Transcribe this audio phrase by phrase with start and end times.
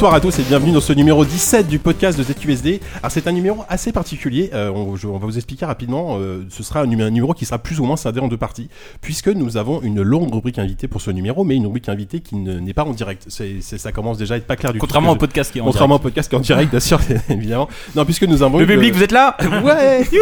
[0.00, 2.80] Bonsoir à tous et bienvenue dans ce numéro 17 du podcast de ZQSD.
[3.02, 6.42] Alors c'est un numéro assez particulier, euh, on, je- on va vous expliquer rapidement, euh,
[6.48, 8.70] ce sera un, numé- un numéro qui sera plus ou moins scindé en deux parties,
[9.02, 12.36] puisque nous avons une longue rubrique invitée pour ce numéro, mais une rubrique invitée qui
[12.36, 13.26] ne- n'est pas en direct.
[13.28, 15.18] C'est, ça commence déjà à être pas clair du Contrairement au tout.
[15.20, 16.06] podcast qui est en Contrairement direct.
[16.06, 17.68] au podcast qui est en direct, bien sûr, évidemment.
[17.94, 20.02] Non, puisque nous avons Le public, vous êtes là Ouais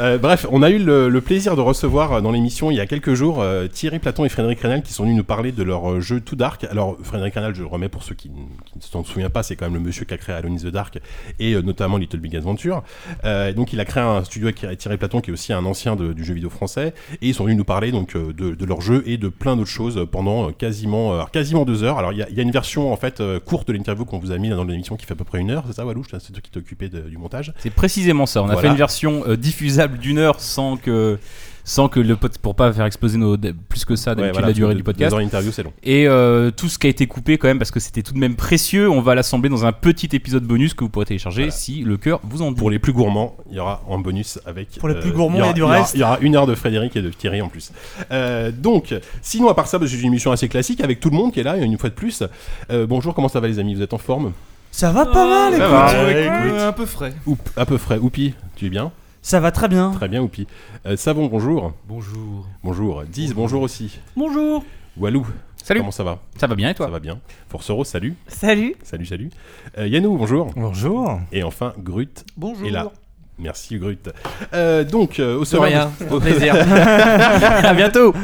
[0.00, 2.86] Euh, Bref, on a eu le, le plaisir de recevoir dans l'émission il y a
[2.86, 6.20] quelques jours Thierry Platon et Frédéric Rénal qui sont venus nous parler de leur jeu
[6.20, 6.64] Too Dark.
[6.68, 8.28] Alors Frédéric Rénal, je le remets pour ceux qui
[8.76, 10.66] ne s'en souviennent pas, c'est quand même le monsieur qui a créé Alone in the
[10.72, 10.98] Dark
[11.38, 12.82] et euh, notamment Little Big Adventure.
[13.24, 15.96] Euh, donc il a créé un studio avec Thierry Platon qui est aussi un ancien
[15.96, 18.64] de- du jeu vidéo français et ils sont venus nous parler donc euh, de, de
[18.64, 21.98] leur jeu et de plein d'autres choses pendant euh, quasiment quasiment deux heures.
[21.98, 24.18] Alors il y a, il y a une version en fait courte de l'interview qu'on
[24.18, 26.02] vous a mis dans l'émission qui fait à peu près une heure, c'est ça Walou?
[26.04, 27.52] C'est toi qui t'es occupé de- du montage.
[27.58, 28.40] C'est précisément ça.
[28.42, 28.60] On a Voilà.
[28.62, 31.18] fait une version diffusable d'une heure sans que
[31.66, 33.36] sans que le pod pour pas faire exploser nos
[33.68, 35.10] plus que ça Ouais, d'habitude voilà, la durée du podcast.
[35.10, 35.72] deux heures d'interview, c'est long.
[35.82, 38.18] Et euh, tout ce qui a été coupé quand même parce que c'était tout de
[38.18, 41.52] même précieux, on va l'assembler dans un petit épisode bonus que vous pourrez télécharger Voilà.
[41.52, 42.58] si le cœur vous en dit.
[42.58, 44.70] Pour les plus gourmands, il y aura en bonus avec.
[44.78, 45.94] Pour les plus gourmands, il y du il y aura- reste.
[45.94, 47.72] Il y aura une heure de Frédéric et de Thierry en plus.
[48.12, 51.08] Euh, donc, sinon, à part ça, parce que j'ai une émission assez classique avec tout
[51.10, 52.22] le monde qui est là, une fois de plus.
[52.70, 53.74] Euh, bonjour, comment ça va les amis?
[53.74, 54.32] Vous êtes en forme?
[54.70, 55.70] Ça va pas mal, ça écoute.
[55.70, 56.04] va.
[56.04, 56.60] Ouais, Ouais, écoute.
[56.60, 57.14] un peu frais.
[57.26, 57.96] Oup, à peu près.
[57.98, 58.92] Oupi, tu es bien?
[59.26, 59.90] Ça va très bien.
[59.92, 60.46] Très bien, Oupi.
[60.84, 61.72] Euh, Savon, bonjour.
[61.88, 62.46] Bonjour.
[62.62, 63.04] Bonjour.
[63.04, 63.98] Diz, bonjour aussi.
[64.18, 64.62] Bonjour.
[64.98, 65.80] Walou, Salut.
[65.80, 66.18] comment ça va?
[66.36, 67.18] Ça va bien et Ça toi va bien.
[67.48, 68.16] Forceros, salut.
[68.28, 68.76] Salut.
[68.82, 69.30] Salut, salut.
[69.78, 70.48] Euh, Yannou, bonjour.
[70.54, 71.20] Bonjour.
[71.32, 72.66] Et enfin, Grut Bonjour.
[72.66, 72.92] est là.
[73.38, 74.08] Merci, Grut.
[74.52, 75.90] Euh, donc, euh, au De sommaire.
[76.00, 76.08] rien.
[76.10, 76.54] au- Plaisir.
[76.68, 78.14] À bientôt.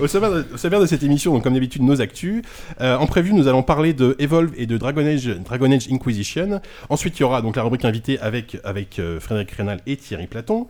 [0.00, 2.42] Au sommaire, de, au sommaire de cette émission, donc comme d'habitude, nos actus.
[2.80, 6.60] Euh, en prévu, nous allons parler de Evolve et de Dragon Age, Dragon Age Inquisition.
[6.90, 10.26] Ensuite, il y aura donc la rubrique invitée avec, avec euh, Frédéric Rénal et Thierry
[10.26, 10.68] Platon.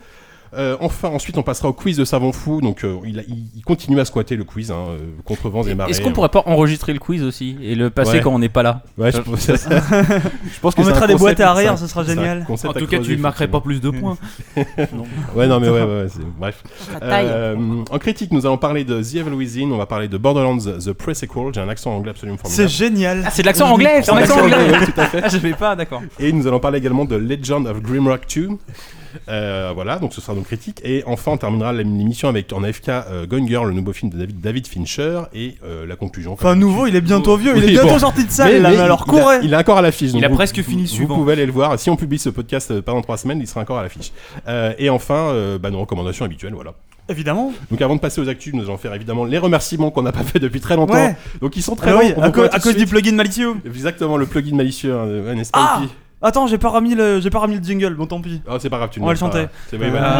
[0.52, 2.60] Euh, enfin, ensuite, on passera au quiz de Savon Fou.
[2.60, 5.62] Donc, euh, il, a- il- il continue à squatter le quiz, hein, euh, contre vents
[5.62, 5.90] et marées.
[5.92, 8.20] Est-ce qu'on pourrait pas enregistrer le quiz aussi et le passer Ouais.
[8.20, 11.06] quand on n'est pas là Ouais, je, pense- je pense que On c'est mettra un
[11.06, 12.44] des concept- boîtes à arrière, c'est un- ce sera c'est un génial.
[12.44, 13.60] concept En à tout cas, creuser, tu ne marquerais pas effectivement.
[13.60, 14.18] plus de points.
[15.36, 16.62] Ouais, non, mais ouais, ouais, ouais, c'est- bref.
[16.98, 17.26] Taille.
[17.28, 17.56] Euh,
[17.90, 20.92] en critique, nous allons parler de The Evil Within, on va parler de Borderlands The
[20.92, 21.54] Pre-Sequel.
[21.54, 22.70] J'ai un accent anglais absolument C'est formidable.
[22.70, 23.22] génial.
[23.26, 25.20] Ah, c'est de l'accent anglais, c'est En accent anglais, tout à fait.
[25.22, 26.02] Ah, je vais pas, d'accord.
[26.18, 28.48] Et nous allons parler également de Legend of Grimrock 2.
[29.28, 30.80] Euh, voilà, donc ce sera donc critique.
[30.84, 34.18] Et enfin, on terminera l'émission avec en AFK euh, Gone Girl, le nouveau film de
[34.18, 36.32] David, David Fincher, et euh, la conclusion.
[36.32, 37.52] Enfin, nouveau, il est bientôt vieux.
[37.56, 37.98] Il est bientôt bon.
[37.98, 39.36] sorti de salle, là, mais alors il, a, courez.
[39.42, 40.10] il est encore à l'affiche.
[40.14, 41.14] Il a vous- presque fini vous, suivant.
[41.14, 41.78] Vous pouvez aller le voir.
[41.78, 44.12] Si on publie ce podcast euh, pendant trois semaines, il sera encore à l'affiche.
[44.48, 46.74] Euh, et enfin, euh, bah, nos recommandations habituelles, voilà.
[47.08, 47.52] Évidemment.
[47.72, 50.22] Donc avant de passer aux actus, nous allons faire évidemment les remerciements qu'on n'a pas
[50.22, 50.94] fait depuis très longtemps.
[50.94, 51.16] Ouais.
[51.40, 52.00] Donc ils sont très Ah longs.
[52.00, 53.54] oui, à, cause du plugin malicieux.
[53.66, 55.82] Exactement, le plugin malicieux, hein, Ah
[56.22, 57.94] Attends, j'ai pas remis le, j'ai pas remis le jingle.
[57.94, 58.42] Bon, tant pis.
[58.46, 59.46] Oh, c'est pas grave, tu On va ne le chanter.
[59.70, 60.10] C'est oui, voilà.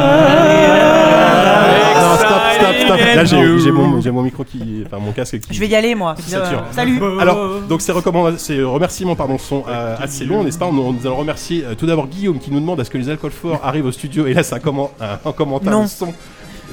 [2.01, 2.99] Non, stop, stop, stop.
[3.17, 4.83] Là, j'ai j'ai mon, j'ai mon micro qui.
[4.87, 5.53] Enfin, mon casque qui.
[5.55, 6.15] Je vais y aller moi.
[6.17, 6.65] sature.
[6.73, 6.99] Salut.
[7.21, 10.71] Alors, donc ces, recommandations, ces remerciements pardon, sont euh, assez longs, n'est-ce pas?
[10.73, 13.11] Nous, nous allons remercier euh, tout d'abord Guillaume qui nous demande à ce que les
[13.11, 14.27] alcools forts arrivent au studio?
[14.27, 15.87] Et là c'est un, comment- un- un commentaire Non.
[15.87, 16.15] son.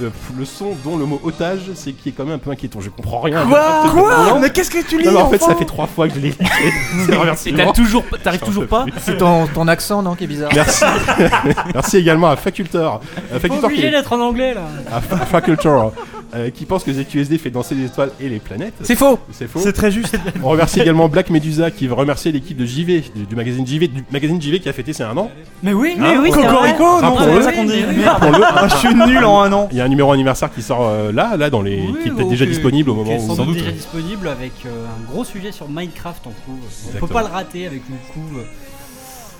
[0.01, 2.79] Euh, le son dont le mot otage, c'est qui est quand même un peu inquiétant.
[2.81, 3.45] Je comprends rien.
[3.47, 6.07] Quoi Quoi Mais qu'est-ce que tu lis non, mais en fait, ça fait trois fois
[6.07, 6.33] que je l'ai
[7.57, 10.51] un Et toujours, t'arrives toujours pas C'est ton, ton accent, non, qui est bizarre.
[10.53, 10.83] Merci.
[11.73, 13.01] Merci également à Facultor.
[13.33, 14.61] Euh, qui est- d'être en anglais là.
[14.91, 15.93] à Fa- Facultor,
[16.35, 18.73] euh, qui pense que ZQSD fait danser les étoiles et les planètes.
[18.83, 19.17] C'est faux.
[19.31, 19.59] C'est faux.
[19.61, 20.17] C'est très juste.
[20.43, 23.87] On remercie également Black Medusa qui veut remercier l'équipe de JV, du, du magazine JV,
[23.87, 25.31] du magazine JV qui a fêté ses un an.
[25.63, 27.41] Mais oui, mais oui, c'est Cocorico, non, Rappelons-le.
[27.41, 27.81] c'est ça qu'on dit.
[27.97, 28.21] Merde.
[28.21, 28.43] Rappelons-le.
[28.45, 29.69] Ah, je suis nul en un an.
[29.71, 32.25] Il y a un numéro anniversaire qui sort euh, là, là dans les, qui était
[32.25, 33.35] déjà disponible au moment où.
[33.35, 36.55] sans doute déjà disponible avec euh, un gros sujet sur Minecraft en couve.
[36.59, 37.07] On Exactement.
[37.07, 38.43] peut pas le rater avec une couve.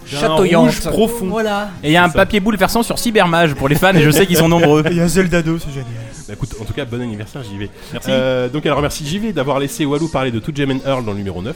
[0.09, 0.79] Chatoyante.
[0.89, 1.27] profond.
[1.27, 1.69] Voilà.
[1.83, 4.09] Et il y a un papier boule versant sur Cybermage pour les fans et je
[4.09, 4.83] sais qu'ils sont nombreux.
[4.89, 5.87] Il y a Zelda 2, c'est génial.
[6.27, 7.69] Bah, écoute, en tout cas, bon anniversaire JV.
[7.93, 8.09] Merci.
[8.11, 11.11] Euh, donc elle remercie JV d'avoir laissé Walou parler de Tout Gem and Earl dans
[11.11, 11.55] le numéro 9.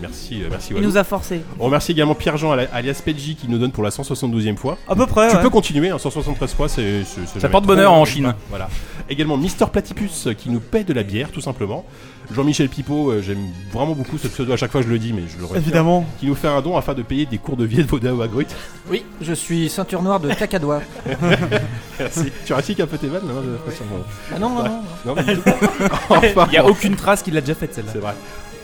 [0.00, 0.88] Merci, euh, merci Il Walou.
[0.88, 1.40] nous a forcé.
[1.58, 4.76] On remercie également Pierre-Jean ali- alias Pedji qui nous donne pour la 172e fois.
[4.88, 5.28] À peu près.
[5.30, 5.42] Tu ouais.
[5.42, 7.04] peux continuer, hein, 173 fois, c'est.
[7.04, 8.34] c'est- c'est jamais porte trop, bonheur en euh, Chine.
[8.50, 8.68] Voilà.
[9.08, 11.84] Également Mister Platypus euh, qui nous paie de la bière, tout simplement.
[12.32, 15.22] Jean-Michel Pipo, euh, j'aime vraiment beaucoup ce pseudo, à chaque fois je le dis, mais
[15.28, 15.62] je le répète.
[15.62, 16.06] Évidemment.
[16.20, 18.28] Qui nous fait un don afin de payer des cours de vie de ou à
[18.28, 18.46] Grut.
[18.90, 20.80] Oui, je suis ceinture noire de cacadois.
[21.98, 22.32] Merci.
[22.46, 24.64] Tu rassiques un peu tes vannes non, j'ai l'impression, euh, Ah non, non,
[25.06, 25.14] non.
[26.10, 27.90] Enfin, Il y a aucune trace qui l'a déjà faite celle-là.
[27.92, 28.14] C'est vrai.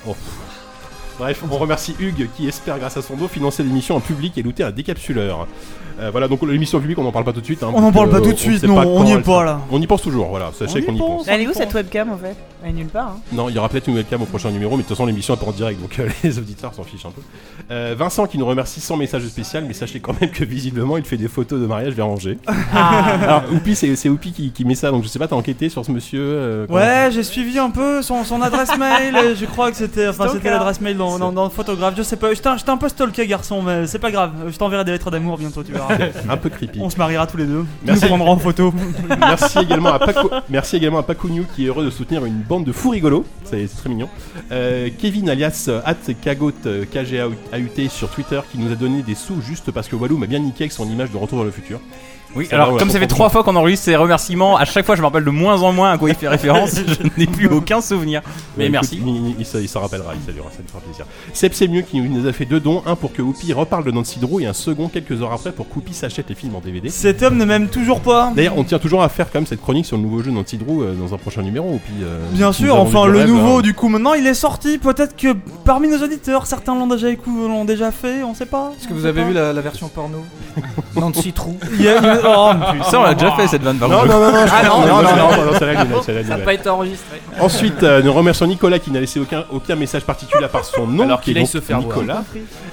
[0.08, 0.16] Oh.
[1.20, 4.42] Bref, on remercie Hugues qui espère, grâce à son dos, financer l'émission en public et
[4.42, 5.46] looter un décapsuleur.
[6.00, 7.62] Euh, voilà, donc l'émission en public, on n'en parle pas tout de suite.
[7.62, 9.60] hein, On n'en parle pas tout euh, de suite, non, on n'y est pas là.
[9.70, 11.28] On y pense toujours, voilà, sachez qu'on y pense.
[11.28, 12.36] Elle est où cette webcam en fait?
[12.62, 13.16] Elle est nulle part.
[13.16, 13.20] Hein.
[13.32, 15.34] Non, il y aura peut-être une webcam au prochain numéro, mais de toute façon l'émission
[15.34, 17.22] est pas en direct, donc euh, les auditeurs s'en fichent un peu.
[17.70, 21.04] Euh, Vincent qui nous remercie sans message spécial, mais sachez quand même que visiblement il
[21.04, 22.38] fait des photos de mariage vers Angers.
[22.74, 25.84] Alors Oupi, c'est Oupi qui, qui met ça, donc je sais pas, t'as enquêté sur
[25.84, 29.36] ce monsieur euh, Ouais, j'ai suivi un peu son, son adresse mail.
[29.36, 32.32] je crois que c'était, enfin, l'adresse mail dans, dans, dans, dans photographe, je sais pas.
[32.34, 34.32] J'étais un, j'étais un peu stalké, garçon, mais c'est pas grave.
[34.48, 35.94] Je t'enverrai des lettres d'amour bientôt, tu verras.
[36.28, 36.80] Un peu creepy.
[36.80, 37.64] On se mariera tous les deux.
[37.84, 38.02] Merci.
[38.02, 38.72] Nous prendrons en photo.
[39.20, 42.40] Merci également à Paco, merci également à Paco New qui est heureux de soutenir une
[42.40, 43.24] bande de fous rigolos.
[43.44, 44.08] C'est très mignon.
[44.52, 49.40] Euh, Kevin alias at Kagot euh, KGAUT sur Twitter qui nous a donné des sous
[49.40, 51.80] juste parce que Walou m'a bien niqué avec son image de Retour vers le futur.
[52.36, 54.94] Oui, Ça alors comme ça fait trois fois qu'on enregistre ces remerciements, à chaque fois
[54.94, 56.74] je me rappelle de moins en moins à quoi il fait référence.
[56.86, 58.22] je n'ai plus aucun souvenir.
[58.56, 58.96] Mais Ouais, merci.
[58.96, 61.06] écoute, il, il- il s'en- rappellera, il saluera, ça lui fera plaisir.
[61.32, 63.90] Seb c'est mieux qui nous a fait deux dons, un pour que Whoopi reparle de
[63.90, 66.60] Nancy Drew et un second quelques heures après pour que Whoopi s'achète les films en
[66.60, 66.88] DVD.
[66.88, 68.32] Cet homme ne m'aime toujours pas.
[68.36, 70.56] D'ailleurs, on tient toujours à faire quand même cette chronique sur le nouveau jeu Nancy
[70.56, 71.68] Drew euh, dans un prochain numéro.
[71.68, 73.62] Whoopi, euh, Bien sûr, enfin le rêve, nouveau hein.
[73.62, 74.78] du coup maintenant il est sorti.
[74.78, 75.34] Peut-être que
[75.64, 78.70] parmi nos auditeurs, certains l'ont déjà écouté, l'ont déjà fait, on sait pas.
[78.78, 80.18] Est-ce que vous avez vu la, la version porno?
[80.96, 81.56] Nancy Trou.
[82.26, 82.84] Oh, putain.
[82.90, 84.80] Ça on l'a déjà fait cette vanne par Non, non, non, non, je- Ah non,
[84.80, 85.52] non, non, non.
[85.58, 86.44] c'est la nouvelle, c'est la Ça n'a nouvelle.
[86.44, 87.20] pas été enregistré.
[87.40, 90.86] Ensuite, euh, nous remercions Nicolas qui n'a laissé aucun, aucun message particulier à part son
[90.86, 91.96] nom, Alors qui est qu'il aille donc se faire voir.
[91.98, 92.22] Nicolas.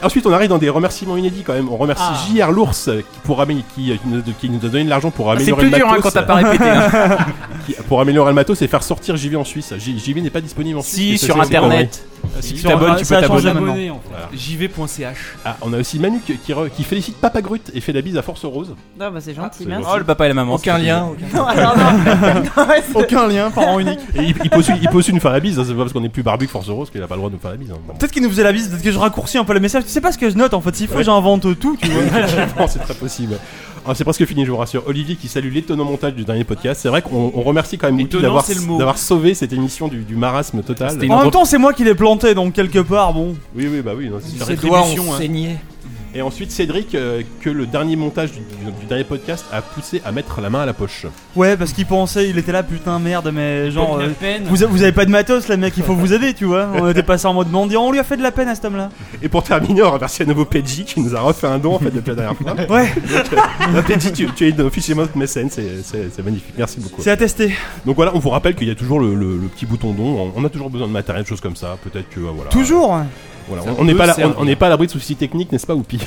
[0.04, 1.70] Ensuite, on arrive dans des remerciements inédits quand même.
[1.72, 2.04] On remercie
[2.36, 4.90] JR l'ours euh, qui, pour amé- qui, euh, qui nous, qui nous a donné de
[4.90, 6.04] l'argent pour Ah, C'est améliorer plus le dur hein, matos.
[6.04, 6.70] quand t'as pas répété.
[6.70, 7.18] hein.
[7.66, 9.74] qui- pour améliorer le matos et faire sortir JV en Suisse.
[9.78, 10.96] J- JV n'est pas disponible en Suisse.
[10.96, 12.06] Si mais ça, sur c'est- c'est internet.
[12.40, 13.44] Si tu t'abonnes, ah, tu ça peux t'abonner.
[13.54, 13.72] maintenant.
[13.72, 14.00] Abonné, en
[14.32, 14.38] fait.
[14.38, 15.18] JV.ch.
[15.44, 18.02] Ah, on a aussi Manu qui, qui re- qui félicite Papa Grut et fait la
[18.02, 18.76] bise à Force Rose.
[19.00, 19.88] Non, bah c'est gentil, c'est merci.
[19.92, 20.54] Oh le papa et la maman.
[20.56, 21.06] Aucun lien.
[21.12, 22.64] aucun- Non, alors, non.
[22.68, 24.00] Ouais, c'est- Aucun lien, parent unique.
[24.16, 25.58] Et il, il peut aussi, il peut aussi nous faire la bise.
[25.60, 27.20] hein, C'est pas parce qu'on est plus barbu que Force Rose qu'il a pas le
[27.20, 27.72] droit de nous faire la bise.
[27.72, 27.78] hein.
[27.88, 27.94] Bon.
[27.96, 29.84] Peut-être qu'il nous faisait la bise, peut-être que je raccourcis un peu le message.
[29.86, 30.76] Tu sais pas ce que je note en fait.
[30.76, 31.04] S'il faut, Ouais.
[31.04, 32.04] j'invente tout, tu vois.
[32.60, 33.38] Non, c'est très possible.
[33.88, 34.84] Ah, c'est presque fini, je vous rassure.
[34.88, 36.82] Olivier qui salue l'étonnant montage du dernier podcast.
[36.82, 38.78] C'est vrai qu'on on remercie quand même Étonnant, d'avoir c'est le mot.
[38.78, 40.92] d'avoir sauvé cette émission du, du marasme total.
[40.92, 43.36] C'était une En même temps, c'est moi qui l'ai planté, donc quelque part, bon.
[43.56, 44.10] Oui, oui, bah oui.
[44.10, 44.46] non, c'est sûr.
[44.46, 45.18] Ses doigts rétribution, ont hein.
[45.18, 45.58] saigné.
[46.18, 50.02] Et ensuite, Cédric, euh, que le dernier montage du, du- du dernier podcast a poussé
[50.04, 51.06] à mettre la main à la poche.
[51.36, 54.00] Ouais, parce qu'il pensait, il était là, putain, merde, mais genre.
[54.00, 54.08] Euh,
[54.46, 56.70] vous, a- vous avez pas de matos, les mecs, il faut vous aider, tu vois.
[56.74, 58.66] On était passé en mode mendiant, on lui a fait de la peine à cet
[58.66, 58.90] homme-là.
[59.22, 61.80] Et pour terminer, on remercie à nouveau Pedji qui nous a refait un don en
[61.80, 62.56] fait depuis la dernière fois.
[62.70, 62.92] Ouais,
[63.74, 66.56] Là, Pedji, tu, tu es officiellement notre mécène, c'est- c'est c'est magnifique.
[66.58, 67.04] Merci beaucoup.
[67.04, 67.56] c'est attesté.
[67.86, 70.32] Donc voilà, on vous rappelle qu'il y a toujours le, le- le petit bouton don.
[70.36, 71.78] On, on a toujours besoin de matériel, de choses comme ça.
[71.84, 72.50] Peut-être que euh, voilà.
[72.50, 72.98] Toujours.
[73.48, 74.36] Voilà, on- n'est pas là- on- servir.
[74.40, 76.00] on n'est pas à l'abri de soucis techniques, n'est-ce pas, Oupi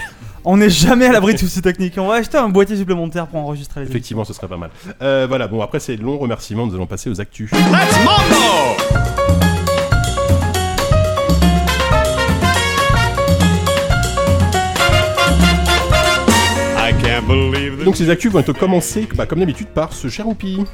[0.44, 1.94] On n'est jamais à l'abri de soucis techniques.
[1.98, 3.96] On va acheter un boîtier supplémentaire pour enregistrer les émissions.
[3.96, 4.70] Effectivement, ce serait pas mal.
[5.02, 7.50] Euh, voilà, bon après ces longs remerciements, nous allons passer aux actus.
[17.84, 20.64] Donc ces actus vont être commencées, bah, comme d'habitude, par ce cher Oupi.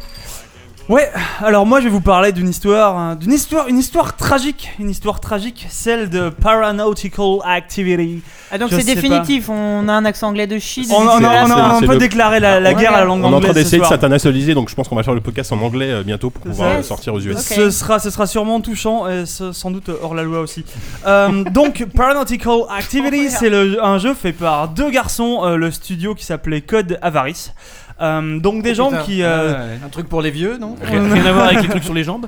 [0.89, 1.11] Ouais,
[1.41, 4.89] alors moi je vais vous parler d'une histoire, hein, d'une histoire, une histoire tragique, une
[4.89, 8.23] histoire tragique, celle de Paranautical Activity.
[8.53, 10.89] Ah, donc c'est définitif, on a un accent anglais de shit.
[10.93, 12.95] On, on a- on a, c'est- un c'est peu le- déclaré la, la Ouais, guerre
[12.95, 14.95] à la langue On est en train anglaise d'essayer de s'internationaliser, donc je pense qu'on
[14.95, 16.79] va faire le podcast en anglais euh, bientôt pour C'est pouvoir ça.
[16.79, 17.35] euh, sortir aux US.
[17.35, 17.41] Ok.
[17.57, 20.65] Ce sera, ce sera sûrement touchant et ce- sans doute hors la loi aussi.
[21.05, 26.15] Euh, donc, Paranautical Activity, c'est le- un jeu fait par deux garçons, euh, le studio
[26.15, 27.53] qui s'appelait Code Avarice.
[28.01, 29.03] Euh, donc des gens Putain.
[29.05, 29.23] qui...
[29.23, 32.05] euh, Un truc pour les vieux, non Rien, à voir avec les trucs sur les
[32.05, 32.27] jambes.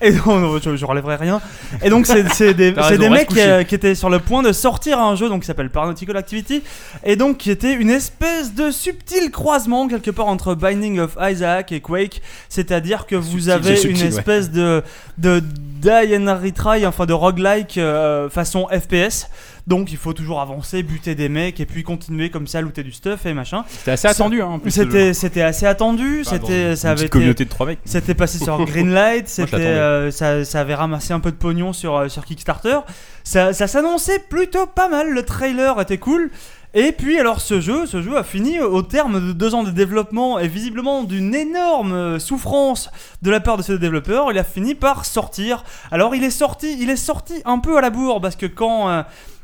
[0.00, 1.40] Et non, non, je, je relèverai rien.
[1.82, 4.42] Et donc c'est c'est des, raison, des mecs qui, euh, qui étaient sur le point
[4.42, 6.62] de sortir un jeu donc qui s'appelle Paranautical Activity
[7.04, 11.70] et donc qui était une espèce de subtil croisement quelque part entre Binding of Isaac
[11.72, 14.18] et Quake, c'est-à-dire que vous Subtil, avez subtil, une ouais.
[14.18, 14.82] espèce de
[15.18, 19.28] de die and retry enfin de roguelike euh, façon FPS.
[19.66, 22.82] Donc il faut toujours avancer, buter des mecs et puis continuer comme ça à looter
[22.82, 23.64] du stuff et machin.
[23.68, 24.70] C'était assez attendu hein, en plus.
[24.70, 27.78] C'était c'était assez attendu, Enfin, c'était ça avait communauté de trois mecs.
[27.84, 31.96] c'était passé sur Greenlight, c'était, euh, ça, ça avait ramassé un peu de pognon sur,
[31.96, 32.78] euh, sur Kickstarter.
[33.24, 36.30] Ça, ça s'annonçait plutôt pas mal, le trailer était cool.
[36.72, 39.72] Et puis alors ce jeu, ce jeu a fini au terme de deux ans de
[39.72, 42.90] développement et visiblement d'une énorme euh, souffrance
[43.22, 45.64] de la part de ce développeur, il a fini par sortir.
[45.90, 48.88] Alors il est sorti, il est sorti un peu à la bourre parce que quand
[48.88, 49.02] euh,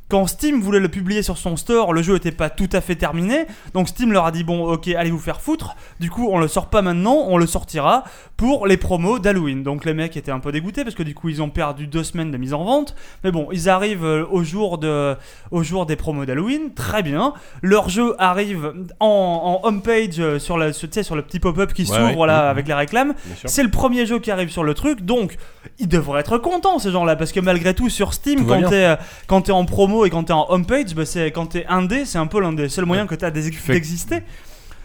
[0.08, 2.94] quand Steam voulait le publier sur son store, le jeu était pas tout à fait
[2.94, 3.46] terminé.
[3.74, 5.74] Donc Steam leur a dit bon, ok, allez vous faire foutre.
[6.00, 8.04] Du coup, on le sort pas maintenant, on le sortira
[8.36, 9.62] pour les promos d'Halloween.
[9.62, 12.04] Donc les mecs étaient un peu dégoûtés parce que du coup, ils ont perdu deux
[12.04, 12.94] semaines de mise en vente.
[13.24, 15.16] Mais bon, ils arrivent euh, au jour de,
[15.50, 17.32] au jour des promos d'Halloween, très bien.
[17.62, 22.26] Leur jeu arrive en, en homepage euh, sur la, le petit pop-up qui s'ouvre ouais.
[22.26, 22.50] là Mhm.
[22.50, 23.14] avec les réclames.
[23.44, 25.36] C'est le premier jeu qui arrive sur le truc, donc
[25.78, 28.96] ils devraient être contents ces gens-là parce que malgré tout sur Steam, Tout euh,
[29.26, 32.18] quand t'es en promo et quand t'es en homepage, bah c'est quand t'es indé, c'est
[32.18, 34.22] un peu l'un des seuls moyens que t'as d'exister.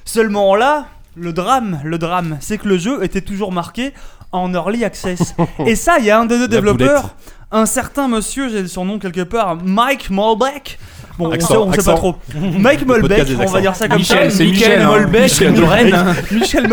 [0.06, 3.94] Seulement là, le drame, le drame, c'est que le jeu était toujours marqué
[4.32, 5.36] en early access.
[5.66, 7.16] et ça, il y a un des deux développeurs,
[7.52, 10.80] un certain monsieur, j'ai son nom quelque part, Mike Molbeck.
[11.18, 12.16] Bon, on Accent, sait, on sait pas trop.
[12.36, 14.44] Mike des on va dire ça comme Michel, ça.
[14.44, 14.88] Michel hein.
[14.88, 16.16] Molbeck, Michel de Rennes, hein.
[16.32, 16.68] Michel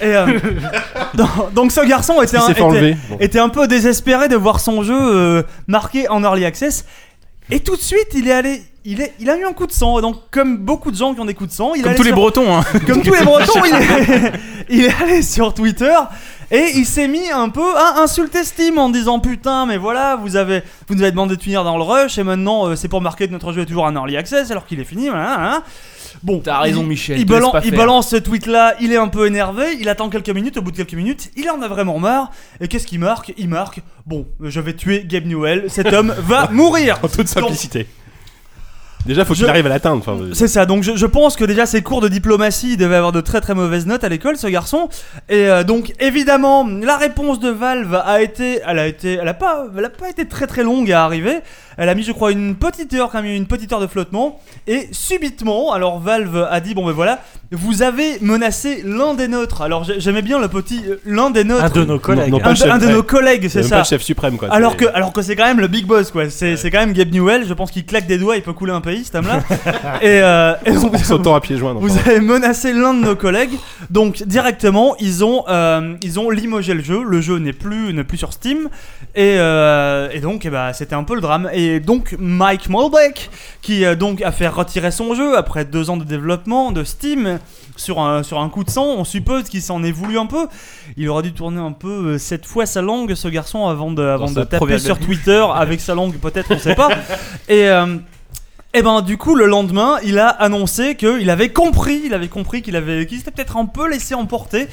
[0.00, 0.38] Et euh,
[1.52, 2.52] donc, ce garçon un.
[2.58, 2.72] Bon.
[3.20, 6.86] était un peu désespéré de voir son jeu euh, marqué en early access.
[7.50, 9.72] Et tout de suite, il est allé, il, est, il a eu un coup de
[9.72, 10.00] sang.
[10.00, 12.12] Donc, comme beaucoup de gens qui ont des coups de sang, il Comme tous les
[12.12, 12.64] Bretons, hein.
[12.86, 14.32] comme tous les Bretons, il est,
[14.70, 15.96] il est allé sur Twitter
[16.50, 20.34] et il s'est mis un peu à insulter Steam en disant putain mais voilà vous
[20.34, 23.00] avez vous nous avez demandé de finir dans le rush et maintenant euh, c'est pour
[23.00, 25.08] marquer que notre jeu est toujours en early access alors qu'il est fini.
[25.08, 25.62] voilà, voilà.
[26.22, 29.08] Bon, T'as raison, il- Michel, Il, balan- il balance ce tweet là, il est un
[29.08, 31.98] peu énervé, il attend quelques minutes, au bout de quelques minutes, il en a vraiment
[31.98, 32.30] marre.
[32.60, 33.32] Et qu'est-ce qu'il marque?
[33.38, 37.86] Il marque Bon, je vais tuer Gabe Newell, cet homme va mourir En toute simplicité.
[39.06, 39.96] Déjà, faut qu'il Je- arrive à l'atteindre.
[40.06, 42.76] enfin, euh, c'est ça, donc je, je pense que déjà ses cours de diplomatie il
[42.76, 44.90] devait avoir de très très mauvaises notes à l'école ce garçon.
[45.30, 49.32] Et euh, donc évidemment la réponse de Valve a été, elle a été, elle a
[49.32, 51.38] pas, elle a pas été très très longue à arriver.
[51.80, 54.38] Elle a mis je crois une petite heure quand même, une petite heure de flottement.
[54.68, 57.20] Et subitement, alors Valve a dit bon ben voilà,
[57.50, 59.62] vous avez menacé l'un des nôtres.
[59.62, 61.64] Alors j'ai- j'aimais bien le petit euh, l'un des nôtres.
[61.64, 62.30] Un de nos collègues.
[62.30, 62.92] non, Un chef, un de ouais.
[62.92, 63.70] nos collègues, c'est ça.
[63.70, 64.48] pas le chef suprême, quoi.
[64.52, 66.28] Alors que, alors que c'est quand même le big boss quoi.
[66.30, 67.46] C'est c'est quand même Gabe Newell.
[67.46, 69.40] Je pense qu'il claque des doigts, il peut couler un pays cet homme-là.
[70.02, 71.74] et, euh, et donc, On s'entend à pieds joints.
[71.74, 73.56] non, vous avez menacé l'un de nos collègues,
[73.90, 77.02] donc directement ils ont euh, ils ont limogé le jeu.
[77.02, 78.68] Le jeu n'est plus n'est plus sur Steam
[79.14, 81.48] et, euh, et donc eh ben, c'était un peu le drame.
[81.54, 83.30] Et donc Mike Molbeck
[83.62, 87.38] qui euh, donc a fait retirer son jeu après deux ans de développement de Steam
[87.76, 88.86] sur un sur un coup de sang.
[88.96, 90.48] On suppose qu'il s'en est voulu un peu.
[90.96, 94.02] Il aurait dû tourner un peu euh, cette fois sa langue ce garçon avant de
[94.02, 96.88] avant de taper sur Twitter avec sa langue peut-être on sait pas.
[97.48, 97.98] Et euh,
[98.72, 102.62] et ben du coup le lendemain, il a annoncé qu'il avait compris, il avait compris
[102.62, 104.68] qu'il avait qu'il s'était peut-être un peu laissé emporter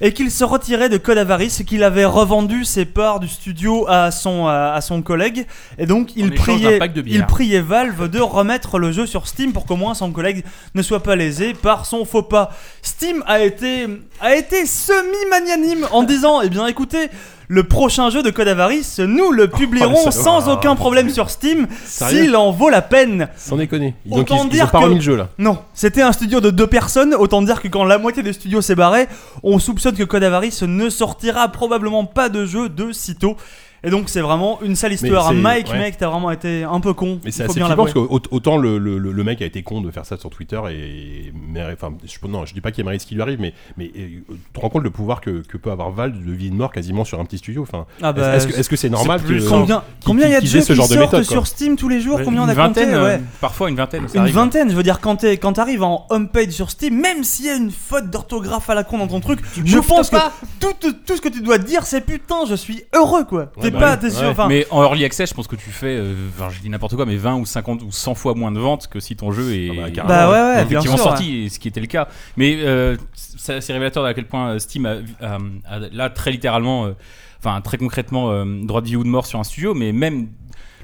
[0.00, 4.10] et qu'il se retirait de Code Avarice, qu'il avait revendu ses parts du studio à
[4.10, 5.46] son à, à son collègue
[5.78, 9.76] et donc il priait il priait Valve de remettre le jeu sur Steam pour qu'au
[9.76, 12.50] moins son collègue ne soit pas lésé par son faux pas.
[12.82, 13.86] Steam a été
[14.20, 17.08] a été semi magnanime en disant eh bien écoutez
[17.50, 21.66] le prochain jeu de Code Avarice, nous le publierons Oh, sans aucun problème sur Steam
[21.82, 23.28] s'il en vaut la peine.
[23.38, 23.94] Sans déconner.
[24.04, 25.28] Donc Autant ils, ils ont dire pas que- remis le jeu là.
[25.38, 28.60] Non, c'était un studio de deux personnes, autant dire que quand la moitié des studios
[28.60, 29.06] s'est barré,
[29.42, 33.36] on soupçonne que Code Avarice ne sortira probablement pas de jeu de sitôt.
[33.84, 35.28] Et donc c'est vraiment une sale histoire.
[35.28, 35.78] c'est- Mike, ouais.
[35.78, 37.20] mec, t'as vraiment été un peu con.
[37.24, 38.08] Mais c'est il faut assez bien flippant l'avouer.
[38.08, 40.60] parce qu'autant le, le, le- le mec a été con de faire ça sur Twitter
[40.70, 43.54] et mais, enfin je, non je dis pas qu'il mérite ce qui lui arrive mais
[43.76, 46.50] mais euh, tu te rends compte le pouvoir que, que peut avoir Valve de vie
[46.50, 48.90] de mort quasiment sur un petit studio enfin Ah bah, est-ce que est-ce que c'est
[48.90, 50.76] normal plus que combien, qui- combien il y a de qui faisait jeux ce qui
[50.76, 51.32] genre de sortent méthode, quoi.
[51.36, 52.20] sur Steam tous les jours?
[52.24, 52.80] Combien on a compté?
[52.84, 53.14] vingtaine, ouais.
[53.14, 54.08] euh, parfois une vingtaine.
[54.08, 54.34] ça Une arrive.
[54.34, 57.50] vingtaine, je veux dire, quand t'es- quand t'arrives en homepage sur Steam, même s'il y
[57.50, 60.16] a une faute d'orthographe à la con dans ton truc, je pense que
[60.60, 63.52] tout, tout, tout ce que tu dois dire, c'est putain, je suis heureux quoi.
[63.60, 64.28] T'es Bah pas, ouais, t'es sûr, ouais.
[64.28, 64.48] enfin.
[64.48, 67.06] Mais en early access, je pense que tu fais, euh, enfin, je dis n'importe quoi,
[67.06, 69.70] mais 20 ou 50 ou 100 fois moins de ventes que si ton jeu est
[69.70, 70.08] Ah bah, carrément.
[70.14, 71.04] Bah ouais, ouais, bien effectivement sûr.
[71.04, 72.08] sorti, et ce qui était le cas.
[72.36, 76.30] Mais euh, c'est c'est révélateur à quel point euh, Steam a, a- a- là très
[76.30, 76.92] littéralement, euh,
[77.38, 80.28] enfin très concrètement, euh, droit de vie ou de mort sur un studio, mais même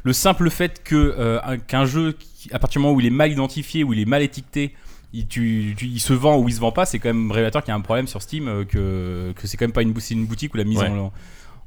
[0.03, 3.07] le simple fait que euh, un- qu'un jeu, qui- à partir du moment où il
[3.07, 4.75] est mal identifié, où il est mal étiqueté,
[5.17, 7.63] il, tu- tu- il se vend ou il se vend pas, c'est quand même révélateur
[7.63, 9.93] qu'il y a un problème sur Steam, euh, que, que c'est quand même pas une,
[9.93, 10.89] bou- c'est une boutique où la mise Ouais.
[10.89, 11.13] en,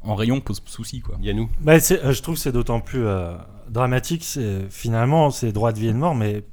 [0.01, 1.16] en rayon pose souci quoi.
[1.22, 3.34] Yannou Bah, euh, je trouve que c'est d'autant plus euh,
[3.70, 4.24] dramatique.
[4.24, 6.44] C'est finalement c'est droit de vie et de mort, mais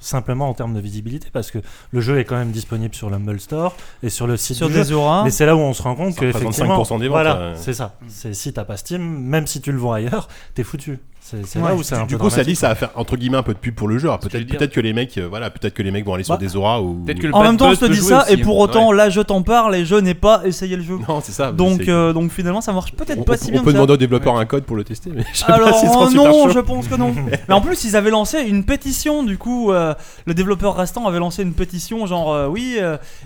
[0.00, 1.58] simplement en termes de visibilité, parce que
[1.90, 4.74] le jeu est quand même disponible sur l'Humble Store et sur le site sur du
[4.74, 4.84] jeu.
[4.84, 5.24] des auras.
[5.24, 7.36] Mais c'est là où on se rend compte Ça que effectivement, 5% des ventes, voilà,
[7.36, 7.54] euh.
[7.56, 7.96] c'est ça.
[8.08, 10.98] C'est si t'as pas Steam, même si tu le vends ailleurs, t'es foutu.
[11.26, 11.68] C'est Ouais.
[11.70, 13.42] là où c'est un du peu coup ça dit ça va faire entre guillemets un
[13.42, 15.90] peu de pub pour le jeu peut-être que les mecs euh, voilà peut-être que les
[15.90, 17.76] mecs vont aller sur Bah, des auras ou Peut-être que le En même temps, je
[17.80, 18.44] te peut dis ça, aussi, et hein.
[18.44, 20.98] pour autant, là, je t'en parle et je n'ai pas essayé le jeu.
[21.08, 23.52] non c'est ça Donc, euh, donc finalement, ça marche peut-être on, pas on- si on
[23.52, 23.76] bien peut que ça.
[23.78, 26.50] demander aux développeurs un code pour le tester mais je sais Alors pas euh, non,
[26.50, 27.14] je pense que non.
[27.48, 29.22] Mais en plus, ils avaient lancé une pétition.
[29.22, 29.94] Du coup, euh,
[30.26, 32.76] le développeur restant avait lancé une pétition, genre oui,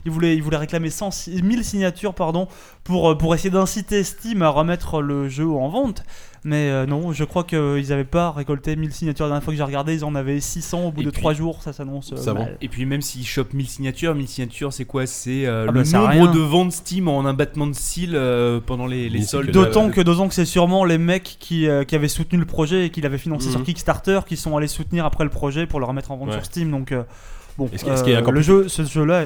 [0.06, 2.46] il voulait, il voulait réclamer 100, si- 1000 signatures, pardon,
[2.84, 6.04] pour pour essayer d'inciter Steam à remettre le jeu en vente.
[6.44, 9.24] Mais euh, non, je crois qu'ils n'avaient pas récolté 1000 signatures.
[9.26, 11.20] La dernière fois que j'ai regardé, ils en avaient 600 au bout Et de puis-
[11.20, 11.62] 3 jours.
[11.62, 12.12] Ça s'annonce.
[12.12, 12.40] euh, Ça va.
[12.40, 12.56] mal.
[12.60, 15.06] Et puis même s'ils chopent 1000 signatures, 1000 signatures c'est quoi?
[15.06, 18.60] C'est euh, Ah le bah, nombre de ventes Steam en un battement de cils euh,
[18.64, 19.48] pendant les, les soldes.
[19.48, 22.38] que D'autant euh, que, d'autant que c'est sûrement les mecs qui, euh, qui avaient soutenu
[22.38, 23.52] le projet et qui l'avaient financé Mhm.
[23.52, 26.34] sur Kickstarter qui sont allés soutenir après le projet pour le remettre en vente Ouais.
[26.34, 26.70] sur Steam.
[26.70, 27.02] Donc, euh,
[27.56, 29.24] bon, Est-ce qu'il- est-ce qu'il y a euh, le jeu, ce jeu-là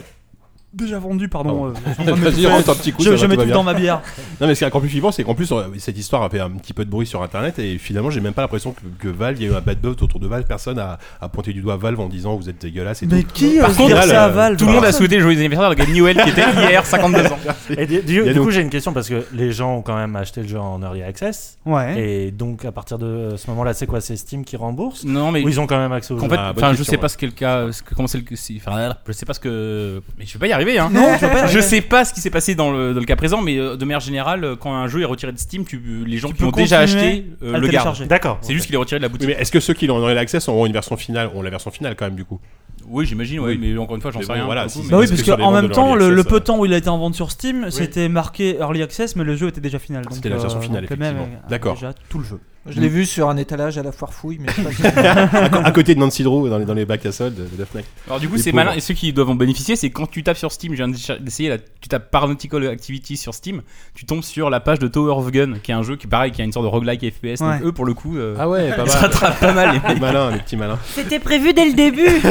[0.72, 1.66] déjà vendu, pardon.
[1.66, 1.72] Euh,
[2.06, 4.00] je Vas-y, rentre un petit coup, je mets tout dans ma bière.
[4.40, 6.28] Non mais ce qui est encore plus flippant c'est qu'en plus euh, cette histoire a
[6.30, 8.80] fait un petit peu de bruit sur internet et finalement j'ai même pas l'impression que,
[8.98, 11.28] que Valve il y a eu un bad buzz autour de Valve personne a, a
[11.28, 13.28] pointé du doigt Valve en disant vous êtes dégueulasse et Mais tout.
[13.34, 14.98] qui Par ose contre, dire ça à le- Valve Tout le monde a Personne.
[15.06, 17.38] souhaité joyeux anniversaire à Newell qui était hier 52 ans.
[17.76, 20.48] Et du, coup, j'ai une question parce que les gens ont quand même acheté le
[20.48, 21.58] jeu en early access.
[21.64, 22.00] Ouais.
[22.00, 24.00] Et donc, à partir de ce moment-là, c'est quoi?
[24.00, 25.04] C'est Steam qui rembourse?
[25.04, 26.96] Non mais Ou ils ont quand même accès au jeu En fait, Ah, je sais
[26.98, 30.32] pas ce qu'est le cas, comment c'est le, je sais pas ce que, mais je
[30.32, 30.90] vais pas y arriver Hein.
[30.92, 33.16] Non, je pas Je sais pas ce qui s'est passé dans le, dans le cas
[33.16, 35.80] présent, mais euh, de manière générale, euh, quand un jeu est retiré de Steam, tu,
[36.06, 38.06] les gens Tu qui l'ont déjà acheté euh, le gardent.
[38.06, 38.38] D'accord.
[38.42, 39.28] C'est juste qu'il est retiré de la Oui, boutique.
[39.28, 41.70] mais est-ce que ceux qui l'ont dans l'accès auront une version finale ont la version
[41.70, 42.40] finale quand même du coup?
[42.88, 43.58] Oui, j'imagine, Oui.
[43.60, 44.44] mais encore une fois, j'en sais bon, rien.
[44.44, 46.74] voilà, si- Bah oui, Parce qu'en même temps, le, peu euh, de temps où il
[46.74, 49.78] a été en vente sur Steam, c'était marqué Early Access, mais le jeu était déjà
[49.78, 50.04] final.
[50.04, 51.28] donc, C'était la version euh, finale, effectivement.
[51.48, 51.74] D'accord.
[51.74, 52.40] Déjà tout le jeu.
[52.64, 54.86] Je l'ai vu sur un étalage à la foire fouille, mais je sais pas si-
[55.64, 57.84] à, côté de Nancy Drew dans les, dans les bacs à soldes de, Fnac.
[58.06, 58.72] Alors du coup, c'est malin.
[58.74, 61.18] Et ceux qui doivent en bénéficier, c'est quand tu tapes sur Steam, je viens d'essa-
[61.18, 63.62] d'essayer, là, tu tapes Paranautical Activity sur Steam,
[63.94, 66.30] tu tombes sur la page de Tower of Gun, qui est un jeu qui, pareil,
[66.30, 67.40] qui a une sorte de roguelike FPS.
[67.40, 67.58] Ouais.
[67.58, 69.80] Donc eux, pour le coup, euh, Ah ouais, pas ils se rattrapent pas mal.
[69.88, 69.94] les.
[69.94, 70.78] Les malins, les petits malins.
[70.94, 72.22] C'était prévu dès le début.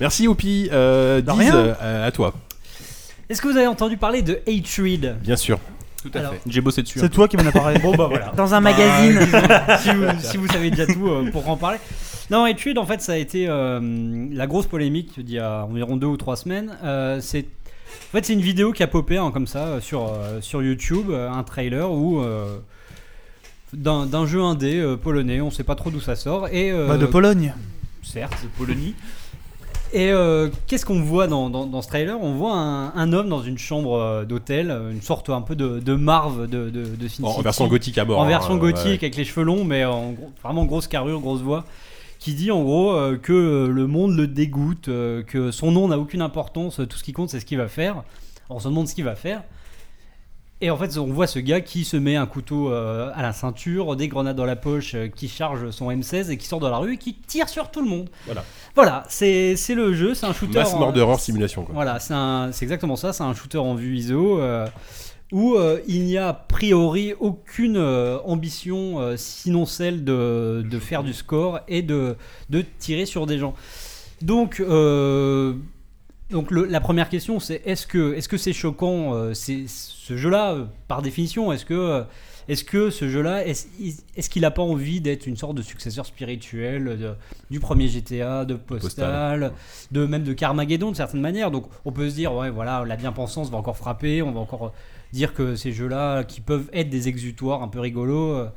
[0.00, 0.70] Merci Oupi.
[0.72, 2.32] Euh, Diz, euh, à toi,
[3.28, 5.16] Est-ce que vous avez entendu parler de Hatred?
[5.22, 5.58] Bien sûr.
[6.04, 6.40] Tout à Alors, fait.
[6.46, 6.98] J'ai bossé dessus.
[7.00, 7.78] C'est toi qui m'en as parlé.
[7.80, 8.30] Bon bah voilà.
[8.36, 9.18] Dans un magazine.
[9.80, 11.78] si, vous, si vous savez déjà tout euh, pour en parler.
[12.30, 13.80] Non, Hatred, en fait, ça a été euh,
[14.32, 16.76] la grosse polémique d'il y a environ deux ou trois semaines.
[16.84, 17.46] Euh, c'est
[18.10, 20.62] en fait, c'est une vidéo qui a popé hein, comme ça euh, sur, euh, sur
[20.62, 22.58] YouTube, euh, un trailer où euh,
[23.72, 26.48] d'un jeu indé euh, polonais, on sait pas trop d'où ça sort.
[26.48, 27.54] Et, euh, Bah, de Pologne.
[28.02, 28.94] certes, de Polonie.
[29.96, 32.18] Et euh, qu'est-ce qu'on voit dans, dans- dans ce trailer?
[32.20, 35.54] On voit un, un homme dans une chambre euh, d'hôtel, euh, une sorte un peu
[35.54, 38.18] de, de marve de, de, de Sin En, version gothique à bord.
[38.18, 39.06] En hein, version gothique, ouais.
[39.06, 41.64] avec les cheveux longs, mais en gros- vraiment grosse carrure, grosse voix,
[42.18, 45.98] qui dit en gros euh, que le monde le dégoûte, euh, que son nom n'a
[45.98, 48.02] aucune importance, tout ce qui compte c'est ce qu'il va faire.
[48.50, 49.42] On se demande ce qu'il va faire.
[50.64, 53.34] Et en fait, on voit ce gars qui se met un couteau euh, à la
[53.34, 56.70] ceinture, des grenades dans la poche, euh, qui charge son M16 et qui sort dans
[56.70, 58.08] la rue et qui tire sur tout le monde.
[58.24, 58.44] Voilà.
[58.74, 60.60] Voilà, c'est c'est le jeu, c'est un shooter.
[60.60, 61.64] Mass en- Murderer Simulation.
[61.64, 61.74] Quoi.
[61.74, 62.14] voilà, c'est
[62.52, 64.66] c'est exactement ça, c'est un shooter en vue ISO euh,
[65.32, 65.54] où
[65.86, 67.76] il n'y a a priori aucune
[68.24, 72.16] ambition sinon celle de, de faire du score et de,
[72.50, 73.54] de tirer sur des gens.
[74.22, 74.60] Donc,
[76.30, 79.64] donc le- la première question c'est est-ce que est-ce que c'est choquant c'est
[80.06, 82.02] ce jeu-là euh, par définition est-ce que euh,
[82.46, 86.84] est-ce que ce jeu-là, est-ce qu'il n'a pas envie d'être une sorte de successeur spirituel
[86.98, 87.14] de-
[87.50, 89.52] du premier GTA, de Postal,
[89.92, 92.96] de même de Carmageddon de certaine manière Donc on peut se dire, ouais, voilà, la
[92.96, 94.74] bien-pensance va encore frapper, on va encore
[95.14, 98.48] dire que ces jeux-là, qui peuvent être des exutoires un peu rigolos, euh,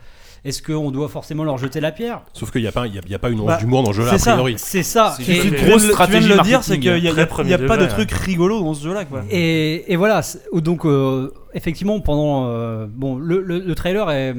[0.45, 2.21] est-ce qu'on doit forcément leur jeter la pierre?
[2.33, 3.83] Sauf qu'il n'y a, pas- il y a, y a pas une once Bah, d'humour
[3.83, 4.31] dans ce jeu-là, c'est a ça.
[4.33, 4.55] priori.
[4.57, 5.15] C'est ça.
[5.19, 7.11] C'est une grosse de- tu viens de stratégie le dire, c'est qu'il n'y a,
[7.43, 9.03] il y a pas de truc rigolo dans ce jeu-là.
[9.29, 10.21] Et, et voilà,
[10.53, 14.35] donc euh, effectivement pendant euh, bon le, le- le trailer est,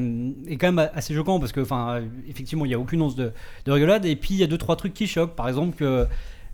[0.49, 3.33] est quand même assez choquant parce que enfin effectivement il y a aucune once de,
[3.65, 6.07] de rigolade et puis il y a deux trois trucs qui choquent par exemple que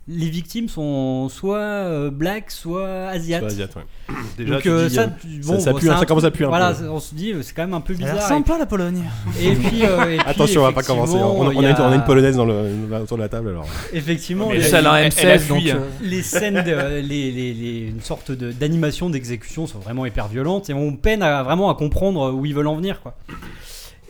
[0.07, 3.41] les victimes sont soit euh, black soit asiates.
[3.41, 3.81] Soit asiate, ouais.
[4.37, 6.45] Déjà, Donc tu euh, dis, ça, tu- ça- bon, ça pue, ça commence à puer
[6.45, 6.87] un Voilà, peu.
[6.89, 8.21] on se dit c'est quand même un peu Ça bizarre.
[8.21, 9.01] sympa la Pologne.
[9.39, 11.15] Et, et puis, euh, et puis, Attention, on va pas commencer.
[11.15, 11.21] hein.
[11.25, 12.69] On, on a, une- on a une polonaise dans le,
[13.01, 13.65] autour de la table alors.
[13.93, 15.59] Effectivement, Mais les- Ça, elle a un elle- elle a M16, donc.
[15.61, 15.77] fui, hein.
[15.79, 20.27] euh, les scènes, de- les, les- les- une sorte de- d'animation, d'exécution sont vraiment hyper
[20.27, 23.01] violentes et on peine à, vraiment à comprendre où ils veulent en venir.
[23.01, 23.15] Quoi.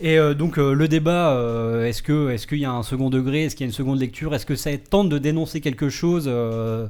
[0.01, 3.09] Et euh, donc euh, le débat, euh, est-ce que est-ce qu'il y a un second
[3.09, 5.87] degré, est-ce qu'il y a une seconde lecture, est-ce que ça tente de dénoncer quelque
[5.89, 6.87] chose euh,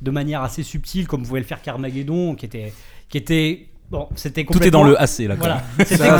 [0.00, 2.72] de manière assez subtile comme pouvait le faire Carmageddon, qui était
[3.10, 5.34] qui était bon, c'était Tout est dans le AC là.
[5.36, 5.62] quand Voilà.
[5.76, 5.86] même.
[5.86, 6.18] C'était- ça,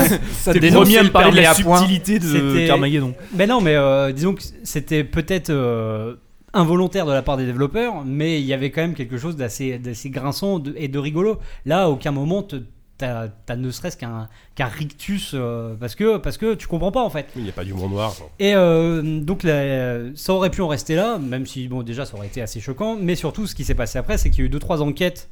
[0.53, 3.15] ça premier à me le parler de la subtilité de Carmageddon.
[3.35, 6.15] Mais non, mais euh, disons que c'était peut-être euh,
[6.53, 9.79] involontaire de la part des développeurs, mais il y avait quand même quelque chose d'assez
[9.79, 11.39] d'assez grinçant de- et de rigolo.
[11.65, 12.57] Là, à aucun moment, te-
[12.99, 17.03] t'as t'as ne serait-ce qu'un qu'un rictus euh, parce que parce que tu comprends pas
[17.03, 17.27] en fait.
[17.37, 18.13] Il n'y a pas d'humour noir.
[18.39, 22.17] Et euh, donc la- ça aurait pu en rester là, même si bon déjà ça
[22.17, 22.97] aurait été assez choquant.
[23.01, 25.29] Mais surtout, ce qui s'est passé après, c'est qu'il y a eu deux trois enquêtes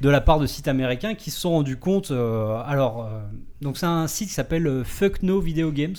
[0.00, 2.10] de la part de sites américains qui se sont rendus compte.
[2.10, 3.20] euh, alors, euh,
[3.60, 5.94] donc c'est un site qui s'appelle euh, Fuck No Video Games.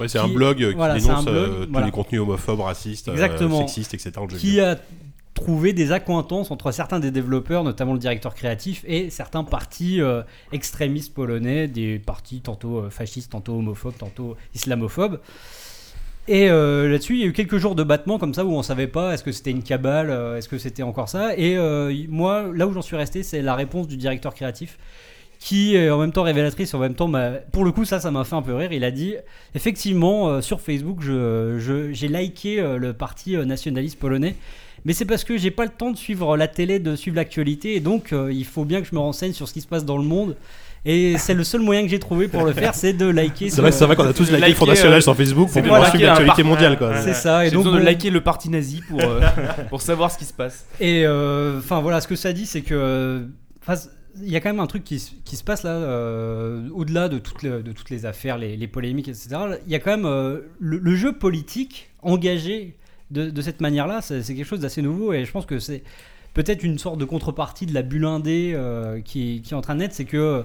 [0.00, 1.86] Ouais, c'est Qui- un blog qui voilà, c'est dénonce un blog, euh, tous voilà.
[1.86, 3.58] les contenus homophobes, racistes, euh, Exactement.
[3.60, 4.12] sexistes, etc.
[4.38, 4.78] qui a
[5.42, 10.22] trouvé des accointances entre certains des développeurs, notamment le directeur créatif, et certains partis euh,
[10.52, 15.18] extrémistes polonais, des partis tantôt euh, fascistes, tantôt homophobes, tantôt islamophobes.
[16.28, 18.62] Et euh, là-dessus, il y a eu quelques jours de battement comme ça où on
[18.62, 21.36] savait pas est-ce que c'était une cabale, est-ce que c'était encore ça?
[21.36, 21.58] Et
[22.08, 24.78] moi, là où j'en suis resté, c'est la réponse du directeur créatif
[25.40, 27.10] qui est en même temps révélatrice, en même temps,
[27.50, 28.72] pour le coup, ça, ça m'a fait un peu rire.
[28.72, 29.16] Il a dit,
[29.56, 34.36] effectivement, sur Facebook, j'ai liké le parti nationaliste polonais,
[34.84, 37.76] mais c'est parce que j'ai pas le temps de suivre la télé, de suivre l'actualité,
[37.76, 39.84] et donc euh, il faut bien que je me renseigne sur ce qui se passe
[39.84, 40.36] dans le monde.
[40.84, 43.50] Et c'est le seul moyen que j'ai trouvé pour le faire, c'est de liker.
[43.50, 45.48] C'est vrai, ce- c'est vrai qu'on a tous liké le Front National euh, sur Facebook
[45.52, 46.76] pour pouvoir suivre l'actualité mondiale.
[46.76, 47.00] Quoi.
[47.02, 47.46] C'est ça.
[47.46, 49.20] Et donc, besoin de liker le parti nazi pour, euh,
[49.68, 50.66] pour savoir ce qui se passe.
[50.80, 53.24] Et euh, enfin voilà, ce que ça dit, c'est que
[54.24, 57.08] il y a quand même un truc qui, se- qui se passe là, euh, au-delà
[57.08, 59.28] de toutes, les, de toutes les affaires, les, les polémiques, etc.
[59.66, 62.74] Il y a quand même euh, le, le jeu politique engagé
[63.12, 65.82] de, de cette manière-là, c'est quelque chose d'assez nouveau et je pense que c'est
[66.34, 69.74] peut-être une sorte de contrepartie de la bulle indé euh, qui, qui est en train
[69.74, 70.44] de naître, c'est que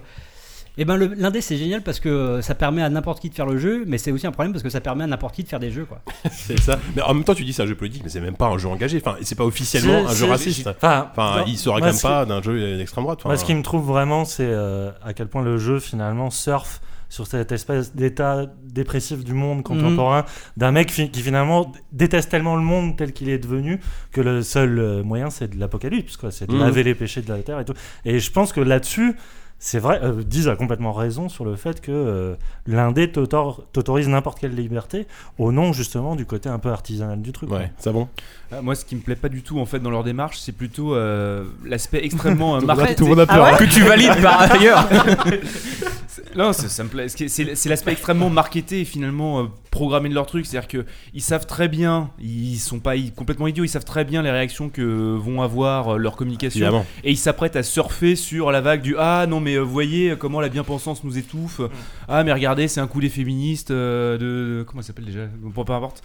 [0.80, 3.58] eh ben l'indé c'est génial parce que ça permet à n'importe qui de faire le
[3.58, 5.60] jeu, mais c'est aussi un problème parce que ça permet à n'importe qui de faire
[5.60, 6.02] des jeux quoi.
[6.32, 6.78] C'est ça.
[6.96, 8.60] Mais en même temps, tu dis c'est un jeu politique, mais c'est même pas un
[8.60, 9.02] jeu engagé.
[9.04, 10.68] Enfin, c'est pas officiellement un jeu raciste.
[10.68, 13.26] Enfin, Enfin, non, il se moi, réclame ce pas d'un jeu d'extrême droite.
[13.26, 16.80] Moi, ce qui me trouve vraiment, c'est euh, à quel point le jeu finalement surfe
[17.10, 20.26] sur cette espèce d'état dépressif du monde contemporain,
[20.58, 23.80] d'un mec fi- qui finalement déteste tellement le monde tel qu'il est devenu
[24.12, 26.32] que le seul euh, moyen c'est de l'apocalypse, quoi.
[26.32, 26.60] C'est de Mhm.
[26.60, 27.74] laver les péchés de la terre et tout.
[28.06, 29.16] Et je pense que là-dessus,
[29.60, 32.36] c'est vrai, euh, Diz a complètement raison sur le fait que euh,
[32.68, 35.08] l'indé t'autor- t'autorise n'importe quelle liberté
[35.40, 37.50] au nom justement du côté un peu artisanal du truc.
[37.52, 38.08] Ouais, ça bon.
[38.52, 40.52] Ah, moi, ce qui me plaît pas du tout en fait dans leur démarche, c'est
[40.52, 42.96] plutôt euh, l'aspect extrêmement euh, Tout le monde a- marketing.
[42.98, 43.46] tout le monde a peur.
[43.46, 43.58] hein.
[43.58, 44.88] Que tu valides par ailleurs.
[46.36, 47.10] Non, ça, ça me plaît.
[47.10, 50.46] Ce qui est- C'est l'aspect extrêmement marketé et finalement euh, programmé de leur truc.
[50.46, 54.22] C'est-à-dire que ils savent très bien, ils sont pas complètement idiots, ils savent très bien
[54.22, 56.60] les réactions que vont avoir euh, leur communication.
[56.66, 56.86] Évidemment.
[57.04, 60.16] Et ils s'apprêtent à surfer sur la vague du Ah non, mais euh, vous voyez
[60.18, 61.62] comment la bien-pensance nous étouffe.
[62.08, 64.64] Ah, mais regardez, c'est un coup des féministes euh, de.
[64.64, 65.26] Comment ça s'appelle déjà?
[65.42, 66.02] Bon, peu importe.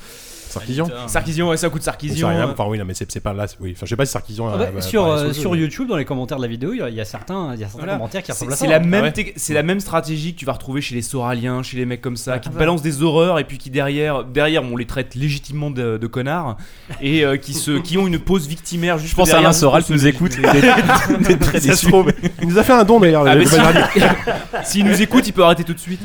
[0.52, 0.86] Sarkisian.
[1.06, 2.28] Sarkisian, ouais, c'est un de C'est Sarkisian.
[2.30, 3.46] euh, Enfin, oui, non, mais c'est c'est pas là.
[3.46, 4.48] c'est- Oui, enfin, je sais pas si Sarkisian.
[4.52, 5.60] Ah bah, sur euh, sur jeu.
[5.60, 7.60] YouTube dans les commentaires de la vidéo, il y a- il y, a certains, il
[7.60, 7.94] y a certains Voilà.
[7.94, 8.70] commentaires qui ressemblent à C'est ça.
[8.70, 8.80] la, hein.
[8.86, 9.32] même Ah ouais.
[9.36, 12.16] c'est la même stratégie que tu vas retrouver chez les Soraliens, chez les mecs comme
[12.16, 15.70] ça, qui te balancent des horreurs et puis qui derrière, derrière on les traite légitimement
[15.70, 16.56] de, de connards
[17.00, 19.82] et euh, qui, se, qui ont une pause victimaire juste Je pense à Alain Soral
[19.84, 20.32] qui nous écoute.
[21.62, 21.86] Ça.
[22.40, 23.24] Il nous a fait un don d'ailleurs.
[23.26, 24.62] Ah.
[24.64, 26.00] S'il nous écoute, il peut arrêter tout de suite.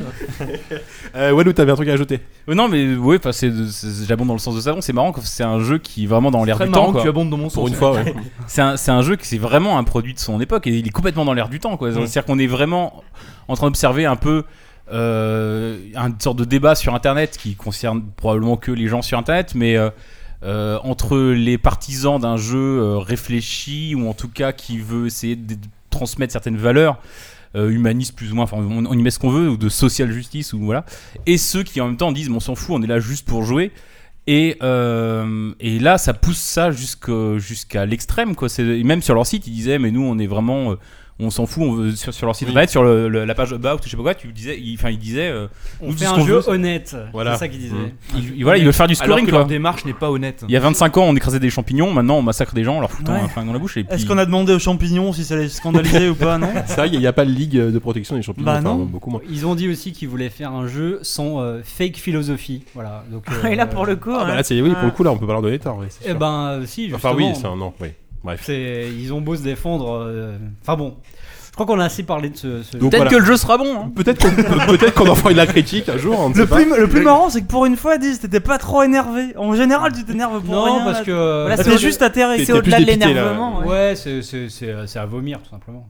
[1.16, 2.20] Euh, Walou, t'avais un truc à ajouter?
[2.48, 2.86] Euh, Non, mais
[3.32, 4.80] c'est, c'est- j'abonde dans le sens de savon.
[4.80, 6.98] C'est marrant que c'est un jeu qui est vraiment dans l'air du marrant temps.
[6.98, 7.68] que tu abondes dans mon Pour sens.
[7.68, 8.14] une fois, ouais.
[8.46, 10.86] C'est un, c'est un jeu qui c'est vraiment un produit de son époque et il
[10.86, 11.76] est complètement dans l'air du temps.
[11.76, 11.92] Quoi.
[11.92, 13.02] C'est-à-dire qu'on est vraiment
[13.48, 14.44] en train d'observer un peu
[14.92, 19.54] euh, une sorte de débat sur Internet qui concerne probablement que les gens sur Internet,
[19.54, 19.90] mais euh,
[20.44, 25.36] euh, entre les partisans d'un jeu euh, réfléchi ou en tout cas qui veut essayer
[25.36, 25.56] de,
[25.90, 26.98] transmettre certaines valeurs.
[27.56, 29.68] euh, humanistes plus ou moins, enfin on, on y met ce qu'on veut, ou de
[29.70, 30.84] social justice, ou voilà,
[31.26, 33.26] et ceux qui en même temps disent, bon, on s'en fout, on est là juste
[33.26, 33.72] pour jouer,
[34.30, 38.34] et, euh, et là, ça pousse ça jusqu'à l'extrême.
[38.48, 40.74] C'est- et Même sur leur site, ils disaient, mais nous, on est vraiment.
[41.20, 42.52] On s'en fout, on veut, sur, sur leur site Oui.
[42.52, 44.90] internet, sur le- le- la page About, je sais pas quoi, tu disais, ils- enfin,
[44.90, 45.48] ils disaient, euh,
[45.80, 46.96] On fait un jeu veut, honnête.
[47.12, 47.32] Voilà.
[47.32, 47.74] C'est ça qu'ils disaient.
[47.74, 48.42] Mmh.
[48.42, 49.40] voilà, ils veulent faire du Alors scoring, que quoi.
[49.40, 50.44] leur démarche n'est pas honnête.
[50.48, 52.80] Il y a 25 ans, on écrasait des champignons, maintenant on massacre des gens en
[52.80, 53.20] leur foutant Ouais.
[53.20, 53.72] un flingue dans la bouche.
[53.74, 53.86] Puis...
[53.90, 56.88] Est-ce qu'on a demandé aux champignons si ça les scandalisait ou pas, non C'est vrai,
[56.92, 58.46] il n'y a pas de ligue de protection des champignons.
[58.46, 59.20] Bah enfin, beaucoup moins.
[59.28, 62.62] Ils ont dit aussi qu'ils voulaient faire un jeu sans euh, fake philosophie.
[62.74, 63.04] Voilà.
[63.10, 64.12] Donc, Et là, euh, pour le coup.
[64.14, 64.34] Ah, bah hein.
[64.36, 64.84] là, c'est oui, pour Ah.
[64.84, 65.78] le coup, là, on peut pas leur donner tort.
[65.80, 66.18] oui, Eh sûr.
[66.18, 66.96] ben, si, justement.
[67.12, 67.88] Enfin, oui, c'est un non, oui.
[68.24, 68.48] Bref.
[68.48, 69.92] Ils ont beau se défendre.
[70.06, 70.96] euh, Enfin bon.
[71.46, 72.62] Je crois qu'on a assez parlé de ce.
[72.62, 73.10] ce- Donc, Peut-être voilà.
[73.10, 73.76] que le jeu sera bon.
[73.80, 73.92] hein.
[73.96, 76.46] Peut-être qu'on peut-être qu'on en fera une la critique un jour, on ne sait Le
[76.46, 76.54] pas.
[76.56, 79.36] plus, le plus marrant, c'est que pour une fois, Diz, t'étais pas trop énervé.
[79.36, 80.84] En général, tu t'énerves pour Non, rien.
[80.84, 81.04] parce là.
[81.04, 81.10] que.
[81.10, 82.38] euh, Voilà, c'est juste atterré.
[82.38, 83.20] C'est t'es au-delà plus de dépité, là.
[83.22, 83.58] l'énervement.
[83.58, 83.66] ouais.
[83.66, 85.88] Ouais, c'est- c'est c'est, c'est à vomir tout simplement.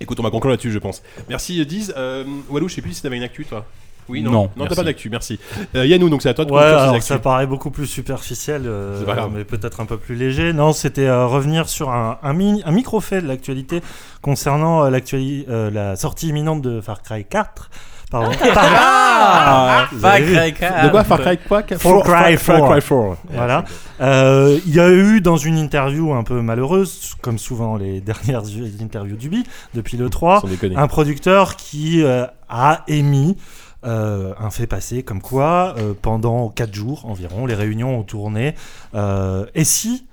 [0.00, 1.02] Écoute, on va conclure là-dessus, je pense.
[1.28, 1.92] Merci, Diz.
[1.96, 3.66] Euh, Walou, je sais plus si t'avais une actu, toi.
[4.08, 4.30] Oui, non.
[4.32, 5.38] Non, non, t'as pas d'actu, merci.
[5.76, 7.04] Euh, Yannou, donc c'est à toi de Ouais, ces alors actus.
[7.04, 10.52] ça paraît beaucoup plus superficiel, euh, mais peut-être un peu plus léger.
[10.52, 13.82] Non, c'était euh, revenir sur un, un, micro-fait de l'actualité
[14.22, 17.70] concernant euh, euh, la sortie imminente de Far Cry 4.
[18.10, 18.32] Pardon.
[18.42, 22.68] Ah, Vous avez vu De quoi Far Cry quoi Far Cry Far 4.
[22.68, 23.16] Cry 4.
[23.30, 23.64] Voilà.
[24.00, 28.42] Euh, Il y a eu dans une interview un peu malheureuse, comme souvent les dernières
[28.82, 30.76] interviews d'Ubi, depuis le 3, Sans déconner.
[30.76, 33.36] un producteur qui euh, a émis
[33.84, 38.54] euh, un fait passé comme quoi, euh, pendant 4 jours environ, les réunions ont tourné.
[38.94, 40.06] euh, et si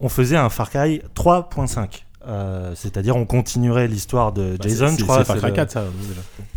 [0.00, 5.02] on faisait un Far Cry 3.5 euh, c'est-à-dire on continuerait l'histoire de Bah, Jason, je
[5.04, 5.18] crois.
[5.18, 5.84] C'est Far Cry le- 4, ça.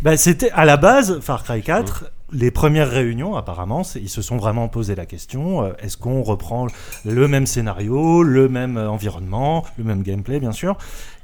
[0.02, 2.04] bah, c'était à la base Far Cry 4.
[2.32, 6.66] Les premières réunions, apparemment, ils se sont vraiment posé la question euh, est-ce qu'on reprend
[7.04, 10.76] le même scénario, le même euh, environnement, le même gameplay, bien sûr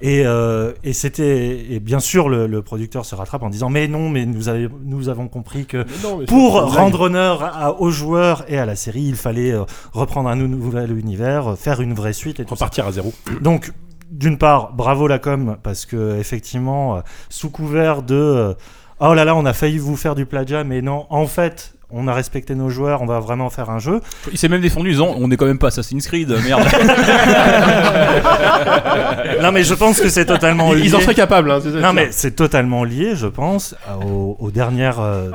[0.03, 3.88] Et, euh, et c'était et bien sûr le, le producteur se rattrape en disant mais
[3.88, 8.44] non, mais nous, avez- nous avons compris que non, pour rendre honneur à- aux joueurs
[8.49, 12.12] et à la série, il fallait euh, reprendre un nou- nouvel univers, faire une vraie
[12.12, 12.66] suite et tout ça.
[12.66, 13.12] Repartir à zéro.
[13.40, 13.73] Donc,
[14.11, 18.55] d'une part, bravo la com, parce que effectivement, sous couvert de
[19.00, 22.06] oh là là, on a failli vous faire du plagiat, mais non, en fait, on
[22.06, 24.00] a respecté nos joueurs, on va vraiment faire un jeu.
[24.30, 26.62] Il s'est même défendu en disant on est quand même pas Assassin's Creed, merde.
[29.42, 30.82] non, mais je pense que c'est totalement lié.
[30.84, 31.61] Ils en seraient capables, hein.
[31.80, 35.30] Non, mais c'est totalement lié, je pense, aux, aux dernières euh,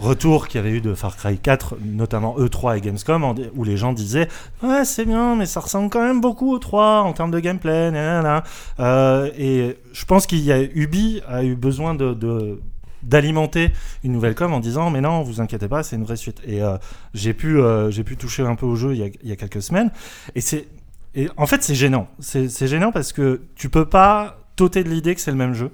[0.00, 3.76] retours qu'il y avait eu de Far Cry 4, notamment E3 et Gamescom, où les
[3.76, 4.28] gens disaient
[4.62, 7.90] Ouais, c'est bien, mais ça ressemble quand même beaucoup au 3 en termes de gameplay.
[7.92, 8.42] nanana.
[8.80, 12.14] Euh, et je pense qu'il y a Ubi a eu besoin de.
[12.14, 12.60] de-
[13.04, 16.40] d'alimenter une nouvelle com en disant mais non vous inquiétez pas c'est une vraie suite
[16.46, 16.76] et euh,
[17.12, 19.32] j'ai pu euh, j'ai pu toucher un peu au jeu il y a, il y
[19.32, 19.90] a quelques semaines
[20.34, 20.66] et c'est
[21.14, 22.08] et en fait, c'est gênant.
[22.18, 25.70] C'est gênant parce que tu peux pas t'ôter de l'idée que c'est le même jeu.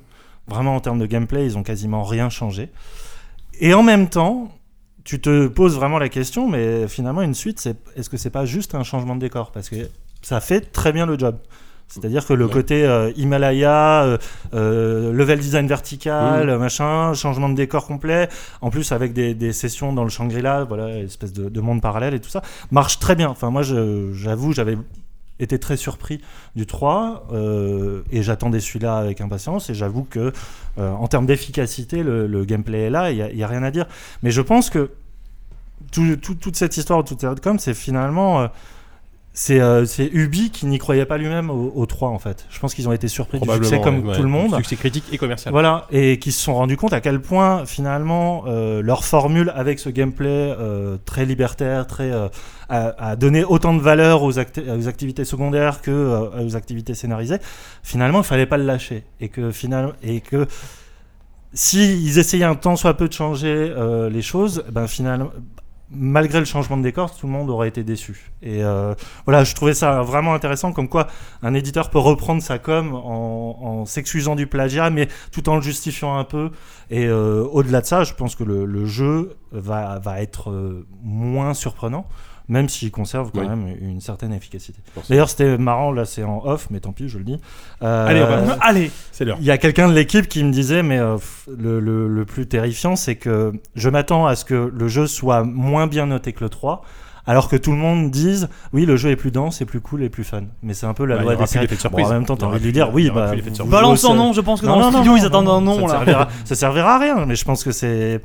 [0.47, 2.71] Vraiment, en termes de gameplay, ils ont quasiment rien changé.
[3.59, 4.51] Et en même temps,
[5.05, 8.45] tu te poses vraiment la question, mais finalement, une suite, c'est est-ce que c'est pas
[8.45, 9.51] juste un changement de décor?
[9.53, 9.89] Parce que
[10.23, 11.39] ça fait très bien le job.
[11.93, 12.53] C'est-à-dire que le Ouais.
[12.53, 14.19] côté euh, Himalaya, euh,
[14.55, 18.29] euh, level design vertical, machin, changement de décor complet,
[18.61, 22.15] en plus avec des, des sessions dans le Shangri-La, voilà, espèce de, de monde parallèle
[22.15, 23.29] et tout ça, marche très bien.
[23.29, 24.79] Enfin, moi, j'avoue, j'avais
[25.41, 26.21] été très surpris
[26.55, 30.33] du 3 euh, et j'attendais celui-là avec impatience et j'avoue que
[30.79, 33.87] en termes d'efficacité, le, le gameplay est là, il n'y a, rien à dire.
[34.23, 34.91] Mais je pense que
[35.91, 38.49] tout- tout- toute cette histoire, toute cette com, c'est finalement...
[39.51, 42.47] euh, c'est euh, Ubi qui n'y croyait pas lui-même au, au 3 en fait.
[42.51, 44.57] Je pense qu'ils ont été surpris du succès comme ouais, tout le monde.
[44.57, 45.53] Succès critique et commercial.
[45.53, 49.79] Voilà, et qui se sont rendus compte à quel point finalement euh, leur formule avec
[49.79, 52.29] ce gameplay euh, très libertaire, très euh,
[52.69, 56.95] a, a donné autant de valeur aux, acti- aux activités secondaires que euh, aux activités
[56.95, 57.39] scénarisées.
[57.85, 60.47] Finalement, il fallait pas le lâcher et que final et que
[61.53, 65.31] si ils essayaient un tant soit peu de changer euh, les choses, ben finalement
[65.91, 68.31] malgré le changement de décor, tout le monde aurait été déçu.
[68.43, 68.95] Et euh,
[69.27, 71.09] voilà, je trouvais ça vraiment intéressant, comme quoi
[71.43, 76.17] un éditeur peut reprendre sa com en, s'excusant du plagiat, mais tout en le justifiant
[76.17, 76.51] un peu.
[76.91, 81.55] Et euh, au-delà de ça, je pense que le, jeu va, va être euh, moins
[81.55, 82.07] surprenant,
[82.51, 83.49] même s'il conserve quand Oui.
[83.49, 84.79] même une certaine efficacité.
[85.09, 87.41] D'ailleurs, c'était marrant, là c'est en off, mais tant pis, je le dis.
[87.83, 89.39] Euh, Allez, va- Allez, C'est l'heure.
[89.41, 91.17] il y a quelqu'un de l'équipe qui me disait, mais euh,
[91.49, 95.45] le, le- le plus terrifiant, c'est que je m'attends à ce que le jeu soit
[95.45, 96.83] moins bien noté que le 3,
[97.27, 100.03] alors que tout le monde dise, oui, le jeu est plus dense, c'est plus cool
[100.03, 100.43] et plus fun.
[100.63, 101.67] Mais c'est un peu la Bah, loi des séries.
[101.69, 102.07] de Bon, surprise.
[102.07, 103.33] en même temps, t'as envie de lui dire, oui, bah.
[103.67, 104.33] balance bossez- nom.
[104.33, 105.95] Je pense que Non, dans non, le studio non, ils attendent non, un nom ça
[105.99, 106.05] là.
[106.05, 108.21] servira, ça servira à rien, mais je pense que c'est.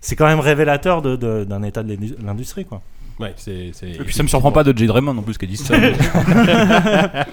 [0.00, 2.80] C'est quand même révélateur de- de- d'un état de l'indu- l'industrie, quoi.
[3.20, 3.70] Ouais, c'est.
[3.72, 5.56] c'est- Et puis ça me surprend pas de Jade Raymond en plus qui a dit
[5.56, 5.74] ça.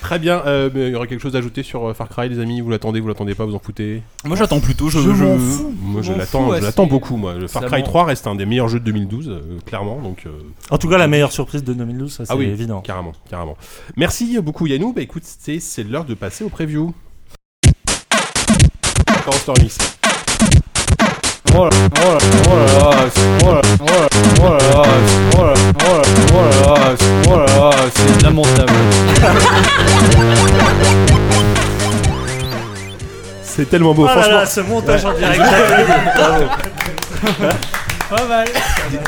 [0.00, 0.42] Très bien.
[0.46, 2.60] euh, mais il y aurait quelque chose à ajouter sur euh, Far Cry, les amis?
[2.62, 4.02] Vous l'attendez, vous l'attendez pas, vous en foutez?
[4.24, 4.88] Moi j'attends plutôt.
[4.88, 5.24] Je, Je je-.
[5.82, 7.16] Moi, je l'attends, fous, je ouais, l'attends c'est- beaucoup.
[7.16, 10.00] Moi, le Far Cry m'en- 3 reste un des meilleurs jeux de 2012, euh, clairement.
[10.00, 10.22] Donc.
[10.26, 10.30] euh,
[10.70, 12.80] En tout cas, la meilleure surprise de 2012, ça c'est Ah oui, évident.
[12.80, 13.56] Carrément, carrément.
[13.96, 14.92] Merci beaucoup Yannou.
[14.94, 16.94] Bah écoute, c'est c'est l'heure de passer au preview.
[19.10, 19.97] Encore
[27.94, 28.72] c'est- lamentable.
[33.42, 34.46] C'est tellement beau, Oh franchement.
[34.46, 35.42] ce montage en direct.
[38.10, 38.48] Pas mal.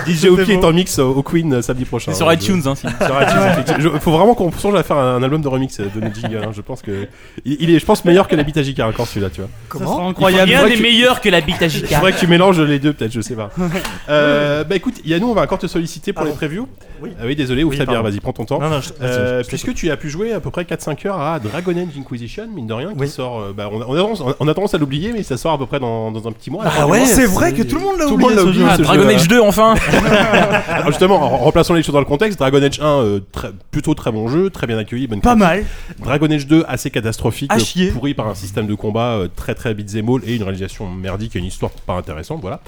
[0.06, 2.12] DJ Opi est en mix au au Queen euh, samedi prochain.
[2.12, 2.74] C'est sur Euh, iTunes, hein.
[2.74, 2.90] Sur
[3.22, 3.88] iTunes.
[3.94, 6.42] Il faut vraiment qu'on songe à faire un, album de remix euh, de nos jingles.
[6.44, 6.50] hein.
[6.52, 7.08] Je pense que
[7.44, 9.86] il, il est, je pense, meilleur que l'Habitat JK encore celui-là, tu vois.
[9.86, 10.50] Sera incroyable.
[10.50, 13.12] Rien n'est meilleur que la bite à Il faudrait que tu mélanges les deux, peut-être,
[13.12, 13.50] je sais pas.
[14.08, 16.68] Euh, bah écoute, Yannou, on va encore te solliciter pour les previews.
[17.02, 17.10] Oui.
[17.18, 18.60] Ah oui, désolé, ouvre Oui, ta bière, vas-y, prends ton temps.
[19.00, 22.46] Euh, puisque tu as pu jouer à peu près 4-5 heures à Dragon Age Inquisition,
[22.54, 23.40] mine de rien, qui sort.
[23.40, 26.32] euh, bah, on, a, tendance, à l'oublier, mais ça sort à peu près dans, un
[26.32, 26.64] petit mois.
[26.64, 27.06] la Ah ouais.
[27.06, 28.64] C'est vrai que tout le monde l'a Tout le oublié.
[28.94, 29.14] Dragon jeu-là.
[29.20, 29.74] Age 2 enfin
[30.68, 33.94] Alors justement, en remplaçant les choses dans le contexte, Dragon Age 1, euh, très- plutôt
[33.94, 35.48] très bon jeu, très bien accueilli, bonne Pas critique.
[35.48, 35.64] mal.
[35.98, 37.90] Dragon Age 2, assez catastrophique, À euh, chier.
[37.90, 41.36] pourri par un système de combat euh, très très beat'em all et une réalisation merdique
[41.36, 42.60] et une histoire pas intéressante, voilà.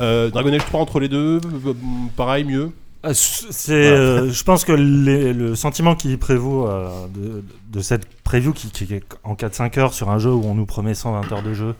[0.00, 1.72] Euh, Dragon Age 3 entre les deux, euh,
[2.16, 2.70] pareil, mieux?
[3.02, 7.80] Ah, c- C'est, euh, je pense que les- le sentiment qui prévaut euh, de, de
[7.80, 10.94] cette preview qui, qui est en 4-5 heures sur un jeu où on nous promet
[10.94, 11.74] 120 heures de jeu, euh, euh,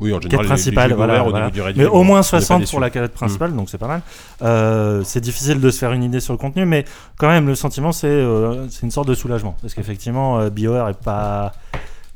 [0.00, 1.50] Oui, en général, les- les principale, voilà, au voilà.
[1.76, 2.70] mais au moins on est pas 60 déçu.
[2.70, 4.02] pour la quête principale, donc c'est pas mal.
[4.42, 6.84] Euh, c'est difficile de se faire une idée sur le contenu, mais
[7.16, 10.88] quand même le sentiment c'est euh, c'est une sorte de soulagement parce qu'effectivement euh, BioWare
[10.90, 11.52] est pas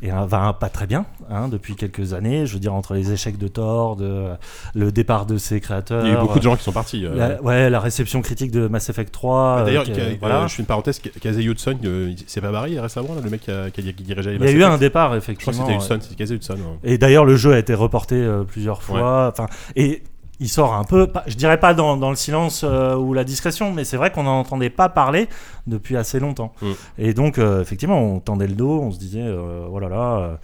[0.03, 2.45] et un- va pas très bien hein, depuis quelques années.
[2.47, 4.27] Je veux dire entre les échecs de Thor, de,
[4.75, 6.05] le départ de ses créateurs.
[6.05, 7.07] Il y a eu beaucoup de gens qui sont partis.
[7.07, 7.15] euh.
[7.15, 9.59] La, ouais, la réception critique de Mass Effect 3.
[9.61, 9.85] euh, D'ailleurs,
[10.21, 10.43] voilà.
[10.43, 13.31] euh, je fais une parenthèse, Kazé Hudson, euh, il s'est pas barré récemment, là, le
[13.31, 15.15] mec qui, a- qui, a- qui dirigeait les Il y a Mass eu un départ,
[15.15, 15.67] Je crois que effectivement.
[15.89, 16.25] c'était.
[16.25, 16.55] Hudson, Hudson.
[16.55, 16.93] ouais.
[16.93, 19.29] Et d'ailleurs, le jeu a été reporté euh, plusieurs fois.
[19.33, 20.03] Enfin, et
[20.43, 23.73] il sort un peu, je dirais pas dans, dans le silence euh, ou la discrétion,
[23.73, 25.29] mais c'est vrai qu'on n'en entendait pas parler
[25.67, 26.53] depuis assez longtemps.
[26.61, 26.71] Mm.
[26.99, 30.17] Et donc, euh, effectivement, on tendait le dos, on se disait, euh, oh là là.
[30.19, 30.35] euh,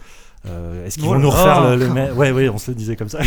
[0.47, 2.75] euh, Est-ce qu'ils Oh vont là nous refaire le, le Ouais, ouais, on se le
[2.75, 3.19] disait comme ça.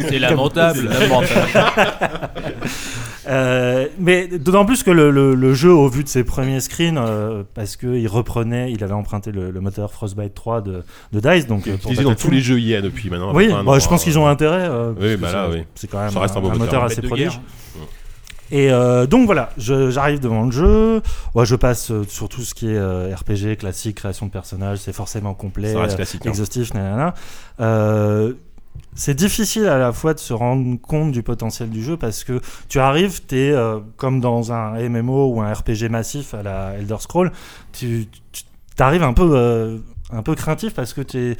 [0.00, 0.88] C'est lamentable.
[1.00, 1.60] lamentable.
[3.28, 6.96] Euh, mais d'autant plus que le, le- le jeu, au vu de ses premiers screens,
[6.98, 10.82] euh, parce qu'il reprenait, il avait emprunté le, le moteur Frostbite 3 de,
[11.12, 13.32] de Dice, donc Qui est euh, utilisé dans tous les jeux IA depuis maintenant.
[13.34, 14.66] Oui, un bah, je pense euh, qu'ils ont intérêt.
[14.68, 15.62] euh, Oui, bah là, oui.
[15.74, 16.64] C'est quand même Ça reste un beau moteur.
[16.64, 17.40] moteur Un assez prodige.
[18.54, 21.00] Et euh, donc voilà, j'arrive devant le jeu.
[21.34, 24.78] Ouais, je passe euh, sur tout ce qui est euh, RPG classique, création de personnages,
[24.78, 26.26] c'est forcément complet, Ça reste euh, classique.
[26.26, 26.30] hein.
[26.30, 27.14] exhaustif, nanana.
[28.76, 32.24] Euh, c'est difficile à la fois de se rendre compte du potentiel du jeu parce
[32.24, 33.54] que tu arrives, tu es
[33.96, 37.32] comme dans un MMO ou un RPG massif à la Elder Scroll,
[37.72, 38.08] tu,
[38.78, 39.78] arrives un peu, euh,
[40.10, 41.36] un peu craintif parce que tu es.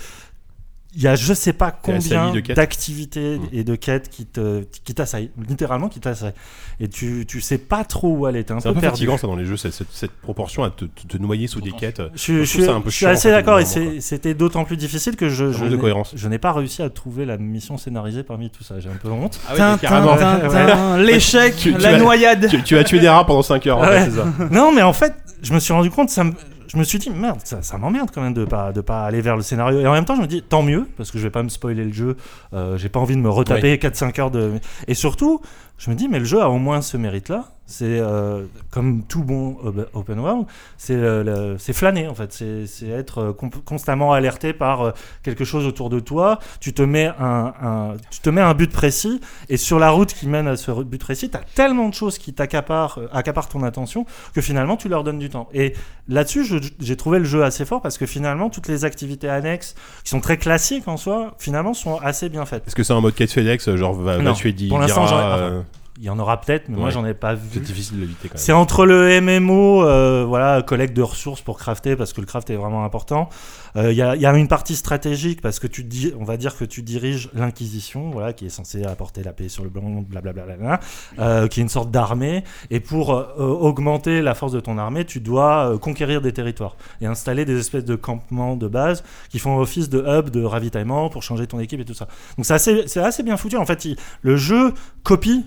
[0.94, 3.48] Il y a je sais pas combien d'activités Mm.
[3.52, 6.34] et de quêtes qui te qui t'assaillent, littéralement qui t'assaillent.
[6.80, 8.96] Et tu, tu sais pas trop où aller, t'es un C'est peu un peu perdu.
[8.96, 11.60] fatigant ça dans les jeux, cette, cette- cette proportion à te, te- te noyer sous
[11.60, 12.02] des quêtes.
[12.14, 13.64] Je, Je je trouve suis, un peu je suis assez fait, d'accord et
[14.00, 16.12] c'était d'autant plus difficile que je, je n'ai- cohérence.
[16.14, 18.78] je n'ai pas réussi à trouver la mission scénarisée parmi tout ça.
[18.80, 19.40] J'ai un peu honte.
[19.48, 19.78] Ah
[20.98, 22.48] L'échec, la noyade.
[22.48, 24.04] Tu, tu as tué des rats pendant 5 heures, en Ouais.
[24.04, 24.26] fait, c'est ça.
[24.50, 26.32] non, mais en fait, je me suis rendu compte, ça me-
[26.72, 29.20] je me suis dit, merde, ça, ça m'emmerde quand même de pas, de pas aller
[29.20, 29.80] vers le scénario.
[29.80, 31.50] Et en même temps, je me dis, tant mieux, parce que je vais pas me
[31.50, 32.16] spoiler le jeu.
[32.54, 34.52] Euh, J'ai pas envie de me retaper 4-5 heures de.
[34.88, 35.42] Et surtout,
[35.84, 37.46] je me dis, mais le jeu a au moins ce mérite-là.
[37.64, 39.56] C'est euh, comme tout bon
[39.94, 40.44] open world,
[40.76, 42.32] c'est euh, flâner en fait.
[42.32, 43.32] C'est être euh,
[43.64, 44.90] constamment alerté par euh,
[45.22, 46.38] quelque chose autour de toi.
[46.60, 50.12] Tu te mets un, un- tu te mets un but précis et sur la route
[50.12, 53.62] qui mène à ce but précis, tu as tellement de choses qui t'accaparent accaparent ton
[53.62, 55.48] attention que finalement tu leur donnes du temps.
[55.54, 55.72] Et
[56.08, 56.44] là-dessus,
[56.80, 60.20] j'ai trouvé le jeu assez fort parce que finalement toutes les activités annexes qui sont
[60.20, 62.66] très classiques en soi, finalement sont assez bien faites.
[62.66, 64.34] Est-ce que c'est un mode quête FedEx, genre va, va Non.
[64.34, 65.06] tuer 10 Pour l'instant,
[65.98, 67.60] Il y en aura peut-être, mais moi j'en ai pas C'est vu.
[67.60, 68.42] difficile de l'éviter quand même.
[68.42, 72.48] C'est entre le MMO, euh, voilà, collecte de ressources pour crafter, parce que le craft
[72.48, 73.28] est vraiment important.
[73.76, 76.24] Euh, Il y, a, il y a une partie stratégique, parce que tu dis, on
[76.24, 79.68] va dire que tu diriges l'Inquisition, voilà, qui est censée apporter la paix sur le
[79.70, 80.80] blanc, blablabla,
[81.18, 82.42] euh, qui est une sorte d'armée.
[82.70, 86.76] Et pour euh, augmenter la force de ton armée, tu dois euh, conquérir des territoires
[87.02, 91.10] et installer des espèces de campements de base qui font office de hub de ravitaillement
[91.10, 92.08] pour changer ton équipe et tout ça.
[92.38, 93.58] Donc c'est assez, c'est assez bien foutu.
[93.58, 95.44] En fait, il- le jeu copie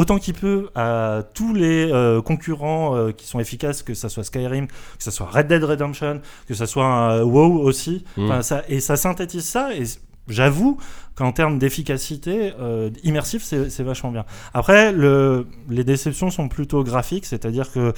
[0.00, 4.24] autant qu'il peut à tous les euh, concurrents euh, qui sont efficaces, que ça soit
[4.24, 8.04] Skyrim, que ça soit Red Dead Redemption, que ça soit un WoW aussi.
[8.16, 8.24] Mm.
[8.24, 9.74] Enfin, ça, et ça synthétise ça.
[9.74, 9.84] Et
[10.26, 10.78] j'avoue
[11.16, 14.24] qu'en termes d'efficacité euh, immersif, c'est c'est vachement bien.
[14.54, 17.92] Après, le, les déceptions sont plutôt graphiques, c'est-à-dire que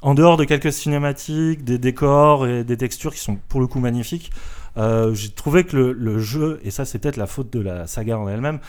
[0.00, 3.80] en dehors de quelques cinématiques, des décors et des textures qui sont pour le coup
[3.80, 4.30] magnifiques,
[4.78, 7.86] euh, j'ai trouvé que le, le jeu, et ça c'est peut-être la faute de la
[7.86, 8.60] saga en elle-même,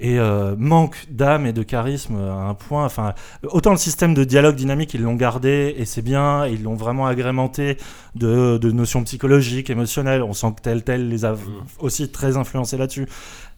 [0.00, 2.84] et euh, manque d'âme et de charisme à un point.
[2.84, 6.74] Enfin, autant le système de dialogue dynamique ils l'ont gardé et c'est bien, ils l'ont
[6.76, 7.76] vraiment agrémenté
[8.14, 10.22] de, de notions psychologiques, émotionnelles.
[10.22, 11.34] On sent que tel tel les a
[11.80, 13.06] aussi très influencés là-dessus.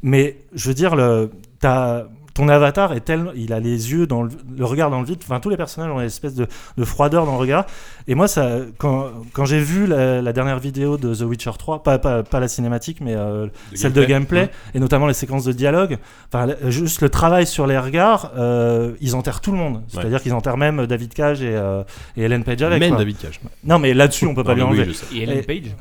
[0.02, 2.06] Mais je veux dire, le, t'as-
[2.40, 5.18] ton avatar est tel, il a les yeux dans le, le regard dans le vide.
[5.22, 7.66] Enfin, tous les personnages ont une espèce de, de froideur dans le regard.
[8.08, 8.48] Et moi, ça,
[8.78, 12.40] quand, quand j'ai vu la, la dernière vidéo de The Witcher 3, pas, pas, pas
[12.40, 14.40] la cinématique, mais euh, De celle de gameplay.
[14.40, 15.98] gameplay, et notamment les séquences de dialogue,
[16.32, 19.82] enfin, juste le travail sur les regards, euh, ils enterrent tout le monde.
[19.88, 21.82] C'est-à-dire qu'ils enterrent même David Cage et, euh,
[22.16, 22.80] et Ellen Page avec.
[22.80, 22.98] Même quoi.
[22.98, 23.40] David Cage.
[23.64, 24.92] Non, mais là-dessus, on peut pas lui oui, enlever.
[25.14, 25.76] Et Ellen Et- Page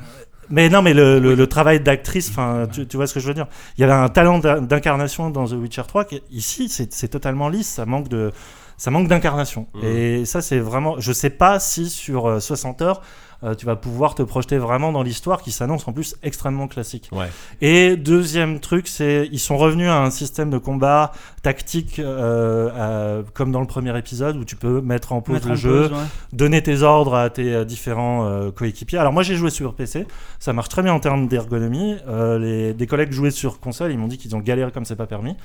[0.50, 3.26] Mais non, mais le, le- le travail d'actrice, enfin, tu, tu vois ce que je
[3.28, 3.46] veux dire.
[3.78, 7.48] Il y avait un talent d'in- d'incarnation dans The Witcher 3 qui, ici, c'est totalement
[7.48, 7.68] lisse.
[7.68, 8.32] Ça manque de,
[8.76, 9.66] ça manque d'incarnation.
[9.74, 9.84] Mhm.
[9.84, 10.98] Et ça, c'est vraiment.
[10.98, 13.00] Je sais pas si sur euh, 60 heures,
[13.42, 17.08] euh, tu vas pouvoir te projeter vraiment dans l'histoire qui s'annonce en plus extrêmement classique.
[17.12, 17.28] Ouais.
[17.60, 23.22] Et deuxième truc, c'est ils sont revenus à un système de combat tactique euh, euh,
[23.34, 25.88] comme dans le premier épisode où tu peux mettre en pause Mettre le en jeu,
[25.88, 26.04] pause, ouais.
[26.32, 28.98] donner tes ordres à tes différents euh, coéquipiers.
[28.98, 30.06] Alors moi j'ai joué sur PC,
[30.38, 31.96] ça marche très bien en termes d'ergonomie.
[32.08, 34.96] Euh, les, des collègues jouaient sur console, ils m'ont dit qu'ils ont galéré comme c'est
[34.96, 35.36] pas permis.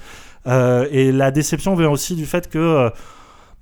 [0.48, 2.90] Euh, et la déception vient aussi du fait que euh,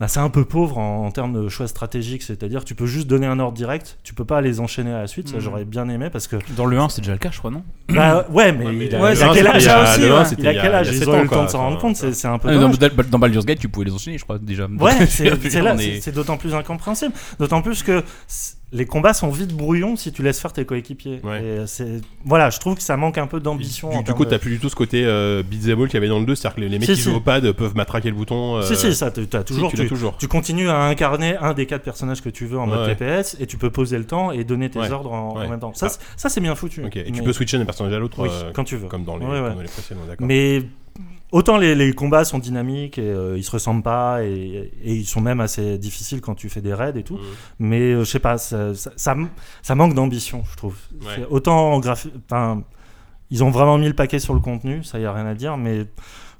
[0.03, 3.07] bah, c'est un peu pauvre en, en termes de choix stratégiques, c'est-à-dire tu peux juste
[3.07, 5.29] donner un ordre direct, tu peux pas les enchaîner à la suite.
[5.29, 5.41] Ça Mhm.
[5.41, 7.63] j'aurais bien aimé parce que Dans le 1, c'est déjà le cas, je crois, non
[7.87, 10.29] bah ouais mais, Ouais, mais il a, ouais, il c'est a un quel âge aussi,
[10.31, 11.45] c'était Il a il quel âge Ils ont eu le temps quoi.
[11.45, 13.93] de s'en rendre compte, c'est un peu Ah, dans, dans- Baldur's Gate, tu pouvais les
[13.93, 14.67] enchaîner, je crois, déjà.
[14.67, 17.13] Ouais, c'est d'autant plus incompréhensible.
[17.39, 18.03] D'autant plus que
[18.73, 21.21] les combats sont vite brouillons si tu laisses faire tes coéquipiers.
[21.23, 21.43] Ouais.
[21.43, 24.01] Et c'est voilà, je trouve que ça manque un peu d'ambition.
[24.01, 26.19] Du, coup, de- t'as plus du tout ce côté euh, beat'em qu'il y avait dans
[26.19, 27.09] le 2, c'est-à-dire que les, les mecs Si, qui si.
[27.09, 28.57] jouent au pad peuvent matraquer le bouton.
[28.57, 29.69] euh, Si si, ça, tu as si, toujours.
[29.71, 30.17] tu l'as tu, toujours.
[30.17, 32.95] tu continues à incarner un des quatre personnages que tu veux en mode Ouais.
[32.95, 35.73] TPS et tu peux poser le temps et donner tes ordres en, même temps.
[35.75, 35.89] Ça, Ah.
[35.89, 36.83] c'est- ça c'est bien foutu.
[36.83, 38.87] Ok, et tu peux switcher d'un personnage à l'autre Oui, euh, quand tu veux.
[38.87, 40.25] comme dans les, comme dans les précédents, d'accord.
[40.27, 40.63] Mais
[41.31, 45.05] autant les, les combats sont dynamiques et euh, ils se ressemblent pas et, et ils
[45.05, 47.15] sont même assez difficiles quand tu fais des raids et tout.
[47.17, 47.23] Mhm.
[47.59, 49.29] Mais euh, je sais pas, ça, ça, ça m-
[49.61, 50.77] ça manque d'ambition, je trouve.
[51.05, 51.25] Ouais.
[51.29, 52.11] Autant en graphi-
[53.31, 55.57] ils ont vraiment mis le paquet sur le contenu, ça y a rien à dire,
[55.57, 55.85] mais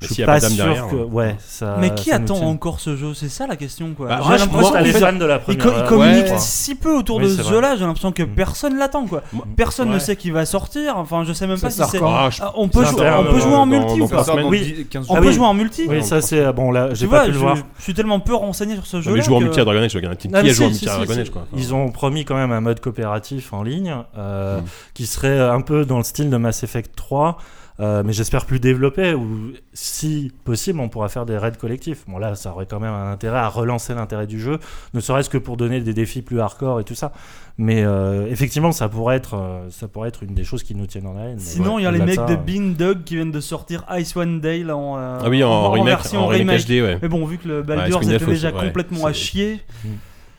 [0.04, 1.04] Mais je suis pas sûr derrière, que ouais.
[1.26, 1.78] ouais, ça.
[1.80, 3.14] Mais qui ça attend encore ce jeu?
[3.14, 4.08] C'est ça la question quoi.
[4.08, 5.64] Bah, J'ai l'impression en les fans de la première.
[5.64, 6.38] co- il euh, communique ouais.
[6.40, 8.36] si peu autour Oui, de ce jeu-là, j'ai l'impression que Mm.
[8.36, 9.24] personne l'attend quoi.
[9.56, 10.98] Personne ne sait qu'il va sortir.
[10.98, 12.00] Enfin, je sais même Ça pas si c'est.
[12.04, 14.74] Ah, je- Ah, on peut, jouer, on peut jouer en multi dans ou pas Oui.
[14.78, 15.86] 10, 15 On peut jouer en multi.
[15.88, 17.56] Oui, ça c'est bon là, j'ai pas pu le je, voir.
[17.78, 19.12] je suis tellement peu renseigné sur ce jeu.
[19.14, 20.54] Mais jouer en multi à Dragon Age, je regarde un team qui a joué en
[20.56, 21.22] si, multi si, à si, Dragon.
[21.22, 21.46] Age, quoi.
[21.56, 24.64] Ils ont promis quand même un mode coopératif en ligne euh, Mm.
[24.94, 27.38] qui serait un peu dans le style de Mass Effect 3
[27.80, 32.04] Euh, mais j'espère plus développé ou si possible on pourra faire des raids collectifs.
[32.08, 34.60] Bon là ça aurait quand même un intérêt à relancer l'intérêt du jeu,
[34.94, 37.12] ne serait-ce que pour donner des défis plus hardcore et tout ça.
[37.58, 40.86] Mais euh, effectivement ça pourrait être euh, ça pourrait être une des choses qui nous
[40.86, 41.40] tiennent en haleine.
[41.40, 43.86] Sinon, ouais, il y a les mecs ça, de Bean Dog qui viennent de sortir
[43.98, 47.00] Ice One Day là, en, euh, Ah oui, en, remake, version en remake, HD, ouais.
[47.02, 49.62] Mais bon, vu que le Baldur's Icewind Dale, était déjà ouais, complètement à chier.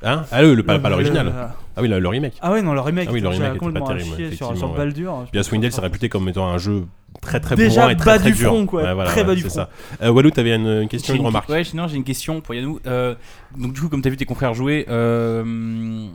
[0.05, 1.27] Hein Ah, le, le- pas, pas le- l'original.
[1.27, 1.33] le-
[1.77, 2.35] Ah oui, le, le remake.
[2.41, 4.25] Ah ouais, non, le remake, Ah oui, le remake était complètement pas à terrible, chier
[4.27, 4.77] sur, effectivement, sur ouais.
[4.77, 5.27] Baldur.
[5.33, 5.41] Puis
[5.73, 6.85] c'est réputé comme étant un jeu
[7.21, 8.49] très très Déjà bourrin et très bas très du dur.
[8.49, 8.83] front, quoi.
[8.83, 9.55] Ouais, voilà, Très ouais, bas du c'est front.
[9.57, 9.71] ça.
[10.03, 11.49] Euh, Walou, t'avais une, une question, J'ai une une, remarque.
[11.49, 12.81] ouais, non, j'ai une question pour Yannou.
[12.87, 13.15] Euh,
[13.57, 16.07] donc du coup, comme t'as vu tes confrères jouer, euh,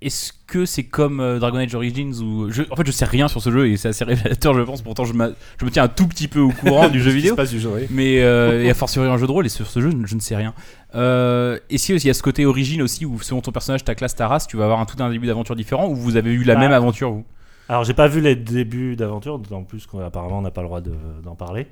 [0.00, 3.28] est-ce que c'est comme euh, Dragon Age Origins ou je, en fait je sais rien
[3.28, 4.82] sur ce jeu et c'est assez révélateur, je pense.
[4.82, 5.30] Pourtant, je, m'a-
[5.60, 7.32] je me tiens un tout petit peu au courant du jeu vidéo.
[7.32, 7.86] se passe du jeu, oui.
[7.90, 10.20] Mais euh, et a fortiori un jeu de rôle et sur ce jeu je ne
[10.20, 10.54] sais rien.
[10.94, 14.14] Euh, Est-ce qu'il y a ce côté origine aussi où selon ton personnage, ta classe,
[14.14, 16.44] ta race, tu vas avoir un tout un début d'aventure différent ou vous avez eu
[16.44, 17.24] la Bah, même aventure vous?
[17.68, 20.80] Alors j'ai pas vu les débuts d'aventure, d'autant plus qu'apparemment on n'a pas le droit
[20.80, 20.92] de-
[21.24, 21.68] d'en parler.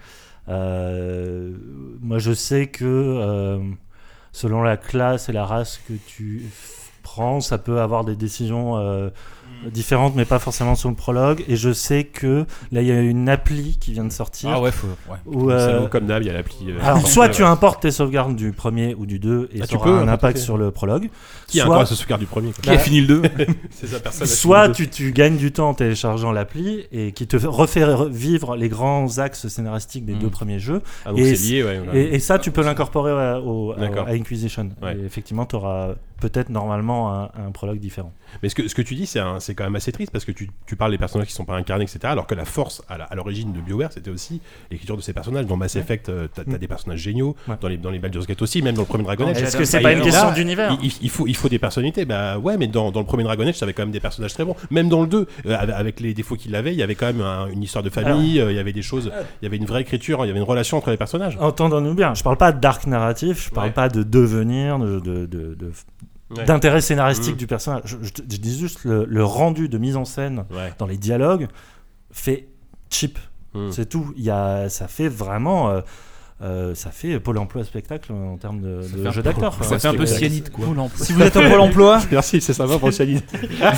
[0.49, 1.53] Euh,
[2.01, 3.59] moi je sais que euh,
[4.33, 6.43] selon la classe et la race que tu
[7.03, 9.11] prends, ça peut avoir des décisions euh,
[9.72, 11.44] différentes, mais pas forcément sur le prologue.
[11.48, 14.50] Et je sais que là il y a une appli qui vient de sortir.
[14.52, 14.86] Ah ouais, faut.
[15.08, 15.16] Ouais.
[15.26, 16.56] où, euh, comme d'hab, il y a l'appli.
[16.68, 19.66] euh, alors, soit tu importes tes sauvegardes du premier ou du 2 et Ah, ça
[19.68, 21.11] tu aura peux, un impact sur le prologue.
[21.46, 22.52] Qui a soit- encore ce sauvegarde du premier.
[22.62, 23.22] Qui a fini le 2
[23.70, 24.26] C'est sa personne.
[24.26, 28.68] Soit tu, tu gagnes du temps en téléchargeant l'appli et qui te refait revivre les
[28.68, 30.82] grands axes scénaristiques des deux premiers jeux.
[31.04, 31.80] Ah, donc et c'est lié, ouais.
[31.94, 34.70] Et, et ça, tu peux l'incorporer à, au- à- Inquisition.
[34.82, 34.96] Ouais.
[34.96, 38.12] Et effectivement, tu auras peut-être normalement un, un prologue différent.
[38.43, 39.21] Mais ce que, ce que tu dis, c'est
[39.55, 41.85] quand même assez triste parce que tu, tu parles des personnages qui sont pas incarnés,
[41.85, 41.99] etc.
[42.05, 44.41] Alors que la force à l'origine de BioWare, c'était aussi
[44.71, 45.47] l'écriture de ces personnages.
[45.47, 46.59] Dans Mass Effect, euh, t'as t'as Mm.
[46.59, 47.35] des personnages géniaux.
[47.49, 47.57] Ouais.
[47.61, 49.43] Dans les, dans les Baldur's Gate aussi, même dans le premier Dragon Age.
[49.43, 52.05] Est-ce que c'est Ah, pas une question d'univers il, il- faut, il faut des personnalités.
[52.05, 54.45] Bah ouais, mais dans, dans le premier Dragon Age, t'avais quand même des personnages très
[54.45, 54.55] bons.
[54.71, 57.21] Même dans le 2, euh, avec- les défauts qu'il avait, il y avait quand même
[57.21, 59.11] un- une histoire de famille, euh, il y avait des choses,
[59.41, 61.37] il y avait une vraie écriture, il y avait une relation entre les personnages.
[61.41, 63.73] Entendons-nous bien, je parle pas d'arc narratif, je parle Ouais.
[63.73, 65.73] pas de devenir, de, de- de- de-
[66.37, 66.45] Ouais.
[66.45, 67.39] d'intérêt scénaristique Mm.
[67.39, 67.83] du personnage.
[67.85, 70.72] Je, je- je dis juste le, le rendu de mise en scène Ouais.
[70.78, 71.49] dans les dialogues
[72.12, 72.49] fait
[72.91, 73.18] cheap.
[73.55, 73.70] Mm.
[73.72, 74.12] C'est tout.
[74.16, 75.70] Il y a, ça fait vraiment.
[75.70, 75.81] euh,
[76.43, 79.55] euh, ça fait Pôle emploi spectacle en termes de, jeu d'acteur.
[79.62, 80.66] Ça fait un peu cyanide quoi.
[80.97, 83.22] Si vous êtes au Pôle emploi, Merci, c'est sympa pour Cyanide.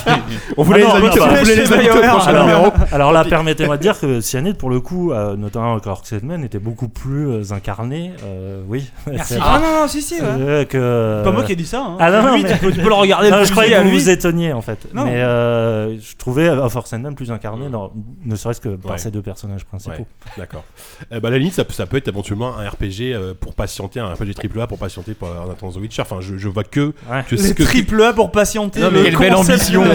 [0.57, 2.73] on voulait Ah non, les inviter, bah, les inviter au BioWare, prochain alors, numéro.
[2.93, 6.59] Alors là, permettez-moi de dire que Cyanide, pour le coup, euh, notamment avec Orc-Sedman, était
[6.59, 8.13] beaucoup plus euh, incarné.
[8.25, 8.91] euh, oui.
[9.11, 9.35] Merci.
[9.45, 10.15] Ah non, non, si, si.
[10.15, 10.21] ouais.
[10.23, 11.23] euh, que...
[11.25, 11.83] Pas moi qui ai dit ça.
[11.85, 11.97] Hein.
[11.99, 13.31] Ah non, non, Lui, mais- tu, peux, tu peux le regarder.
[13.31, 14.87] Non, le je croyais que à vous étonniez en fait.
[14.95, 15.05] Non.
[15.05, 17.93] Mais je trouvais Orsendan plus incarné, dans,
[18.25, 20.07] ne serait-ce que par ces deux personnages principaux.
[20.39, 20.65] D'accord.
[21.11, 24.35] Bah, à la limite, ça peut être éventuellement un RPG euh, pour patienter, un RPG
[24.35, 26.03] triple A pour patienter pour, en attendant The Witcher.
[26.03, 26.93] Enfin, je, je vois que.
[27.11, 27.25] Ouais.
[27.29, 28.81] que, Les que- triple A pour patienter.
[28.81, 29.85] Non, mais le quelle belle ambition.
[29.85, 29.91] non,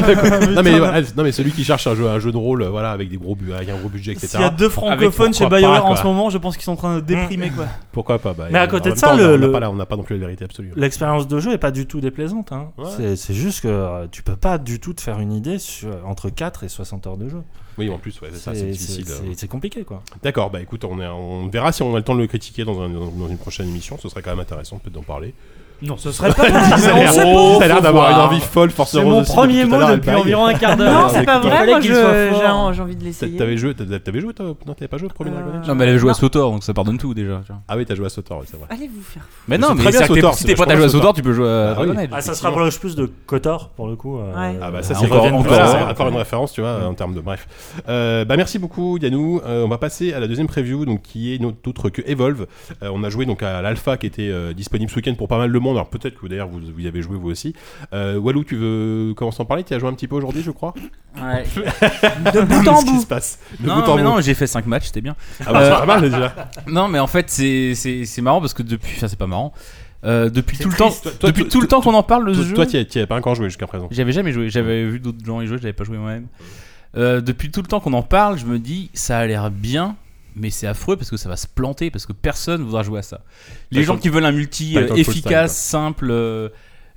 [0.63, 0.91] mais, Putain.
[0.93, 3.09] ouais, non, mais celui qui cherche un jeu, un jeu de rôle, euh, voilà, avec,
[3.09, 4.27] des gros, avec un gros budget, etc.
[4.27, 6.77] S'il y a deux francophones chez BioWare en ce moment, je pense qu'ils sont en
[6.77, 7.65] train de déprimer quoi.
[7.91, 9.33] Pourquoi pas bah, Mais à côté de ça, temps, le-
[9.67, 10.71] on n'a pas, non plus la vérité absolue.
[10.75, 12.51] L'expérience de jeu est pas du tout déplaisante.
[12.51, 12.69] hein.
[12.77, 13.15] Ouais.
[13.15, 16.29] C'est- juste que euh, tu peux pas du tout te faire une idée sur, entre
[16.29, 17.41] 4 et 60 heures de jeu.
[17.77, 19.05] Oui, en plus, ouais, c'est ça, c'est difficile.
[19.05, 19.17] c'est- euh.
[19.33, 20.01] c'est- C'est compliqué quoi.
[20.23, 22.63] D'accord, bah écoute, on, est- on verra si on a le temps de le critiquer
[22.63, 23.97] dans, un- dans- dans une prochaine émission.
[23.99, 25.33] Ce serait quand même intéressant peut-être d'en parler.
[25.81, 26.43] Non, ce serait pas.
[26.77, 27.23] Ça a On l'air- sait ça
[27.59, 27.63] pas.
[27.63, 30.53] a l'air d'avoir une envie folle, Force C'est mon aussi, premier mot depuis environ un
[30.55, 31.03] quart d'heure.
[31.03, 31.65] Non, c'est pas vrai.
[31.67, 32.73] Moi, qu'il je- soit j'ai fort.
[32.73, 33.37] j'ai envie de l'essayer.
[33.37, 35.67] T'avais joué, t'avais t'avais joué toi Non, t'avais pas joué au premier Euh, Dragon Age
[35.67, 36.13] Non, mais elle avait joué à.
[36.13, 37.41] Sotor donc ça pardonne tout déjà.
[37.45, 37.61] tu vois.
[37.67, 38.65] Ah oui, t'as joué à Sotor, oui, c'est vrai.
[38.69, 39.23] Allez vous faire.
[39.47, 39.99] Mais Mais non, c'est mais très bien,
[40.31, 41.01] si c'est t'es prêt à vachement jouer à Sotor.
[41.01, 42.03] Sotor, tu peux jouer à Ah Dragon oui.
[42.03, 42.09] Age.
[42.11, 44.17] Ah, ça se rapproche plus de Kotor pour le coup.
[44.17, 44.57] euh, Ouais.
[44.61, 46.09] Ah bah ça Ah, c'est encore- ouais.
[46.09, 47.47] une référence tu vois en termes de bref.
[47.87, 49.41] Euh, bah merci beaucoup Yannou.
[49.45, 52.47] Euh, on va passer à la deuxième preview donc qui est notre autre que Evolve.
[52.83, 55.37] Euh, on a joué donc à l'alpha qui était euh, disponible ce week-end pour pas
[55.37, 55.66] mal de monde.
[55.71, 57.53] Alors peut-être que d'ailleurs vous, vous y avez joué vous aussi.
[57.93, 59.63] Euh, Walou tu veux commencer à en parler?
[59.63, 60.73] Tu as joué un petit peu aujourd'hui je crois?
[61.21, 61.43] Ouais.
[62.33, 63.01] De bout en Qu'est-ce qui bout.
[63.01, 64.09] se passe De Non, bout en mais bout.
[64.09, 65.15] non, j'ai fait 5 matchs, c'était bien.
[65.45, 66.33] Ah bah, c'est pas mal déjà.
[66.67, 69.53] Non, mais en fait, c'est c'est c'est marrant parce que depuis, enfin, c'est pas marrant.
[70.05, 72.31] Euh, depuis tout le temps, Toi- toi- depuis toi- tout le temps qu'on en parle
[72.31, 72.53] Toi, jeu.
[72.53, 73.87] toi, as- t'y as pas encore joué jusqu'à présent.
[73.89, 76.27] J'avais jamais joué, j'avais vu d'autres gens y jouer, j'avais pas joué moi-même.
[76.95, 79.95] Euh, depuis tout le temps qu'on en parle, je me dis ça a l'air bien,
[80.39, 83.03] mais c'est affreux parce que ça va se planter parce que personne voudra jouer à
[83.03, 83.21] ça.
[83.71, 86.07] Les gens qui veulent un multi euh, style, efficace, simple.
[86.11, 86.49] euh,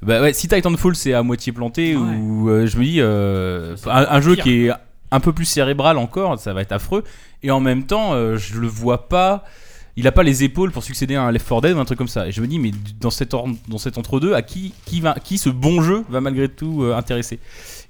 [0.03, 2.03] bah ouais, si Titanfall c'est à moitié planté Ouais.
[2.17, 4.71] ou euh, je me dis euh, un, un jeu qui est
[5.11, 7.05] un peu plus cérébrale encore, ça va être affreux.
[7.43, 9.45] Et en même temps, euh, je le vois pas.
[9.97, 11.99] Il a pas les épaules pour succéder à un Left 4 Dead ou un truc
[11.99, 12.29] comme ça.
[12.29, 12.71] Et je me dis, mais
[13.01, 16.21] dans cet, or- dans cet entre-deux, à qui, qui, va, qui ce bon jeu va
[16.21, 17.41] malgré tout euh, intéresser?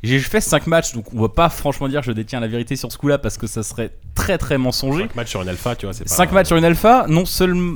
[0.03, 2.75] J'ai fait 5 matchs, donc on va pas franchement dire que je détiens la vérité
[2.75, 5.03] sur ce coup-là parce que ça serait très très mensonger.
[5.03, 6.15] 5 matchs sur une alpha, tu vois, c'est pas.
[6.15, 7.75] 5 matchs sur une alpha, non seulement.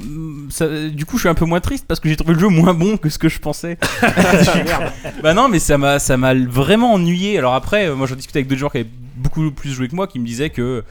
[0.90, 2.72] du coup, je suis un peu moins triste parce que j'ai trouvé le jeu moins
[2.72, 3.76] bon que ce que je pensais.
[5.22, 7.36] bah non, mais ça m'a, ça m'a vraiment ennuyé.
[7.36, 9.94] Alors après, euh, moi, j'en discutais avec d'autres joueurs qui avaient beaucoup plus joué que
[9.94, 10.82] moi, qui me disaient que.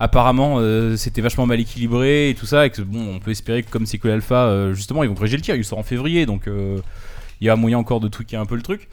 [0.00, 3.64] apparemment euh, c'était vachement mal équilibré et tout ça et que bon on peut espérer
[3.64, 5.82] que comme c'est que l'alpha euh, justement ils vont corriger le tir il sort en
[5.82, 6.78] février donc euh,
[7.40, 8.88] il y a moyen encore de tweaker un peu le truc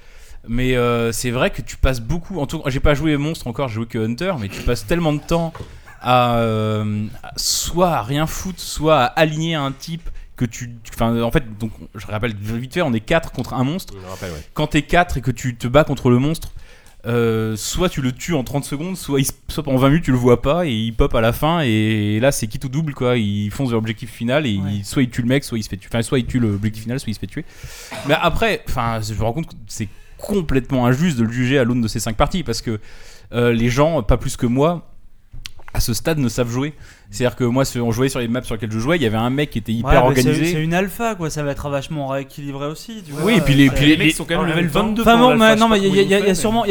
[0.48, 3.68] mais euh, c'est vrai que tu passes beaucoup en tout j'ai pas joué monstre encore
[3.68, 5.54] j'ai joué que hunter mais tu passes tellement de temps
[6.02, 11.22] à euh, à- soit à rien foutre soit à aligner un type que tu enfin
[11.22, 14.10] en fait donc je rappelle vite fait on est 4 contre un monstre Je me
[14.10, 14.44] rappelle, ouais.
[14.54, 16.52] quand t'es 4 et que tu te bats contre le monstre,
[17.08, 20.04] euh, soit tu le tues en 30 secondes, soit, il, se- soit pendant 20 minutes
[20.06, 22.70] tu le vois pas et il pop à la fin et là c'est quitte ou
[22.70, 23.16] double quoi.
[23.18, 25.70] Il fonce vers l'objectif final et il- soit il tue le mec, soit il se
[25.70, 25.88] fait tuer.
[25.92, 27.46] Enfin, soit il tue l'objectif final, soit il se fait tuer.
[28.08, 29.88] Mais après, enfin, je me rends compte que c'est
[30.18, 32.80] complètement injuste de le juger à l'aune de ces 5 parties parce que
[33.34, 34.92] euh, les gens, pas plus que moi,
[35.74, 36.74] à ce stade ne savent jouer.
[37.12, 39.16] C'est-à-dire que moi, on jouait sur les maps sur lesquelles je jouais, il y avait
[39.18, 40.46] un mec qui était hyper Ouais, mais organisé.
[40.46, 43.04] C'est une alpha quoi, ça va être vachement rééquilibré aussi.
[43.06, 43.24] Tu vois.
[43.24, 45.36] Oui, et puis les- puis Les mecs sont quand même level 22 Enfin pour bon,
[45.38, 46.14] mais, non, mais il y, y y il y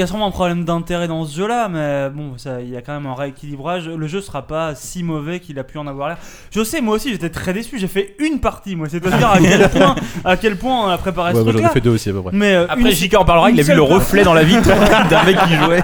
[0.03, 2.93] a sûrement un problème d'intérêt dans ce jeu-là, mais bon, ça, il y a quand
[2.93, 3.89] même un rééquilibrage.
[3.89, 6.19] Le jeu sera pas si mauvais qu'il a pu en avoir l'air.
[6.51, 7.79] Je sais, moi aussi, j'étais très déçu.
[7.79, 8.89] J'ai fait une partie, moi.
[8.91, 11.67] C'est te dire à quel point, à quel point on a préparé Ouais, ce j'en
[11.67, 12.31] ai fait deux aussi à peu près.
[12.33, 14.69] Mais euh, Après, JK en parlera, il a vu le reflet dans la vitre
[15.11, 15.83] d'un mec qui jouait.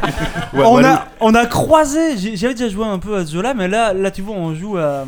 [0.55, 3.69] On, a, on a croisé, j'avais déjà joué un peu à ce jeu là, mais
[3.69, 5.07] là, là tu vois, on joue à.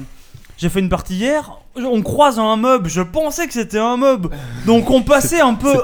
[0.58, 4.32] J'ai fait une partie hier, on croise un mob, je pensais que c'était un mob.
[4.66, 5.74] Donc on passait un peu,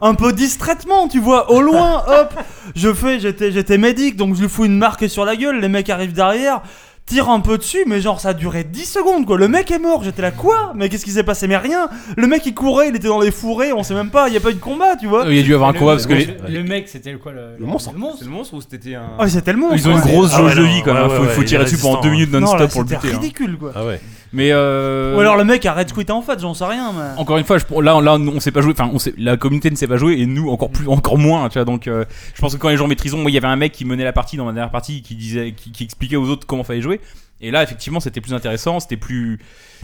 [0.00, 2.34] un peu distraitement, tu vois, au loin, hop,
[2.74, 5.68] je fais, j'étais, j'étais médic, donc je lui fous une marque sur la gueule, les
[5.68, 6.62] mecs arrivent derrière,
[7.06, 9.78] tirent un peu dessus, mais genre ça a duré 10 secondes quoi, le mec est
[9.78, 10.72] mort, j'étais là quoi?
[10.74, 11.46] Mais qu'est-ce qui s'est passé?
[11.46, 14.28] Mais rien, le mec il courait, il était dans les fourrés, on sait même pas,
[14.28, 15.24] il y a pas eu de combat, tu vois.
[15.28, 17.12] Il y a dû avoir un Le- combat parce que le, les- le mec, c'était
[17.14, 17.90] quoi le, Le monstre.
[18.18, 19.02] C'est le monstre ou c'était un.
[19.18, 19.76] Ah, c'était le monstre.
[19.76, 21.06] Ils ont une grosse jauge de vie quand même.
[21.08, 22.00] ouais, faut, tirer dessus pendant résistant.
[22.00, 23.08] 2 minutes Non, là, non-stop pour le buter.
[23.14, 23.18] hein.
[23.20, 23.72] ridicule quoi.
[23.74, 24.00] Ah ouais.
[24.34, 26.92] Mais euh, Ou alors le mec a red quit en fait, j'en sais rien.
[26.92, 27.20] Mais...
[27.20, 28.72] encore une fois, je- là, là, on sait pas jouer.
[28.72, 31.48] Enfin, on sait, la communauté ne sait pas jouer et nous encore plus, encore moins.
[31.48, 32.04] Tu vois, donc, euh,
[32.34, 34.04] je pense que quand les gens maîtrisent, moi, il y avait un mec qui menait
[34.04, 36.80] la partie dans ma dernière partie, qui disait, qui, qui expliquait aux autres comment fallait
[36.82, 37.00] jouer.
[37.40, 39.38] Et là, effectivement, c'était plus intéressant, c'était plus,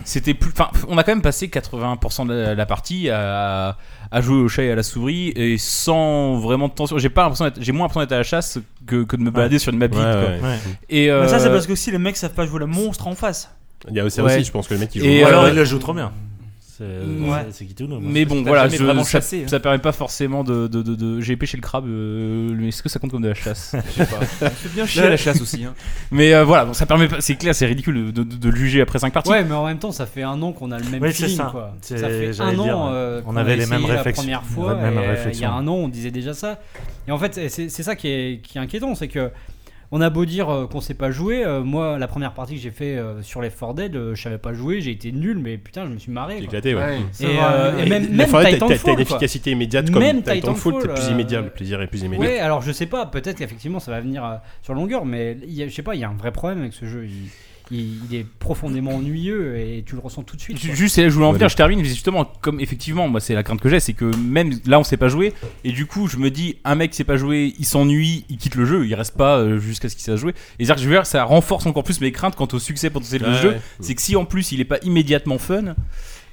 [0.05, 0.51] c'était plus.
[0.53, 3.76] Enfin, on a quand même passé 80% de la, la partie à,
[4.11, 6.96] à jouer au chat et à la souris et sans vraiment de tension.
[6.96, 9.30] J'ai pas l'impression d'être- j'ai moins l'impression d'être à la chasse que, que de me
[9.30, 9.98] balader sur une map vide.
[9.98, 10.12] Ouais, quoi.
[10.12, 10.40] ouais.
[10.55, 10.59] Ouais.
[10.88, 13.09] Et Mais ça, euh, c'est parce que aussi les mecs savent pas jouer le monstre
[13.09, 13.51] en face.
[13.89, 14.35] Il y a ça Ouais.
[14.37, 15.07] aussi, je pense que le mec il joue.
[15.07, 16.12] Et euh, alors il le joue trop bien.
[16.76, 17.47] C'est Ouais.
[17.51, 18.01] c'est Kitano.
[18.01, 18.11] moi.
[18.11, 19.49] Mais bon, voilà, je- ça, chassé, hein.
[19.49, 20.66] ça permet pas forcément de.
[20.66, 23.28] de, de, de- J'ai pêché le crabe, euh, mais est-ce que ça compte comme de
[23.28, 23.76] la chasse?
[23.87, 24.51] Je sais pas.
[24.62, 25.62] C'est bien chier la chasse aussi.
[25.64, 25.74] Hein.
[26.11, 27.20] Mais euh, voilà, bon, ça permet pas.
[27.20, 29.31] C'est clair, c'est ridicule de, de, de le juger après 5 parties.
[29.31, 31.37] Ouais, mais en même temps, ça fait un an qu'on a le même c'est feeling,
[31.37, 31.49] ça.
[31.53, 31.76] quoi.
[31.83, 32.95] C'est- Ça fait un dire, an ouais.
[32.95, 34.22] euh, On qu'on a avait les mêmes essayé la réflexions.
[34.22, 34.72] première fois.
[34.74, 36.59] Ouais, euh, Il y a un an, on disait déjà ça.
[37.07, 39.31] Et en fait, c'est c'est ça qui est, qui est inquiétant, c'est que
[39.93, 41.45] on a beau dire euh, qu'on sait pas jouer.
[41.45, 44.22] euh, moi, la première partie que j'ai fait euh, sur les 4 Dead, euh, je
[44.22, 46.36] savais pas jouer, j'ai été nul, mais putain, je me suis marré.
[46.36, 46.45] Quoi.
[46.45, 46.99] éclaté, ouais.
[47.12, 49.01] c'est Et, euh, et même, même Titanfall, T'as une quoi.
[49.03, 52.24] efficacité immédiate comme Même Titanfall, Titanfall, t'es plus euh, immédiat, le plaisir est plus immédiat.
[52.26, 55.68] Ouais, alors je sais pas, peut-être qu'effectivement ça va venir euh, sur longueur, mais je
[55.68, 57.07] sais pas, il y a un vrai problème avec ce jeu.
[57.07, 57.28] Il,
[57.71, 60.61] il- il est profondément ennuyeux et tu le ressens tout de suite.
[60.64, 60.75] quoi.
[60.75, 63.21] Juste, c'est là que je voulais en venir, je termine, mais justement, comme effectivement, moi
[63.21, 65.33] c'est la crainte que j'ai, c'est que même là on sait pas jouer,
[65.64, 68.55] et du coup je me dis, un mec sait pas jouer, il s'ennuie, il quitte
[68.57, 70.33] le jeu, il reste pas euh, jusqu'à ce qu'il sache jouer.
[70.59, 72.91] Et c'est-à-dire que je veux dire, ça renforce encore plus mes craintes quant au succès
[72.91, 73.61] potentiel Ouais, du jeu, ouais.
[73.81, 75.75] c'est que si en plus il est pas immédiatement fun,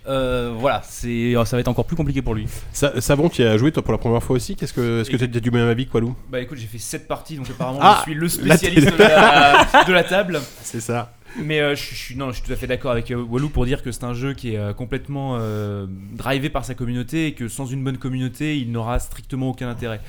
[0.08, 2.48] euh, voilà, c'est ça va être encore plus compliqué pour lui.
[2.72, 5.18] Sa- Savon, tu as joué toi pour la première fois aussi Qu'est-ce que, est-ce que
[5.18, 6.16] t'es du même avis, que Walou?
[6.30, 9.84] Bah écoute, j'ai fait 7 parties donc apparemment Ah, je suis le spécialiste de la,
[9.88, 10.40] de la table.
[10.64, 11.14] C'est ça.
[11.40, 13.66] Mais euh, je, suis- non, je suis tout à fait d'accord avec euh, Walou pour
[13.66, 17.48] dire que c'est un jeu qui est complètement euh, drivé par sa communauté et que
[17.48, 20.00] sans une bonne communauté, il n'aura strictement aucun intérêt.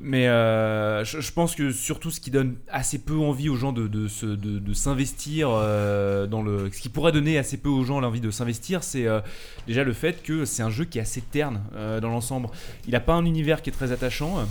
[0.00, 3.86] Mais euh, je, pense que surtout ce qui donne assez peu envie aux gens de,
[3.88, 6.70] de, se- de- de s'investir euh, dans le.
[6.72, 9.20] Ce qui pourrait donner assez peu aux gens l'envie de s'investir, c'est euh,
[9.66, 11.62] déjà le fait que c'est un jeu qui est assez terne
[12.00, 12.48] dans l'ensemble.
[12.86, 14.46] Il n'a pas un univers qui est très attachant.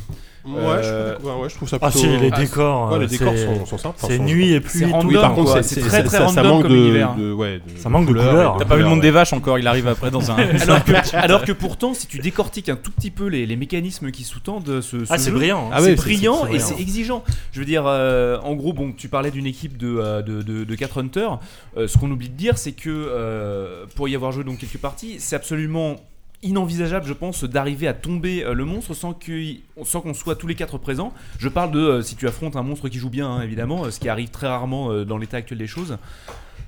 [0.45, 1.99] Ouais, Euh, je, ouais, je trouve ça Ah plutôt.
[2.05, 2.89] si, les Ah, décors.
[2.89, 3.97] Ouais, euh, les décors c'est- sont, sont simples.
[3.99, 4.85] C'est nuit et pluie.
[4.85, 5.07] random.
[5.09, 5.63] Oui, par contre, quoi.
[5.63, 7.15] c'est, très, ça- très ça, ça random manque comme de, univers.
[7.15, 8.55] de- ouais, Ça manque de couleurs couleurs.
[8.55, 9.03] et T'as pas vu le monde ouais.
[9.03, 10.35] des vaches encore, il arrive après dans un.
[10.61, 14.11] alors, que, alors que pourtant, si tu décortiques un tout petit peu les, les mécanismes
[14.11, 15.67] qui sous-tendent ce, ce Ah, c'est brillant.
[15.67, 15.73] hein.
[15.73, 16.65] Ah c'est brillant c'est et brillant.
[16.65, 17.23] c'est exigeant.
[17.51, 20.63] Je veux dire, euh, en gros, bon, tu parlais d'une équipe de, euh, de, de,
[20.63, 21.39] de 4 hunters.
[21.77, 24.77] Euh, ce qu'on oublie de dire, c'est que euh, pour y avoir joué donc quelques
[24.77, 25.97] parties, c'est absolument
[26.43, 30.77] inenvisageable, je pense, d'arriver à tomber euh, le monstre sans qu'on soit tous les quatre
[30.77, 31.13] présents.
[31.37, 33.91] Je parle de euh, si tu affrontes un monstre qui joue bien, hein, évidemment, euh,
[33.91, 35.97] ce qui arrive très rarement dans l'état actuel des choses.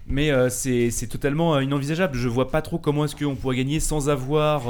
[0.08, 2.18] Mais c'est totalement inenvisageable.
[2.18, 4.64] Je vois pas trop comment est-ce qu'on pourrait gagner sans avoir,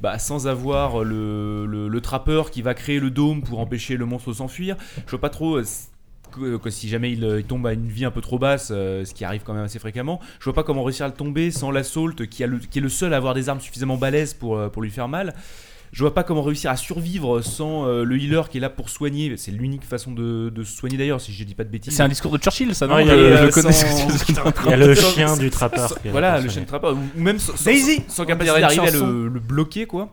[0.00, 4.06] bah, sans avoir le, le, le trappeur qui va créer le dôme pour empêcher le
[4.06, 4.76] monstre de s'enfuir.
[5.04, 5.60] Je vois pas trop.
[6.42, 8.38] Euh, que, que si jamais il, euh, il tombe à une vie un peu trop
[8.38, 11.08] basse, euh, ce qui arrive quand même assez fréquemment, je vois pas comment réussir à
[11.08, 13.60] le tomber sans l'assault qui, a le- qui est le seul à avoir des armes
[13.60, 15.34] suffisamment balèzes pour, euh, pour lui faire mal.
[15.92, 18.88] je vois pas comment réussir à survivre sans euh, le healer qui est là pour
[18.88, 19.36] soigner.
[19.36, 21.94] C'est l'unique façon de, de se soigner d'ailleurs, si je dis pas de bêtises.
[21.94, 23.70] C'est un discours de Churchill, ça, non Ouais, il y a le- je connais.
[23.72, 24.08] sans-
[24.66, 25.96] Il y a le sans- chien du trappeur.
[26.10, 26.66] Voilà, là le chien soigner.
[26.66, 26.96] trappeur.
[27.16, 30.10] Ou même sans, sans- Daisy sans capacité d'arriver à le, le bloquer, quoi.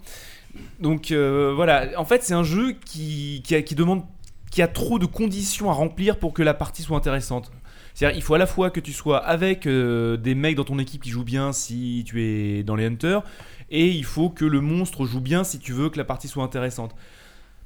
[0.80, 4.04] Donc euh, voilà, en fait, c'est un jeu qui, qui, a- qui demande.
[4.52, 7.52] Qui a trop de conditions à remplir pour que la partie soit intéressante.
[7.94, 10.78] C'est-à-dire, il faut à la fois que tu sois avec euh, des mecs dans ton
[10.78, 13.24] équipe qui jouent bien si tu es dans les hunters,
[13.70, 16.44] et il faut que le monstre joue bien si tu veux que la partie soit
[16.44, 16.96] intéressante.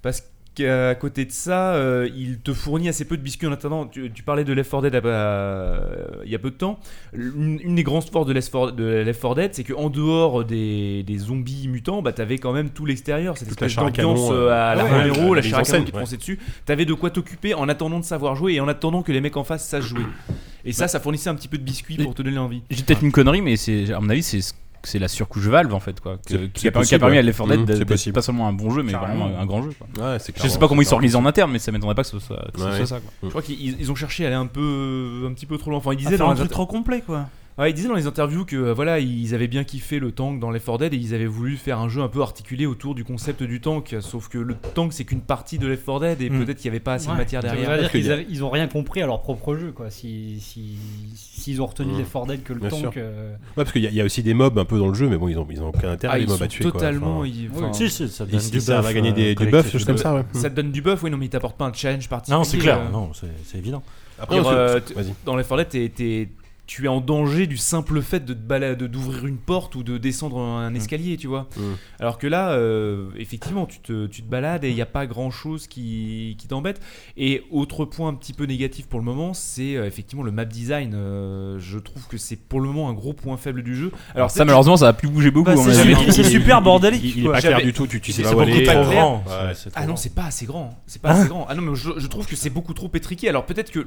[0.01, 0.23] Parce
[0.55, 3.85] qu'à côté de ça, euh, il te fournit assez peu de biscuits en attendant.
[3.85, 6.79] Tu, tu parlais de Left 4 Dead euh, il y a peu de temps.
[7.13, 10.43] Une, une des grandes forces de Left 4, de Left 4 Dead, c'est qu'en dehors
[10.43, 13.37] des, des zombies mutants, bah, t'avais quand même tout l'extérieur.
[13.37, 16.17] Cette espèce à d'ambiance euh, à la ouais, la la à scène, qui te ouais.
[16.17, 16.39] dessus.
[16.65, 19.37] T'avais de quoi t'occuper en attendant de savoir jouer et en attendant que les mecs
[19.37, 20.05] en face sachent jouer.
[20.63, 22.63] Et ça, ça fournissait un petit peu de biscuits pour te donner envie.
[22.71, 23.55] J'ai peut-être une connerie, mais
[23.91, 24.41] à mon avis c'est
[24.87, 27.17] c'est la surcouche Valve en fait quoi, que- qui, a, permis- qui possible, a permis
[27.17, 27.23] à ouais.
[27.23, 28.13] Left 4 Dead Mhm, d'être c'est possible.
[28.13, 29.25] pas seulement un bon jeu, mais Carrément.
[29.27, 29.71] vraiment un grand jeu.
[29.77, 30.11] Quoi.
[30.13, 32.09] Ouais, c'est Je sais pas comment ils s'organisent en interne, mais ça m'étonnerait pas que
[32.09, 32.77] ce soit, que ce Ouais.
[32.77, 32.99] soit ça.
[32.99, 33.11] Quoi.
[33.23, 35.79] Je crois qu'ils ils ont cherché à aller un peu, un petit peu trop loin.
[35.79, 37.27] Enfin, ils disaient dans un truc trop complet quoi.
[37.57, 40.41] Ouais, ils disaient dans les interviews que euh, voilà, ils avaient bien kiffé le tank
[40.41, 42.95] dans Left 4 Dead et ils avaient voulu faire un jeu un peu articulé autour
[42.95, 43.95] du concept du tank.
[44.01, 46.43] Sauf que le tank c'est qu'une partie de Left 4 Dead et Mm.
[46.43, 47.77] peut-être qu'il n'y avait pas assez de matière derrière.
[47.79, 49.89] dire qu'il qu'ils a- avaient- ils ont rien compris à leur propre jeu quoi.
[49.89, 50.75] Si si
[51.15, 51.97] s'ils ont retenu Mm.
[51.97, 52.97] les For Dead que le Bien tank.
[52.97, 54.89] euh, Ouais, parce qu'il y, a- il y a aussi des mobs un peu dans
[54.89, 56.43] le jeu, mais bon, ils ont, ils ont aucun intérêt Ah, les ils mobs sont
[56.43, 56.63] à tuer.
[56.63, 56.71] quoi.
[56.73, 57.19] totalement.
[57.19, 57.63] Enfin, ils- Oui.
[57.63, 58.69] enfin, Si, si, ça ils donne ils du buff.
[58.85, 60.23] à gagner euh, des, du buff, choses comme ça, ouais.
[60.33, 62.37] Ça te donne du buff, oui, non, mais ils t'apportent pas un challenge particulier.
[62.37, 62.91] Non, c'est clair, euh.
[62.91, 63.81] non, c'est évident.
[64.19, 64.41] Après.
[65.25, 66.29] Dans Left 4 Dead, t'es- t'es-
[66.67, 70.39] tu es en danger du simple fait de te d'ouvrir une porte ou de descendre
[70.39, 71.47] un escalier, tu vois.
[71.57, 71.61] Mm.
[71.99, 75.05] Alors que là, euh, effectivement, tu te, tu te balades et il n'y a pas
[75.05, 76.81] grand chose qui, qui t'embête.
[77.17, 80.45] Et autre point un petit peu négatif pour le moment, c'est euh, effectivement le map
[80.45, 80.93] design.
[80.95, 83.91] Euh, je trouve que c'est pour le moment un gros point faible du jeu.
[84.15, 85.45] Alors ça malheureusement ça a plus bougé beaucoup.
[85.51, 87.33] Bah, mon c'est super- bordélique, Il, il est quoi.
[87.33, 88.63] pas clair du tout, tu, tu sais C'est pas où aller.
[88.63, 88.85] pas clair.
[88.89, 89.23] grand.
[89.27, 89.53] Ouais.
[89.75, 90.81] Ah non, c'est pas assez grand.
[90.87, 91.45] C'est pas assez grand.
[91.49, 93.29] Ah non, mais je, je trouve que c'est beaucoup trop étriqué.
[93.29, 93.85] Alors peut-être que.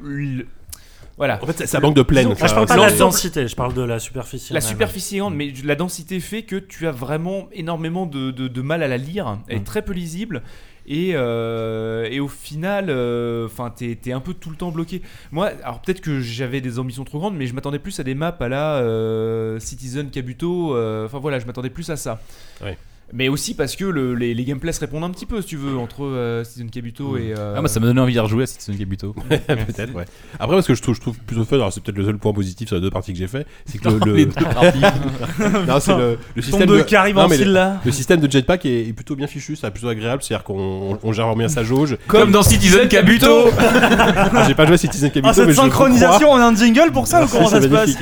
[1.19, 1.39] Voilà.
[1.43, 2.29] En fait, ça, manque de plaine.
[2.41, 4.53] Ah, je parle pas de la densité, je parle de la superficie.
[4.55, 8.49] La superficie est grande, mais la densité fait que tu as vraiment énormément de, de-
[8.49, 9.39] de mal à la lire.
[9.49, 9.65] Elle est Mm.
[9.65, 10.43] très peu lisible.
[10.91, 15.03] Et, euh, et au final, euh, enfin, t'es t'es un peu tout le temps bloqué.
[15.33, 18.15] Moi, alors peut-être que j'avais des ambitions trop grandes, mais je m'attendais plus à des
[18.15, 20.75] maps à la euh, Citizen Kabuto.
[20.75, 22.21] euh, Enfin voilà, je m'attendais plus à ça.
[22.65, 22.79] Ouais.
[23.15, 25.57] Mais aussi parce que le- les, les gameplays se répondent un petit peu, si tu
[25.57, 27.33] veux, entre euh, Citizen Kabuto et.
[27.37, 29.15] euh, Ah, moi ça m'a donné envie de rejouer à Citizen Kabuto.
[29.29, 30.05] Peut-être, ouais.
[30.39, 32.35] Après, parce que je trouve, je trouve plutôt fun, alors c'est peut-être le seul point
[32.35, 34.81] positif sur les deux parties que j'ai fait, c'est que le, Les le- deux parties.
[35.67, 37.81] non, c'est le, système de de, qui arrive Non, en mais style là.
[37.85, 41.13] le système de jetpack est, est plutôt bien fichu, c'est plutôt agréable, c'est-à-dire qu'on on
[41.13, 41.97] gère bien sa jauge.
[42.09, 43.49] Comme dans Citizen Kabuto.
[44.47, 47.07] J'ai pas joué à Citizen Kabuto, Ah, cette mais synchronisation, on a un jingle pour
[47.07, 47.97] ça ou comment ça se passe.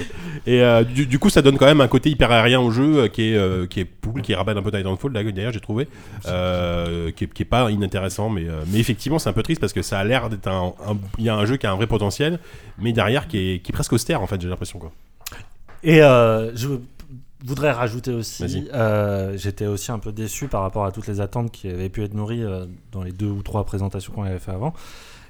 [0.47, 2.99] Et euh, du, du coup, ça donne quand même un côté hyper aérien au jeu
[2.99, 5.89] euh, qui est euh, qui est cool, qui rappelle un peu Titanfall d'ailleurs j'ai trouvé,
[6.23, 9.83] qui, est, qui est pas inintéressant, mais mais effectivement c'est un peu triste parce que
[9.83, 10.73] ça a l'air d'être un,
[11.19, 12.39] il y a un jeu qui a un vrai potentiel,
[12.79, 14.93] mais derrière qui est qui est presque austère en fait j'ai l'impression quoi.
[15.83, 16.69] Et je
[17.45, 18.69] voudrais rajouter aussi,
[19.35, 22.15] j'étais aussi un peu déçu par rapport à toutes les attentes qui avaient pu être
[22.15, 22.45] nourries
[22.93, 24.75] dans les deux ou trois présentations qu'on avait fait avant.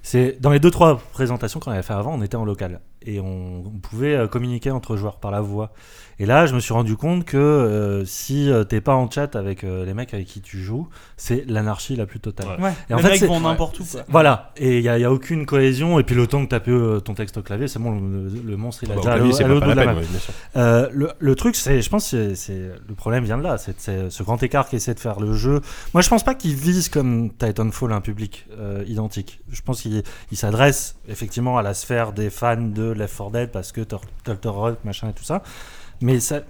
[0.09, 3.19] C'est dans les deux trois présentations qu'on avait fait avant, on était en local et
[3.19, 5.73] on, on pouvait euh, communiquer entre joueurs par la voix.
[6.19, 9.37] Et là, je me suis rendu compte que euh, si euh, t'es pas en chat
[9.37, 10.89] avec euh, les mecs avec qui tu joues,
[11.19, 12.59] c'est l'anarchie la plus totale.
[12.59, 12.73] Ouais.
[12.89, 14.01] Et en les fait, mecs c'est- vont n'importe où quoi.
[14.09, 16.49] Voilà, et il n'y a, y a aucune cohésion, et puis le temps que tu
[16.49, 19.15] tapes euh, ton texte au clavier, c'est bon, le, le monstre il a Bah, déjà
[19.17, 20.03] clavier, au pas bout la de la ouais.
[20.57, 23.59] Euh, le, le truc, c'est, je pense, que c'est, c'est- le problème vient de là,
[23.59, 25.61] c'est, c'est ce grand écart qu'essaie de faire le jeu.
[25.93, 29.41] Moi, je pense pas qu'il vise comme Titanfall un public euh, identique.
[29.51, 33.51] Je pense qu'il il s'adresse effectivement à la sphère des fans de Left 4 Dead
[33.51, 35.43] parce que Tur- Turtle Rock, machin et tout ça,
[36.01, 36.41] mais ça.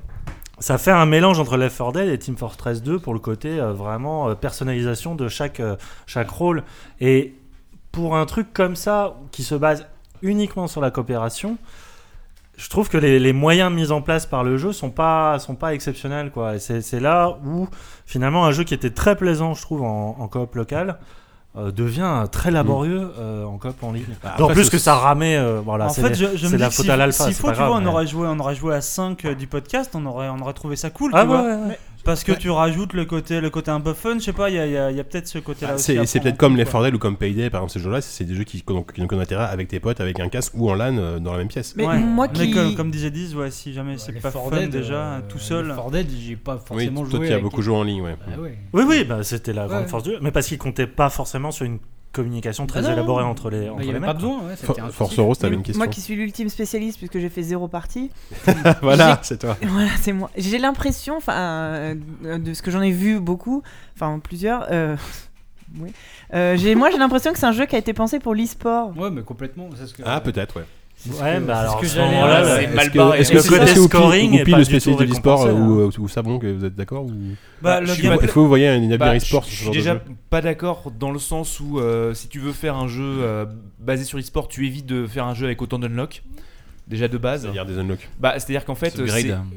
[0.58, 3.60] Ça fait un mélange entre Left 4 Dead et Team Fortress 2 pour le côté
[3.60, 5.76] euh, vraiment euh, personnalisation de chaque, euh,
[6.06, 6.64] chaque rôle.
[6.98, 7.34] Et
[7.92, 9.86] pour un truc comme ça, qui se base
[10.22, 11.58] uniquement sur la coopération,
[12.56, 15.56] je trouve que les, les moyens mis en place par le jeu sont pas, sont
[15.56, 16.32] pas exceptionnels.
[16.58, 17.68] C'est, là où
[18.06, 20.98] finalement un jeu qui était très plaisant, je trouve, en, coop local.
[21.58, 24.04] Euh, devient très laborieux euh, en coop en ligne.
[24.38, 26.58] En plus que ça ramait, euh, voilà, en c'est fait, les- je, je c'est me
[26.58, 27.24] la dis faute à l'alpha.
[27.24, 29.46] s'il c'est faut, tu vois, on aurait joué, on aurait joué à 5 euh, du
[29.46, 31.44] podcast, on aurait, on aurait trouvé ça cool, Ah tu ouais, vois.
[31.46, 31.78] ouais, ouais.
[32.06, 34.54] Parce que tu rajoutes le côté, le côté un peu fun, je sais pas, il
[34.56, 35.98] y a, il y a- il y a peut-être ce côté-là aussi.
[36.06, 36.72] C'est peut-être comme les quoi.
[36.72, 39.18] 4 Dead ou comme Payday, par exemple, ces jeux-là, c'est des jeux qui, n'ont qu'un
[39.18, 41.74] intérêt avec tes potes, avec un casque ou en LAN euh, dans la même pièce.
[41.76, 41.98] Mais Ouais.
[41.98, 45.20] moi Mais comme, comme disait Diz, ouais, si jamais c'est pas fun Dead, déjà, euh,
[45.28, 45.68] tout seul.
[45.68, 47.26] les For Dead, j'ai pas Oui, forcément toi joué.
[47.26, 48.16] qui as beaucoup joué en ligne, ouais.
[48.26, 48.56] Ah ouais.
[48.72, 50.18] Oui, oui, bah, c'était la grande force du jeu.
[50.22, 51.78] Mais parce qu'il comptait pas forcément sur une
[52.16, 54.06] communication très Ah non, élaborée entre les, Bah, entre Il n'y les avait mecs.
[54.08, 54.40] pas besoin.
[54.40, 55.18] ouais, un Force.
[55.18, 55.78] Rose, t'avais une question.
[55.84, 58.10] Moi qui suis l'ultime spécialiste puisque j'ai fait zéro partie.
[58.82, 59.56] voilà, c'est toi.
[59.62, 60.30] Voilà, c'est moi.
[60.36, 61.94] J'ai l'impression, enfin, euh,
[62.38, 63.62] de ce que j'en ai vu beaucoup,
[63.94, 64.66] enfin plusieurs.
[64.72, 64.96] euh,
[65.80, 65.90] oui.
[66.34, 68.96] Euh, j'ai, moi, j'ai l'impression que c'est un jeu qui a été pensé pour l'e-sport.
[68.96, 69.68] Ouais, mais complètement.
[69.76, 70.64] c'est ce que- Ah, peut-être, ouais.
[71.08, 72.98] Ouais, que- bah c'est ce alors, que ce j'allais- Ouais, là, c'est Est-ce mal que,
[72.98, 73.20] barré.
[73.20, 75.04] est-ce que que Côté le ou scoring Pi- est ou Pi, pas le spécialiste de
[75.06, 75.78] l'e-sport, ou, hein.
[75.80, 77.10] euh, ou Sablon, que vous êtes d'accord ou...
[77.62, 80.90] Bah, Bah, Est-ce que vous voyez un avenir Bah, e-sport je suis déjà pas d'accord
[80.98, 83.44] dans le sens où euh, si tu veux faire un jeu euh,
[83.78, 86.22] basé sur e-sport, tu évites de faire un jeu avec autant d'unlock.
[86.88, 87.42] Déjà de base.
[87.42, 88.08] C'est-à-dire des unlocks.
[88.20, 88.94] Bah, c'est-à-dire qu'en fait,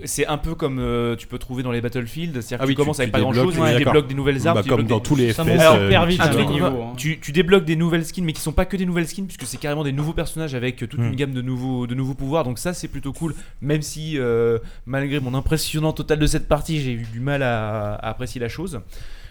[0.05, 2.33] c'est- un peu comme euh, tu peux trouver dans les Battlefield.
[2.41, 4.15] C'est-à-dire que Ah oui, tu commences avec tu pas grand chose, débloques, tu débloques des
[4.15, 5.39] nouvelles armes, Bah, tu comme débloques dans des- tous les FPS.
[5.61, 6.93] Alors, euh, vite hein.
[6.97, 9.43] tu, tu débloques des nouvelles skins, mais qui sont pas que des nouvelles skins, puisque
[9.45, 11.03] c'est carrément des nouveaux personnages avec toute Hmm.
[11.09, 12.43] une gamme de nouveaux, de nouveaux pouvoirs.
[12.43, 13.35] Donc ça, c'est plutôt cool.
[13.61, 14.57] Même si, euh,
[14.87, 18.49] malgré mon impressionnant total de cette partie, j'ai eu du mal à, à apprécier la
[18.49, 18.79] chose.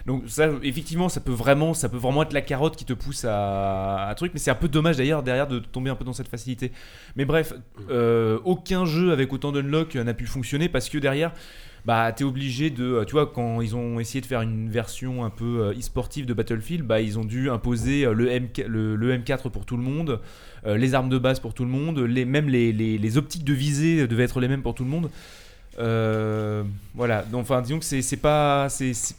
[0.08, 3.26] Donc ça, effectivement, ça peut vraiment, ça peut vraiment être la carotte qui te pousse
[3.26, 4.32] à, à truc.
[4.32, 6.72] Mais c'est un peu dommage d'ailleurs derrière de tomber un peu dans cette facilité.
[7.14, 7.52] Mais bref,
[7.90, 11.32] euh, aucun jeu avec autant d'unlock n'a pu fonctionner parce que derrière
[11.84, 15.24] bah t'es obligé de euh, tu vois quand ils ont essayé de faire une version
[15.24, 19.16] un peu euh, e-sportive de Battlefield bah ils ont dû imposer le, M, le, le
[19.16, 20.20] M4 pour tout le monde
[20.66, 23.54] les armes de base pour tout le monde les même les, les, les optiques de
[23.54, 25.08] visée devaient être les mêmes pour tout le monde
[26.94, 29.14] voilà donc enfin disons que c'est pas c'est-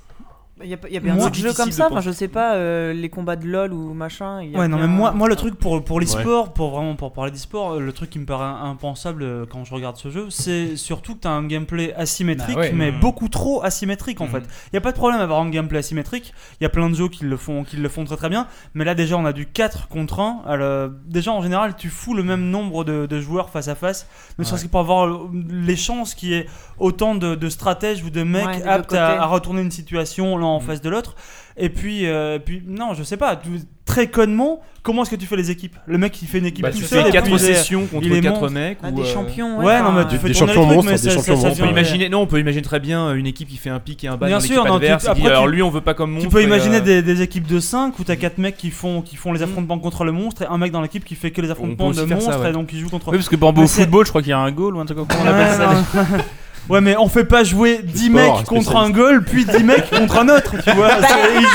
[0.61, 1.87] Il y a, y a bien Moi, d'autres jeux comme ça.
[1.89, 4.41] Enfin, je sais pas, euh, les combats de LoL ou machin.
[4.41, 6.95] il y a Ouais, non, mais moi, moi le truc pour, pour l'e-sport, pour vraiment
[6.95, 10.09] pour parler d'e-sport, euh, le truc qui me paraît impensable euh, quand je regarde ce
[10.09, 12.71] jeu, c'est surtout que tu as un gameplay asymétrique, Bah ouais.
[12.73, 12.99] mais Mhm.
[12.99, 14.31] beaucoup trop asymétrique en Mhm.
[14.31, 14.43] fait.
[14.71, 16.89] Il y a pas de problème à avoir un gameplay asymétrique, il y a plein
[16.89, 19.25] de jeux qui le font, qui le font très très bien, mais là déjà on
[19.25, 20.41] a du 4 contre 1.
[20.45, 24.07] Alors, déjà en général, tu fous le même nombre de, de joueurs face à face,
[24.37, 25.07] ne serait-ce que pour avoir
[25.49, 26.47] les chances qu'il y ait
[26.79, 30.81] autant de, de stratèges ou de mecs aptes à, à retourner une situation en face
[30.81, 31.15] de l'autre.
[31.57, 33.49] Et puis, euh, puis, non, je sais pas, tu-
[33.85, 35.75] très connement, comment est-ce que tu fais les équipes?
[35.87, 37.35] Le mec qui fait une équipe bah, tout tu seul, fais et 4 puis il
[37.43, 38.51] est- sessions contre il est 4 monstre.
[38.53, 39.57] mecs Ah, ou, des euh, champions.
[39.59, 41.35] Ouais, non, mais tu des- fais des champions monstres, des ça- ça- champions ça On
[41.35, 43.79] monstres, peut devient- imaginer, non, on peut imaginer très bien une équipe qui fait un
[43.79, 45.03] pic et un ban Bien dans sûr, non, tu- adverse.
[45.05, 46.29] qui dit, après, alors tu- lui, on veut pas comme Tu monstre.
[46.29, 49.01] peux et, imaginer euh, des, des équipes de 5 où t'as 4 mecs qui font,
[49.01, 51.41] qui font les affrontements contre le monstre et un mec dans l'équipe qui fait que
[51.41, 52.49] les affrontements de ça, ouais.
[52.49, 54.39] et donc qui joue contre Oui, parce que c'est- Football, je crois qu'il y a
[54.39, 55.17] un goal ou un truc comme ça.
[56.69, 59.63] on Ouais, mais on fait pas jouer 10 sport, mecs contre un goal, puis 10
[59.63, 60.87] mecs contre un autre, tu vois.
[60.89, 61.07] Bah,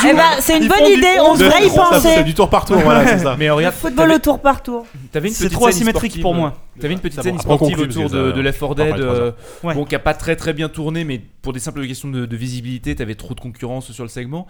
[0.02, 1.70] C'est- eh ben, c'est une bonne idée, on devrait y.
[1.70, 2.24] Ça, C'est penser.
[2.24, 3.36] du tour par tour, voilà, c'est ça.
[3.38, 4.86] Mais Le regarde, football au tour par tour.
[5.12, 6.54] t'avais une C'est petite trop scène asymétrique pour moi.
[6.80, 9.30] T'avais une petite scène sportive autour de, de Left 4 on va Dead, euh.
[9.62, 9.74] Ouais.
[9.74, 12.36] bon, qui a pas très très bien tourné, mais pour des simples questions de, de
[12.36, 14.46] visibilité, t'avais trop de concurrence sur le segment.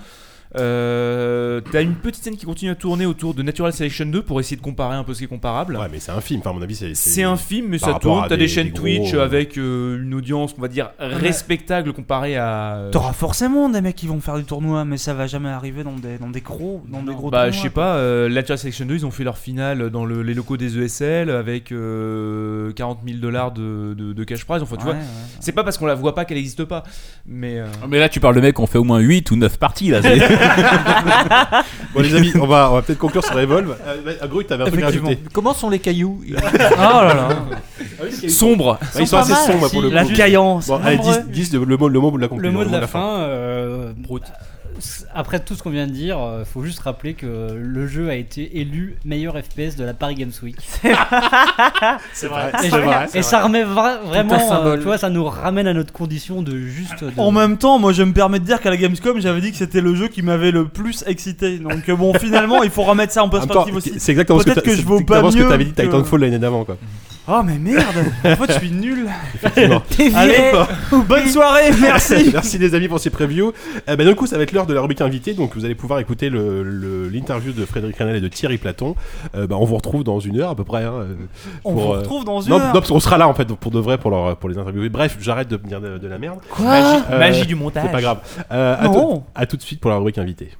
[0.57, 4.40] Euh, T'as une petite scène qui continue à tourner autour de Natural Selection 2 pour
[4.40, 5.76] essayer de comparer un peu ce qui est comparable.
[5.76, 6.94] Ouais, mais c'est un film, enfin, à mon avis, c'est.
[6.94, 8.22] C'est un film, mais par ça tourne.
[8.28, 10.90] T'as des- des chaînes des gros, Twitch euh, avec euh, une audience, on va dire,
[10.98, 12.88] respectable comparée à.
[12.92, 15.92] T'auras forcément des mecs qui vont faire du tournoi, mais ça va jamais arriver dans
[15.96, 18.86] des, dans des gros, dans des gros Bah, tournois, je sais pas, euh, Natural Selection
[18.86, 23.00] 2, ils ont fait leur finale dans le- les locaux des ESL avec euh, 40
[23.07, 24.62] 000 dollars de, de, de cash prize.
[24.62, 25.07] Enfin, tu Ouais, vois, ouais.
[25.40, 26.82] c'est pas parce qu'on la voit pas qu'elle existe pas.
[27.26, 27.59] Mais.
[27.61, 29.59] euh, Mais là, tu parles de mecs qui ont fait au moins 8 ou 9
[29.59, 29.90] parties.
[29.90, 30.00] Là,
[31.95, 33.76] Bon, les amis, on va, on va peut-être conclure sur Evolve.
[33.86, 34.90] Euh, Gru, t'avais un truc à.
[35.32, 36.36] Comment sont les cailloux Oh
[36.78, 37.28] là là.
[38.28, 38.78] Sombre.
[38.95, 39.42] Ouais, Ils sont assez mal.
[39.53, 40.12] sombres pour le La coup.
[40.12, 40.66] caillance.
[40.66, 41.20] Bon, allez, nombreux.
[41.28, 42.53] 10, 10 le, le mot, le mot de la Le conclusion.
[42.59, 43.92] mot de la fin, euh,
[45.14, 48.14] après tout ce qu'on vient de dire, il faut juste rappeler que le jeu a
[48.16, 50.57] été élu meilleur FPS de la Paris Games Week.
[52.12, 52.53] C'est vrai.
[52.64, 53.07] Et, vrai.
[53.14, 56.59] et ça remet vra- vraiment, euh, tu vois, ça nous ramène à notre condition de
[56.59, 57.03] juste.
[57.05, 59.51] de- En même temps, moi je me permets de dire qu'à la Gamescom, j'avais dit
[59.51, 61.59] que c'était le jeu qui m'avait le plus excité.
[61.59, 63.93] Donc euh, bon, finalement, il faut remettre ça en En même temps, perspective aussi.
[64.01, 65.83] C'est exactement ce que que je vaux pas exactement ce que mieux t'avais dit que-
[65.83, 66.77] Titanfall l'année d'avant, quoi.
[67.27, 67.85] Oh mais merde
[68.25, 69.07] En fait, je suis nul.
[69.35, 69.81] Effectivement.
[69.97, 70.51] T'es viré.
[70.51, 70.53] Allez,
[71.09, 72.29] bonne soirée, merci.
[72.35, 73.53] Merci les amis pour ces previews.
[73.89, 75.33] Euh, bah, du coup, ça va être l'heure de la rubrique invitée.
[75.33, 78.95] Donc, vous allez pouvoir écouter le- le- l'interview de Frédéric Renel et de Thierry Platon.
[79.35, 80.85] Euh, bah, on vous retrouve dans une heure à peu près.
[80.85, 81.07] hein,
[81.64, 82.66] On vous euh, retrouve dans une Non, heure.
[82.66, 84.91] non, parce qu'on sera là en fait pour de vrai pour, leur, pour les interviewer.
[84.91, 86.41] Bref, j'arrête de dire de, de la merde.
[86.62, 87.85] Magie, Euh, magie du montage.
[87.87, 88.18] C'est pas grave.
[88.53, 88.93] Euh, à, Non.
[89.16, 90.51] tout, à tout de suite pour la rubrique invitée.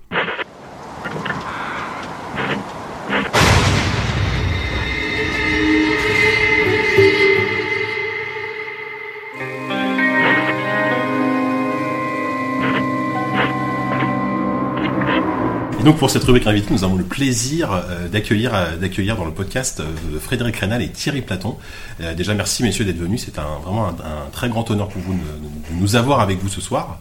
[15.85, 19.33] Donc pour cette rubrique invitée, nous avons le plaisir euh, d'accueillir euh, d'accueillir dans le
[19.33, 21.57] podcast euh, Frédéric Rénal et Thierry Platon.
[22.17, 25.79] Déjà merci messieurs d'être venus, c'est un, vraiment un, très grand honneur pour vous de,
[25.79, 26.99] nous avoir avec vous ce soir.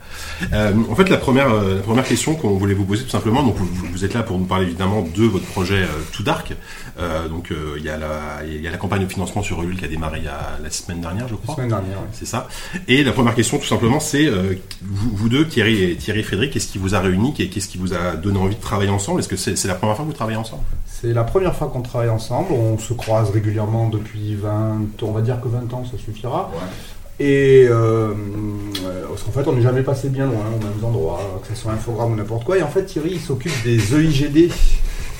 [0.51, 3.67] En fait la première la première question qu'on voulait vous poser tout simplement, donc vous,
[3.91, 6.53] vous êtes là pour nous parler évidemment de votre projet Too Dark.
[6.99, 9.61] Euh, donc euh, il y a la il y a la campagne de financement sur
[9.63, 11.55] Ulule qui a démarré il y a la semaine dernière je crois.
[11.55, 11.97] semaine dernière.
[11.97, 12.07] ouais.
[12.11, 12.47] C'est ça.
[12.87, 16.23] Et la première question, tout simplement, c'est euh, vous, vous deux, Thierry et Thierry et
[16.23, 18.91] Frédéric, qu'est-ce qui vous a réunis et qu'est-ce qui vous a donné envie de travailler
[18.91, 19.19] ensemble?
[19.21, 20.63] Est-ce que c'est la première fois que vous travaillez ensemble?
[20.85, 22.51] C'est la première fois qu'on travaille ensemble.
[22.53, 26.51] On se croise régulièrement depuis 20, on va dire que 20 ans, ça suffira.
[27.19, 28.13] Et euh,
[29.09, 31.71] parce qu'en fait, on n'est jamais passé bien loin, aux mêmes endroits, que ce soit
[31.71, 32.57] Infogrames ou n'importe quoi.
[32.57, 34.51] Et en fait, Thierry, il s'occupe des EIGD,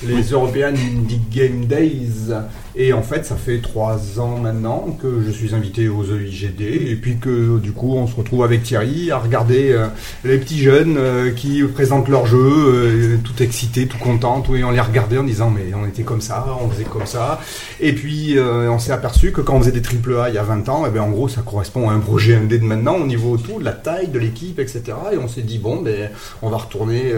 [0.02, 2.32] les European Indie Game Days.
[2.76, 6.60] Et en fait, ça fait trois ans maintenant que je suis invité aux EIGD.
[6.60, 9.86] Et puis que du coup, on se retrouve avec Thierry à regarder euh,
[10.24, 14.40] les petits jeunes euh, qui présentent leurs jeux, euh, tout excités, tout contents.
[14.40, 17.06] Tout, et on les regardait en disant, mais on était comme ça, on faisait comme
[17.06, 17.40] ça.
[17.80, 20.42] Et puis, on s'est aperçu que quand on faisait des triple A il y a
[20.42, 23.06] 20 ans, eh ben, en gros, ça correspond à un projet indé de maintenant au
[23.06, 24.82] niveau tout, de la taille, de l'équipe, etc.
[25.12, 26.10] Et on s'est dit, bon, ben,
[26.42, 27.12] on va retourner,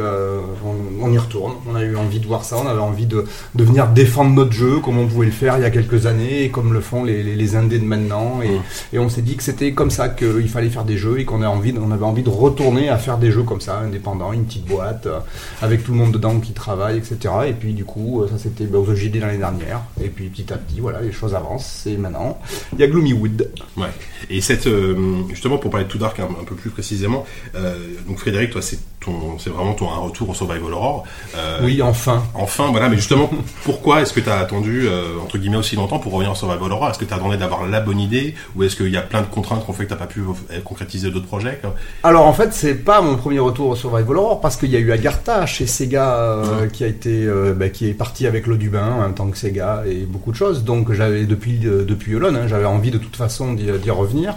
[1.03, 1.55] on y retourne.
[1.71, 4.53] On a eu envie de voir ça, on avait envie de, de venir défendre notre
[4.53, 7.05] jeu comme on pouvait le faire il y a quelques années et comme le font
[7.05, 8.41] les, les, les indés de maintenant.
[8.43, 11.25] Et, et on s'est dit que c'était comme ça qu'il fallait faire des jeux et
[11.25, 14.33] qu'on a envie, on avait envie de retourner à faire des jeux comme ça, indépendants,
[14.33, 15.19] une petite boîte, euh,
[15.63, 17.35] avec tout le monde dedans qui travaille, etc.
[17.49, 19.83] Et puis du coup, euh, ça c'était ben, aux OJD l'année dernière.
[20.03, 21.87] Et puis petit à petit, voilà, les choses avancent.
[21.87, 22.39] Et maintenant,
[22.73, 23.51] il y a Gloomywood.
[23.77, 23.87] Ouais.
[24.31, 24.97] Et cette, euh,
[25.31, 27.77] justement, pour parler de Too Dark un, un peu plus précisément, euh,
[28.09, 31.05] donc Frédéric, toi, c'est ton, c'est vraiment ton un retour au Survival Horror.
[31.37, 32.25] Euh, Oui, enfin.
[32.35, 33.31] Enfin, voilà, mais justement,
[33.65, 36.73] pourquoi est-ce que tu as attendu, euh, entre guillemets, aussi longtemps pour revenir au Survival
[36.73, 38.35] Horror Est-ce que tu as attendu d'avoir la bonne idée?
[38.55, 40.21] Ou est-ce qu'il y a plein de contraintes qui ont fait que tu pas pu
[40.21, 41.75] euh, concrétiser d'autres projets quoi?
[42.03, 44.79] Alors en fait, c'est pas mon premier retour au Survival Horror parce qu'il y a
[44.79, 48.57] eu Agartha chez Sega euh, qui a été euh, bah, qui est parti avec l'eau
[48.57, 50.65] du bain en même temps que Sega et beaucoup de choses.
[50.65, 54.35] Donc j'avais depuis depuis Elon, hein, j'avais envie de toute façon d'y revenir.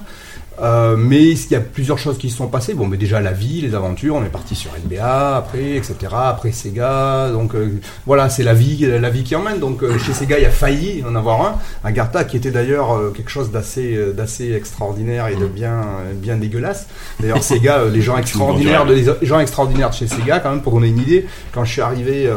[0.61, 2.73] Euh, mais il y a plusieurs choses qui se sont passées.
[2.73, 5.95] Bon, mais déjà la vie, les aventures, on est parti sur NBA, après, etc.
[6.11, 9.59] Après Sega, donc euh, voilà, c'est la vie, la vie qui emmène.
[9.59, 13.31] Donc euh, chez Sega, il a failli en avoir un, Agartha, qui était d'ailleurs quelque
[13.31, 16.87] chose d'assez, d'assez extraordinaire et de bien, euh, bien dégueulasse.
[17.19, 20.73] D'ailleurs, Sega, les gens extraordinaires, de, les gens extraordinaires de chez Sega, quand même, pour
[20.73, 22.29] donner une idée, quand je suis arrivé.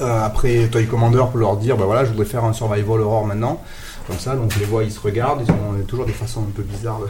[0.00, 3.62] après Toy Commander pour leur dire bah voilà je voudrais faire un survival horror maintenant
[4.06, 4.36] comme ça.
[4.36, 5.42] Donc les voix ils se regardent.
[5.46, 7.00] Ils ont toujours des façons un peu bizarres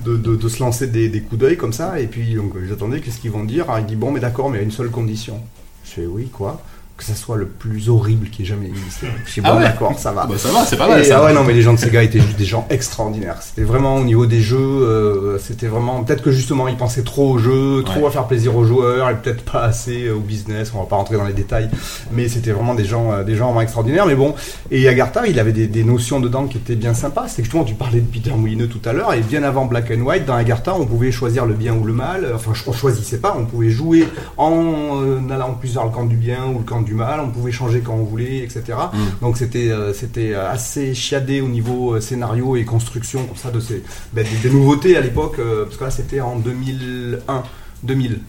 [0.00, 2.00] de, se lancer des, coups d'œil comme ça.
[2.00, 2.36] Et puis
[2.68, 3.64] j'attendais qu'est-ce qu'ils vont dire?
[3.64, 5.40] Alors, il dit bon mais d'accord mais a une seule condition.
[5.84, 6.60] Je fais oui quoi?
[6.98, 9.62] Que ça soit le plus horrible qui ait jamais existé je dis bon Ah ouais
[9.62, 11.00] d'accord ça va Bah, ça va, c'est pas mal.
[11.00, 11.20] et, ça.
[11.20, 13.36] ah ouais, non, mais les gens de Sega étaient juste des gens extraordinaires.
[13.40, 16.02] C'était vraiment au niveau des jeux, euh, c'était vraiment.
[16.02, 18.06] Peut-être que justement, ils pensaient trop aux jeux, trop Ouais.
[18.08, 20.72] à faire plaisir aux joueurs, et peut-être pas assez euh, au business.
[20.74, 21.70] On va pas rentrer dans les détails,
[22.12, 24.06] mais c'était vraiment des gens, euh, des gens vraiment extraordinaires.
[24.06, 24.34] Mais bon,
[24.70, 27.26] et Agartha, il avait des, des notions dedans qui étaient bien sympas.
[27.28, 29.92] C'est que justement, tu parlais de Peter Moulineux tout à l'heure, et bien avant Black
[29.96, 32.26] and White, dans Agartha, on pouvait choisir le bien ou le mal.
[32.34, 36.16] Enfin, on choisissait pas, on pouvait jouer en euh, allant plus vers le camp du
[36.16, 37.20] bien ou le camp du mal.
[37.20, 38.78] On pouvait changer quand on voulait, etc.
[39.20, 43.60] Donc c'était euh, c'était assez chiadé au niveau euh, scénario et construction comme ça de
[43.60, 43.82] ces
[44.12, 47.42] ben, des, des nouveautés à l'époque euh, parce que là c'était en 2001
[47.82, 48.20] 2000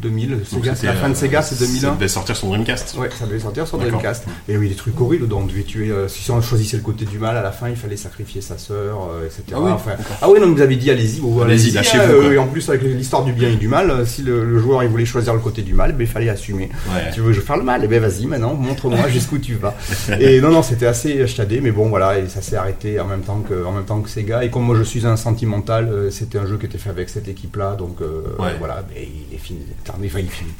[0.00, 2.48] 2000 Donc, Sega, c'était, la fin de euh, Sega c'est Ça 2001 devait sortir son
[2.48, 2.96] Dreamcast.
[2.98, 3.78] Ouais, ça devait sortir sur.
[3.78, 4.24] Dreamcast.
[4.48, 5.90] Et oui, des trucs horribles dont on devait tuer.
[5.90, 8.58] euh, si on choisissait le côté du mal, à la fin, il fallait sacrifier sa
[8.58, 9.42] sœur, euh, etc.
[9.54, 11.74] Ah oui, Enfin, ah oui, non, vous avez dit allez-y, bon, Allez-y, allez-y.
[11.74, 14.44] lâchez-vous, euh, et en plus, avec l'histoire du bien et du mal, euh, si le,
[14.44, 16.70] le joueur il voulait choisir le côté du mal, ben, il fallait assumer.
[16.92, 17.10] Ouais.
[17.12, 19.74] Tu veux faire le mal Eh ben vas-y, maintenant, montre-moi jusqu'où tu vas.
[20.20, 23.22] Et non, non, c'était assez chiadé, mais bon, voilà, et ça s'est arrêté en même
[23.22, 24.44] temps que, en même temps que Sega.
[24.44, 27.08] Et comme moi, je suis un sentimental, euh, c'était un jeu qui était fait avec
[27.08, 28.52] cette équipe-là, donc euh, Ouais.
[28.58, 29.60] voilà, ben, il est fini.
[29.94, 30.50] Enfin, il est fini.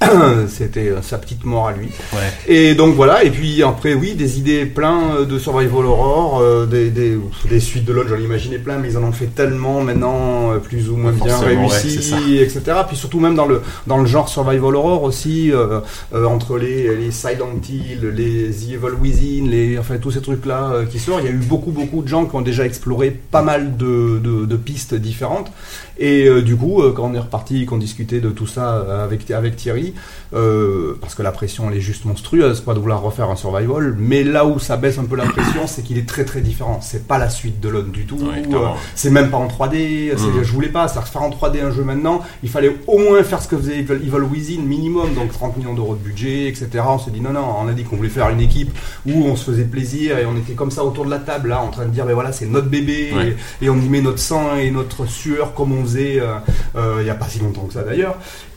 [0.48, 1.88] C'était euh, sa petite mort à lui.
[2.12, 2.18] Ouais.
[2.48, 6.66] Et donc voilà, et puis après, oui, des idées plein euh, de Survival Horror, euh,
[6.66, 7.16] des, des,
[7.48, 10.90] des suites de l'autre, j'en imaginais plein, mais ils en ont fait tellement maintenant, plus
[10.90, 12.16] ou moins bien ouais, réussi, ça.
[12.28, 12.60] etc.
[12.86, 15.80] Puis surtout même dans le, dans le genre Survival Horror aussi, euh,
[16.14, 20.84] euh, entre les, les Silent Hill, les The Evil Within, les, enfin tous ces trucs-là
[20.90, 23.42] qui sortent, il y a eu beaucoup, beaucoup de gens qui ont déjà exploré pas
[23.42, 25.50] mal de, de, de pistes différentes.
[25.98, 29.85] Et du coup, quand on est reparti, qu'on discutait de tout ça avec, avec Thierry,
[30.34, 33.94] euh, parce que la pression elle est juste monstrueuse, pas de vouloir refaire un survival,
[33.98, 36.80] mais là où ça baisse un peu la pression, c'est qu'il est très très différent.
[36.82, 38.18] C'est pas la suite de l'autre du tout.
[38.20, 40.12] Euh, c'est même pas en 3D.
[40.16, 40.42] c'est- Mhm.
[40.42, 42.22] Je voulais pas, c'est faire en 3D un jeu maintenant.
[42.42, 45.74] Il fallait au moins faire ce que faisait Evil Evil Within minimum, donc 30 millions
[45.74, 46.68] d'euros de budget, etc.
[46.88, 48.70] On s'est dit non non, on a dit qu'on voulait faire une équipe
[49.06, 51.60] où on se faisait plaisir et on était comme ça autour de la table là,
[51.60, 53.36] en train de dire ben voilà c'est notre bébé Ouais.
[53.62, 56.34] et, et on y met notre sang et notre sueur comme on faisait euh,
[56.76, 58.16] euh, il y a pas si longtemps que ça d'ailleurs.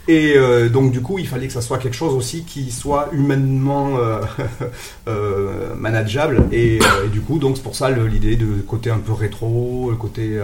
[0.09, 3.09] Et euh, donc du coup, il fallait que ça soit quelque chose aussi qui soit
[3.13, 4.19] humainement euh,
[5.07, 6.45] euh, manageable.
[6.51, 9.97] Et, et du coup, donc c'est pour ça l'idée de côté un peu rétro, le
[9.97, 10.39] côté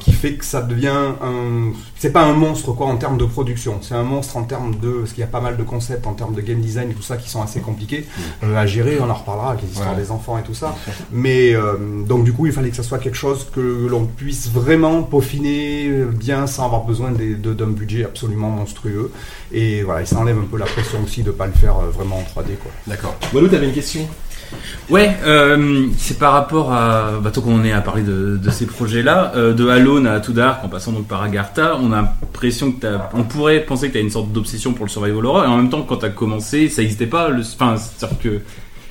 [0.00, 0.88] qui fait que ça devient
[1.22, 1.70] un.
[1.96, 3.78] C'est pas un monstre quoi en termes de production.
[3.82, 6.14] C'est un monstre en termes de parce qu'il y a pas mal de concepts en
[6.14, 8.04] termes de game design et tout ça qui sont assez compliqués
[8.42, 8.98] euh, à gérer.
[9.00, 10.02] On en reparlera avec les histoires Ouais.
[10.02, 10.74] des enfants et tout ça.
[11.12, 11.54] Mais
[12.08, 15.88] donc du coup, il fallait que ça soit quelque chose que l'on puisse vraiment peaufiner
[16.12, 19.10] bien sans avoir besoin d'un budget absolument monstrueux.
[19.52, 21.90] Et voilà, et ça enlève un peu la pression aussi de pas le faire euh,
[21.90, 22.56] vraiment en 3D.
[22.56, 22.72] Quoi.
[22.86, 23.16] D'accord.
[23.32, 24.08] Walou, t'avais une question?
[24.88, 27.12] Ouais, euh, c'est par rapport à.
[27.22, 30.32] Bah, tant qu'on est à parler de, de ces projets-là, euh, de Alone à Too
[30.32, 33.10] Dark, en passant donc par Agartha, on a l'impression que t'as.
[33.14, 35.70] On pourrait penser que t'as une sorte d'obsession pour le survival horror, et en même
[35.70, 37.28] temps, quand t'as commencé, ça n'existait pas.
[37.28, 37.42] Le...
[37.42, 38.40] Enfin, c'est-à-dire que.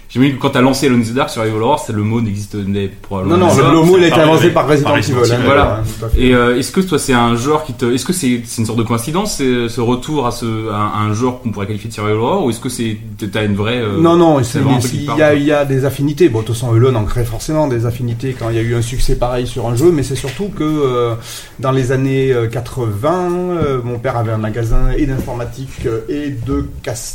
[0.09, 2.57] J'imagine que quand t'as lancé Alone in the Dark, survival horror, c'est le mot n'existait
[3.01, 3.71] probablement Non, non, pas.
[3.71, 5.13] le mot il a été inventé par Resident Evil.
[5.13, 5.83] Hein, voilà.
[6.13, 6.21] fait.
[6.21, 8.65] Et euh, est-ce que toi c'est un genre qui te, est-ce que c'est c'est une
[8.65, 12.17] sorte de coïncidence ce retour à ce à un genre qu'on pourrait qualifier de survival
[12.19, 12.97] horror ou est-ce que c'est
[13.31, 16.29] t'as une vraie euh, Non, non, il y, a- parle, il y a des affinités.
[16.29, 18.75] Bon, de toute façon, Elon en crée forcément des affinités quand il y a eu
[18.75, 21.15] un succès pareil sur un jeu, mais c'est surtout que euh,
[21.59, 26.65] dans les années euh, 80, euh, mon père avait un magasin et d'informatique et de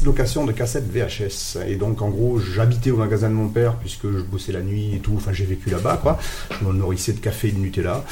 [0.04, 1.58] location de cassettes VHS.
[1.68, 2.38] Et donc, en gros,
[2.88, 5.12] au magasin de mon père puisque je bossais la nuit et tout.
[5.16, 6.18] Enfin, j'ai vécu là-bas, quoi.
[6.60, 8.02] Je me nourrissais de café et de Nutella.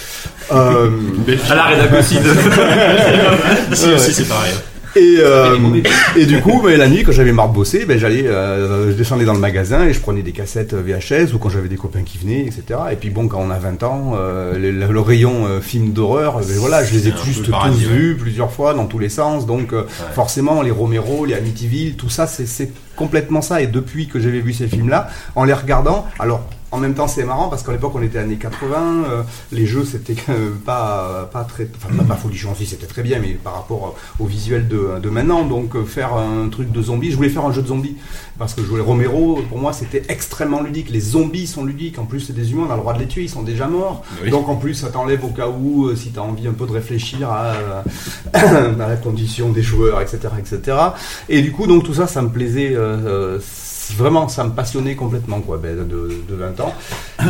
[0.52, 0.90] Euh,
[1.50, 2.16] À la rédac aussi.
[2.20, 4.52] de- aussi, c'est pareil.
[4.96, 5.56] Et, euh,
[6.16, 8.96] et du coup, mais la nuit, quand j'avais marre de bosser, ben, j'allais, euh, je
[8.96, 12.02] descendais dans le magasin et je prenais des cassettes VHS ou quand j'avais des copains
[12.02, 12.80] qui venaient, etc.
[12.92, 16.38] Et puis bon, quand on a 20 ans, euh, le, le rayon euh, film d'horreur,
[16.38, 17.70] ben, voilà, je les ai tous ouais.
[17.86, 19.46] vus plusieurs fois dans tous les sens.
[19.46, 19.84] Donc euh,
[20.14, 23.60] forcément, les Romero, les Amityville, tout ça, c'est- c'est complètement ça.
[23.62, 27.24] Et depuis que j'avais vu ces films-là, en les regardant, alors en même temps, c'est
[27.24, 31.44] marrant parce qu'à l'époque, on était années 80, euh, les jeux, c'était euh, pas, pas
[31.44, 31.68] très.
[31.76, 35.08] Enfin, pas, pas folichon aussi, c'était très bien, mais par rapport au visuel de, de
[35.08, 35.44] maintenant.
[35.44, 37.96] Donc, euh, faire un truc de zombies, je voulais faire un jeu de zombies
[38.38, 40.90] parce que jouer Romero, pour moi, c'était extrêmement ludique.
[40.90, 43.08] Les zombies sont ludiques, en plus, c'est des humains, on a le droit de les
[43.08, 44.04] tuer, ils sont déjà morts.
[44.22, 44.30] Oui.
[44.30, 46.66] Donc, en plus, ça t'enlève au cas où, euh, si tu as envie un peu
[46.66, 47.54] de réfléchir à,
[48.34, 50.76] à la condition des joueurs, etc., etc.
[51.28, 52.76] Et du coup, donc, tout ça, ça me plaisait.
[53.96, 55.84] Vraiment, ça me passionnait complètement, quoi, ben, de,
[56.28, 56.74] de 20 ans.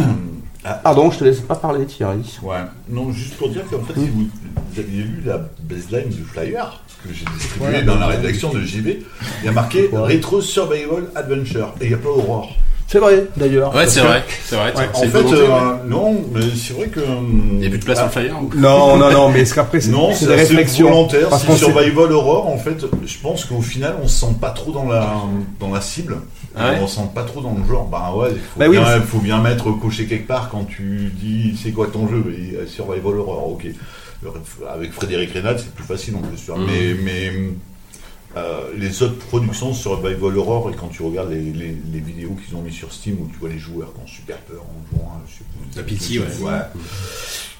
[0.83, 2.39] Pardon, je te laisse pas parler, Thierry.
[2.43, 2.57] Ouais,
[2.91, 4.27] non, juste pour dire qu'en fait, si vous,
[4.73, 7.83] vous aviez lu la baseline du flyer, que j'ai distribué Voilà.
[7.83, 9.03] dans la rédaction de JV,
[9.43, 10.15] il y a marqué Ouais.
[10.17, 12.55] Retro Survival Adventure, et il n'y a pas Aurore.
[12.91, 13.75] C'est vrai, d'ailleurs.
[13.75, 14.25] Ouais, c'est que- vrai.
[14.45, 14.73] C'est vrai.
[14.75, 15.77] Ouais, En fait, volonté, euh, ouais.
[15.89, 17.01] non, mais c'est vrai que.
[17.01, 19.45] Il n'y a plus de place sur le Ah, flyer ou Non, non, non, mais
[19.45, 20.89] c'est qu'après, c'est Non, c'est des réflexions.
[20.89, 21.29] volontaire.
[21.29, 24.73] Parce C'est Survival Horror, en fait, je pense qu'au final, on se sent pas trop
[24.73, 25.07] dans la,
[25.61, 26.17] dans la cible.
[26.59, 27.87] Ah ouais on se sent pas trop dans le genre.
[27.87, 30.65] Bah ouais, il faut, Bah oui, bien, mais faut bien mettre coché quelque part quand
[30.65, 32.35] tu dis c'est quoi ton jeu?
[32.39, 33.67] Et, euh, Survival Horror, ok.
[34.69, 36.49] Avec Frédéric Reynal, c'est plus facile en plus.
[36.49, 36.67] Mhm.
[36.67, 37.33] Mais, mais
[38.37, 42.57] euh, les autres productions Survival Horror, et quand tu regardes les, les, les vidéos qu'ils
[42.57, 45.13] ont mis sur Steam où tu vois les joueurs qui ont super peur en jouant,
[45.17, 46.27] euh, je sais plus, La pitié, ouais.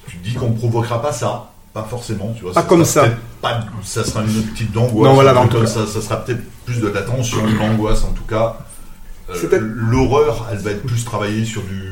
[0.07, 1.51] tu te dis qu'on ne provoquera pas ça.
[1.71, 2.53] Pas forcément, tu vois.
[2.53, 3.09] Pas ça comme sera ça.
[3.11, 5.07] peut-être Pas, ça sera une petite d'angoisse.
[5.07, 5.85] Non, voilà, en dans tout le cas, cas.
[5.85, 8.57] ça, ça sera peut-être plus de la tension, de l'angoisse en tout cas.
[9.29, 11.91] Euh, L'horreur, elle va être plus travaillée sur du,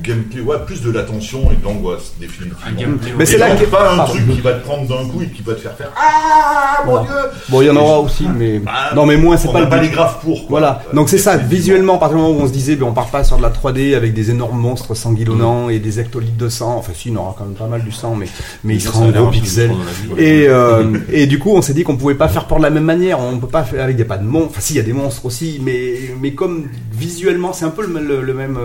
[0.00, 2.56] du gameplay, ouais, plus de la tension et de l'angoisse, définitivement.
[2.66, 3.12] Un gameplay.
[3.16, 5.28] Mais c'est là donc, que- pas un truc qui va te prendre d'un coup et
[5.28, 7.02] qui va te faire faire Ah mon Bon.
[7.02, 7.10] dieu
[7.48, 8.58] Bon, il y en aura aussi, mais.
[8.58, 10.40] Bah, non, mais moins, c'est pas le pas les graves pour.
[10.46, 10.60] quoi.
[10.60, 12.86] Voilà, Euh, donc c'est ça, visuellement, à partir du moment où on se disait, ben,
[12.86, 16.36] on part pas sur de la 3D avec des énormes monstres sanguillonnants et des hectolitres
[16.36, 18.26] de sang, enfin si, il y en aura quand même pas mal du sang, mais,
[18.64, 19.70] mais il sera a en gros pixels.
[19.70, 20.20] a.
[20.20, 22.70] Et, euh, et du coup, on s'est dit qu'on pouvait pas faire peur de la
[22.70, 23.18] même manière.
[23.20, 24.50] On peut pas faire avec des pas de monstres.
[24.50, 27.86] Enfin, si, il y a des monstres aussi, mais, mais comme visuellement, c'est un peu
[27.86, 28.58] le, même.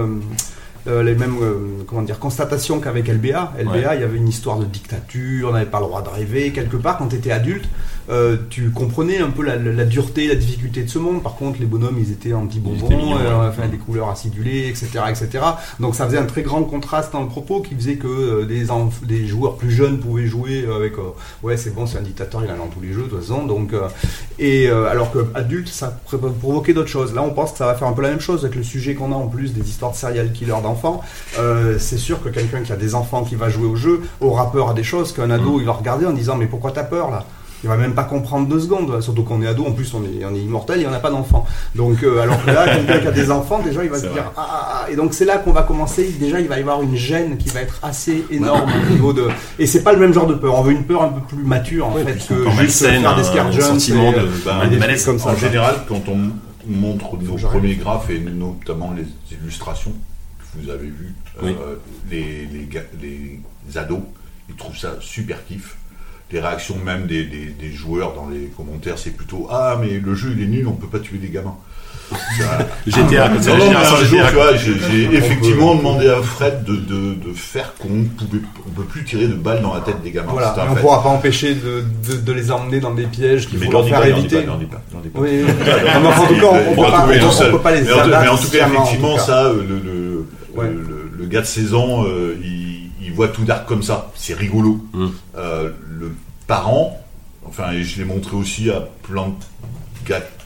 [0.88, 3.54] Euh, les mêmes euh, comment dire constatations qu'avec LBA.
[3.60, 3.96] LBA, Ouais.
[3.96, 6.52] il y avait une histoire de dictature, on n'avait pas le droit de rêver.
[6.52, 7.66] Quelque part, quand tu étais adulte,
[8.10, 11.24] euh, tu comprenais un peu la, la- la dureté, la difficulté de ce monde.
[11.24, 12.88] Par contre, les bonhommes, ils étaient en petits bonbons,
[13.18, 15.44] euh, enfin des couleurs acidulées, etc., etc.
[15.80, 19.28] Donc ça faisait un très grand contraste dans le propos qui faisait que euh, des,
[19.28, 20.94] joueurs plus jeunes pouvaient jouer avec
[21.44, 23.20] ouais c'est bon c'est un dictateur il en a dans tous les jeux de toute
[23.22, 23.72] façon donc
[24.40, 26.00] et alors que adulte ça
[26.42, 28.44] provoquait d'autres choses là on pense que ça va faire un peu la même chose
[28.44, 31.02] avec le sujet qu'on a en plus des histoires de serial killers d'enfants
[31.80, 34.70] c'est sûr que quelqu'un qui a des enfants qui va jouer au jeu aura peur
[34.70, 37.26] à des choses qu'un ado il va regarder en disant mais pourquoi t'as peur là?
[37.64, 40.26] Il va même pas comprendre deux secondes, surtout qu'on est ado, en plus on est,
[40.26, 41.46] on est immortel et on n'a pas d'enfants.
[41.76, 44.32] Donc, euh, alors que là, quelqu'un qui a des enfants, déjà il va se dire
[44.36, 44.92] ah, ah, ah.
[44.92, 46.14] et donc c'est là qu'on va commencer.
[46.20, 49.28] Déjà, il va y avoir une gêne qui va être assez énorme au niveau de.
[49.60, 50.56] Et c'est pas le même genre de peur.
[50.56, 53.24] On veut une peur un peu plus mature en Ouais, fait que juste faire des
[53.24, 55.06] scare jumps sentiment et, de- euh, bah, et de des malaise.
[55.06, 55.30] comme ça.
[55.30, 56.18] En général, quand on
[56.68, 59.06] montre nos premiers graphes et notamment les
[59.38, 59.92] illustrations
[60.40, 61.56] que vous avez vues, Oui.
[61.66, 61.76] euh,
[62.12, 62.68] les, les,
[63.02, 64.00] les ados,
[64.50, 65.78] ils trouvent ça super kiff.
[66.34, 70.16] Les réactions même des, des- des joueurs dans les commentaires, c'est plutôt Ah, mais le
[70.16, 71.56] jeu il est nul, on peut pas tuer des gamins.
[72.38, 75.16] Ça- GTA, comme ça, Non, la non, mais génération un jour, GTA, tu vois, j'ai
[75.16, 79.34] effectivement demandé à Fred de, de, de faire qu'on pouvait, on peut plus tirer de
[79.36, 80.32] balles dans la tête des gamins.
[80.32, 80.82] Voilà, on fait.
[80.82, 83.88] pourra pas empêcher de, de, de les emmener dans des pièges qu'il Mais faut leur
[83.88, 84.38] faire éviter.
[84.48, 86.76] en tout cas, on, on
[87.52, 89.80] peut pas, les mais en, tout- mais en abattre tout cas, effectivement, ça, euh, le,
[91.20, 94.12] le, gars de 16 ans, euh, il, il voit tout dark comme ça.
[94.16, 94.84] C'est rigolo.
[96.44, 97.00] Le parent,
[97.46, 99.34] enfin, je l'ai montré aussi à plein de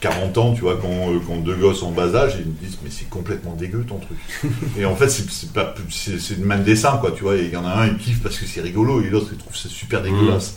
[0.00, 2.78] 40 ans, tu vois, quand, euh, quand deux gosses en bas âge, ils me disent,
[2.84, 4.18] mais c'est complètement dégueu ton truc.
[4.78, 7.50] et en fait, c'est c'est pas, c'est c'est le même dessin, quoi, tu vois, il
[7.50, 9.68] y en a un, il kiffe parce que c'est rigolo, et l'autre, il trouve ça
[9.68, 10.56] super dégueulasse.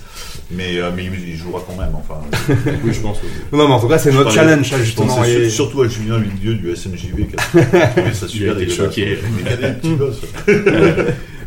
[0.52, 2.20] Mais, euh, mais il jouera quand même, enfin.
[2.84, 3.18] Oui, je pense.
[3.52, 6.76] Non, mais en tout cas, c'est notre challenge, justement, et- surtout à Julien Villedieu du
[6.76, 8.76] SMJV qui a trouvé ça super Il a été dégueulasse.
[8.96, 9.18] choqué.
[9.36, 10.22] Mais il y a des petits gosses.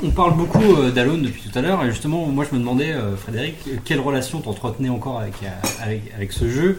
[0.03, 2.93] On parle beaucoup euh, d'Alone depuis tout à l'heure et justement moi je me demandais
[3.17, 3.55] Frédéric
[3.87, 5.33] quelle relation t'entretenais encore avec,
[5.83, 6.79] avec, avec ce jeu?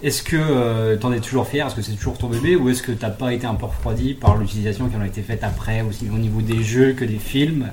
[0.00, 1.66] Est-ce que euh, t'en es toujours fier?
[1.66, 2.54] Est-ce que c'est toujours ton bébé?
[2.54, 5.22] Ou est-ce que t'as pas été un peu refroidi par l'utilisation qui en a été
[5.22, 7.70] faite après aussi au niveau des jeux que des films?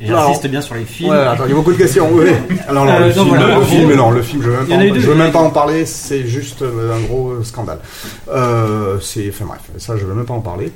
[0.00, 1.10] J'insiste bien sur les films.
[1.10, 2.08] Ouais, attends, il y a beaucoup de questions.
[2.12, 2.26] Oui.
[2.68, 4.66] Alors, non, Euh, le, non, film, voilà, le film, non, le film, je ne veux
[4.66, 5.86] même, pas, je veux même pas en parler.
[5.86, 7.80] C'est juste euh, un gros euh, scandale.
[8.28, 10.70] Euh, c'est, enfin bref, ça, je veux même pas en parler.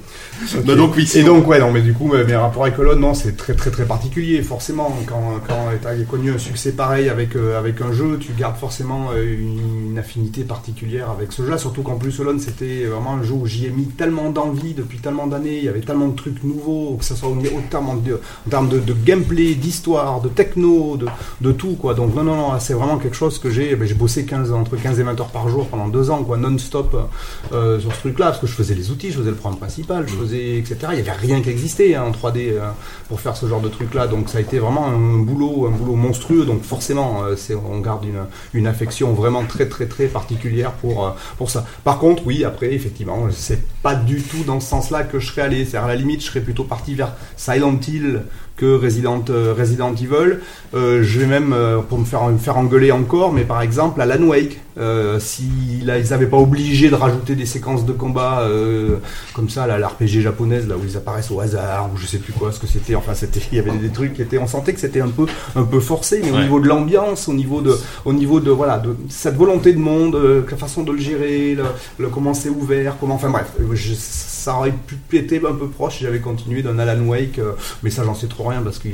[0.65, 3.15] Bah donc, oui, Et donc, ouais, non, mais du coup, mes, rapports avec Olon, non,
[3.15, 4.43] c'est très, très, très particulier.
[4.43, 8.33] Forcément, quand, quand tu as connu un succès pareil avec, euh, avec un jeu, tu
[8.33, 11.57] gardes forcément une, affinité particulière avec ce jeu.
[11.59, 14.99] Surtout qu'en plus, Olon, c'était vraiment un jeu où j'y ai mis tellement d'envie depuis
[14.99, 15.59] tellement d'années.
[15.59, 18.51] Il y avait tellement de trucs nouveaux, que ce soit au, au terme de, en
[18.51, 21.07] termes de, de gameplay, d'histoire, de techno, de,
[21.41, 21.93] de tout, quoi.
[21.95, 23.77] Donc, non, non, non, c'est vraiment quelque chose que j'ai.
[23.77, 26.39] ben, j'ai bossé 15, entre 15 et 20 heures par jour pendant deux ans, quoi,
[26.39, 27.11] non-stop
[27.53, 30.09] euh, sur ce truc-là, parce que je faisais les outils, je faisais le programme principal,
[30.09, 30.77] je faisais, etc.
[30.91, 32.71] Il n'y avait rien qui existait hein, en 3D euh,
[33.09, 34.07] pour faire ce genre de truc-là.
[34.07, 36.47] Donc, ça a été vraiment un boulot, un boulot monstrueux.
[36.47, 41.15] Donc, forcément, euh, c'est, on garde une, une affection vraiment très, très, très particulière pour,
[41.37, 41.67] pour ça.
[41.85, 45.43] Par contre, oui, après, effectivement, c'est pas du tout dans ce sens-là que je serais
[45.43, 45.65] allé.
[45.67, 48.23] C'est-à-dire, à la limite, je serais plutôt parti vers Silent Hill
[48.63, 50.39] que Resident, euh, Resident Evil.
[50.73, 54.05] Euh, je vais même, euh, pour me faire, me engueuler encore, mais par exemple, à
[54.05, 55.45] Alan Wake, euh, si
[55.85, 58.97] là, ils n'avaient pas obligé de rajouter des séquences de combat euh,
[59.35, 62.33] comme ça, là, l'RPG japonaise, là où ils apparaissent au hasard, ou je sais plus
[62.33, 62.95] quoi, ce que c'était.
[62.95, 65.27] Enfin, c'était, il y avait des trucs qui étaient, on sentait que c'était un peu,
[65.57, 68.79] un peu forcé, mais au niveau de l'ambiance, au niveau de, au niveau de, voilà,
[68.79, 71.65] de cette volonté de monde, euh, la façon de le gérer, le,
[71.99, 74.75] le- comment c'est ouvert, comment, enfin bref, euh, je- ça aurait
[75.09, 77.39] pu être un peu proche si j'avais continué d'un Alan Wake,
[77.85, 78.89] mais ça j'en sais trop rien parce que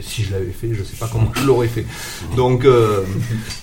[0.00, 1.86] si je l'avais fait, je sais pas comment je l'aurais fait.
[2.36, 2.66] Donc,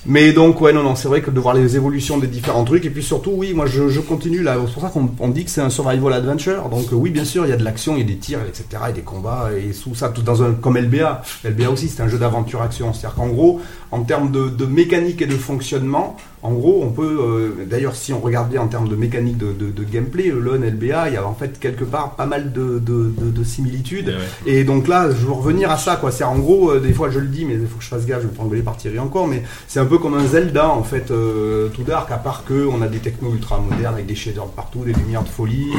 [0.05, 2.85] mais donc ouais non non, c'est vrai que de voir les évolutions des différents trucs
[2.85, 5.49] et puis surtout oui, moi je, continue là, c'est pour ça qu'on on dit que
[5.49, 6.69] c'est un survival adventure.
[6.69, 8.41] Donc euh, oui bien sûr il y a de l'action, il y a des tirs
[8.47, 11.23] etc et des combats et sous ça tout dans un comme LBA.
[11.43, 13.59] LBA aussi c'est un jeu d'aventure action, c'est-à-dire qu'en gros
[13.91, 18.13] en termes de, de mécanique et de fonctionnement, en gros, on peut, euh, d'ailleurs, si
[18.13, 21.17] on regarde bien en termes de mécanique de, de- de gameplay, LON, LBA, il y
[21.17, 24.09] a en fait quelque part pas mal de, de- de- de similitudes.
[24.47, 26.11] Et donc là, je veux revenir à ça, quoi.
[26.11, 28.05] C'est en gros, euh, des fois je le dis, mais il faut que je fasse
[28.05, 30.69] gaffe, je vais me engueuler par Thierry encore, mais c'est un peu comme un Zelda,
[30.69, 34.07] en fait, euh, tout dark, à part que on a des technos ultra modernes avec
[34.07, 35.69] des shaders partout, des lumières de folie,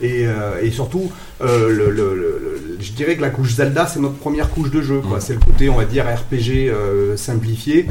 [0.00, 0.26] et,
[0.62, 4.50] et surtout, le, le- le- le- je dirais que la couche Zelda, c'est notre première
[4.50, 5.20] couche de jeu, quoi.
[5.20, 6.70] C'est le côté, on va dire, RPG
[7.16, 7.86] simplifié,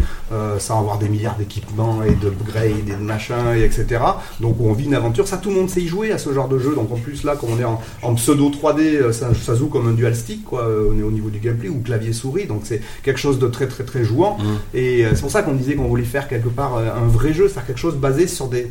[0.60, 4.02] sans avoir des milliards d'équipements et d'upgrades et de machins, et etc.
[4.40, 6.48] Donc on vit une aventure, ça tout le monde sait y jouer à ce genre
[6.48, 9.30] de jeu, donc en plus là, comme on est en, en pseudo 3D, euh, ça,
[9.34, 11.82] ça joue comme un dual stick, quoi, euh, on est au niveau du gameplay, ou
[11.82, 14.38] clavier souris, donc c'est quelque chose de très très très jouant,
[14.74, 17.34] et euh, c'est pour ça qu'on disait qu'on voulait faire quelque part euh, un vrai
[17.34, 18.68] jeu, c'est-à-dire quelque chose basé sur des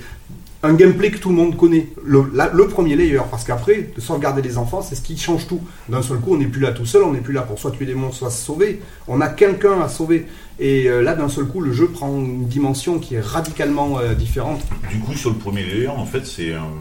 [0.63, 4.59] un gameplay que tout le monde connaît, le, premier layer, parce qu'après, de sauvegarder les
[4.59, 5.61] enfants, c'est ce qui change tout.
[5.89, 7.71] D'un seul coup, on n'est plus là tout seul, on n'est plus là pour soit
[7.71, 8.81] tuer des monstres, soit se sauver.
[9.07, 10.27] On a quelqu'un à sauver.
[10.59, 14.15] Et euh, là, d'un seul coup, le jeu prend une dimension qui est radicalement euh,
[14.15, 14.61] différente.
[14.91, 16.73] Du coup, sur le premier layer, en fait, c'est un-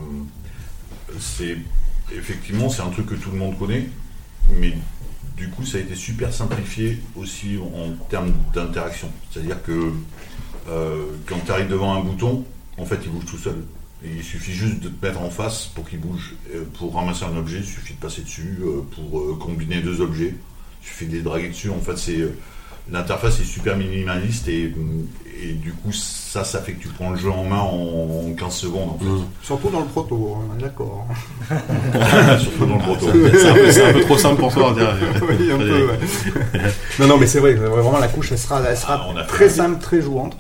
[1.19, 1.57] c'est
[2.15, 3.87] effectivement c'est un truc que tout le monde connaît,
[4.59, 4.73] mais
[5.37, 9.09] du coup, ça a été super simplifié aussi en termes d'interaction.
[9.31, 9.91] C'est-à-dire que
[10.69, 12.43] euh, quand tu arrives devant un bouton,
[12.77, 13.55] en fait, il bouge tout seul.
[14.07, 16.35] Et il suffit juste de te mettre en face pour qu'il bouge.
[16.55, 18.59] Euh, pour ramasser un objet, il suffit de passer dessus.
[18.63, 20.33] Euh, pour euh, combiner deux objets,
[20.81, 21.69] il suffit de les draguer dessus.
[21.69, 22.17] En fait, c'est
[22.89, 24.73] l'interface est super minimaliste et,
[25.43, 28.33] et du coup, ça, ça fait que tu prends le jeu en main en, en
[28.33, 28.91] 15 secondes.
[28.91, 29.05] En fait.
[29.43, 31.05] Surtout dans le proto, on est d'accord.
[32.39, 33.07] Surtout dans le proto.
[33.11, 34.93] C'est un peu- c'est un peu trop simple pour toi, on dirait.
[35.29, 35.99] oui, un peu, ouais.
[36.99, 39.23] non, non, mais c'est vrai, vraiment la couche, elle sera, elle sera Ah, on a
[39.23, 40.37] fait très simple, très jouante.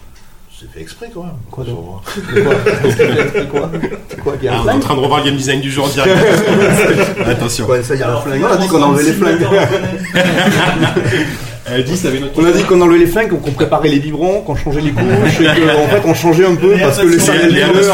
[0.59, 1.33] C'est fait exprès quand même.
[1.51, 2.01] Quoi donc
[2.33, 5.69] De quoi De quoi Ah, on est en train de revoir le game design du
[5.69, 6.17] jour en direct.
[7.27, 7.67] Attention.
[7.67, 8.41] Ouais, ça, y a un flingue.
[8.43, 9.45] On a dit qu'on enlevait les flingues.
[11.69, 13.99] Elle dit, ça avait notre On a dit qu'on enlevait les flingues, qu'on préparait les
[13.99, 17.13] biberons, qu'on changeait les couches, et qu'en fait on changeait un peu parce que les
[17.13, 17.91] Les- serial les euh,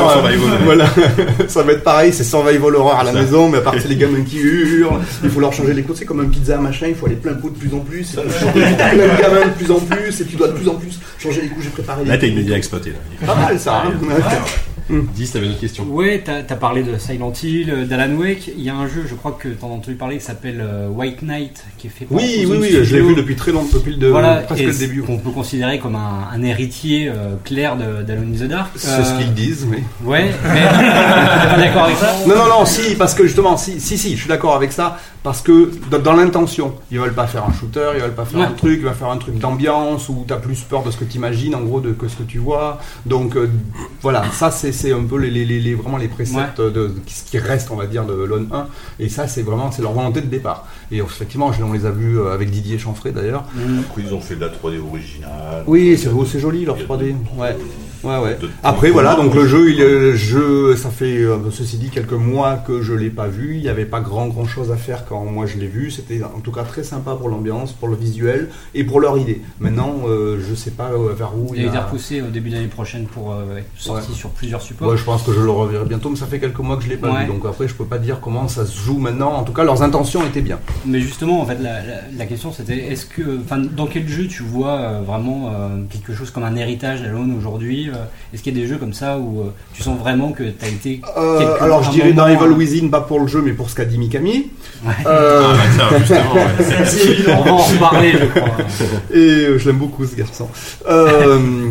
[0.63, 0.85] voilà,
[1.47, 3.95] ça va être pareil, c'est survival horror à la maison, mais à part c'est les
[3.95, 6.95] gamins qui hurlent, il faut leur changer les couches, c'est comme un pizza machin, il
[6.95, 9.63] faut aller plein pot de plus en plus, et tu changes plein de gamins de
[9.63, 12.03] plus en plus, et tu dois de plus en plus changer les couches et préparer
[12.03, 12.91] les Là, t'as une média exploitée.
[12.91, 13.27] Là.
[13.27, 13.83] Pas mal ça,
[14.91, 15.83] hein Dis, t'avais une autre question.
[15.85, 18.51] Ouais, t'as as parlé de Silent Hill, euh, d'Alan Wake.
[18.57, 20.87] Il y a un jeu, je crois que t'en as entendu parler, qui s'appelle euh,
[20.89, 23.69] White Knight, qui est fait par Oui, oui, oui, je l'ai vu depuis très longtemps,
[23.77, 25.01] depuis le, de- Voilà, presque le début.
[25.03, 28.71] Qu'on peut considérer comme un, un héritier euh, clair d'Alone in the Dark.
[28.75, 29.77] C'est ce qu'ils disent, oui.
[30.03, 30.61] Ouais, mais
[31.49, 32.13] pas d'accord avec ça?
[32.27, 34.99] Non, non, non, si, parce que justement, si, si, si, je suis d'accord avec ça,
[35.23, 38.45] parce que dans, l'intention, ils veulent pas faire un shooter, ils veulent pas faire Ouais.
[38.45, 41.05] un truc, ils veulent faire un truc d'ambiance où t'as plus peur de ce que
[41.05, 42.79] tu imagines, en gros, de que ce que tu vois.
[43.05, 43.49] Donc, euh,
[44.01, 47.23] voilà, ça, c'est un peu les, les, les- les- vraiment les préceptes de, de ce
[47.23, 48.67] qui reste, on va dire, de l'ON 1.
[48.99, 50.67] Et ça, c'est vraiment, c'est leur volonté de départ.
[50.91, 53.45] Et effectivement, on les a vus euh, avec Didier Chanfray d'ailleurs.
[53.87, 55.63] Après, ils ont fait de la 3D originale.
[55.67, 57.15] Oui, c'est oh, c'est joli leur 3D.
[57.37, 57.55] Ouais.
[58.03, 58.37] Ouais, ouais.
[58.41, 61.77] De- Après, de- voilà, donc le jeu, il, est- le jeu, ça fait, euh, ceci
[61.77, 63.55] dit, quelques mois que je l'ai pas vu.
[63.55, 65.89] Il n'y avait pas grand, grand chose à faire quand moi je l'ai vu.
[65.91, 69.41] C'était en tout cas très sympa pour l'ambiance, pour le visuel et pour leur idée.
[69.59, 72.67] Maintenant, euh, je sais pas euh, vers où Il a été repoussé au début d'année
[72.67, 74.15] prochaine pour euh, être sorti Ouais.
[74.17, 74.89] sur plusieurs supports.
[74.89, 76.89] Ouais, je pense que je le reverrai bientôt, mais ça fait quelques mois que je
[76.89, 77.21] l'ai pas Ouais.
[77.21, 77.27] vu.
[77.27, 79.31] Donc après, je peux pas dire comment ça se joue maintenant.
[79.33, 80.59] En tout cas, leurs intentions étaient bien.
[80.85, 84.27] Mais justement, en fait, la, la- la question c'était est-ce que, enfin, dans quel jeu
[84.27, 87.92] tu vois euh, vraiment euh, quelque chose comme un héritage d'Alone aujourd'hui euh,
[88.33, 90.65] Est-ce qu'il y a des jeux comme ça où euh, tu sens vraiment que tu
[90.65, 91.01] as été.
[91.17, 93.75] Euh, alors je dirais dans Evil euh, Within, pas pour le jeu, mais pour ce
[93.75, 94.47] qu'a dit Mikami.
[94.85, 94.91] Ouais.
[95.05, 96.23] Euh, Ah, bah, tiens,
[97.37, 98.57] on va en reparler, je crois.
[99.13, 100.47] Et euh, je l'aime beaucoup ce garçon.
[100.89, 101.69] Euh,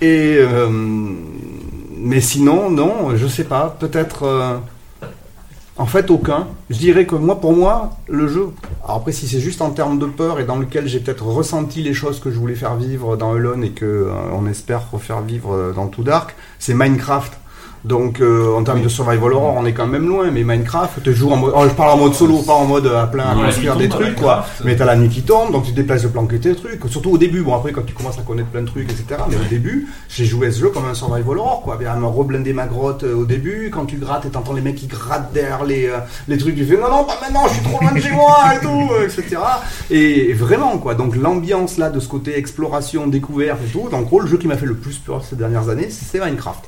[0.00, 0.68] et euh,
[1.98, 3.76] mais sinon, non, je sais pas.
[3.78, 4.60] Peut-être.
[5.76, 6.46] En fait, aucun.
[6.70, 8.48] Je dirais que moi, pour moi, le jeu.
[8.84, 11.82] Alors après, si c'est juste en termes de peur et dans lequel j'ai peut-être ressenti
[11.82, 15.20] les choses que je voulais faire vivre dans Alone et que euh, on espère refaire
[15.22, 17.32] vivre euh, dans Too Dark, c'est Minecraft.
[17.84, 20.30] Donc euh, en termes de survival horror, on est quand même loin.
[20.30, 22.86] Mais Minecraft, tu joues en mode, oh, je parle en mode solo, pas en mode
[22.86, 24.46] à plein à construire des trucs, quoi.
[24.64, 26.80] Mais t'as la nuit qui tombe, donc tu déplaces de planquer tes trucs.
[26.88, 27.42] Surtout au début.
[27.42, 29.20] Bon après, quand tu commences à connaître plein de trucs, etc.
[29.28, 31.76] Mais au début, j'ai joué à ce jeu comme un survival horror, quoi.
[31.76, 33.70] Bien, me ma grotte euh, au début.
[33.72, 35.98] Quand tu grattes et t'entends les mecs qui grattent derrière les euh,
[36.28, 38.54] les trucs, tu fais non non pas maintenant, je suis trop loin de chez moi
[38.54, 39.36] et tout, euh, etc.
[39.90, 40.94] Et, vraiment quoi.
[40.94, 43.88] Donc l'ambiance là de ce côté exploration, découverte et tout.
[43.90, 46.64] Donc gros, le jeu qui m'a fait le plus peur ces dernières années, c'est Minecraft.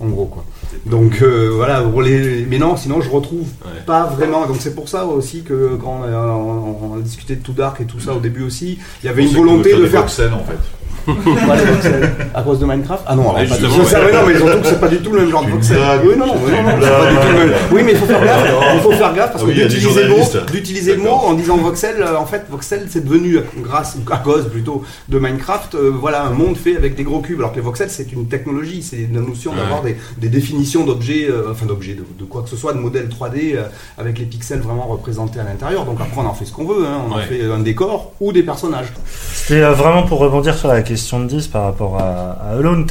[0.00, 0.44] En gros quoi.
[0.86, 2.46] Donc euh, voilà, pour les...
[2.48, 3.82] mais non, sinon je retrouve Ouais.
[3.84, 4.46] pas vraiment.
[4.46, 7.52] Donc c'est pour ça aussi que quand on a, on- on a discuté de Too
[7.52, 10.02] Dark et tout ça au début aussi, il y avait une volonté de faire.
[10.02, 10.58] voxels, en fait.
[11.14, 12.10] Pas les voxels.
[12.34, 13.84] À cause de Minecraft Ah non, alors, pas du tout.
[13.84, 14.06] Ça, ouais.
[14.06, 15.78] mais non, mais surtout que c'est pas du tout le même genre de voxel.
[16.04, 16.98] Oui, non, non, non, non, c'est blagues.
[16.98, 17.54] pas du tout le même.
[17.72, 18.44] Oui, mais il faut faire gaffe.
[18.74, 20.16] Il faut faire gaffe parce que d'utiliser le mot,
[20.52, 24.18] d'utiliser le mot en disant voxel, euh, en fait, voxel c'est devenu grâce ou à
[24.18, 27.38] cause plutôt de Minecraft, euh, voilà un monde fait avec des gros cubes.
[27.38, 31.28] Alors que les voxels c'est une technologie, c'est la notion d'avoir des, des définitions d'objets,
[31.30, 33.62] euh, enfin d'objets, de, de quoi que ce soit, de modèles 3D euh,
[33.98, 35.84] avec les pixels vraiment représentés à l'intérieur.
[35.84, 37.02] Donc après on en fait ce qu'on veut, hein.
[37.08, 38.92] on en fait un décor ou des personnages.
[39.32, 42.86] C'était euh, vraiment pour rebondir sur la question de 10 par rapport à, à Alone.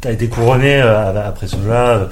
[0.00, 2.06] T'as été couronné euh, après ce jeu-là, euh,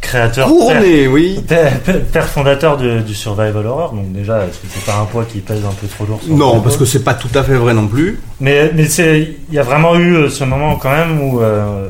[0.00, 1.40] créateur, Couronné, oui.
[1.46, 3.92] père, père- père fondateur de- du survival horror.
[3.92, 6.34] Donc déjà, est-ce que c'est pas un poids qui pèse un peu trop lourd sur
[6.36, 8.18] Non, parce que c'est pas tout à fait vrai non plus.
[8.40, 11.88] Mais, mais c'est, il y a vraiment eu euh, ce moment quand même où euh,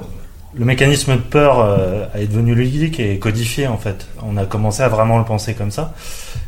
[0.59, 4.07] le mécanisme de peur euh, est devenu ludique et codifié en fait.
[4.27, 5.95] On a commencé à vraiment le penser comme ça.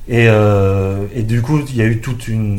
[0.08, 2.56] Et, euh, et du coup, il y a eu toute une,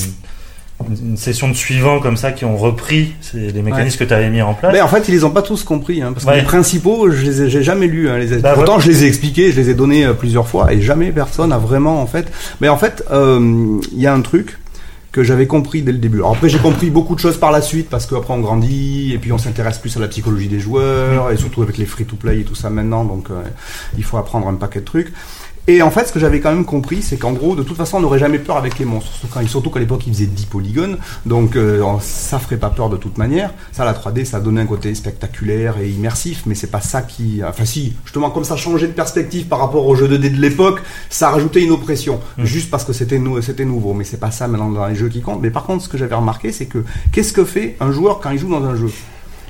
[1.01, 4.41] une session de suivants comme ça qui ont repris les mécanismes que tu avais mis
[4.41, 4.71] en place.
[4.73, 6.37] Mais en fait, ils les ont pas tous compris, hein, parce que Ouais.
[6.37, 8.09] les principaux, je les ai, j'ai jamais lus.
[8.09, 8.81] Hein, les Bah, Pourtant, ouais.
[8.81, 11.57] je les ai expliqués, je les ai donnés euh, plusieurs fois, et jamais personne a
[11.57, 12.31] vraiment, en fait.
[12.61, 14.57] Mais en fait, euh, il y a un truc
[15.11, 16.19] que j'avais compris dès le début.
[16.19, 19.17] Alors après, j'ai compris beaucoup de choses par la suite, parce qu'après on grandit, et
[19.17, 22.43] puis on s'intéresse plus à la psychologie des joueurs, et surtout avec les free-to-play et
[22.43, 23.41] tout ça maintenant, donc euh,
[23.97, 25.11] il faut apprendre un paquet de trucs.
[25.71, 27.97] Et en fait, ce que j'avais quand même compris, c'est qu'en gros, de toute façon,
[27.97, 29.11] on n'aurait jamais peur avec les monstres.
[29.45, 30.97] Surtout qu'à l'époque, ils faisaient 10 polygones.
[31.27, 33.53] Donc, euh, ça ferait pas peur de toute manière.
[33.71, 37.41] Ça, la 3D, ça donnait un côté spectaculaire et immersif, mais c'est pas ça qui.
[37.47, 40.81] Enfin, si, justement, comme ça changeait de perspective par rapport au jeu 2D de l'époque,
[41.11, 42.19] ça rajoutait une oppression.
[42.39, 43.93] Juste parce que c'était nou- c'était nouveau.
[43.93, 45.41] Mais c'est pas ça maintenant dans les jeux qui comptent.
[45.43, 48.31] Mais par contre, ce que j'avais remarqué, c'est que qu'est-ce que fait un joueur quand
[48.31, 48.89] il joue dans un jeu?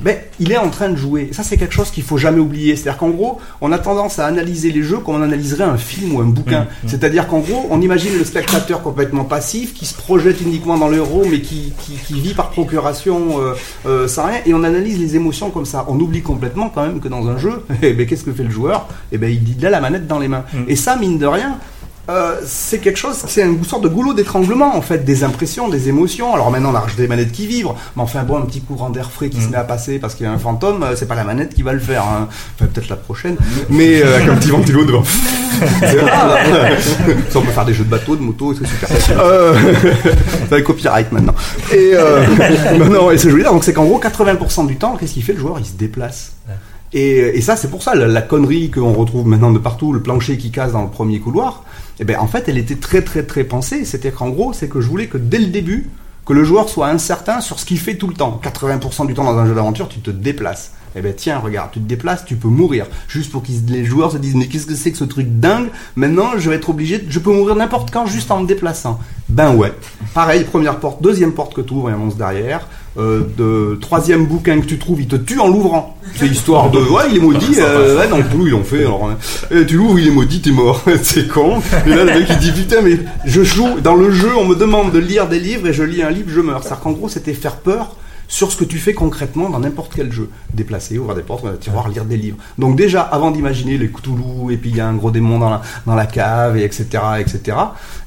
[0.01, 1.27] Ben, il est en train de jouer.
[1.31, 2.76] Et ça, c'est quelque chose qu'il faut jamais oublier.
[2.76, 6.15] C'est-à-dire qu'en gros, on a tendance à analyser les jeux comme on analyserait un film
[6.15, 6.67] ou un bouquin.
[6.88, 11.23] C'est-à-dire qu'en gros, on imagine le spectateur complètement passif, qui se projette uniquement dans l'euro,
[11.30, 13.53] mais qui, qui, qui vit par procuration euh,
[13.85, 15.85] euh, sans rien, et on analyse les émotions comme ça.
[15.88, 18.49] On oublie complètement quand même que dans un jeu, eh ben, qu'est-ce que fait le
[18.49, 18.88] joueur?
[19.11, 20.43] Eh ben, il a la manette dans les mains.
[20.67, 21.57] Et ça, mine de rien,
[22.10, 25.88] euh, c'est quelque chose, c'est une sorte de goulot d'étranglement en fait, des impressions, des
[25.90, 26.34] émotions.
[26.34, 29.11] Alors maintenant on a des manettes qui vibrent, mais enfin bon, un petit courant d'air
[29.11, 31.15] frais qui se met à passer parce qu'il y a un fantôme, euh, c'est pas
[31.15, 32.03] la manette qui va le faire.
[32.03, 32.27] hein.
[32.56, 33.36] Enfin peut-être la prochaine,
[33.69, 35.03] mais euh, avec un petit ventilo devant.
[35.81, 38.90] C'est- ça on peut faire des jeux de bateau, de moto, c'est super.
[39.19, 39.53] Euh,
[40.49, 41.36] va copyright maintenant.
[41.73, 42.26] Et euh,
[42.80, 43.44] non, non, et c'est joli.
[43.44, 45.57] Donc c'est qu'en gros 80% du temps, qu'est-ce qu'il fait le joueur?
[45.60, 46.34] Il se déplace.
[46.94, 50.02] Et, et ça, c'est pour ça, la, la connerie qu'on retrouve maintenant de partout, le
[50.02, 51.64] plancher qui casse dans le premier couloir,
[51.99, 53.85] eh ben, en fait, elle était très, très, très pensée.
[53.85, 55.89] C'était qu'en gros, c'est que je voulais que dès le début,
[56.26, 58.39] que le joueur soit incertain sur ce qu'il fait tout le temps.
[58.43, 60.73] 80% du temps dans un jeu d'aventure, tu te déplaces.
[60.95, 62.88] Eh ben tiens, regarde, tu te déplaces, tu peux mourir.
[63.07, 65.69] Juste pour que les joueurs se disent, mais qu'est-ce que c'est que ce truc dingue?
[65.95, 68.99] Maintenant, je vais être obligé, je peux mourir n'importe quand juste en me déplaçant.
[69.27, 69.73] Ben ouais.
[70.13, 72.67] Pareil, première porte, deuxième porte que tu ouvres, il y a un monstre derrière.
[72.98, 75.95] Euh, de troisième bouquin que tu trouves, il te tue en l'ouvrant.
[76.16, 77.56] C'est histoire de, ouais, il est maudit.
[77.60, 78.80] euh, ouais, non, plus ils l'ont fait.
[78.80, 79.11] Alors,
[79.52, 80.84] euh, tu l'ouvres, il est maudit, t'es mort.
[81.03, 81.61] c'est con.
[81.86, 84.56] Et là, le mec il dit putain, mais je joue dans le jeu, on me
[84.56, 86.64] demande de lire des livres et je lis un livre, je meurs.
[86.64, 87.95] C'est-à-dire qu'en gros, c'était faire peur
[88.30, 90.30] sur ce que tu fais concrètement dans n'importe quel jeu.
[90.53, 92.38] Déplacer, ouvrir des portes, ouvrir des tiroirs, lire des livres.
[92.60, 95.49] Donc déjà, avant d'imaginer les Cthulhu, et puis il y a un gros démon dans
[95.49, 96.85] la, dans la cave, et etc.,
[97.19, 97.57] etc.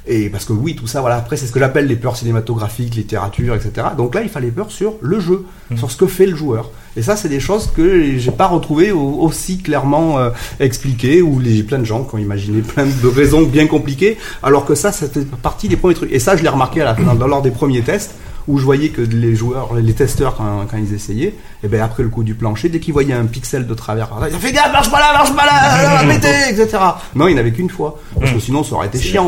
[0.06, 2.94] Et parce que oui, tout ça, voilà, après c'est ce que j'appelle les peurs cinématographiques,
[2.94, 3.88] littérature, etc.
[3.96, 5.44] Donc là, il fallait peur sur le jeu,
[5.76, 6.70] sur ce que fait le joueur.
[6.96, 10.30] Et ça, c'est des choses que j'ai pas retrouvées au- aussi clairement euh,
[10.60, 14.64] expliquées, où les plein de gens qui ont imaginé plein de raisons bien compliquées, alors
[14.64, 16.12] que ça, c'était partie des premiers trucs.
[16.12, 18.14] Et ça, je l'ai remarqué à la, dans- lors des premiers tests,
[18.48, 22.02] où je voyais que les joueurs, les testeurs, quand, quand ils essayaient, et ben après
[22.02, 24.48] le coup du plancher, dès qu'ils voyaient un pixel de travers, par là, ils disaient,
[24.48, 25.52] fais gaffe, marche pas là, marche pas là,
[25.98, 26.78] arrêtez, etc.
[27.14, 29.26] Non, il n'avait qu'une fois, parce que sinon ça aurait été chiant.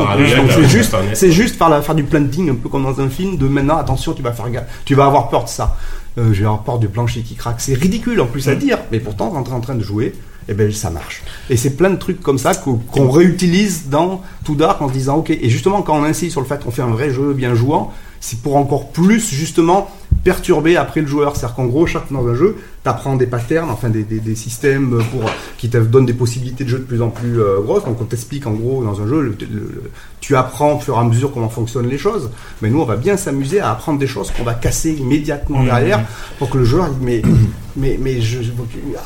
[0.49, 3.37] c'est juste, c'est juste faire, la, faire du planting, un peu comme dans un film,
[3.37, 5.77] de maintenant, attention, tu vas faire gaffe, tu vas avoir peur de ça.
[6.17, 7.57] Euh, je vais avoir peur du plancher qui craque.
[7.59, 10.13] C'est ridicule en plus à dire, mais pourtant, quand tu es en train de jouer,
[10.47, 11.23] eh ben, ça marche.
[11.49, 14.93] Et c'est plein de trucs comme ça qu'o- qu'on réutilise dans Tout Dark en se
[14.93, 17.33] disant, ok, et justement, quand on insiste sur le fait qu'on fait un vrai jeu
[17.33, 19.89] bien jouant, c'est pour encore plus, justement,
[20.23, 21.35] perturber après le joueur.
[21.35, 24.19] C'est-à-dire qu'en gros, chaque fois dans un jeu, tu apprends des patterns, enfin des, des-
[24.19, 25.21] des systèmes pour,
[25.57, 27.85] qui te donnent des possibilités de jeu de plus en plus euh, grosses.
[27.85, 30.95] Donc on t'explique en gros dans un jeu, le- le- le- tu apprends au fur
[30.95, 32.31] et à mesure comment fonctionnent les choses.
[32.63, 35.65] Mais nous, on va bien s'amuser à apprendre des choses qu'on va casser immédiatement Mmh.
[35.65, 36.03] derrière
[36.39, 37.21] pour que le joueur dise, mais,
[37.75, 38.51] mais, mais je, je-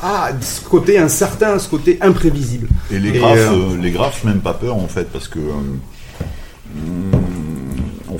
[0.02, 2.68] ah, ce côté incertain, ce côté imprévisible.
[2.90, 5.52] Et les graphes, euh, euh, les graphes, même pas peur en fait, parce que euh,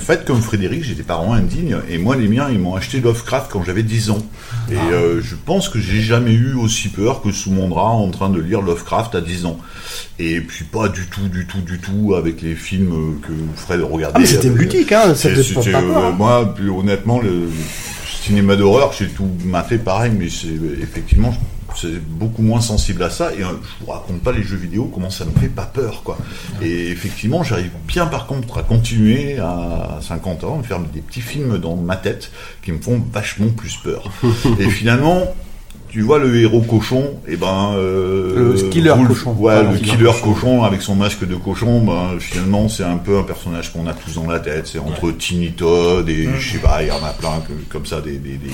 [0.01, 3.49] fait, comme Frédéric, j'ai des parents indignes, et moi les miens, ils m'ont acheté Lovecraft
[3.51, 4.17] quand j'avais 10 ans.
[4.69, 4.91] Et Ah.
[4.93, 8.29] euh, je pense que j'ai jamais eu aussi peur que sous mon drap en train
[8.29, 9.57] de lire Lovecraft à 10 ans.
[10.19, 14.15] Et puis pas du tout, du tout, du tout avec les films que Fred regardait.
[14.17, 16.15] Ah, mais c'était Euh, ludique, hein, c'était euh, peur, hein.
[16.17, 17.49] Moi, plus honnêtement, le
[18.23, 20.47] cinéma d'horreur, j'ai tout maté pareil, mais c'est
[20.81, 21.33] effectivement,
[21.75, 23.33] c'est beaucoup moins sensible à ça.
[23.33, 23.47] Et euh,
[23.79, 26.17] je vous raconte pas les jeux vidéo, comment ça me fait pas peur, quoi.
[26.61, 31.01] Et effectivement, j'arrive bien par contre à continuer à 50 ans, à me faire des
[31.01, 32.31] petits films dans ma tête
[32.63, 34.11] qui me font vachement plus peur.
[34.59, 35.23] et finalement,
[35.89, 39.33] tu vois le héros cochon, et ben euh, Le killer cochon.
[39.33, 40.63] ouais, Ah, le le killer, killer cochon.
[40.63, 44.13] avec son masque de cochon, ben finalement c'est un peu un personnage qu'on a tous
[44.15, 44.67] dans la tête.
[44.67, 47.85] C'est entre Tiny Todd et je sais pas, il y en a plein que- comme
[47.85, 48.51] ça des, des, des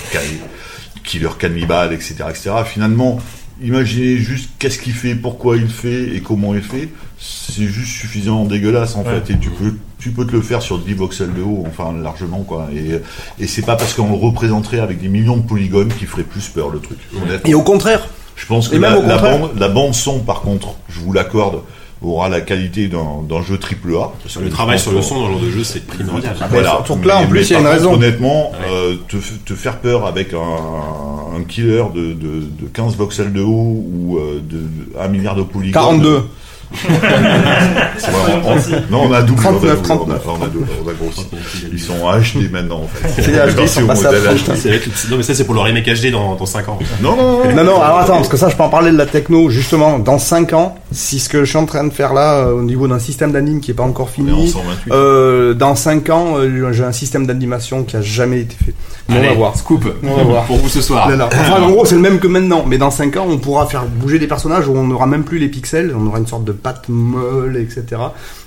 [1.07, 2.49] ca- killers cannibales, etc., etc.
[2.65, 3.19] Finalement,
[3.61, 6.89] imaginez juste qu'est-ce qu'il fait, pourquoi il le fait et comment il le fait.
[7.19, 9.19] C'est juste suffisamment dégueulasse en Ouais.
[9.25, 11.91] fait, et tu peux tu peux te le faire sur 10 voxels de haut, enfin
[11.91, 12.67] largement quoi.
[12.71, 13.01] Et,
[13.43, 16.47] et c'est pas parce qu'on le représenterait avec des millions de polygones qui ferait plus
[16.49, 16.99] peur le truc.
[17.15, 17.49] honnêtement.
[17.49, 18.07] Et au contraire.
[18.35, 21.63] Je pense que la, bande, la bande son, par contre, je vous l'accorde,
[22.01, 24.11] aura la qualité d'un d'un jeu triple A.
[24.23, 26.35] Parce Le travail sur le son dans le genre de jeu, c'est primordial.
[26.39, 26.83] Ah, Voilà.
[26.87, 27.93] que là, en Mais- plus, mais il y a une contre, raison.
[27.93, 33.33] Honnêtement, euh, te, te faire peur avec un, un killer de, de, de 15 voxels
[33.33, 35.73] de haut ou euh, de, de 1 milliard de polygones.
[35.81, 36.23] 42.
[36.73, 39.43] C'est vraiment- on- non, on a doublé.
[39.43, 40.21] 39, on a doublé, 39.
[40.25, 41.27] On a, on a doublé, on a grossi.
[41.71, 43.21] Ils sont HD maintenant, en fait.
[43.21, 44.57] C'est HD, ils sont Version passés à modèle 30.
[44.57, 45.09] HD.
[45.11, 46.79] Non, mais ça, c'est pour le remake HD dans, dans 5 ans.
[47.01, 47.55] Non, non, non.
[47.55, 49.99] Non, non, alors attends, parce que ça, je peux en parler de la techno, justement,
[49.99, 52.61] dans 5 ans, si ce que je suis en train de faire là, euh, au
[52.61, 54.91] niveau d'un système d'anime qui est pas encore On en fini, 128.
[54.91, 58.73] euh, dans 5 ans, euh, j'ai un système d'animation qui a jamais été fait.
[59.09, 59.55] On va voir.
[59.55, 59.85] Scoop.
[60.03, 60.43] On va voir.
[60.45, 61.09] Pour vous ce soir.
[61.09, 61.29] Là, là.
[61.31, 63.85] Enfin, en gros, c'est le même que maintenant, mais dans 5 ans, on pourra faire
[63.85, 66.51] bouger des personnages où on n'aura même plus les pixels, on aura une sorte de
[66.57, 67.85] patte molle, etc.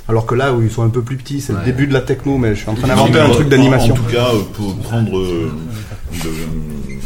[0.08, 2.00] Alors que là, où ils sont un peu plus petits, c'est le début de la
[2.00, 3.94] techno, mais je suis en train d'inventer un truc d'animation.
[3.94, 5.50] En, tout cas, euh, pour prendre euh,
[6.24, 6.98] de-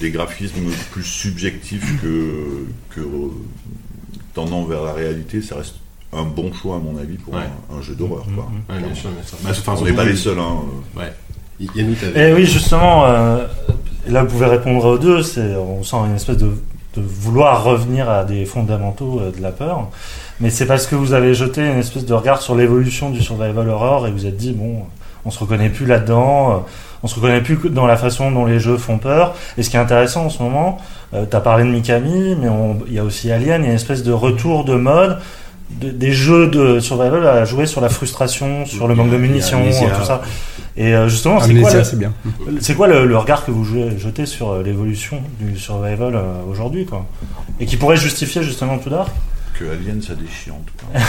[0.00, 3.28] des graphismes plus subjectifs que, que euh,
[4.34, 5.76] tendant vers la réalité, ça reste
[6.12, 7.40] un bon choix à mon avis pour Ouais.
[7.72, 8.26] un, un jeu d'horreur.
[8.34, 8.50] quoi.
[8.68, 9.38] Ouais, bien sûr, bien sûr.
[9.48, 10.38] Enfin, On n'est pas les seuls.
[10.38, 10.56] Hein.
[10.96, 11.12] Ouais.
[12.14, 13.46] Et oui, justement, euh,
[14.08, 16.50] là vous pouvez répondre aux deux, c'est, on sent une espèce de,
[16.96, 19.88] de vouloir revenir à des fondamentaux euh, de la peur,
[20.40, 23.68] mais c'est parce que vous avez jeté une espèce de regard sur l'évolution du survival
[23.68, 24.82] horror et vous êtes dit, bon,
[25.24, 26.54] on se reconnaît plus là-dedans, euh,
[27.02, 29.76] on se reconnaît plus dans la façon dont les jeux font peur, et ce qui
[29.76, 30.78] est intéressant en ce moment,
[31.14, 32.48] euh, t'as parlé de Mikami, mais
[32.88, 35.18] il y a aussi Alien, il y a une espèce de retour de mode,
[35.70, 39.58] de- des jeux de survival à jouer sur la frustration, sur le manque de munitions,
[39.98, 40.22] tout ça.
[40.78, 42.12] Et euh, justement, c'est quoi, le- c'est bien.
[42.60, 46.84] c'est quoi le, le regard que vous jetez sur euh, l'évolution du survival euh, aujourd'hui,
[46.84, 47.06] quoi?
[47.60, 49.10] Et qui pourrait justifier justement tout dark
[49.58, 50.66] Que Alien, ça déchiante.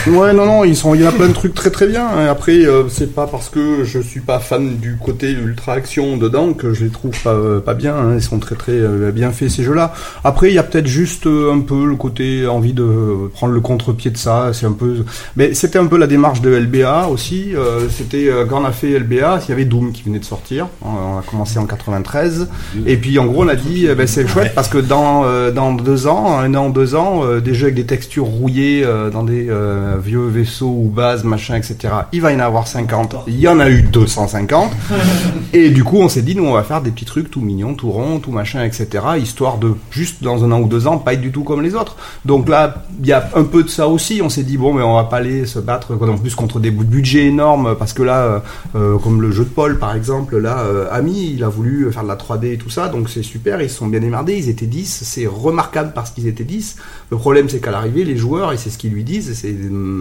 [0.08, 2.08] Ouais, non, non, ils sont, il y a plein de trucs très très bien.
[2.30, 6.54] Après, euh, c'est pas parce que je suis pas fan du côté ultra action dedans
[6.54, 7.96] que je les trouve pas, euh, pas bien.
[7.96, 8.16] hein.
[8.16, 9.94] Ils sont très très euh, bien faits ces jeux-là.
[10.24, 13.62] Après, il y a peut-être juste euh, un peu le côté envie de prendre le
[13.62, 14.52] contre-pied de ça.
[14.54, 15.06] C'est un peu,
[15.36, 17.54] mais c'était un peu la démarche de LBA aussi.
[17.90, 20.68] C'était quand on a fait LBA, il y avait Doom qui venait de sortir.
[20.84, 22.48] On a commencé en 93.
[22.86, 25.74] Et puis en gros, on a dit, eh ben, c'est chouette parce que dans dans
[25.74, 29.98] deux ans, un an, deux ans, des jeux avec des textures rouillées dans des euh,
[30.02, 31.94] vieux vaisseaux ou bases, machin, etc.
[32.12, 33.16] Il va y en avoir 50.
[33.28, 34.72] Il y en a eu 250.
[35.54, 37.74] Et du coup, on s'est dit, nous, on va faire des petits trucs tout mignons,
[37.74, 39.04] tout ronds, tout machin, etc.
[39.20, 41.76] Histoire de juste dans un an ou deux ans, pas être du tout comme les
[41.76, 41.96] autres.
[42.26, 44.22] Donc là, il y a un peu de ça aussi.
[44.24, 46.72] On s'est dit, bon, mais on va pas aller se battre en plus contre des
[46.72, 48.40] budgets énormes parce que là, euh,
[48.76, 52.04] euh, comme le jeu de Paul, par exemple, là, euh, Ami, il a voulu faire
[52.04, 53.62] de la 3D et tout ça, donc c'est super.
[53.62, 54.38] Ils se sont bien émerdés.
[54.38, 55.04] Ils étaient 10.
[55.04, 56.78] C'est remarquable parce qu'ils étaient 10.
[57.12, 59.54] Le problème, c'est qu'à l'arrivée, les joueurs, et c'est ce qu'ils lui disent, et c'est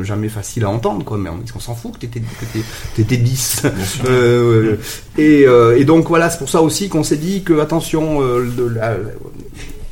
[0.03, 2.65] jamais facile à entendre, quoi, mais on, on s'en fout que t'étais, que t'étais-
[2.95, 3.63] t'étais 10.
[4.07, 4.77] Euh,
[5.19, 8.47] et, euh, et donc voilà, c'est pour ça aussi qu'on s'est dit que, attention, euh,
[8.57, 8.97] de la-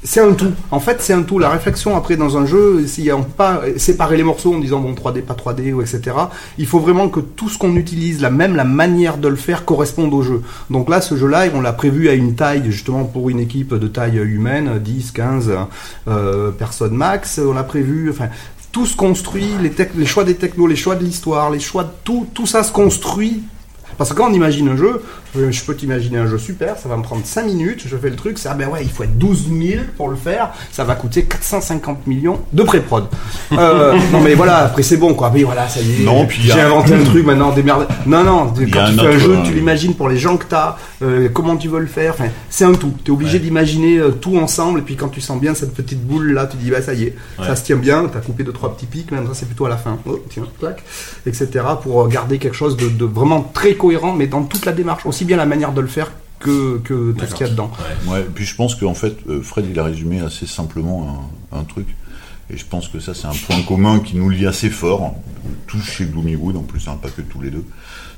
[0.06, 0.52] c'est un tout.
[0.70, 1.38] En fait, c'est un tout.
[1.38, 4.78] La réflexion après dans un jeu, s'il y a pas séparer les morceaux en disant
[4.80, 6.02] bon 3D, pas 3D ou etc.
[6.58, 9.64] Il faut vraiment que tout ce qu'on utilise, la même la manière de le faire
[9.64, 10.42] corresponde au jeu.
[10.68, 13.88] Donc là, ce jeu-là, on l'a prévu à une taille justement pour une équipe de
[13.88, 15.50] taille humaine, 10, 15
[16.06, 17.40] euh, personnes max.
[17.42, 18.28] On l'a prévu, enfin
[18.74, 22.26] tout se construit, les, choix des technos, les choix de l'histoire, les choix de tout,
[22.34, 23.44] tout ça se construit.
[23.96, 25.00] Parce que quand on imagine un jeu,
[25.50, 28.16] je peux t'imaginer un jeu super, ça va me prendre 5 minutes, je fais le
[28.16, 30.94] truc, c'est ah ben ouais, il faut être 12 000 pour le faire, ça va
[30.94, 33.06] coûter 450 millions de pré-prod.
[33.52, 36.50] Euh, non mais voilà, après c'est bon quoi, mais voilà, ça y est, Non, puis
[36.50, 37.86] a- j'ai inventé un truc maintenant, démerde.
[38.06, 40.44] Non, non, quand tu fais un autre, jeu, euh, tu l'imagines pour les gens que
[40.44, 42.92] t'as, euh, comment tu veux le faire, enfin, c'est un tout.
[43.04, 46.04] Tu es obligé d'imaginer euh, tout ensemble, et puis quand tu sens bien cette petite
[46.06, 48.52] boule là, tu dis bah ça y est, ça se tient bien, t'as coupé deux
[48.52, 49.98] trois petits pics, même ça c'est plutôt à la fin.
[50.06, 50.82] Oh, tiens, clac,
[51.26, 51.48] etc.
[51.82, 55.06] pour euh, garder quelque chose de, de vraiment très cohérent, mais dans toute la démarche,
[55.06, 57.70] aussi bien la manière de le faire que, que tout ce qu'il y a dedans.
[58.06, 61.64] Ouais, puis je pense qu'en fait, euh, Fred, il a résumé assez simplement un, un
[61.64, 61.86] truc.
[62.50, 65.14] Et je pense que ça, c'est un point commun qui nous lie assez fort,
[65.66, 67.64] tous chez Gloomywood, en plus, hein, pas que tous les deux.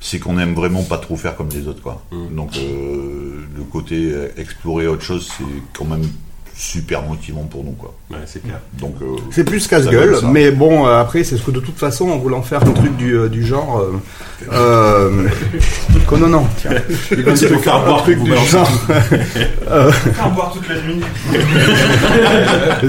[0.01, 2.05] C'est qu'on aime vraiment pas trop faire comme les autres, quoi.
[2.33, 6.03] Donc, euh, le côté explorer autre chose, c'est quand même
[6.57, 7.95] super motivant pour nous, quoi.
[8.11, 8.59] Ouais, c'est clair.
[8.79, 12.09] Donc, euh, C'est plus casse-gueule, mais bon, euh, après, c'est ce que de toute façon,
[12.09, 13.79] en voulant faire un truc du, euh, du genre.
[13.79, 13.93] Euh,
[14.53, 15.29] euh,
[16.19, 16.71] non, non, tiens.
[17.11, 18.71] Il va C'est te pour faire faire un boire, truc vous du balancez genre.
[19.93, 21.01] Faire boire toute la nuit.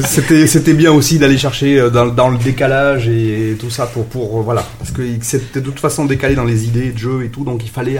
[0.06, 4.41] C'était c'était bien aussi d'aller chercher dans, dans le décalage et tout ça pour pour
[4.44, 7.44] voilà parce que c'était de toute façon décalé dans les idées de jeu et tout
[7.44, 7.98] donc il fallait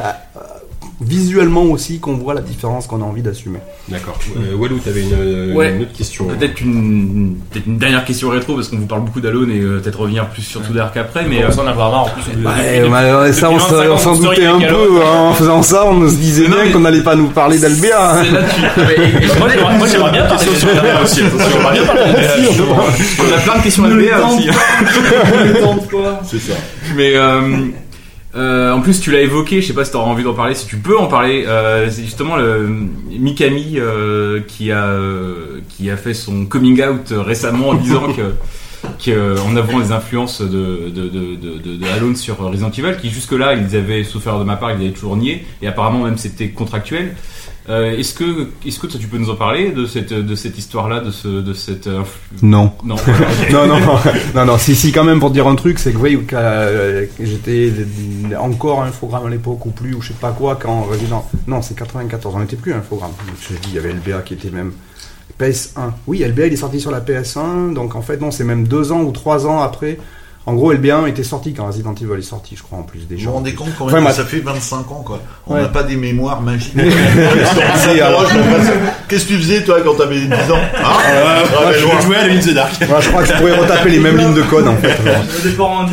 [1.00, 3.60] visuellement aussi qu'on voit la différence qu'on a envie d'assumer.
[3.88, 4.18] D'accord.
[4.36, 5.72] Euh, Walou, t'avais une, euh, Ouais.
[5.76, 6.26] une autre question.
[6.26, 9.80] Peut-être une, peut-être une dernière question rétro parce qu'on vous parle beaucoup d'Alone et euh,
[9.80, 11.24] peut-être revenir plus sur tout Dark après.
[11.30, 12.24] Mais on euh, s'en avoir marre en plus.
[12.44, 15.02] Ouais, ouais, ça on, depuis s'en- 25 ans, on s'en ton story doutait un peu
[15.06, 18.20] hein, en faisant ça on se disait bien qu'on n'allait pas nous parler d'Albea.
[18.20, 18.24] hein.
[18.24, 21.48] tu- Moi, j'aimerais- bien parler de sur Albert aussi, attention.
[21.54, 22.02] J'aimerais bien parler
[23.20, 24.50] on a plein de questions à LBA aussi.
[26.24, 26.54] c'est ça.
[26.96, 27.14] Mais
[28.38, 30.54] euh, en plus, tu l'as évoqué, je sais pas si tu auras envie d'en parler,
[30.54, 31.46] si tu peux en parler.
[31.48, 32.68] euh, c'est justement le
[33.10, 38.34] Mikami euh, qui a euh, qui a fait son coming out récemment en disant que
[39.04, 42.96] que en avant les influences de de, de, de, de, de Alone sur Resident Evil,
[43.02, 46.18] qui jusque-là ils avaient souffert de ma part, ils avaient toujours nié, et apparemment même
[46.18, 47.16] c'était contractuel.
[47.70, 50.58] Euh, est-ce que est-ce que toi tu peux nous en parler de cette de cette
[50.58, 51.90] histoire-là, de ce de cette
[52.42, 52.72] Non.
[52.86, 53.28] non voilà.
[53.52, 54.00] non, non, non,
[54.36, 57.74] non, non, si, si, quand même, pour dire un truc, c'est que, oui, euh, j'étais
[58.40, 61.30] encore un infogramme à l'époque ou plus, ou je sais pas quoi, quand Resident.
[61.46, 63.12] Non, c'est 94, on n'était plus un infogramme.
[63.42, 64.72] Je dis, il y avait LBA qui était même.
[65.40, 65.92] PS1.
[66.08, 68.92] Oui, LBA, il est sorti sur la PS1, donc en fait, non, c'est même deux
[68.92, 69.98] ans ou trois ans après.
[70.48, 73.06] En gros, LBA était sorti quand Resident Evil est sorti, je crois, en plus Vous
[73.08, 73.28] déjà.
[73.30, 75.20] vous rendez compte quand même que ça fait 25 ans, quoi.
[75.46, 75.62] On Ouais.
[75.62, 76.74] n'a pas des mémoires magiques.
[79.08, 80.98] Qu'est-ce que tu faisais, toi, quand t'avais 10 ans hein
[81.72, 82.90] je vais jouer à Alone in the Dark.
[82.90, 84.98] Moi, je crois que je pourrais retaper les mêmes lignes de code, en fait.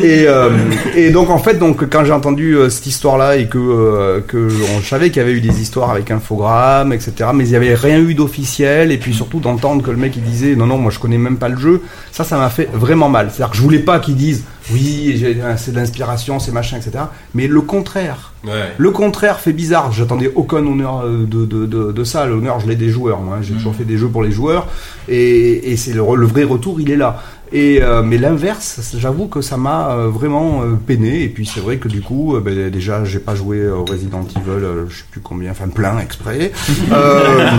[0.01, 0.49] Et, euh,
[0.95, 4.21] et donc en fait donc quand j'ai entendu euh, cette histoire là et que euh,
[4.25, 7.55] que on savait qu'il y avait eu des histoires avec infogramme etc mais il y
[7.55, 10.77] avait rien eu d'officiel et puis surtout d'entendre que le mec il disait non non
[10.77, 11.81] moi je connais même pas le jeu
[12.11, 14.43] ça ça m'a fait vraiment mal c'est à dire que je voulais pas qu'ils disent
[14.71, 17.05] oui, j'ai- euh, c'est de l'inspiration, c'est machin, etc.
[17.33, 18.33] Mais le contraire.
[18.43, 18.73] Ouais.
[18.77, 19.91] Le contraire fait bizarre.
[19.91, 22.25] J'attendais aucun honneur euh, de, de, de, de ça.
[22.25, 23.19] L'honneur, je l'ai des joueurs.
[23.21, 24.67] Moi, j'ai toujours fait des jeux pour les joueurs,
[25.07, 27.21] et, et c'est le vrai retour, il est là.
[27.51, 31.23] Et euh, mais l'inverse, j'avoue que ça m'a euh, vraiment euh, peiné.
[31.23, 34.65] Et puis c'est vrai que du coup, ben, déjà, j'ai pas joué au Resident Evil,
[34.89, 36.51] je sais plus combien, enfin plein exprès.
[36.91, 37.49] Euh,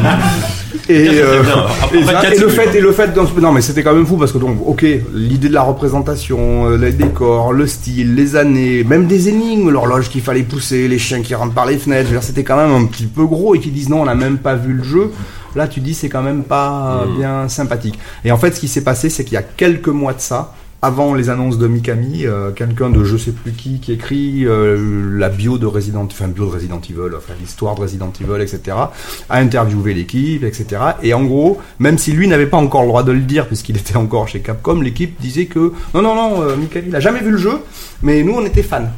[0.88, 1.42] et, euh,
[1.82, 4.06] Après et, ça, 24, et le fait, et le fait, non mais c'était quand même
[4.06, 8.84] fou parce que donc, ok, l'idée de la représentation, les décors, le style, les années,
[8.84, 12.44] même des énigmes, l'horloge qu'il fallait pousser, les chiens qui rentrent par les fenêtres, c'était
[12.44, 14.72] quand même un petit peu gros et qui disent non, on n'a même pas vu
[14.72, 15.10] le jeu.
[15.56, 17.16] Là, tu dis c'est quand même pas Mm.
[17.16, 17.98] bien sympathique.
[18.24, 20.54] Et en fait, ce qui s'est passé, c'est qu'il y a quelques mois de ça,
[20.82, 25.18] avant les annonces de Mikami, euh, quelqu'un de je sais plus qui qui écrit euh,
[25.18, 28.76] la bio de Resident, enfin bio de Resident Evil, enfin l'histoire de Resident Evil, etc.
[29.28, 30.66] a interviewé l'équipe, etc.
[31.02, 33.76] Et en gros, même si lui n'avait pas encore le droit de le dire puisqu'il
[33.78, 37.20] était encore chez Capcom, l'équipe disait que non non non, euh, Mikami, il a jamais
[37.20, 37.58] vu le jeu,
[38.02, 38.88] mais nous on était fans.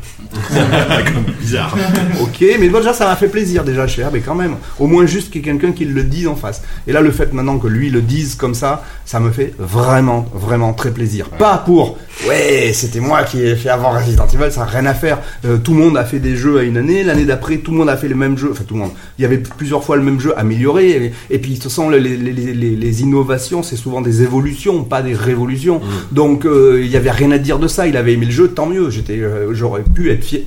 [1.41, 1.77] Bizarre.
[2.21, 5.07] Ok, mais bon, déjà ça m'a fait plaisir déjà cher, mais quand même, au moins
[5.07, 6.63] juste qu'il y ait quelqu'un qui le dise en face.
[6.87, 10.27] Et là, le fait maintenant que lui le dise comme ça, ça me fait vraiment,
[10.35, 11.29] vraiment très plaisir.
[11.31, 11.99] Pas pour,
[12.29, 15.19] ouais, c'était moi qui ai fait avant Resident Evil, ça n'a rien à faire.
[15.45, 17.79] Euh, tout le monde a fait des jeux à une année, l'année d'après, tout le
[17.79, 18.93] monde a fait le même jeu, enfin tout le monde.
[19.19, 21.89] Il y avait plusieurs fois le même jeu amélioré, et, et puis de toute façon,
[21.91, 25.81] les, les, les, les- les innovations, c'est souvent des évolutions, pas des révolutions.
[26.13, 28.49] Donc euh, il y avait rien à dire de ça, il avait aimé le jeu,
[28.49, 28.88] tant mieux,
[29.23, 30.45] euh, j'aurais pu être fier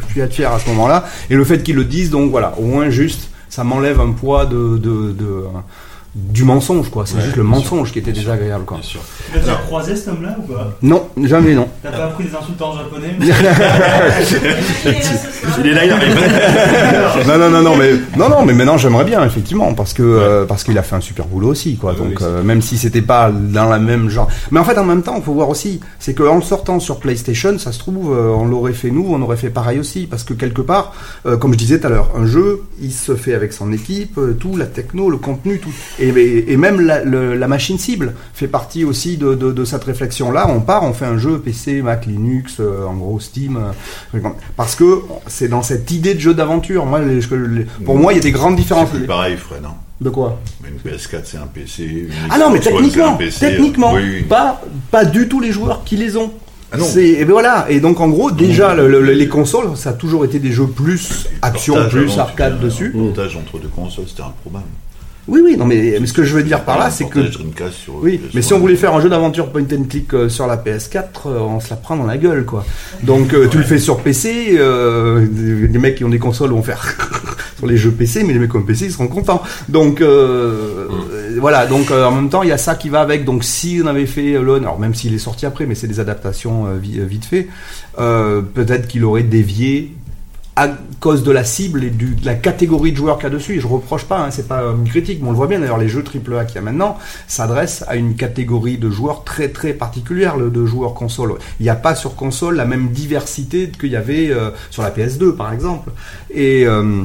[0.00, 1.06] je suis être fier à ce moment-là.
[1.30, 4.44] Et le fait qu'ils le disent, donc voilà, au moins juste, ça m'enlève un poids
[4.46, 5.46] de-
[6.32, 7.04] du mensonge, quoi.
[7.06, 8.78] C'est Ouais, juste le mensonge qui était désagréable, quoi.
[8.78, 9.00] Bien sûr.
[9.32, 10.76] Tu as déjà croisé cet homme-là ou pas?
[10.82, 11.68] Non, jamais non.
[11.82, 13.16] T'as pas appris des insultes en japonais
[15.58, 16.16] Il est là, il arrive.
[17.26, 20.44] non, non, non, non, mais non, non, mais maintenant j'aimerais bien effectivement parce que euh,
[20.46, 21.92] parce qu'il a fait un super boulot aussi, quoi.
[21.92, 24.78] Ouais, Donc oui, euh, même si c'était pas dans la même genre, mais en fait
[24.78, 27.72] en même temps, il faut voir aussi, c'est que en le sortant sur PlayStation, ça
[27.72, 30.62] se trouve, euh, on l'aurait fait nous, on aurait fait pareil aussi, parce que quelque
[30.62, 30.92] part,
[31.26, 34.18] euh, comme je disais tout à l'heure, un jeu, il se fait avec son équipe,
[34.18, 37.78] euh, tout, la techno, le contenu, tout, et, et, et même la, le- la machine
[37.78, 40.46] cible fait partie aussi de, de, de cette réflexion-là.
[40.48, 43.58] On part, on fait un jeu PC, Mac, Linux, euh, en gros Steam,
[44.14, 44.20] euh,
[44.56, 46.86] parce que c'est dans cette idée de jeu d'aventure.
[46.86, 48.88] Moi, les- je- les- pour moi, il y a des grandes différences.
[48.92, 49.64] C'est pareil, Fred.
[49.64, 49.74] hein.
[50.00, 50.38] De quoi?
[50.62, 51.82] Mais Une PS4, c'est un PC.
[51.84, 54.62] une Ah non, mais techniquement, PC, euh, techniquement, oui, pas
[54.92, 56.30] pas du tout les joueurs qui les ont.
[56.70, 56.84] Ah non.
[56.84, 59.92] C'est et ben voilà et donc en gros déjà le- le- les consoles ça a
[59.94, 62.90] toujours été des jeux plus action plus arcade dessus.
[62.90, 64.66] Portage entre deux consoles, c'était improbable.
[65.28, 67.94] Oui oui non mais, mais ce que je veux dire par là c'est que sur
[68.02, 68.30] oui PS1.
[68.34, 71.02] mais si on voulait faire un jeu d'aventure point and click euh, sur la PS4
[71.26, 72.64] euh, on se la prend dans la gueule quoi.
[73.02, 76.82] Donc euh, tu le fais sur PC les mecs qui ont des consoles vont faire
[77.58, 79.42] sur les jeux PC mais les mecs qui ont PC ils seront contents.
[79.68, 80.02] Donc
[81.40, 83.86] voilà donc en même temps il y a ça qui va avec donc si on
[83.86, 87.24] avait fait l'honneur alors même s'il est sorti après mais c'est des adaptations vi- vite
[87.26, 87.48] fait
[87.96, 89.92] peut-être qu'il aurait dévié
[90.58, 93.54] à cause de la cible et de la catégorie de joueurs qu'il y a dessus.
[93.54, 95.78] Et je reproche pas, hein, c'est pas une critique, mais on le voit bien d'ailleurs,
[95.78, 96.98] les jeux AAA qu'il y a maintenant
[97.28, 101.34] s'adressent à une catégorie de joueurs très très particulière, le de joueurs console.
[101.60, 104.90] Il n'y a pas sur console la même diversité qu'il y avait euh, sur la
[104.90, 105.92] PS2 par exemple.
[106.34, 107.04] Et, euh,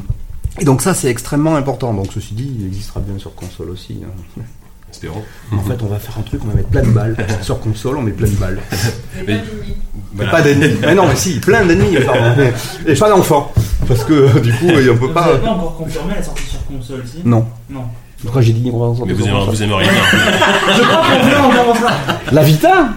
[0.59, 1.93] et donc ça c'est extrêmement important.
[1.93, 4.01] Donc ceci dit, il existera bien sur console aussi.
[4.03, 4.41] hein.
[5.03, 5.23] Espérons.
[5.51, 7.17] En fait, on va faire un truc, on va mettre plein de balles.
[7.41, 8.59] Sur console, on met plein de balles.
[9.27, 9.41] Mais-
[10.15, 10.75] Mais Pas d'ennemis.
[10.81, 12.41] Mais non, mais si, plein d'ennemis, pardon.
[12.87, 13.51] Et pas d'enfants.
[13.87, 15.25] Parce que du coup, on peut Vous pas.
[15.25, 17.45] avez pas encore confirmé la sortie sur console si Non.
[17.69, 17.81] Non.
[18.21, 20.19] Pourquoi j'ai dit on va en Mais vous aimeriez, vous aimeriez bien.
[20.77, 22.87] Je crois qu'on vient en dire ça La Vita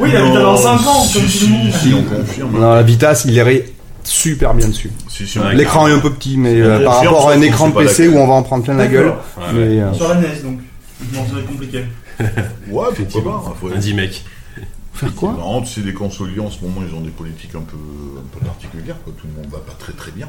[0.00, 1.72] Oui, il a dans 5 ans, si, comme tout si, le monde.
[1.72, 2.52] si, on confirme.
[2.60, 3.66] Non, la Vita, il irait
[4.08, 4.90] super bien dessus.
[5.54, 8.16] L'écran est un peu petit, mais euh, par rapport à un écran de PC où
[8.16, 9.06] on va en prendre plein la gueule.
[9.06, 9.24] D'accord.
[9.38, 10.60] Ouais, Mais, euh, Sur la NES donc.
[11.12, 11.84] Non, ça va être compliqué.
[12.68, 13.54] Ouais, pourquoi pas.
[13.60, 14.24] faut- Un 10 mec.
[14.94, 17.60] Faire quoi Non, tu sais, les consoliers en ce moment, ils ont des politiques un
[17.60, 18.96] peu, un peu particulières.
[19.04, 19.12] Quoi.
[19.16, 20.28] Tout le monde va pas très très bien.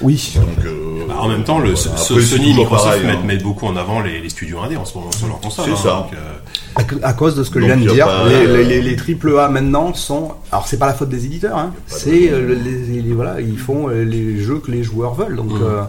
[0.00, 0.32] Oui.
[0.36, 1.76] Donc, euh, Bah, en même temps, le, voilà.
[1.76, 3.26] ce- Après, ce- c'est Sony et Microsoft pareil, mettent, hein.
[3.26, 5.66] mettent beaucoup en avant les, les studios indés en ce moment sur leur console.
[5.66, 5.90] C'est hein, ça.
[5.90, 8.64] donc, euh, À, cause de ce que Donc, je viens de dire, pas- les, les,
[8.64, 10.32] les, les triple A maintenant sont.
[10.50, 11.72] Alors c'est pas la faute des éditeurs, hein.
[11.76, 15.36] de c'est euh, les, les- voilà, ils font les jeux que les joueurs veulent.
[15.36, 15.82] Donc euh,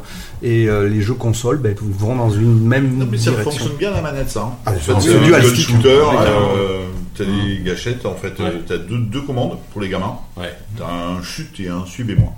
[0.43, 3.51] et euh, les jeux consoles, ben, vont dans une même Non, mais ça direction.
[3.51, 4.41] fonctionne bien la manette, ça.
[4.41, 4.51] hein.
[4.65, 5.69] Ah, en fait, c'est stick.
[5.69, 6.01] shooter.
[7.17, 8.37] T'as des gâchettes, en fait.
[8.43, 8.51] Ouais.
[8.67, 10.17] T'as deux, deux commandes pour les gamins.
[10.37, 10.53] Ouais.
[10.77, 12.33] T'as un chute et un suivez-moi.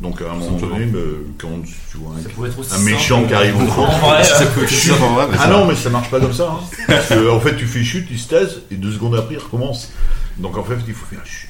[0.00, 0.98] Donc à un moment donné, bah,
[1.38, 1.48] quand
[1.90, 3.86] tu vois un, un méchant qui arrive au fond.
[4.04, 6.50] Ah ça- non, mais ça marche pas comme ça.
[6.60, 6.64] hein.
[6.86, 9.38] Parce que, en fait, tu fais chute, il se taise, et deux secondes après, il
[9.40, 9.92] recommence.
[10.38, 11.48] Donc en fait, il faut faire chute.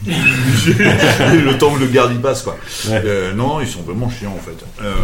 [0.06, 2.56] le temps que le garde y passe, quoi.
[2.90, 4.64] Euh, non, ils sont vraiment chiants, en fait.
[4.84, 4.94] Euh,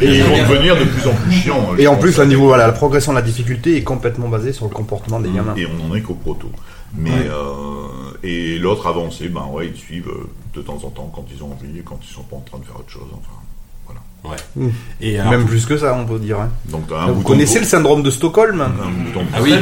[0.00, 1.74] et ils vont devenir de plus en plus chiants.
[1.76, 2.02] Et je en pense.
[2.02, 5.20] plus, le niveau, voilà, la progression de la difficulté est complètement basée sur le comportement
[5.20, 5.54] des gamins.
[5.56, 6.50] Et on en est qu'au proto.
[6.94, 7.16] Mais Ouais.
[7.30, 10.26] euh, et l'autre avancé, ben ouais, ils suivent euh,
[10.58, 12.58] de temps en temps quand ils ont envie et quand ils sont pas en train
[12.58, 13.08] de faire autre chose.
[13.12, 13.40] Enfin,
[13.86, 14.00] voilà.
[14.24, 14.36] Ouais.
[14.56, 14.70] Mm.
[15.00, 16.40] Et alors, Même plus que ça, on peut dire.
[16.40, 16.50] hein.
[16.66, 18.68] Donc un Vous connaissez le syndrome de Stockholm un
[19.04, 19.52] bouton Ah oui,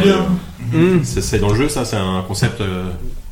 [0.72, 1.04] Mm.
[1.04, 2.60] c'est c'est dans le jeu, ça, c'est un concept.
[2.60, 2.86] euh,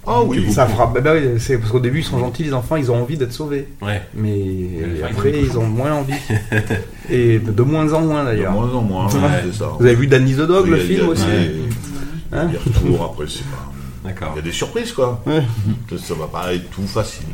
[0.06, 0.86] Ah oui, ça fera.
[0.86, 3.16] Bah, bah oui, c'est parce qu'au début ils sont gentils, les enfants, ils ont envie
[3.16, 3.66] d'être sauvés.
[3.82, 4.02] Ouais.
[4.14, 6.12] Mais après ils ont moins envie.
[7.10, 8.52] Et de moins en moins De d'ailleurs.
[8.52, 9.50] moins en moins, Ouais.
[9.52, 9.70] ça.
[9.78, 12.46] Vous avez vu Danny the Dog, Oui, le film a aussi il y a Hein
[12.46, 13.72] des retours, après, c'est pas.
[14.04, 14.28] D'accord.
[14.34, 15.22] Il y a des surprises, quoi.
[15.26, 17.26] Ça va pas être tout facile.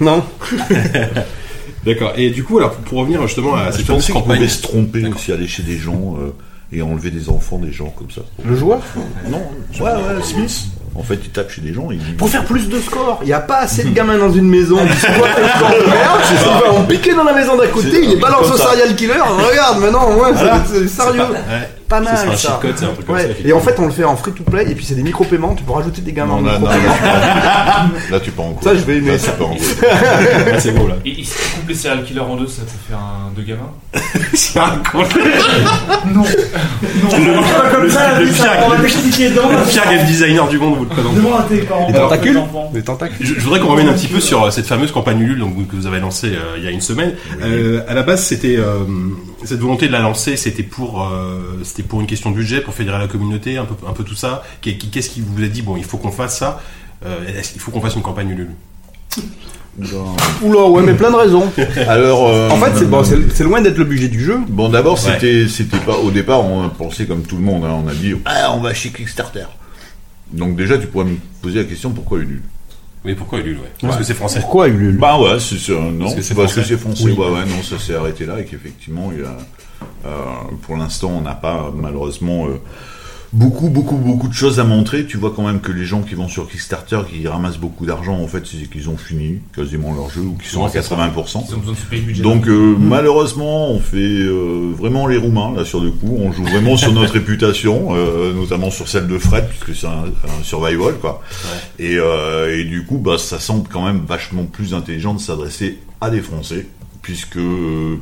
[0.00, 0.22] Non.
[1.84, 2.12] D'accord.
[2.16, 4.48] Et du coup, alors pour, pour revenir justement à Je cette fameuse pensais qu'on pouvait
[4.48, 6.32] se tromper aussi, aller chez des gens euh,
[6.72, 8.22] et enlever des enfants, des gens comme ça.
[8.44, 8.80] Le joueur
[9.30, 9.42] Non,
[9.80, 10.64] ouais, ouais, Smith.
[10.94, 12.12] En fait, il tape chez des gens et il dit.
[12.12, 14.78] Pour faire plus de score, il n'y a pas assez de gamins dans une maison.
[14.80, 15.10] Ils
[15.88, 19.12] merde, en piquer dans la maison d'à côté, les balancent comme au serial killer.
[19.12, 20.64] Regarde, maintenant, ouais, Voilà.
[20.66, 21.22] c'est- c'est sérieux.
[21.88, 22.36] Pas C'est mal un ça.
[22.36, 23.22] cheat code, c'est un truc comme Ouais.
[23.22, 25.02] ça, Et en fait, on le fait en free to play et puis c'est des
[25.02, 25.54] micro-paiements.
[25.54, 28.96] Tu peux rajouter des gamins Non, en là, non, tu peux en Ça, je vais
[28.98, 29.32] aimer Là, ça.
[29.32, 29.56] tu peux en
[30.58, 30.94] c'est beau là.
[31.06, 33.72] Et, si tu coupes les serial killers en deux, ça peut faire un deux gamins
[34.34, 34.98] C'est un con.
[36.12, 36.22] Non.
[36.24, 38.00] Le, Comme le- ça,
[38.34, 41.16] ça pire- prend t'expliquer dans le pire game designer du monde, vous le présentez.
[41.16, 41.86] Devant tes parents.
[41.88, 42.40] Les tentacules
[42.74, 43.26] Les tentacules.
[43.26, 45.74] Je, voudrais qu'on revienne un petit peu sur euh, cette fameuse campagne Ulule donc, que
[45.76, 47.14] vous avez lancée euh, il y a une semaine.
[47.42, 48.56] Euh, à la base, c'était
[49.44, 52.74] cette volonté de la lancer, c'était pour euh, c'était pour une question de budget, pour
[52.74, 54.42] fédérer la communauté, un peu un peu tout ça.
[54.60, 56.60] Qu'est- Qu'est-ce qui vous a dit bon, il faut qu'on fasse ça
[57.06, 58.50] euh, Est-ce qu'il faut qu'on fasse une campagne Ulule?
[60.42, 61.52] Oula, ouais, mais plein de raisons.
[61.88, 64.38] Alors, euh, En fait, c'est bon, c'est- c'est loin d'être le budget du jeu.
[64.48, 65.12] Bon, d'abord, Ouais.
[65.12, 65.96] c'était, c'était pas.
[65.96, 67.64] Au départ, on a pensé comme tout le monde.
[67.64, 69.44] hein, on a dit, ah, on va chez Kickstarter.
[70.32, 72.42] Donc déjà, tu pourrais me poser la question pourquoi Ulule?
[73.04, 73.72] Mais pourquoi Ulule ouais?
[73.80, 74.40] Parce que c'est français.
[74.40, 74.98] Pourquoi Ulule?
[74.98, 76.76] Bah ouais, c'est, non, Parce que c'est français.
[76.76, 77.04] français.
[77.04, 77.12] Oui.
[77.12, 79.36] Ouais, ouais, non, ça s'est arrêté là et qu'effectivement, il y a,
[80.06, 80.10] euh,
[80.62, 82.60] pour l'instant, on n'a pas malheureusement euh,
[83.32, 85.06] beaucoup, beaucoup, beaucoup de choses à montrer.
[85.06, 88.18] Tu vois quand même que les gens qui vont sur Kickstarter, qui ramassent beaucoup d'argent,
[88.18, 91.44] en fait, c'est qu'ils ont fini quasiment leur jeu ou qu'ils sont à 80%.
[91.48, 92.22] Ils ont besoin de payer le budget.
[92.22, 96.16] Donc euh, malheureusement, on fait euh, vraiment les roumains là sur le coup.
[96.18, 100.04] On joue vraiment sur notre réputation, euh, notamment sur celle de Fred puisque c'est un,
[100.06, 101.22] un survival quoi.
[101.78, 106.10] Et, et du coup, bah ça semble quand même vachement plus intelligent de s'adresser à
[106.10, 106.66] des Français
[107.02, 107.38] puisque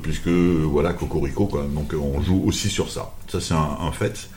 [0.03, 1.67] puisque voilà Cocorico quoi.
[1.75, 3.13] Donc on joue aussi sur ça.
[3.29, 4.29] Ça c'est un, un fait.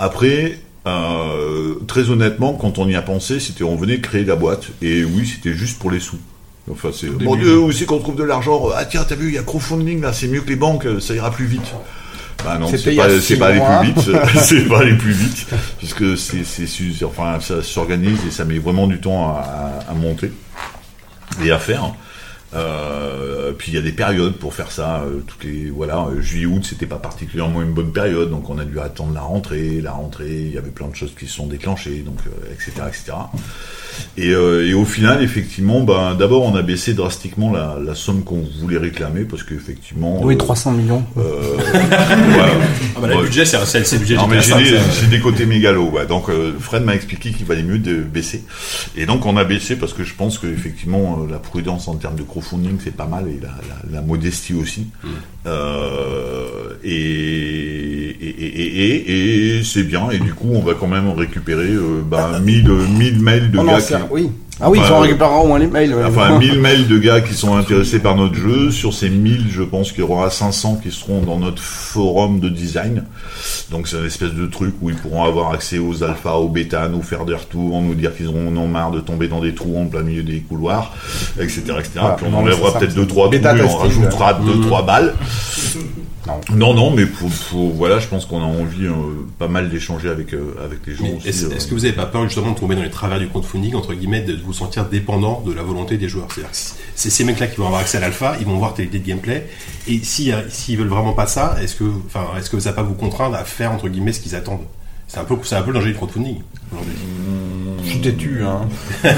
[0.00, 0.58] Après.
[0.86, 4.68] euh, très honnêtement, quand on y a pensé, c'était on venait de créer la boîte
[4.80, 6.18] et oui, c'était juste pour les sous.
[6.70, 9.34] Enfin, c'est mon Dieu, où c'est qu'on trouve de l'argent Ah tiens, t'as vu, il
[9.34, 11.74] y a crowdfunding là, c'est mieux que les banques, ça ira plus vite.
[12.44, 13.08] Bah non, c'est pas,
[13.38, 13.80] pas aller mois.
[13.80, 14.10] plus vite,
[14.40, 15.46] c'est pas aller plus vite,
[15.78, 20.32] puisque c'est, c'est, enfin, ça s'organise et ça met vraiment du temps à monter
[21.44, 21.92] et à faire.
[22.52, 25.02] Euh, puis il y a des périodes pour faire ça.
[25.02, 28.58] euh, toutes les voilà, euh, juillet août c'était pas particulièrement une bonne période, donc on
[28.58, 29.80] a dû attendre la rentrée.
[29.80, 32.72] La rentrée, il y avait plein de choses qui se sont déclenchées, donc euh, etc
[32.88, 33.12] etc.
[34.16, 38.22] Et, euh, et au final, effectivement, ben d'abord on a baissé drastiquement la, la somme
[38.24, 40.20] qu'on voulait réclamer parce qu'effectivement.
[40.22, 41.04] Oui, euh, 300 millions.
[41.16, 41.22] euh,
[42.30, 42.52] voilà.
[42.96, 43.22] Ah bah, le Ouais.
[43.24, 43.58] budget, c'est
[43.92, 45.90] le budget Non, mais j'ai PS5, des, côtés mégalos.
[45.90, 46.06] ouais.
[46.06, 48.44] Donc euh, Fred m'a expliqué qu'il valait mieux de baisser.
[48.96, 51.94] Et donc on a baissé parce que je pense que effectivement euh, la prudence en
[51.94, 54.86] termes de crowdfunding c'est pas mal et la, la- la modestie aussi.
[55.02, 55.08] Mm.
[55.46, 57.89] Euh, et
[58.20, 60.10] et, et, et, et- et c'est bien.
[60.10, 62.68] Et du coup on va quand même récupérer euh, bah, 1000,
[62.98, 64.30] 1000 mails de en gars qui, oui.
[64.62, 65.94] Ah oui, Enfin, ils en récupérera au moins les mails.
[65.94, 66.04] ouais.
[66.04, 68.70] Enfin, 1000 mails de gars qui sont intéressés par notre jeu.
[68.70, 72.50] Sur ces 1000, je pense qu'il y aura 500 qui seront dans notre forum de
[72.50, 73.04] design.
[73.70, 76.88] Donc, c'est une espèce de truc où ils pourront avoir accès aux alphas, aux bêtas,
[76.90, 79.78] nous faire des retours, nous dire qu'ils en ont marre de tomber dans des trous
[79.78, 80.92] en plein milieu des couloirs,
[81.40, 81.90] etc., etc.
[81.94, 84.66] Voilà, Puis on enlèvera peut-être c'est deux, trois trous bêta et on rajoutera deux, Mhm.
[84.66, 85.14] trois balles.
[86.26, 86.40] Non.
[86.54, 88.92] Non, non, mais pour, pour- voilà, je pense qu'on a envie euh,
[89.38, 91.28] pas mal d'échanger avec, euh, avec les gens Mais aussi.
[91.28, 91.50] Est-ce euh.
[91.56, 93.94] est-ce que vous n'avez pas peur justement de tomber dans les travers du crowdfunding, entre
[93.94, 96.28] guillemets, de vous sentir dépendant de la volonté des joueurs?
[96.30, 98.74] C'est-à-dire que si- c'est ces mecs-là qui vont avoir accès à l'alpha, ils vont voir
[98.74, 99.46] tes idées de gameplay,
[99.88, 102.76] et si, euh, s'ils veulent vraiment pas ça, est-ce que, enfin, est-ce que ça va
[102.76, 104.60] pas vous contraindre à faire, entre guillemets, ce qu'ils attendent?
[105.12, 106.36] C'est un peu, c'est un peu le danger du crowdfunding.
[106.70, 106.94] aujourd'hui.
[107.82, 108.60] Je suis têtu, hein.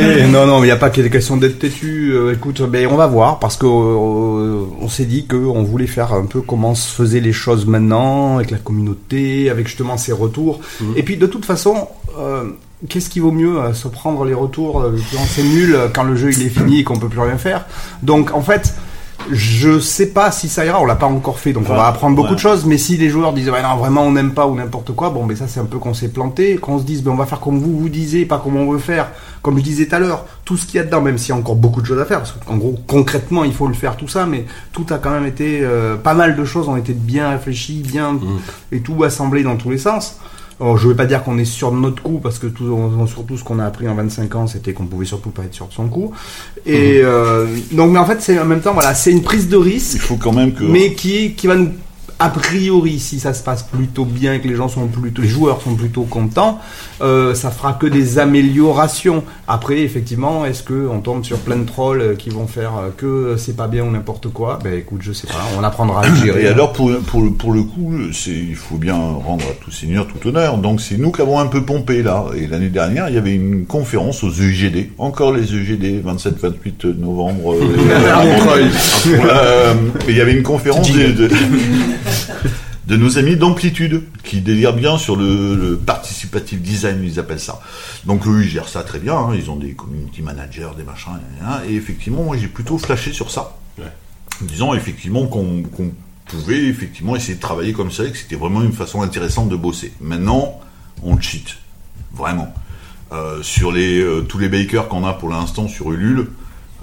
[0.00, 2.12] Et non, non, il n'y a pas que des questions d'être têtu.
[2.14, 6.14] Euh, écoute, ben, on va voir parce que euh, on s'est dit qu'on voulait faire
[6.14, 10.60] un peu comment se faisaient les choses maintenant avec la communauté, avec justement ces retours.
[10.80, 10.94] Mhm.
[10.96, 11.88] Et puis de toute façon,
[12.18, 12.44] euh,
[12.88, 14.82] qu'est-ce qui vaut mieux se prendre les retours
[15.28, 17.66] C'est nul quand le jeu il est fini et qu'on peut plus rien faire?
[18.02, 18.74] Donc en fait.
[19.30, 22.16] Je sais pas si ça ira, on l'a pas encore fait, donc on va apprendre
[22.16, 22.64] beaucoup de choses.
[22.64, 25.26] Mais si les joueurs disent ouais, non vraiment on n'aime pas ou n'importe quoi, bon
[25.26, 27.40] ben ça c'est un peu qu'on s'est planté, qu'on se dise ben on va faire
[27.40, 29.10] comme vous vous disiez, pas comme on veut faire.
[29.42, 31.32] Comme je disais tout à l'heure, tout ce qu'il y a dedans, même s'il y
[31.32, 33.96] a encore beaucoup de choses à faire, parce qu'en gros concrètement il faut le faire
[33.96, 36.92] tout ça, mais tout a quand même été, euh, pas mal de choses ont été
[36.92, 38.18] bien réfléchies, bien
[38.72, 40.18] et tout assemblé dans tous les sens.
[40.60, 42.64] Alors, je ne vais pas dire qu'on est sûr de notre coup, parce que tout,
[42.64, 45.54] on- surtout ce qu'on a appris en 25 ans, c'était qu'on pouvait surtout pas être
[45.54, 46.12] sûr de son coup.
[46.66, 49.56] Et euh, donc, mais en fait, c'est en même temps, voilà, c'est une prise de
[49.56, 49.92] risque.
[49.94, 50.64] Il faut quand même que.
[50.64, 51.70] Mais qui, qui va nous,
[52.20, 55.28] a priori, si ça se passe plutôt bien et que les gens sont plutôt, les
[55.28, 56.58] joueurs sont plutôt contents,
[57.00, 59.22] euh, ça fera que des améliorations.
[59.46, 63.56] Après, effectivement, est-ce que on tombe sur plein de trolls qui vont faire que c'est
[63.56, 64.58] pas bien ou n'importe quoi?
[64.64, 66.42] Ben écoute, je sais pas, on apprendra à gérer.
[66.44, 67.92] Et alors, pour, pour, le- pour le coup,
[68.26, 70.58] il faut bien rendre à tout seigneur tout honneur.
[70.58, 72.24] Donc, c'est nous qui avons un peu pompé là.
[72.36, 74.90] Et l'année dernière, il y avait une conférence aux EGD.
[74.98, 77.54] Encore les EGD, 27-28 novembre.
[77.60, 78.66] euh, à Montreuil.
[79.06, 79.74] Euh,
[80.08, 81.28] Il y avait une conférence de, de,
[82.86, 87.60] de nos amis d'Amplitude qui délirent bien sur le, le participative design, ils appellent ça.
[88.06, 89.14] Donc eux, ils gèrent ça très bien.
[89.16, 89.34] hein.
[89.34, 91.18] Ils ont des community managers, des machins.
[91.68, 93.56] Et effectivement, moi, j'ai plutôt flashé sur ça
[94.40, 95.64] disant effectivement qu'on
[96.26, 99.56] pouvait effectivement essayer de travailler comme ça et que c'était vraiment une façon intéressante de
[99.56, 99.92] bosser.
[100.00, 100.60] Maintenant,
[101.02, 101.56] on cheat,
[102.12, 102.52] vraiment.
[103.12, 106.28] Euh, sur les, euh, tous les bakers qu'on a pour l'instant sur Ulule,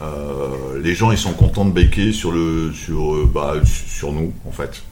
[0.02, 4.52] euh, les gens ils sont contents de baker sur, le, sur, bah, sur nous en
[4.52, 4.84] fait.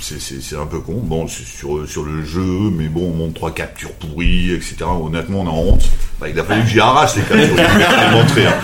[0.00, 0.94] C'est- un peu con.
[1.02, 2.42] Bon, c'est sur, sur le jeu,
[2.72, 4.76] mais bon, on montre trois captures pourries, etc.
[4.82, 5.88] Honnêtement, on a honte.
[6.20, 7.56] Bah, il a fallu que j'y arrache les captures.
[7.56, 8.46] Je vais les montrer.
[8.46, 8.54] hein.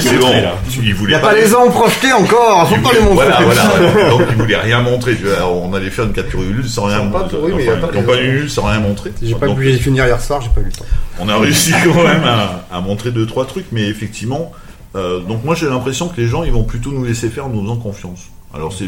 [0.00, 0.32] C'est bon.
[0.80, 3.10] Il Il voulait n'y a pas les ans projetés encore, faut il pas les voulait-
[3.10, 3.44] montrer.
[3.44, 4.10] Voilà, voilà.
[4.10, 5.16] Donc il voulait rien montrer.
[5.44, 7.36] On allait faire une capture Ulule sans rien montrer.
[7.48, 9.12] il Enfin, pas une sans rien montrer.
[9.22, 10.84] J'ai pas pu les finir hier soir, j'ai pas eu le temps.
[11.20, 14.52] on a réussi quand même à, à montrer deux trois trucs, mais effectivement,
[14.94, 17.48] euh, donc moi j'ai l'impression que les gens ils vont plutôt nous laisser faire en
[17.48, 18.20] nous faisant confiance.
[18.54, 18.86] Alors c'est,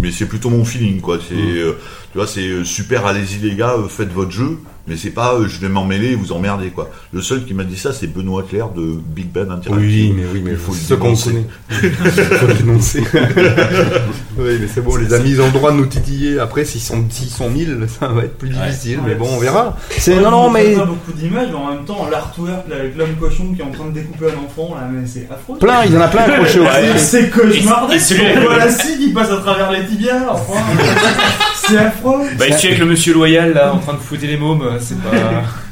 [0.00, 1.18] mais c'est plutôt mon feeling quoi.
[1.26, 1.78] C'est, euh,
[2.12, 4.58] tu vois, c'est euh, super, allez-y les gars, euh, faites votre jeu,
[4.88, 6.90] mais c'est pas euh, je vais m'emmêler et vous emmerder quoi.
[7.12, 9.78] Le seul qui m'a dit ça c'est Benoît Claire de Big Ben Interactive.
[9.78, 11.44] Oui, mais oui, mais il faut le ce qu'on connaît.
[11.82, 13.00] Il faut le dénoncer.
[14.38, 16.40] oui, mais c'est bon, les amis, ils ont le droit de nous titiller.
[16.40, 19.76] Après, s'ils sont, s'ils sont 1000, ça va être plus difficile, mais bon, on verra.
[19.90, 23.52] C'est, non, non, mais pas beaucoup d'images, mais en même temps, l'artwork avec l'homme cochon
[23.54, 25.58] qui est en train de découper un enfant, là, mais c'est affreux.
[25.58, 26.98] plein, il y en a plein accrochés au Ouais, fil.
[26.98, 28.14] C'est cauchemardesque.
[28.48, 30.60] Voit la scie qui passe à travers les tibias, enfin.
[31.66, 32.24] c'est affreux.
[32.38, 35.10] Bah, il avec le monsieur loyal là en train de fouetter les mômes, c'est pas,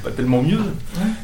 [0.04, 0.58] pas tellement mieux.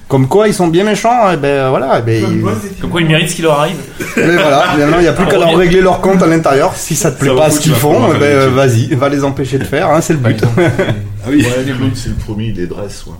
[0.09, 2.81] Comme quoi, ils sont bien méchants, et ben voilà, et ben, Comme ils- quoi, c'est-
[2.81, 3.77] Comme quoi ils méritent ce qui leur arrive.
[4.16, 6.73] mais voilà, maintenant, il n'y a plus qu'à leur régler leur compte à l'intérieur.
[6.77, 8.16] Si ça te plaît Ça pas vaut ce le qu'ils coup, tu vas font, pouvoir
[8.16, 10.43] eh ben, euh, vas-y, va les empêcher de faire, hein, c'est le but.
[11.24, 13.05] Ah oui, les clowns, c'est le premier, il les dresse.
[13.07, 13.12] Ouais.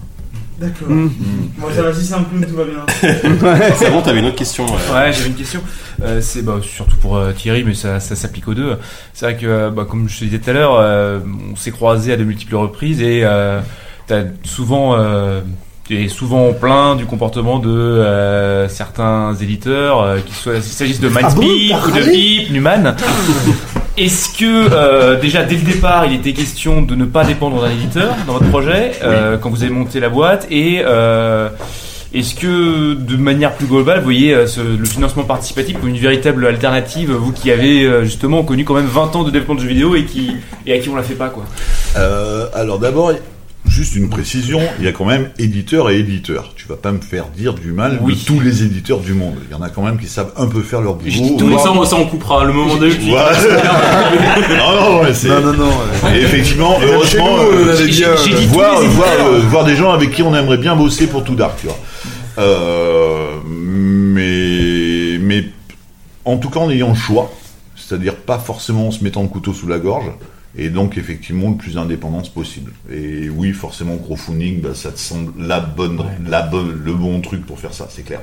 [0.63, 0.89] D'accord.
[0.89, 1.11] Mm.
[1.59, 2.87] Moi, ça va, si c'est un clown, tout va bien.
[3.77, 4.65] C'est bon, t'avais une autre question.
[4.67, 5.61] euh, Ouais, j'avais une question.
[6.03, 8.77] Euh, c'est bah, surtout pour euh, Thierry, mais ça, ça s'applique aux deux.
[9.13, 11.19] C'est vrai que, euh, bah, comme je te disais tout à l'heure, euh,
[11.53, 13.61] on s'est croisés à de multiples reprises et euh,
[14.07, 15.41] t'as souvent, euh,
[15.85, 21.29] tu es souvent plein du comportement de euh, certains éditeurs, euh, qu'il s'agisse de Ah
[21.31, 22.97] bon Mindspeak ou de Hip, Newman.
[23.99, 27.71] Est-ce que euh, déjà dès le départ, il était question de ne pas dépendre d'un
[27.71, 31.51] éditeur dans votre projet euh, quand vous avez monté la boîte et euh,
[32.15, 35.97] est-ce que, de manière plus globale, vous voyez euh, ce- le financement participatif comme une
[35.99, 39.61] véritable alternative, vous qui avez euh, justement connu quand même 20 ans de développement de
[39.61, 40.31] jeux vidéo et, qui,
[40.67, 41.45] et à qui on la fait pas quoi?
[41.97, 43.13] Euh, alors d'abord,
[43.73, 46.53] juste une précision, il y a quand même éditeur et éditeur.
[46.57, 48.15] Tu vas pas me faire dire du mal Oui.
[48.15, 49.37] de tous les éditeurs du monde.
[49.49, 51.11] Il y en a quand même qui savent un peu faire leur boulot.
[51.39, 52.89] Tout, ça, on- ça, on coupera le moment de.
[53.09, 53.33] Voilà.
[54.51, 55.43] non, non.
[55.43, 55.71] Non, non.
[56.15, 59.41] Et effectivement, heureusement, nous, on euh, avait j'ai- bien, j'ai euh, dit voir, voir, euh,
[59.41, 61.79] voir des gens avec qui on aimerait bien bosser pour tout Dark, tu vois.
[62.39, 65.45] Euh, mais, mais
[66.25, 67.33] en tout cas en ayant le choix,
[67.77, 70.07] c'est-à-dire pas forcément en se mettant le couteau sous la gorge,
[70.57, 72.73] et donc effectivement le plus indépendance possible.
[72.91, 77.45] Et oui, forcément crowdfunding, bah, ça te semble la bonne, la bonne, le bon truc
[77.47, 78.21] pour faire ça, c'est clair.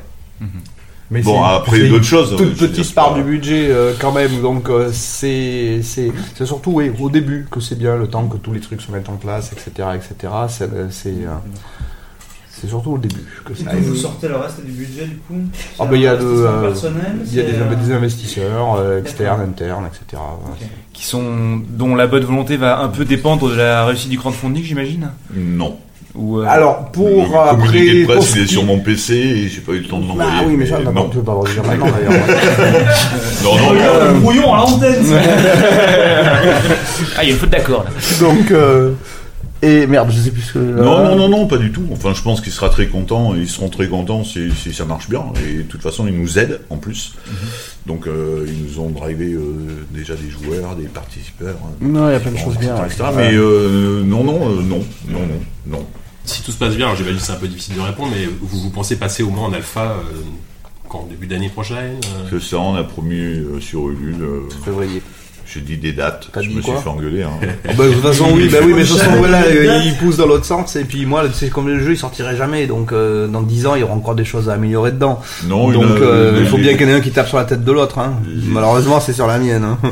[1.12, 4.12] Mais Bon, c'est- après, d'autres choses, une Toute petite part pas- du budget euh, quand
[4.12, 8.28] même, donc euh, c'est c'est c'est surtout oui, au début que c'est bien le temps
[8.28, 10.32] que tous les trucs se mettent en place, etc., etc.
[10.92, 11.30] C'est euh,
[12.60, 13.72] c'est euh, surtout au début que Et ça.
[13.74, 13.84] aide.
[13.84, 15.36] vous sortez le reste du budget, du coup
[15.80, 18.76] Ah ben il y a de, euh, personnel, il y a des, euh, des investisseurs
[18.80, 20.22] euh, externes, internes, etc.
[20.94, 24.64] qui sont, dont la bonne volonté va un peu dépendre de la réussite du crowdfunding,
[24.64, 25.78] j'imagine Non.
[26.16, 27.12] Ou, euh, Alors pour le
[27.52, 30.00] communiqué après pour presse, il est sur mon PC et j'ai pas eu le temps
[30.00, 30.32] de l'envoyer.
[30.34, 31.08] Ah oui mais ça mais on non.
[31.10, 32.26] tu veux pas le dire maintenant d'ailleurs.
[33.44, 35.06] Non, non, Regarde le brouillon à l'antenne.
[37.18, 37.90] Ah, il y a une faute d'accord là.
[38.20, 38.92] Donc, euh,
[39.62, 40.60] Et merde, je sais plus ce que.
[40.60, 41.84] Non, non, non, non, pas du tout.
[41.92, 43.36] Enfin, je pense qu'il sera très content.
[43.36, 45.24] Ils seront très contents si, si ça marche bien.
[45.46, 47.14] Et de toute façon, ils nous aident en plus.
[47.86, 49.42] Donc, euh, ils nous ont drivé euh,
[49.92, 51.46] déjà des joueurs, des participants.
[51.48, 53.16] hein, Non, il y a plein de choses bien, etc., ouais.
[53.18, 54.80] Mais euh, non, non, euh, non,
[55.10, 55.40] non, non,
[55.80, 55.86] non.
[56.24, 58.26] Si tout se passe bien, alors j'imagine que c'est un peu difficile de répondre, mais
[58.42, 60.22] vous, vous pensez passer au moins en alpha euh,
[60.88, 64.22] quand début d'année prochaine euh C'est ça, on a promis euh, sur Ulule.
[64.22, 65.02] euh, Février.
[65.52, 66.28] J'ai dit des dates.
[66.32, 67.24] T'as je dit me quoi suis fait engueuler.
[67.24, 67.32] Hein.
[67.68, 69.96] Ah bah, de toute façon, oui, bah oui, mais de toute façon, voilà, euh, il
[69.96, 72.92] pousse dans l'autre sens, et puis moi, c'est comme le jeu, il sortirait jamais, donc
[72.92, 75.20] euh, dans 10 ans, il y aura encore des choses à améliorer dedans.
[75.48, 77.38] Non, donc il euh, il faut bien qu'il y en ait un qui tape sur
[77.38, 78.14] la tête de l'autre, hein.
[78.48, 79.64] Malheureusement, c'est sur la mienne.
[79.64, 79.80] hein.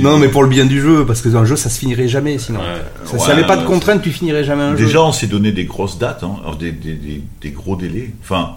[0.00, 2.08] non, mais pour le bien du jeu, parce que dans un jeu, ça se finirait
[2.08, 2.60] jamais, sinon.
[3.04, 4.84] Ça, Ouais, S'il n'y avait pas de contraintes, tu finirais jamais un jeu.
[4.86, 8.10] Déjà, on s'est donné des grosses dates, hein, des, des- des- des gros délais.
[8.22, 8.52] Enfin,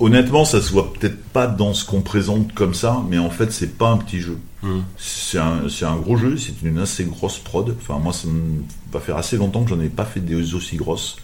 [0.00, 3.52] honnêtement, ça se voit peut-être pas dans ce qu'on présente comme ça, mais en fait,
[3.52, 4.38] c'est pas un petit jeu.
[4.62, 4.80] Hmm.
[4.96, 7.74] C'est un, gros jeu, c'est une assez grosse prod.
[7.80, 8.28] Enfin, moi, ça
[8.92, 11.16] va faire assez longtemps que j'en ai pas fait des aussi grosses.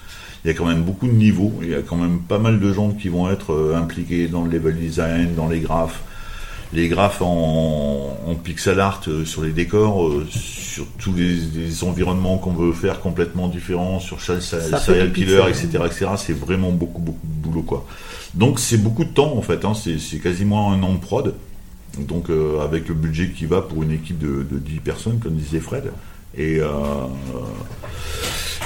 [0.45, 2.61] Il y a quand même beaucoup de niveaux, il y a quand même pas mal
[2.61, 6.01] de gens qui vont être euh, impliqués dans le level design, dans les graphes.
[6.73, 11.85] Les graphes en, en pixel art euh, sur les décors, euh, sur tous les, les
[11.85, 15.67] environnements qu'on veut faire complètement différents, sur chaque serial killer, pixel.
[15.69, 16.07] etc., etc.
[16.17, 17.87] C'est vraiment beaucoup, beaucoup de boulot, quoi.
[18.35, 19.65] Donc c'est beaucoup de temps, en fait.
[19.65, 19.73] hein.
[19.75, 21.35] C'est quasiment un an de prod.
[21.99, 25.35] Donc euh, avec le budget qui va pour une équipe de, de 10 personnes, comme
[25.35, 25.93] disait Fred.
[26.37, 26.69] Et, euh,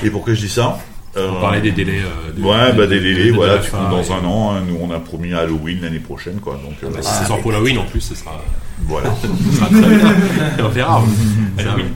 [0.03, 0.79] et pourquoi je dis ça?
[1.17, 3.59] On parlait des délais, euh, des- ouais, bah des des- délais, de voilà.
[3.59, 6.55] coup, fin, dans et- un an, hein, nous on a promis Halloween l'année prochaine, quoi.
[6.55, 8.41] Donc euh, Bah, si c'est sur pour Halloween en plus, ce sera.
[8.87, 9.15] Voilà.
[9.23, 10.15] ce sera très bien.
[10.65, 11.03] On verra.
[11.59, 11.87] Halloween.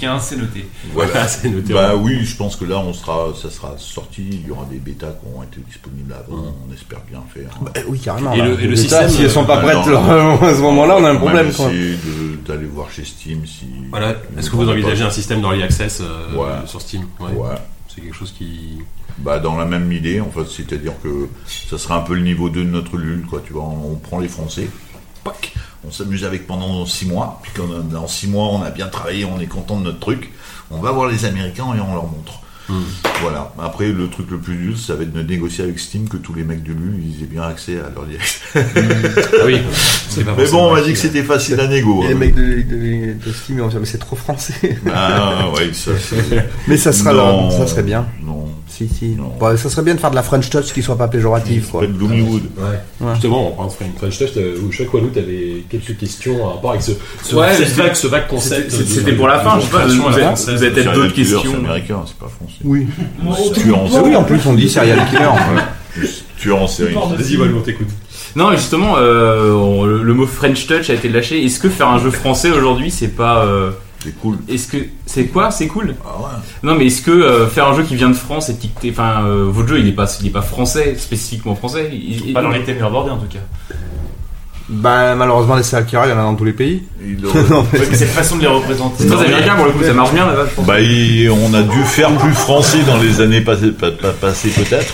[0.00, 0.66] 15, c'est noté.
[0.92, 1.72] Voilà, c'est noté.
[1.74, 4.22] Bah oui, je pense que là, on sera, ça sera sorti.
[4.30, 6.54] Il y aura des bêtas qui auront été disponibles avant.
[6.68, 7.50] On espère bien faire.
[7.76, 8.32] Eh oui, carrément.
[8.32, 8.46] Et là.
[8.46, 11.10] le- et le système, si elles sont pas euh, prêtes à ce moment-là, on a
[11.10, 13.66] un problème, de- d'aller voir chez Steam si.
[13.90, 14.14] Voilà.
[14.38, 17.02] Est-ce que vous envisagez un système d'early access euh, sur Steam?
[17.20, 17.28] Ouais.
[17.94, 18.78] C'est quelque chose qui.
[19.18, 22.48] Bah, dans la même idée, en fait, c'est-à-dire que ça sera un peu le niveau
[22.48, 23.40] 2 de notre LUL, quoi.
[23.46, 24.68] Tu vois, on, prend les Français,
[25.86, 29.24] on s'amuse avec pendant 6 mois, puis quand dans 6 mois, on a bien travaillé,
[29.24, 30.32] on est content de notre truc,
[30.70, 32.40] on va voir les Américains et on leur montre.
[33.20, 33.52] Voilà.
[33.58, 36.34] Après, le truc le plus nul, ça va être de négocier avec Steam que tous
[36.34, 38.40] les mecs de LUL, ils aient bien accès à leur direct.
[38.54, 39.60] Ah oui.
[40.08, 42.02] C'est pas Mais bon, on m'a dit que c'était facile à négo.
[42.04, 42.16] Et les hein.
[42.16, 44.78] mecs de, de, de Steam, ils vont dire, mais c'est trop français.
[44.92, 45.90] Ah, ouais, ça,
[46.66, 48.06] mais ça sera Non, là, ça serait bien.
[48.22, 48.48] Non.
[48.76, 49.16] Si, si.
[49.38, 51.82] Bon, ça serait bien de faire de la French touch qui soit pas péjorative, quoi.
[51.82, 52.42] Fred Gloomywood.
[52.58, 53.10] Ouais.
[53.12, 56.70] Justement, on prend French French Touch, euh, où chaque Walou, t'avais quelques questions en rapport
[56.70, 56.90] avec ce,
[57.22, 58.70] ce, Ouais, c'était- vague, ce vague concept.
[58.72, 61.40] c'était- pour la fin, je sais pas, vous la avez- peut-être d'autres questions.
[61.44, 62.54] C'est américain, c'est pas français.
[62.64, 62.86] Oui.
[63.54, 65.28] Tueur en Ah oui, en plus, on dit serial killer.
[66.38, 66.94] Tueur en série.
[66.94, 67.86] Vas-y, Walou, on t'écoute.
[68.34, 71.44] Non, justement, euh, le, le mot French Touch a été lâché.
[71.44, 73.46] Est-ce que faire un jeu français aujourd'hui, c'est pas.
[74.04, 74.36] C'est cool.
[74.48, 74.76] Est-ce que.
[75.06, 75.50] C'est quoi?
[75.50, 75.94] C'est cool?
[76.04, 76.26] Ah ouais.
[76.62, 78.90] Non, mais est-ce que euh, faire un jeu qui vient de France et ticté.
[78.90, 81.88] Enfin, euh, votre jeu, il est, pas, il est pas français, spécifiquement français?
[81.92, 83.38] Il- Pas il- dans les thèmes abordés en tout cas.
[84.68, 86.82] Ben, malheureusement, les killers, il y en a dans tous les pays.
[87.02, 89.04] Ouais, mais c'est la façon de les représenter.
[89.04, 90.66] C'est très américain pour le coup, ça marche bien là-bas, je pense.
[90.66, 94.48] Bah, il- on a dû faire plus français dans les années passées, pas- pas- passées
[94.50, 94.92] peut-être.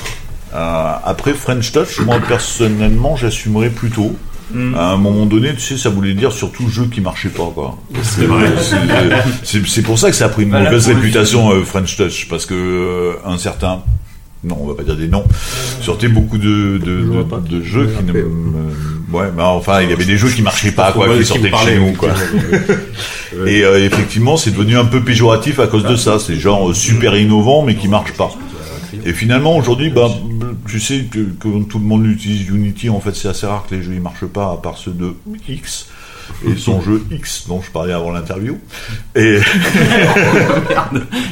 [0.55, 4.17] Euh, après French Touch, moi personnellement, j'assumerais plutôt.
[4.53, 4.75] Mm.
[4.75, 7.79] À un moment donné, tu sais, ça voulait dire surtout jeu qui marchait pas, quoi.
[8.03, 8.51] C'est vrai.
[9.43, 12.47] C'est- pour ça que ça a pris une Voilà, mauvaise réputation euh, French Touch, parce
[12.47, 13.83] que euh, un certain,
[14.45, 15.25] non, on va pas dire des noms,
[15.83, 18.13] sortait beaucoup de, de, vois de- pas de qui jeux qui ne,
[19.17, 21.57] ouais, mais enfin, il y avait des jeux qui marchaient pas, quoi, qui sortaient de
[21.57, 22.11] chez nous, quoi.
[23.47, 26.19] Et euh, effectivement, c'est devenu un peu péjoratif à cause de ça.
[26.19, 28.31] C'est genre super innovant, mais qui marche pas.
[29.05, 30.09] Et finalement, aujourd'hui, bah,
[30.69, 32.89] tu sais que, que tout le monde utilise Unity.
[32.91, 35.15] En fait, c'est assez rare que les jeux ils marchent pas, à part ceux de
[35.49, 35.89] X
[36.47, 38.59] et son jeu X dont je parlais avant l'interview.
[39.17, 39.39] Et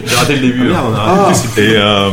[0.06, 0.72] J'ai raté le début.
[0.72, 0.92] hein.
[0.96, 2.10] Ah, et euh,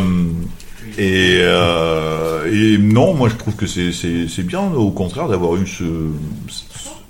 [0.97, 5.55] et, euh, et non, moi je trouve que c'est c'est c'est bien, au contraire, d'avoir
[5.55, 5.83] eu ce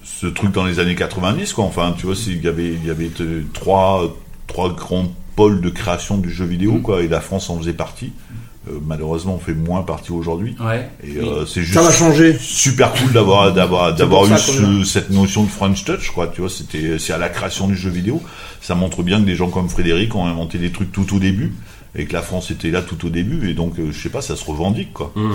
[0.04, 1.66] ce truc dans les années 90 quoi.
[1.66, 3.12] Enfin, tu vois, il y avait il y avait
[3.54, 4.16] trois
[4.48, 8.14] trois grands pôles de création du jeu vidéo quoi, et la France en faisait partie.
[8.68, 10.56] Euh, malheureusement, on fait moins partie aujourd'hui.
[10.60, 10.90] Ouais.
[11.04, 12.36] Et euh, c'est juste Ça va changer.
[12.40, 16.28] super cool d'avoir d'avoir d'avoir eu ça qu'on ce- cette notion de French touch quoi
[16.28, 18.22] tu vois c'était c'est à la création du jeu vidéo
[18.62, 21.54] ça montre bien que des gens comme Frédéric ont inventé des trucs tout au début
[21.98, 24.22] et que la France était là tout au début et donc euh, je sais pas
[24.22, 25.32] ça se revendique quoi Mmh.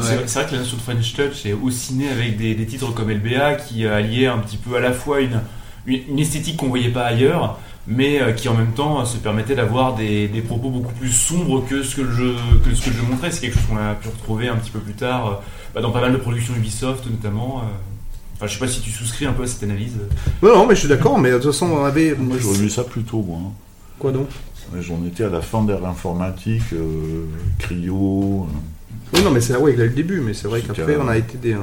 [0.00, 2.92] C'est vrai que la notion de French Touch est aussi née avec des, des titres
[2.94, 5.40] comme LBA qui euh, alliaient un petit peu à la fois une,
[5.86, 9.16] une, une esthétique qu'on voyait pas ailleurs, mais euh, qui en même temps euh, se
[9.16, 12.34] permettait d'avoir des, des propos beaucoup plus sombres que ce que le jeu,
[12.64, 13.30] que ce que le jeu montrait.
[13.30, 15.34] C'est quelque chose qu'on a pu retrouver un petit peu plus tard euh,
[15.74, 17.60] bah, dans pas mal de productions Ubisoft notamment.
[17.64, 17.68] euh.
[18.36, 19.92] Enfin, je sais pas si tu souscris un peu à cette analyse.
[20.42, 22.14] Non, non, mais je suis d'accord, mais de toute façon, on avait.
[22.16, 23.38] Moi, j'aurais vu ça plus tôt, moi.
[23.40, 23.52] hein.
[24.00, 24.26] Quoi donc?
[24.80, 27.24] J'en étais à la fin de l'informatique, euh,
[27.58, 28.48] Cryo.
[28.48, 28.56] euh.
[29.14, 31.06] Oui, non, mais c'est ouais, il a eu le début, mais c'est vrai qu'après, on
[31.06, 31.54] a été des.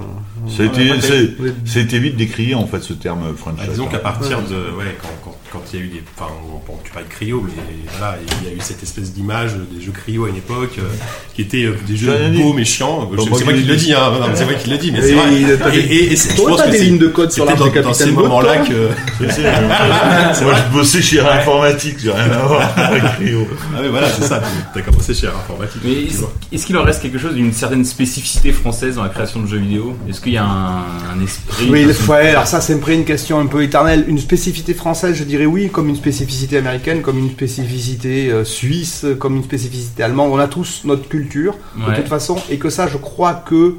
[1.66, 3.58] C'était vite décrié en fait ce terme French.
[3.58, 4.02] Bah, disons Touch, qu'à hein.
[4.02, 4.56] partir de.
[4.78, 6.04] Ouais, quand, quand, quand il y a eu des.
[6.18, 6.32] Enfin,
[6.68, 7.52] bon, tu parles de cryo, mais
[7.98, 10.84] voilà, il y a eu cette espèce d'image des jeux cryo à une époque euh,
[11.36, 12.42] qui étaient euh, des jeux dit.
[12.42, 13.10] beaux mais chiants.
[13.18, 13.86] C'est moi qui l'ai le dit.
[13.88, 14.12] dis, hein.
[14.20, 15.24] Non, mais c'est moi qui le dis, mais Et c'est vrai.
[15.34, 17.72] il- t'as des- Et, et, je pense que des c'est- lignes de code sur l'arbre
[17.74, 18.90] dans, dans ces moments-là que.
[20.44, 23.48] Moi je bossais chez Air Informatique, j'ai rien à voir avec Cryo.
[23.76, 24.42] Ah, mais voilà, c'est ça.
[24.74, 25.82] T'as commencé chez Air Informatique.
[25.84, 26.04] Mais
[26.52, 29.58] est-ce, qu'il en reste quelque chose d'une certaine spécificité française dans la création de jeux
[29.58, 29.96] vidéo?
[30.10, 31.86] Est-ce qu'il y a un, esprit Oui,
[32.30, 34.06] alors ça, c'est me une question un peu éternelle.
[34.08, 39.06] Une spécificité française, je dirais oui, comme une spécificité américaine, comme une spécificité euh, suisse,
[39.20, 40.32] comme une spécificité allemande.
[40.32, 43.76] On a tous notre culture, de toute façon, et que ça, je crois que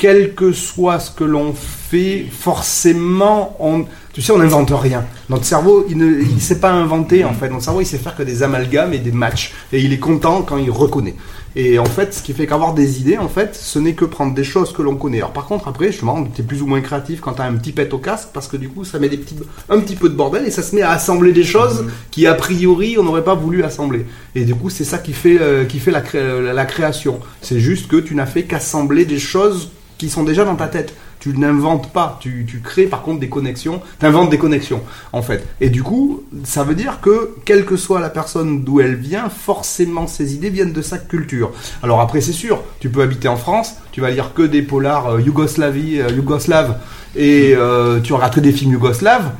[0.00, 3.84] quel que soit ce que l'on fait, forcément, on,
[4.14, 5.04] tu sais, on n'invente rien.
[5.28, 7.50] Notre cerveau, il ne il sait pas inventer, en fait.
[7.50, 9.52] Notre cerveau, il sait faire que des amalgames et des matchs.
[9.74, 11.16] Et il est content quand il reconnaît.
[11.56, 14.34] Et en fait, ce qui fait qu'avoir des idées, en fait, ce n'est que prendre
[14.34, 15.18] des choses que l'on connaît.
[15.18, 17.54] Alors par contre, après, justement, tu es plus ou moins créatif quand tu as un
[17.54, 19.34] petit pet au casque, parce que du coup, ça met des petits,
[19.68, 22.34] un petit peu de bordel et ça se met à assembler des choses qui, a
[22.34, 24.06] priori, on n'aurait pas voulu assembler.
[24.34, 27.18] Et du coup, c'est ça qui fait, euh, qui fait la, cré- la création.
[27.42, 29.70] C'est juste que tu n'as fait qu'assembler des choses
[30.00, 30.94] qui sont déjà dans ta tête.
[31.20, 34.80] Tu n'inventes pas, tu, crées par contre des connexions, tu inventes des connexions
[35.12, 35.46] en fait.
[35.60, 39.28] Et du coup, ça veut dire que quelle que soit la personne d'où elle vient,
[39.28, 41.52] forcément ses idées viennent de sa culture.
[41.82, 45.08] Alors après c'est sûr, tu peux habiter en France, tu vas lire que des polars
[45.08, 46.78] euh, Yougoslavie, euh, yougoslaves,
[47.14, 49.30] et euh, tu regardes que des films yougoslaves.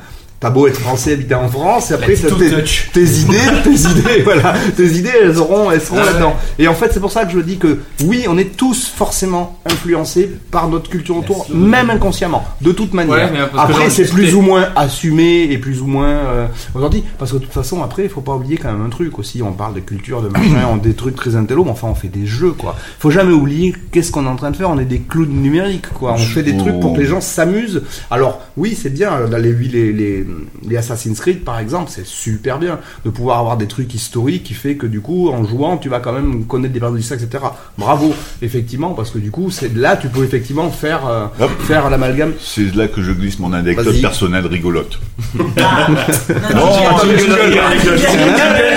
[0.41, 2.63] T'as beau être français, habiter en France, et après t'as tes,
[2.93, 6.11] tes idées, tes idées, voilà, tes idées, elles auront, elles seront Ah ouais.
[6.13, 6.35] là-dedans.
[6.57, 9.59] Et en fait, c'est pour ça que je dis que oui, on est tous forcément
[9.71, 13.31] influencés par notre culture autour, même inconsciemment, de toute manière.
[13.31, 17.05] Ouais, après, c'est plus ou moins assumé et plus ou moins euh, authentique.
[17.19, 19.43] Parce que de toute façon, après, il faut pas oublier quand même un truc aussi.
[19.43, 22.07] On parle de culture, de machin, on des trucs très intello, mais enfin, on fait
[22.07, 22.75] des jeux, quoi.
[22.97, 24.71] Faut jamais oublier qu'est-ce qu'on est en train de faire.
[24.71, 26.13] On est des clowns numériques, quoi.
[26.13, 27.83] On fait des trucs pour que les gens s'amusent.
[28.09, 29.27] Alors, oui, c'est bien.
[29.29, 30.25] Dans les, les, les,
[30.67, 34.53] les Assassin's Creed, par exemple, c'est super bien de pouvoir avoir des trucs historiques qui
[34.53, 37.43] fait que du coup, en jouant, tu vas quand même connaître des l'histoire, etc.
[37.77, 41.27] Bravo, effectivement, parce que du coup, c'est là, tu peux effectivement faire, euh,
[41.89, 42.33] l'amalgame.
[42.39, 44.99] C'est là que je glisse mon anecdote personnelle rigolote.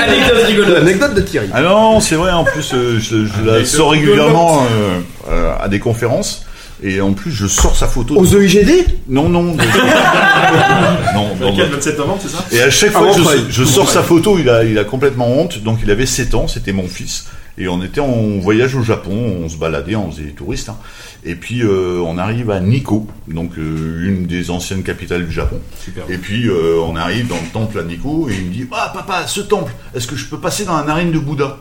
[0.05, 0.79] Anecdote rigolote.
[0.79, 1.49] L'anecdote de Thierry.
[1.53, 5.69] Ah non, c'est vrai, en plus, euh, je, je la sors régulièrement euh, euh, à
[5.69, 6.45] des conférences.
[6.83, 8.17] Et en plus, je sors sa photo.
[8.17, 9.43] Aux EIGD Non, non.
[11.15, 11.73] non, non, Lequel, non.
[11.77, 14.49] 27 novembre, c'est ça Et à chaque Ah, fois que je sors sa photo, il
[14.49, 15.63] a, il a complètement honte.
[15.63, 17.27] Donc il avait 7 ans, c'était mon fils.
[17.57, 19.13] Et on était en voyage au Japon,
[19.45, 20.69] on se baladait, on faisait des touristes.
[20.71, 20.77] hein.
[21.25, 25.61] Et puis euh, on arrive à Nikko, donc euh, une des anciennes capitales du Japon.
[25.83, 26.03] Super.
[26.11, 28.91] Et puis euh, on arrive dans le temple à Nikko et il me dit Ah
[28.93, 31.51] papa, ce temple, est-ce que je peux passer dans la narine de Bouddha Dans la
[31.51, 31.59] narine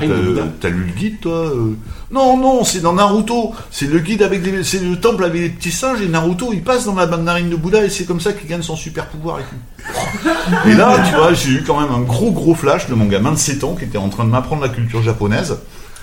[0.00, 1.74] t'as- Bouddha T'as lu le guide, toi euh?
[2.10, 3.52] Non, non, c'est dans Naruto.
[3.70, 6.62] C'est le guide avec des, c'est le temple avec les petits singes et Naruto, il
[6.62, 9.40] passe dans la narine de Bouddha et c'est comme ça qu'il gagne son super pouvoir
[9.40, 9.88] et tout.
[10.68, 13.32] Et là, tu vois, j'ai eu quand même un gros gros flash de mon gamin
[13.32, 15.56] de 7 ans qui était en train de m'apprendre la culture japonaise.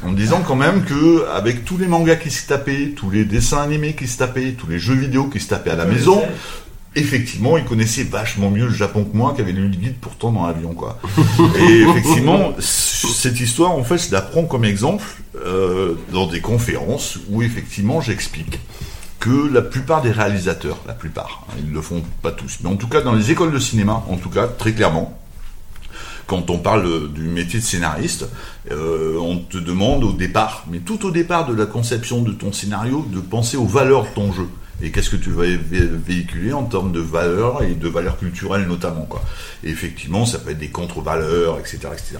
[0.03, 3.23] En me disant quand même que avec tous les mangas qui se tapaient, tous les
[3.23, 6.21] dessins animés qui se tapaient, tous les jeux vidéo qui se tapaient à la maison,
[6.95, 10.31] effectivement, il connaissait vachement mieux le Japon que moi, qui avait lu le guide pourtant
[10.31, 10.99] dans l'avion, quoi.
[11.59, 15.05] Et effectivement, cette histoire, en fait, je la prends comme exemple
[15.45, 18.59] euh, dans des conférences où effectivement, j'explique
[19.19, 22.75] que la plupart des réalisateurs, la plupart, hein, ils le font pas tous, mais en
[22.75, 25.15] tout cas dans les écoles de cinéma, en tout cas très clairement,
[26.25, 28.25] quand on parle euh, du métier de scénariste,
[28.71, 32.51] euh, on te demande au départ, mais tout au départ de la conception de ton
[32.51, 34.47] scénario, de penser aux valeurs de ton jeu.
[34.81, 35.59] Et qu'est-ce que tu vas vé-
[36.05, 39.03] véhiculer en termes de valeurs et de valeurs culturelles notamment.
[39.05, 39.21] Quoi?
[39.63, 42.17] Et effectivement, ça peut être des contre-valeurs, etc., etc.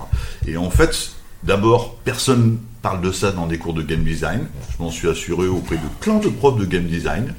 [0.48, 1.12] Et en fait,
[1.44, 4.48] d'abord, personne parle de ça dans des cours de game design.
[4.78, 7.34] Je m'en suis assuré auprès de plein de profs de game design.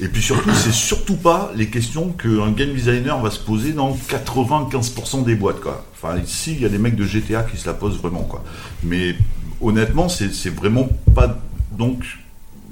[0.00, 3.92] Et puis surtout, c'est surtout pas les questions qu'un game designer va se poser dans
[3.94, 5.60] 95% des boîtes.
[5.60, 5.84] Quoi.
[5.94, 8.22] Enfin, ici, il y a des mecs de GTA qui se la posent vraiment.
[8.22, 8.42] Quoi.
[8.82, 9.14] Mais
[9.60, 11.38] honnêtement, c'est vraiment pas.
[11.76, 12.04] Donc,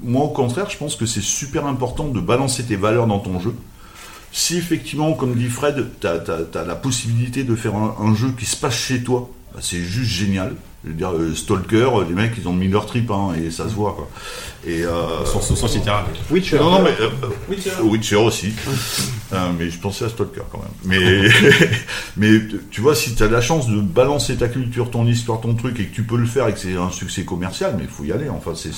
[0.03, 3.39] moi, au contraire, je pense que c'est super important de balancer tes valeurs dans ton
[3.39, 3.53] jeu.
[4.31, 8.45] Si effectivement, comme dit Fred, tu as, la possibilité de faire un, un jeu qui
[8.45, 10.55] se passe chez toi, bah, c'est juste génial.
[10.85, 13.51] Je veux dire, euh, Stalker, euh, les mecs, ils ont mis leur trip, hein, et
[13.51, 14.09] ça se voit, quoi.
[14.65, 15.25] Et, euh...
[15.25, 16.05] Son cinéra.
[16.31, 16.57] Witcher.
[16.57, 16.95] Non, non, mais...
[17.01, 17.09] euh,
[17.49, 17.71] Witcher.
[17.83, 18.53] Witcher aussi.
[19.59, 20.71] Mais je pensais à Stalker, quand même.
[20.85, 21.29] Mais,
[22.17, 25.53] mais tu vois, si tu as la chance de balancer ta culture, ton histoire, ton
[25.53, 27.89] truc, et que tu peux le faire et que c'est un succès commercial, mais il
[27.89, 28.29] faut y aller.
[28.29, 28.71] Enfin, c'est...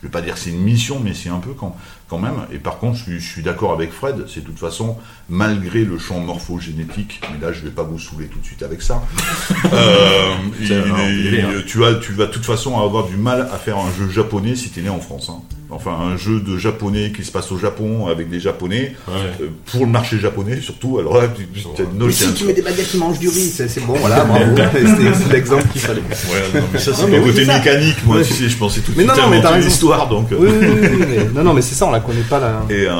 [0.00, 1.76] je vais pas dire que c'est une mission, mais c'est un peu quand,
[2.10, 2.34] quand même.
[2.52, 4.96] Et par contre, je suis, je suis d'accord avec Fred, c'est de toute façon,
[5.28, 8.82] malgré le champ morphogénétique, mais là je vais pas vous saouler tout de suite avec
[8.82, 9.00] ça,
[9.72, 10.30] euh,
[10.60, 11.48] il- C'est- non, il- il est, hein.
[11.66, 14.56] tu, vas, tu vas de toute façon avoir du mal à faire un jeu japonais
[14.56, 15.28] si tu es né en France.
[15.30, 15.40] hein.
[15.72, 19.30] Enfin, un jeu de japonais qui se passe au Japon avec des japonais, euh,
[19.66, 20.98] pour le marché japonais surtout.
[20.98, 23.20] Alors là, tu, tu, t'as une Mais note- si tu mets des baguettes qui mangent
[23.20, 24.46] du riz, c'est bon, voilà, bravo.
[24.72, 26.00] C'est l'exemple qu'il fallait.
[26.00, 28.24] Ouais, non, mais ça, c'est le côté mécanique, moi, Ouais.
[28.24, 29.68] tu sais, je pensais tout de suite non, non, mais inventer t'as raison.
[29.68, 30.32] l'histoire, donc.
[30.32, 30.36] euh.
[30.40, 32.62] Oui, oui, oui, oui, mais- non, non, mais c'est ça, on la connaît pas là.
[32.70, 32.92] Et euh,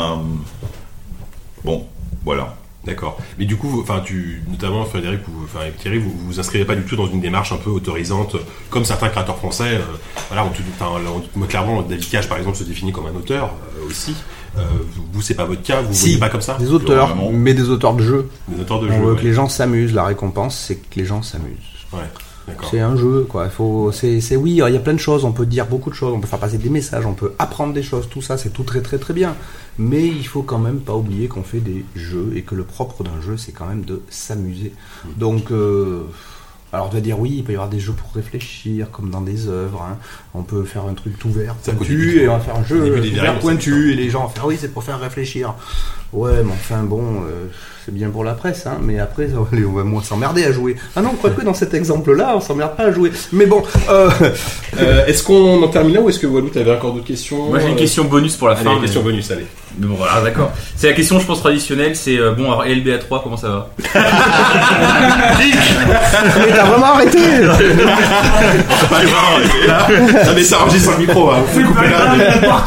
[1.64, 1.86] bon,
[2.24, 2.56] voilà.
[2.82, 3.18] D'accord.
[3.38, 6.64] Mais du coup, vous- enfin, tu, notamment Frédéric ou enfin, et Thierry, vous vous inscrivez
[6.64, 8.36] pas du tout dans une démarche un peu autorisante,
[8.70, 9.74] comme certains créateurs français.
[9.74, 9.80] euh,
[10.28, 13.04] voilà, on, te- enfin, là, on- moi, clairement, David Cage, par exemple, se définit comme
[13.04, 14.14] un auteur euh, aussi.
[14.56, 14.62] Euh,
[15.12, 15.82] vous, c'est pas votre cas.
[15.82, 16.56] Vous vous Si, voyez pas comme ça?
[16.58, 18.30] Des auteurs, mais des auteurs de jeux.
[18.48, 19.20] Des auteurs de on jeux, ouais.
[19.20, 19.92] que les gens s'amusent.
[19.92, 21.56] La récompense, c'est que les gens s'amusent.
[21.92, 21.98] Ouais.
[22.70, 23.44] C'est un jeu, quoi.
[23.46, 25.24] Il faut, c'est, c'est oui, il y a plein de choses.
[25.24, 26.12] On peut dire beaucoup de choses.
[26.12, 27.06] On peut faire passer des messages.
[27.06, 28.08] On peut apprendre des choses.
[28.08, 29.34] Tout ça, c'est tout très, très, très bien.
[29.78, 33.02] Mais il faut quand même pas oublier qu'on fait des jeux et que le propre
[33.04, 34.72] d'un jeu, c'est quand même de s'amuser.
[35.16, 36.02] Donc, euh,
[36.72, 39.20] alors on va dire oui, il peut y avoir des jeux pour réfléchir, comme dans
[39.22, 39.82] des œuvres.
[39.82, 39.96] hein.
[40.32, 43.02] On peut faire un truc tout vert, pointu, et on va faire un jeu tout
[43.02, 45.54] verres, vert pointu, et les gens vont faire oui, c'est pour faire réfléchir.
[46.12, 47.46] Ouais, mais enfin bon, euh,
[47.84, 50.76] c'est bien pour la presse, hein, mais après, on va, moins s'emmerder à jouer.
[50.94, 53.10] Ah non, quoique dans cet exemple-là, on s'emmerde pas à jouer.
[53.32, 54.08] Mais bon, euh,
[54.80, 57.58] Euh, est-ce qu'on en termine là ou est-ce que Walou, t'avais encore d'autres questions Moi
[57.58, 58.74] j'ai une Euh, question bonus pour la allez, fin.
[58.76, 59.44] une question mais- bonus, allez.
[59.78, 60.52] Mais bon voilà, d'accord.
[60.76, 61.96] C'est la question, je pense, traditionnelle.
[61.96, 63.70] C'est euh, bon, alors LBA 3, comment ça va?
[66.38, 67.18] Mais t'as vraiment arrêté
[70.22, 71.38] Ah, mais ça enregistre le micro, hein.
[71.46, 72.14] Vous pouvez couper là.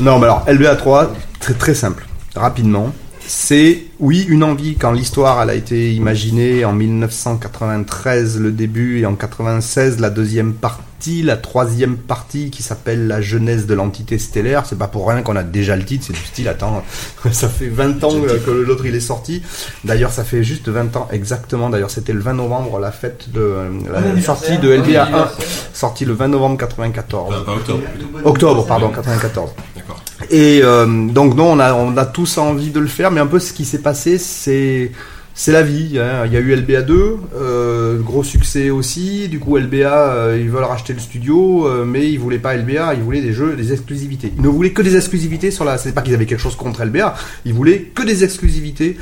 [0.00, 2.90] Non, mais alors, LBA 3, très très simple, rapidement.
[3.26, 9.06] C'est, oui, une envie quand l'histoire elle a été imaginée en 1993 le début et
[9.06, 10.82] en 96 la deuxième partie,
[11.22, 14.66] la troisième partie qui s'appelle la jeunesse de l'entité stellaire.
[14.66, 16.82] C'est pas pour rien qu'on a déjà le titre, c'est du style, attends,
[17.32, 19.42] ça fait 20 ans euh, que l'autre il est sorti.
[19.84, 21.70] D'ailleurs, ça fait juste 20 ans exactement.
[21.70, 23.54] D'ailleurs, c'était le 20 novembre, la fête de
[23.92, 25.28] la sortie de LBA 1,
[25.72, 27.44] sortie le 20 novembre 94.
[27.44, 27.82] Pas octobre.
[28.24, 29.50] Octobre, pardon, 94.
[29.74, 30.02] D'accord.
[30.30, 33.26] Et euh, donc non, on a, on a tous envie de le faire, mais un
[33.26, 34.92] peu ce qui s'est passé, c'est
[35.40, 35.98] c'est la vie.
[35.98, 36.26] hein.
[36.26, 39.26] Il y a eu LBA 2, euh, gros succès aussi.
[39.30, 42.92] Du coup, LBA, euh, ils veulent racheter le studio, euh, mais ils voulaient pas LBA,
[42.92, 44.34] ils voulaient des jeux, des exclusivités.
[44.36, 45.78] Ils ne voulaient que des exclusivités sur la.
[45.78, 47.14] C'est pas qu'ils avaient quelque chose contre LBA,
[47.46, 48.98] ils voulaient que des exclusivités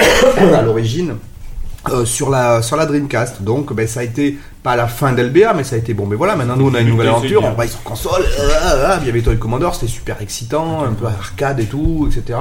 [0.54, 1.16] à l'origine.
[2.06, 5.62] sur la sur la Dreamcast donc ben ça a été pas la fin d'LBA mais
[5.62, 6.06] ça a été bon.
[6.06, 8.96] Mais voilà maintenant nous on a une nouvelle aventure on va sur console euh, euh,
[9.02, 12.38] il y avait Toy Commodore c'était super excitant un peu arcade et tout etc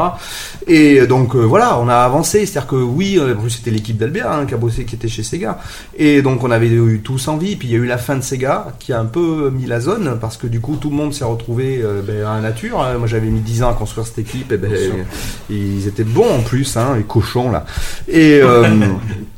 [0.66, 3.42] et euh, donc euh, voilà on a avancé c'est à dire que oui euh, en
[3.42, 5.60] plus c'était l'équipe d'LBA hein, qui a bossé qui était chez Sega.
[5.98, 8.22] Et donc on avait eu tous envie puis il y a eu la fin de
[8.22, 11.14] Sega qui a un peu mis la zone parce que du coup tout le monde
[11.14, 12.98] s'est retrouvé euh, ben, à la nature hein.
[12.98, 14.72] moi j'avais mis 10 ans à construire cette équipe et ben,
[15.50, 17.66] ils étaient bons en plus hein, les cochons là.
[18.08, 18.68] Et euh,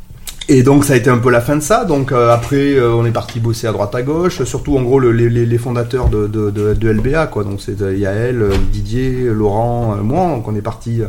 [0.47, 1.85] et donc ça a été un peu la fin de ça.
[1.85, 4.99] Donc euh, après euh, on est parti bosser à droite à gauche, surtout en gros
[4.99, 7.43] le- les, fondateurs de, de, de, de LBA quoi.
[7.43, 10.27] Donc c'est euh, Yael, Didier, Laurent, moi.
[10.27, 11.01] Donc on est parti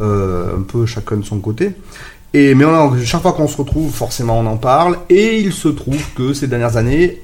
[0.00, 1.72] un peu chacun de son côté.
[2.34, 2.64] Et mais
[3.04, 4.96] chaque fois qu'on se retrouve, forcément on en parle.
[5.10, 7.22] Et il se trouve que ces dernières années,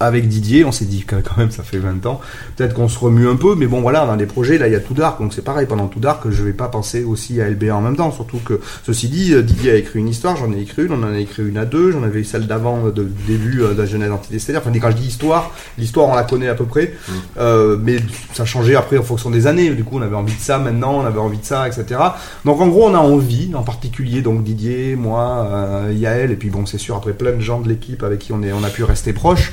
[0.00, 2.20] avec Didier, on s'est dit que quand même ça fait 20 ans,
[2.56, 4.72] peut-être qu'on se remue un peu, mais bon voilà, on a des projets, là il
[4.72, 7.40] y a tout Dark, donc c'est pareil, pendant tout Dark, je vais pas penser aussi
[7.40, 10.36] à LBA en même temps, surtout que, ceci dit, euh, Didier a écrit une histoire,
[10.36, 12.46] j'en ai écrit une, on en a écrit une à deux, j'en avais eu celle
[12.46, 15.52] d'avant, euh, de début euh, de la jeunesse d'entité stellaire, enfin quand je dis histoire,
[15.78, 16.94] l'histoire on la connaît à peu près,
[17.38, 17.96] euh, mais
[18.34, 21.00] ça changeait après en fonction des années, du coup on avait envie de ça, maintenant
[21.00, 22.00] on avait envie de ça, etc.
[22.44, 26.50] Donc en gros on a envie, en particulier donc Didier, moi, euh, Yael, et puis
[26.50, 28.70] bon c'est sûr après plein de gens de l'équipe avec qui on, est, on a
[28.70, 29.52] pu rester proches,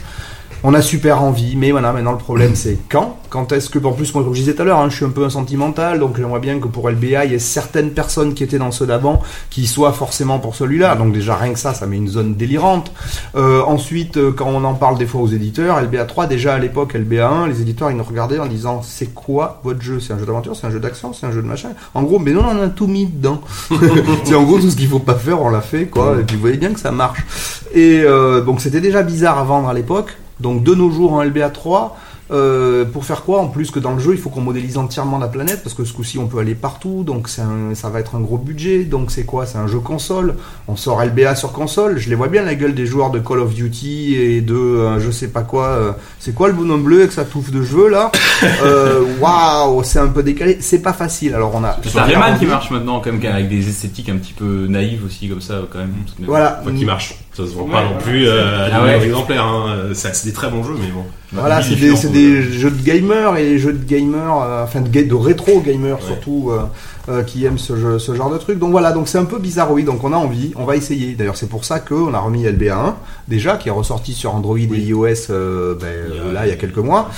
[0.63, 3.17] on a super envie, mais voilà, maintenant le problème c'est quand?
[3.29, 5.03] Quand est-ce que, en plus, moi, comme je disais tout à l'heure, hein, je suis
[5.03, 8.33] un peu un sentimental, donc j'aimerais bien que pour LBA, il y ait certaines personnes
[8.33, 10.95] qui étaient dans ceux d'avant qui soient forcément pour celui-là.
[10.95, 12.93] Donc déjà, rien que ça, ça met une zone délirante.
[13.35, 16.59] Euh, ensuite, euh, quand on en parle des fois aux éditeurs, LBA 3, déjà à
[16.59, 19.99] l'époque, LBA 1, les éditeurs, ils nous regardaient en disant, c'est quoi votre jeu?
[19.99, 21.71] C'est un jeu d'aventure, c'est un jeu d'action, c'est un jeu de machin.
[21.93, 23.41] En gros, mais non, on a tout mis dedans.
[24.23, 26.17] c'est en gros tout ce qu'il faut pas faire, on l'a fait, quoi.
[26.21, 27.25] Et puis vous voyez bien que ça marche.
[27.73, 30.15] Et euh, donc c'était déjà bizarre à vendre à l'époque.
[30.39, 31.97] Donc de nos jours en LBA 3,
[32.31, 35.19] euh, pour faire quoi En plus que dans le jeu, il faut qu'on modélise entièrement
[35.19, 37.03] la planète parce que ce coup-ci, on peut aller partout.
[37.05, 38.83] Donc c'est un- ça va être un gros budget.
[38.83, 40.33] Donc c'est quoi C'est un jeu console.
[40.67, 41.99] On sort LBA sur console.
[41.99, 44.99] Je les vois bien la gueule des joueurs de Call of Duty et de euh,
[44.99, 45.67] je sais pas quoi.
[45.67, 48.11] euh, c'est quoi le bonhomme bleu avec sa touffe de cheveux là
[48.63, 50.57] Euh, Waouh, c'est un peu décalé.
[50.61, 51.33] C'est pas facile.
[51.35, 51.77] Alors on a.
[51.83, 55.29] C'est Rayman qui marche maintenant, quand même, avec des esthétiques un petit peu naïves aussi,
[55.29, 55.93] comme ça, quand même.
[56.25, 56.59] Voilà.
[56.61, 57.15] Enfin, qui marche.
[57.35, 59.45] Ça se vend pas non plus euh, à Ah d'exemplaires.
[59.45, 59.65] Hein.
[59.69, 61.03] Euh, C'est des très bons jeux, mais bon.
[61.33, 64.41] Voilà, c'est Mille des, différents, c'est des jeux de gamers et les jeux de gamers,
[64.41, 66.61] euh, enfin de, rétro gamers surtout, euh,
[67.09, 68.59] euh, qui aiment ce, jeu, ce genre de truc.
[68.59, 71.13] Donc voilà, donc c'est un peu bizarroïde, donc on a envie, on va essayer.
[71.13, 72.95] D'ailleurs, c'est pour ça qu'on a remis LBA 1,
[73.27, 76.77] déjà, qui est ressorti sur Android et iOS euh, ben, là, il y a quelques
[76.77, 77.09] mois.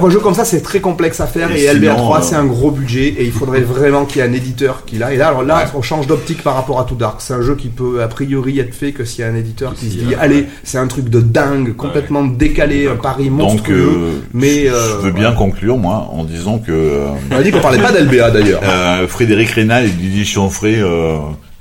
[0.00, 2.22] Un jeu comme ça, c'est très complexe à faire Et et, LBA sinon, 3, euh,
[2.22, 5.12] c'est un gros budget et il faudrait vraiment qu'il y ait un éditeur qui l'a.
[5.14, 7.20] Et là, alors là, on change d'optique par rapport à Too Dark.
[7.20, 9.72] C'est un jeu qui peut a priori être fait que s'il y a un éditeur
[9.74, 13.88] qui se dit, allez, c'est un truc de dingue, complètement décalé, un pari Donc, monstrueux.
[13.94, 16.72] euh, mais je euh, veux bien conclure, moi, en disant que.
[16.72, 18.60] euh, On a dit qu'on parlait pas d'LBA d'ailleurs.
[18.64, 21.16] euh, Frédéric Rénal et Didier Chanfray, euh,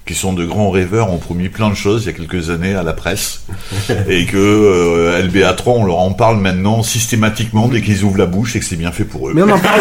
[0.05, 2.75] qui sont de grands rêveurs, ont promis plein de choses il y a quelques années
[2.75, 3.41] à la presse.
[4.09, 8.25] et que euh, LBA 3, on leur en parle maintenant systématiquement dès qu'ils ouvrent la
[8.25, 9.33] bouche et que c'est bien fait pour eux.
[9.33, 9.79] Mais on en parle.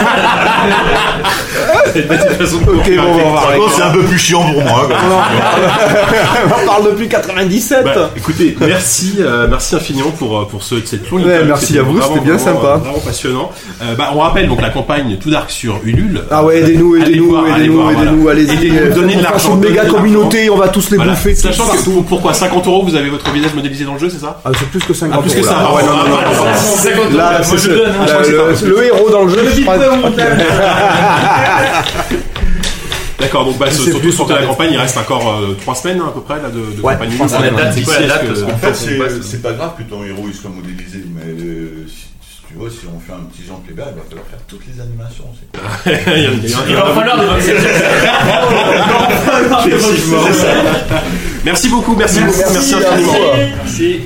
[1.93, 4.19] C'est une petite façon de Ok, bon, on va Par contre, c'est un peu plus
[4.19, 4.87] chiant pour moi.
[4.87, 4.97] quoi.
[6.47, 7.85] on en parle depuis 97.
[7.85, 11.83] Bah, écoutez, merci, euh, merci infiniment pour, euh, pour ce, cette longue Ouais, merci à
[11.83, 12.69] vous, c'était bien vraiment, sympa.
[12.75, 13.51] euh, Vraiment passionnant.
[13.83, 16.23] Euh, bah, on rappelle donc la campagne Tout Dark sur Ulule.
[16.31, 18.71] Ah ouais, aidez-nous, aidez-nous, aidez-nous, aidez-nous, allez-y.
[18.95, 19.57] Donnez de l'argent.
[19.57, 21.13] méga communauté, on va tous les Voilà.
[21.13, 21.35] bouffer.
[21.35, 24.21] Sachant que pour- pourquoi 50 euros vous avez votre visage modélisé dans le jeu, c'est
[24.21, 25.53] ça Ah, c'est plus que 50 Ah, plus que euros, ça.
[25.55, 25.67] là.
[25.69, 27.17] Ah ouais, non, non, non, non, non.
[27.17, 27.83] Là, c'est ce- là,
[28.63, 29.43] le, le héros dans le jeu.
[33.21, 36.21] D'accord, donc bah, surtout sur la campagne, il reste encore 3 semaines hein, à peu
[36.23, 37.11] près là, de, campagne.
[37.73, 41.23] c'est quoi la date que- c'est pas grave que ton héros il soit modélisé, mais
[41.27, 41.52] euh,
[42.53, 44.81] tu vois, si on fait un petit Jean Clébert, il va falloir faire toutes les
[44.81, 45.25] animations.
[45.87, 47.49] Il y a- il y a- Il va falloir des
[49.75, 50.19] Effectivement.
[51.45, 53.13] Merci beaucoup, merci beaucoup, merci à infiniment.
[53.63, 54.01] Merci.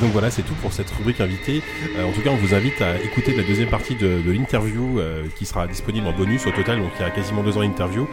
[0.00, 1.62] Donc voilà, c'est tout pour cette rubrique invitée.
[1.98, 5.24] Euh, en tout cas, on vous invite à écouter la deuxième partie de, l'interview euh,
[5.36, 6.80] qui sera disponible en bonus au total.
[6.80, 8.08] Donc il y a quasiment deux ans d'interview.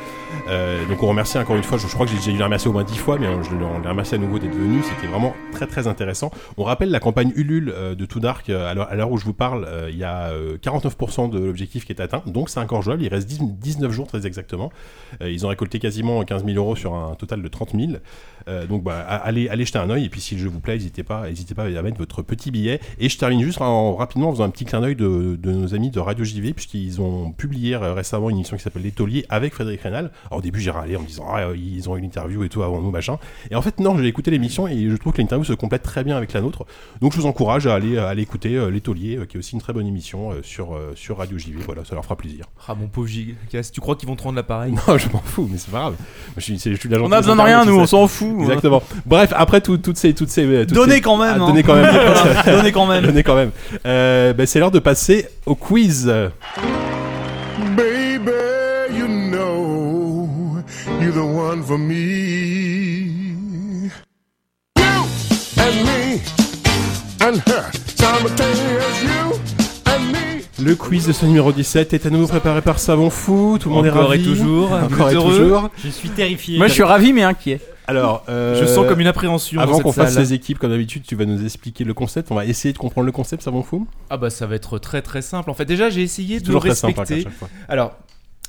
[0.49, 1.77] Euh, donc on remercie encore une fois.
[1.77, 3.51] Je, crois que j'ai déjà dû les remercier au moins dix fois, mais on, je,
[3.51, 4.83] on les remercie à nouveau d'être venus.
[4.83, 6.29] C'était vraiment très très intéressant.
[6.57, 8.49] On rappelle la campagne Ulule de Too Dark.
[8.49, 12.01] à l'heure- où je vous parle, il y a euh, 49% de l'objectif qui est
[12.01, 12.21] atteint.
[12.25, 13.03] Donc c'est encore jouable.
[13.03, 14.73] Il reste 10 19 jours très exactement.
[15.21, 17.93] Ils ont récolté quasiment 15 000 euros sur un total de 30 000.
[18.47, 20.73] Euh, donc bah, allez, allez jeter un oeil et puis si le jeu vous plaît,
[20.73, 22.79] n'hésitez pas, n'hésitez pas à mettre votre petit billet.
[22.99, 25.73] Et je termine juste en, rapidement en faisant un petit clin d'œil de, de nos
[25.73, 29.53] amis de Radio JV puisqu'ils ont publié récemment une émission qui s'appelle Les Tauliers avec
[29.53, 30.11] Frédéric Rénal.
[30.29, 32.49] Alors au début j'ai râlé en me disant ah, ils ont eu une interview et
[32.49, 33.17] tout avant nous machin.
[33.51, 36.03] Et en fait non, j'ai écouté l'émission et je trouve que l'interview se complète très
[36.03, 36.65] bien avec la nôtre.
[37.01, 39.39] Donc je vous encourage à aller, à aller écouter euh, Les Tauliers euh, qui est
[39.39, 41.59] aussi une très bonne émission euh, sur, sur Radio JV.
[41.65, 42.45] Voilà, ça leur fera plaisir.
[42.67, 44.73] Ah mon pauvre Gigas, tu crois qu'ils vont te rendre l'appareil?
[44.87, 45.95] Non, je m'en fous, mais c'est pas grave.
[46.37, 48.35] Je suis, je suis On a besoin de rien, nous, on s'en fout.
[48.41, 48.81] Exactement.
[49.05, 51.47] Bref, après tout- toutes ces, toutes ces, toutes Donnez ces- quand même, Ah, hein.
[51.47, 51.95] donnez quand même.
[52.45, 53.05] Donnez quand même.
[53.05, 53.51] Donnez quand même.
[53.85, 56.11] Euh, ben, c'est l'heure de passer au quiz.
[57.75, 58.31] Baby,
[58.91, 60.63] you know
[60.99, 63.37] you're the one for me.
[64.77, 65.05] You
[65.59, 66.21] and me
[67.21, 69.26] and her, simultaneous you.
[70.59, 73.57] Le quiz de ce numéro 17 est à nouveau préparé par Savon Fou.
[73.59, 74.23] Tout le monde est Encore et ravi.
[74.23, 74.71] toujours.
[74.73, 75.69] Encore et toujours.
[75.83, 76.57] Je suis terrifié.
[76.57, 77.59] Moi, je suis ravi, mais inquiet.
[77.85, 81.15] Alors, euh, Je sens comme une appréhension Avant qu'on fasse les équipes, comme d'habitude, tu
[81.15, 82.31] vas nous expliquer le concept.
[82.31, 83.87] On va essayer de comprendre le concept, Savon Fou.
[84.09, 85.49] Ah bah ça va être très très simple.
[85.49, 87.13] En fait déjà j'ai essayé de Toujours très simple, respecter.
[87.25, 87.49] hein, à chaque fois.
[87.69, 87.93] Alors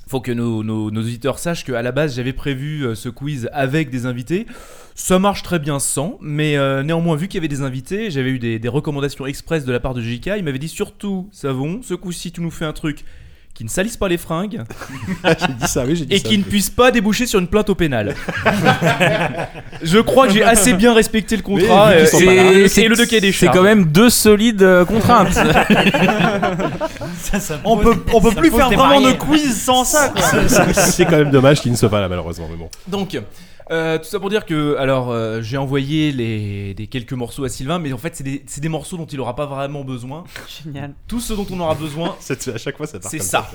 [0.08, 3.48] faut que nos, nos- nos auditeurs sachent qu'à la base j'avais prévu euh, ce quiz
[3.52, 4.46] avec des invités.
[4.94, 8.30] Ça marche très bien sans, mais euh, néanmoins vu qu'il y avait des invités, j'avais
[8.30, 10.30] eu des, des recommandations express de la part de JK.
[10.38, 13.04] Il m'avait dit surtout Savon, ce coup-ci tu nous fais un truc
[13.58, 14.62] qui ne salisse pas les fringues
[15.24, 16.28] j'ai dit ça, oui, j'ai dit et ça.
[16.28, 18.14] qui ne puisse pas déboucher sur une plainte au pénal.
[19.82, 22.26] Je crois que j'ai assez bien respecté le contrat Mais vu euh, qu'ils sont et,
[22.26, 23.56] pas là, et c'est- le de cahier des C'est charges.
[23.56, 25.32] quand même deux solides euh, contraintes.
[27.20, 30.10] Ça, ça on peut, on peut ça plus faire vraiment de quiz sans ça.
[30.10, 30.22] Quoi.
[30.48, 32.46] C'est- C'est quand même dommage qu'il ne soit pas là, malheureusement.
[32.50, 32.68] Mais bon.
[32.86, 33.18] Donc,
[33.70, 37.48] euh, tout ça pour dire que, alors, euh, j'ai envoyé les, des quelques morceaux à
[37.48, 40.24] Sylvain, mais en fait, c'est des, c'est des morceaux dont il aura pas vraiment besoin.
[40.64, 40.92] Génial.
[41.06, 43.50] Tout ce dont on aura besoin, C'est- À chaque fois, ça part c'est comme ça.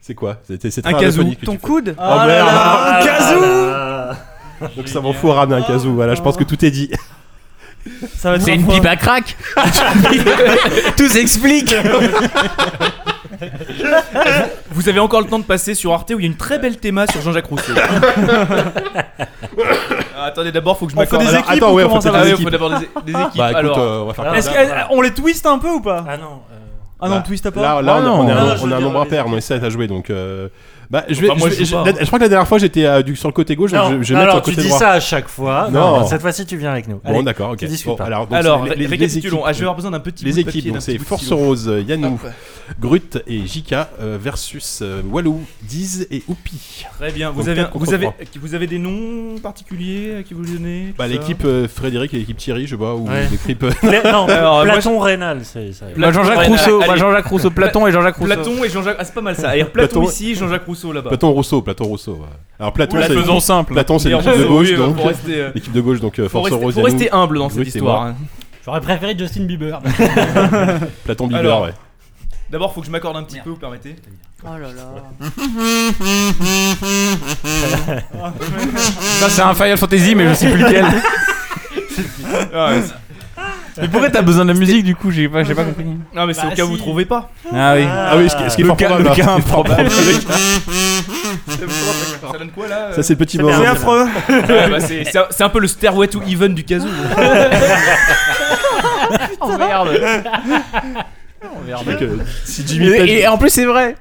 [0.00, 1.04] C'est quoi C'est c'est Un très kazoo.
[1.22, 1.66] radiophonique que Ton tu fais.
[1.66, 5.94] coude Oh merde Un kazoo Donc ça m'en fout à ramener un kazoo.
[5.94, 6.90] Voilà, je pense que tout est dit.
[8.16, 9.36] Ça va être C'est un une pipe à crack
[10.96, 11.74] Tout s'explique.
[14.70, 16.58] Vous avez encore le temps de passer sur Arte où il y a une très
[16.58, 17.72] belle théma sur Jean-Jacques Rousseau.
[20.18, 21.22] Ah, attendez, d'abord, faut que je On m'accorde.
[21.22, 22.70] des Alors, équipes attends, ou ouais, comment faut ça Ah va des oui, faut d'abord
[22.70, 23.36] des, des équipes.
[23.36, 24.50] Bah écoute, alors, euh, on va faire Est-ce
[24.90, 26.40] on les twiste un peu ou pas Ah non.
[26.52, 26.56] euh,
[27.00, 28.20] Ah non, Bah, on twiste pas Là, là, Ah on, a- non.
[28.20, 29.38] on est Là, un, je on veux un dire nombre impair, on équipes.
[29.38, 30.08] essaie à jouer donc.
[30.10, 30.48] euh,
[30.90, 31.30] Bah, je vais.
[31.30, 31.92] Enfin, moi, je, je vais- joue je- pas.
[31.92, 33.90] la- je crois que la dernière fois j'étais euh, du- sur le côté gauche, Non,
[33.90, 34.78] je, je vais mettre alors sur le tu côté dis droit.
[34.78, 35.68] ça à chaque fois.
[35.72, 35.98] Non.
[36.00, 37.00] Non, cette fois-ci tu viens avec nous.
[37.04, 37.64] Bon, d'accord, ok.
[37.84, 40.24] Bon, alors, donc, Alors, les- les- les équipes- Ah, je vais avoir besoin d'un petit
[40.24, 41.30] Les équipes, donc c'est Force.
[41.32, 42.18] Rose, euh, Yanou.
[42.80, 46.84] Grut et Jika euh, versus euh, Walou, Diz et Oupi.
[46.98, 47.30] Très bien.
[47.30, 48.08] Vous Donc, avez, vous, avez,
[48.40, 52.36] vous avez des noms particuliers à qui vous donnez Bah, l'équipe euh, Frédéric et l'équipe
[52.36, 53.62] Thierry, je sais pas, ou l'équipe.
[53.62, 53.70] euh,
[54.12, 54.26] non,
[54.64, 55.86] Platon Rénal, c'est ça.
[55.96, 56.98] Jean-Jacques Platon, Rousseau, allez.
[57.00, 58.34] Jean-Jacques Rousseau, Platon et Jean-Jacques Rousseau.
[58.34, 58.96] Platon et Jean-Jacques.
[58.98, 59.52] Ah, c'est pas mal ça.
[59.72, 61.08] Platon- ici, Jean-Jacques Rousseau là-bas.
[61.10, 62.12] Platon Rousseau, Platon Rousseau.
[62.14, 62.26] ouais.
[62.58, 63.72] Alors Platon, Oula, c'est faisons simple.
[63.74, 66.18] Platon, c'est l'équipe de Rousseau, gauche, oui, donc faut rester, euh, l'équipe de gauche, donc
[66.18, 66.76] euh, Force rester, Rose.
[66.76, 68.02] Yanou, rester humble dans Grut cette et histoire.
[68.02, 68.16] hein.
[68.64, 69.80] J'aurais préféré Justin Bieber.
[71.04, 71.74] Platon Bieber, Alors, ouais.
[72.50, 73.96] D'abord, faut que je m'accorde un petit peu, vous permettez
[74.44, 75.28] Oh là là.
[79.18, 80.84] Ça, c'est un Final Fantasy, mais je sais plus lequel.
[82.54, 82.82] Ah, ouais.
[83.80, 85.84] Mais pourquoi t'as besoin de la musique du coup J'ai pas, j'ai pas compris.
[86.14, 87.30] Non, mais c'est Bah, au cas où vous trouvez pas.
[87.54, 87.84] Ah oui.
[87.90, 89.08] Ah oui, ce qui, ce qui est Le fort cas- probable.
[89.10, 89.90] le cas improbable.
[91.48, 93.56] Ça donne quoi là Ça, c'est le petit moment.
[93.58, 94.06] C'est affreux.
[94.28, 96.88] Ouais, bah, c'est- c'est un- c'est un peu le Stairway to Even du kazoo.
[99.40, 99.90] Oh merde.
[101.68, 102.08] Je crois que
[102.44, 103.96] Si Jimmy Page, Et, en plus, c'est vrai.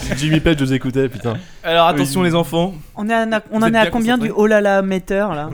[0.00, 1.34] si Jimmy Page nous écoutait, putain.
[1.64, 2.74] Alors attention les enfants.
[2.96, 4.80] On, est à- on en est à bien combien du oh là là?
[4.82, 5.50] Metteur là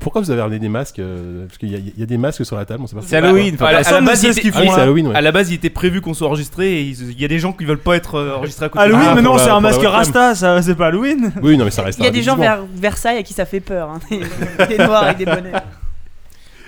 [0.00, 2.18] Pourquoi vous avez ramené des masques euh, Parce qu'il y, a- il y a des
[2.18, 3.02] masques sur la table, on sait pas.
[3.06, 3.56] C'est Halloween.
[3.60, 4.82] à, la, à la personne ne base, sait il ce était, qu'ils Ah font, là.
[4.82, 5.16] Halloween, ouais.
[5.16, 7.38] à la base, il était prévu qu'on soit enregistré et il il y a des
[7.38, 8.84] gens qui veulent pas être euh, enregistrés à côté.
[8.84, 9.94] Halloween, Ah, mais non, pour la- c'est un pour la masque webcam.
[9.96, 11.32] Rasta, ça, c'est pas Halloween.
[11.42, 11.98] Oui, non, mais ça reste.
[11.98, 12.56] Il y a un des gens déguisement.
[12.56, 13.90] vers Versailles à qui ça fait peur.
[13.90, 14.00] hein.
[14.68, 15.52] Des noirs avec des bonnets.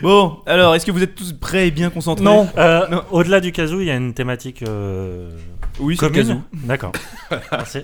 [0.02, 2.48] Bon, alors est-ce que vous êtes tous prêts et bien concentrés Non.
[2.58, 3.02] Euh, Non.
[3.10, 5.30] Au-delà du kazoo, il y a une thématique euh,
[5.80, 6.40] Oui, c'est le kazoo.
[6.52, 6.92] D'accord.
[7.52, 7.78] Merci.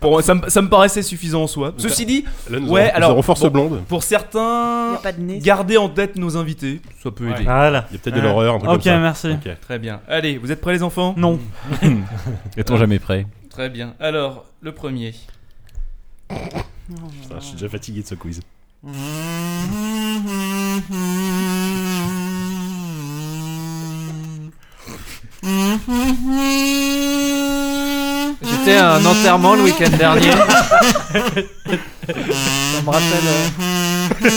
[0.00, 1.74] Bon, ça, me- ça me paraissait suffisant en soi.
[1.76, 3.48] Ceci dit, Là, nous Ouais, aurons- nous alors, aurons Force bon.
[3.50, 3.82] Blonde.
[3.88, 5.38] pour certains, n'y a pas de nez.
[5.40, 6.80] gardez en tête nos invités.
[7.02, 7.42] Ça peut aider.
[7.42, 7.86] Voilà.
[7.90, 8.98] Il y a peut-être de l'horreur, un truc Ok, comme ça.
[8.98, 9.28] merci.
[9.30, 9.60] Ok.
[9.60, 10.00] Très bien.
[10.08, 11.14] Allez, vous êtes prêts les enfants?
[11.16, 11.40] Non.
[12.56, 13.94] Est-on jamais prêt Très bien.
[13.98, 15.14] Alors, le premier.
[16.28, 18.40] Putain, je suis déjà fatigué de ce quiz.
[28.42, 30.30] J'étais à un enterrement le week-end dernier.
[30.30, 30.36] Ça
[32.84, 33.26] me rappelle.
[34.22, 34.30] euh,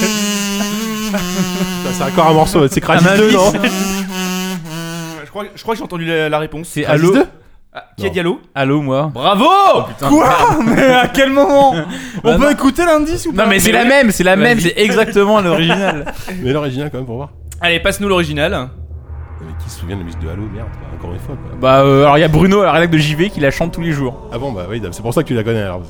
[1.92, 3.34] C'est encore un morceau, c'est Crash Un 2, indice.
[3.36, 3.52] non
[5.24, 6.68] Je crois, je crois que j'ai entendu la, la réponse.
[6.72, 7.12] C'est Halo.
[7.12, 7.26] 2
[7.76, 8.12] Ah, qui a Non.
[8.12, 8.40] dit allô?
[8.54, 9.10] Allô, moi.
[9.12, 9.48] Bravo
[10.08, 10.28] Quoi?
[10.64, 11.74] Mais à quel moment?
[12.22, 13.42] On peut écouter l'indice ou pas?
[13.42, 16.04] Non, mais c'est la même, c'est la même, c'est exactement l'original.
[16.42, 17.30] Mais l'original quand même pour voir.
[17.60, 18.68] Allez, passe-nous l'original.
[19.40, 21.34] Mais qui se souvient de la musique de Halo, merde, quoi, encore une fois.
[21.34, 21.58] Quoi.
[21.60, 23.72] Bah, euh, alors il y a Bruno à la rédac de JV qui la chante
[23.72, 24.28] tous les jours.
[24.32, 25.82] Ah bon, bah oui, c'est pour ça que tu la connais alors.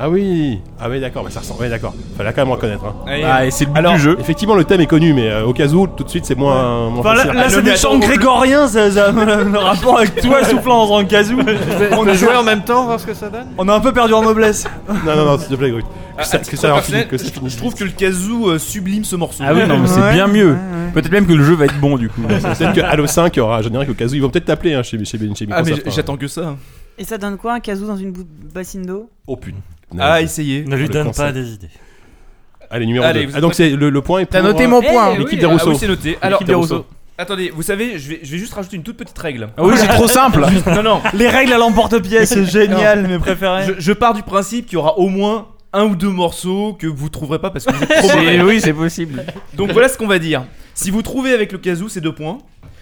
[0.00, 1.60] Ah oui Ah oui, d'accord, bah ça ressemble.
[1.60, 1.92] Ouais, d'accord.
[2.16, 2.84] Fallait quand même reconnaître.
[2.84, 2.94] Hein.
[3.24, 4.16] Ah, et c'est le but Alors, du jeu.
[4.20, 6.88] Effectivement, le thème est connu, mais euh, au cas où, tout de suite, c'est moins,
[6.88, 7.34] moins Enfin, là, facile.
[7.34, 11.04] là, Ah, c'est chants attends, grégoriens, ça, ça- le rapport avec toi soufflant dans un
[11.04, 11.34] kazoo.
[11.98, 13.48] On a joué en même temps, voir ce que ça donne?
[13.58, 14.66] On a un peu perdu en noblesse.
[15.04, 15.84] Non, non, non, s'il te plaît, Grut.
[16.16, 18.58] Que ça, que ça, finisse- que ça je, finisse je trouve que le kazoo euh,
[18.58, 19.42] sublime ce morceau.
[19.46, 20.50] Ah oui, non, mais c'est Ouais, bien mieux.
[20.50, 20.92] ouais, ouais.
[20.94, 22.22] Peut-être même que le jeu va être bon du coup.
[22.22, 24.14] Peut-être que Halo 5 aura générique au cas où.
[24.14, 25.86] Ils vont peut-être t'appeler hein, chez, chez, chez Ah, mais Microsoft.
[25.86, 25.90] hein.
[25.94, 26.56] j'attends que ça.
[26.98, 29.58] Et ça donne quoi un kazoo dans une bou- bassine d'eau Oh putain.
[29.98, 30.64] Ah, essayez.
[30.64, 31.68] Ne lui donne pas des idées.
[32.70, 33.26] Allez, numéro Allez, 2.
[33.28, 34.32] vous Ah, êtes donc prêts c'est le, le point est pour.
[34.32, 35.12] T'as noté euh, mon point.
[35.14, 35.70] Eh l'équipe oui, des ah Rousseau.
[35.70, 36.18] oui, c'est noté.
[36.20, 36.84] Alors, des Rousseau.
[37.16, 39.48] attendez, vous savez, je vais, je vais juste rajouter une toute petite règle.
[39.56, 40.44] Ah oui, c'est trop simple.
[40.66, 41.00] non, non.
[41.14, 43.64] Les règles à l'emporte-pièce, c'est génial, mes préférés.
[43.66, 46.86] Je, je pars du principe qu'il y aura au moins un ou deux morceaux que
[46.86, 48.42] vous trouverez pas parce que vous êtes trop mauvais.
[48.42, 49.24] Oui, c'est possible.
[49.54, 50.44] Donc voilà ce qu'on va dire.
[50.74, 52.38] Si vous trouvez avec le kazoo, c'est deux points.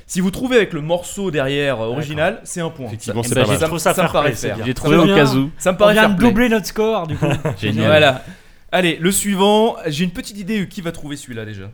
[0.09, 2.87] Si vous trouvez avec le morceau derrière euh, original, c'est un point.
[2.87, 3.57] Effectivement, c'est pas mal.
[3.59, 4.57] ça- Je trouve ça ça me paraît play, c'est faire.
[4.57, 4.65] bien.
[4.67, 5.17] J'ai trouvé au bien.
[5.17, 5.51] cas où.
[5.59, 6.29] Ça me On paraît vient faire de play.
[6.29, 7.27] doubler notre score du coup.
[7.59, 7.87] Génial.
[7.87, 8.23] Voilà.
[8.71, 9.77] Allez, le suivant.
[9.87, 11.65] J'ai une petite idée euh, qui va trouver celui-là déjà.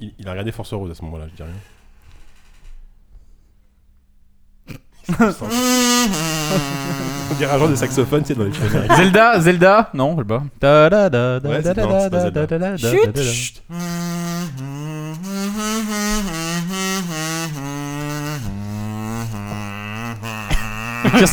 [0.00, 1.52] Il, il a regardé Force Rose à ce moment-là, je dis rien.
[7.30, 8.96] On dirait un genre de saxophone, tu sais, dans les films américains.
[8.96, 10.42] Zelda, Zelda, non, je sais pas.
[10.60, 12.46] Da, da, da, da, Ouais, da, non, c'est pas da, Zelda.
[12.46, 13.22] da, da, da, da, Chut, da, da.
[13.22, 13.62] Chut.
[21.04, 21.30] N'empêche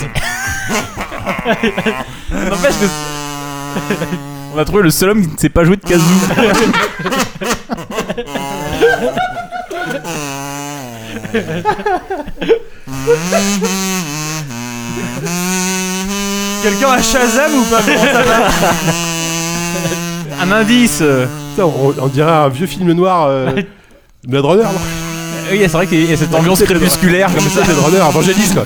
[2.80, 2.86] que.
[4.54, 6.04] On a trouvé le seul homme qui ne sait pas jouer de kazoo.
[16.64, 18.48] Quelqu'un a Shazam ou pas Comment ça va
[20.44, 21.00] Un indice.
[21.02, 21.26] euh.
[21.56, 23.28] Putain, on, on dirait un vieux film noir.
[23.30, 23.52] Euh,
[24.28, 24.70] Blade Runner, non
[25.52, 27.62] Oui, c'est vrai qu'il y a cette ambiance crépusculaire comme ça.
[27.62, 28.00] Blade Runner,
[28.54, 28.66] quoi.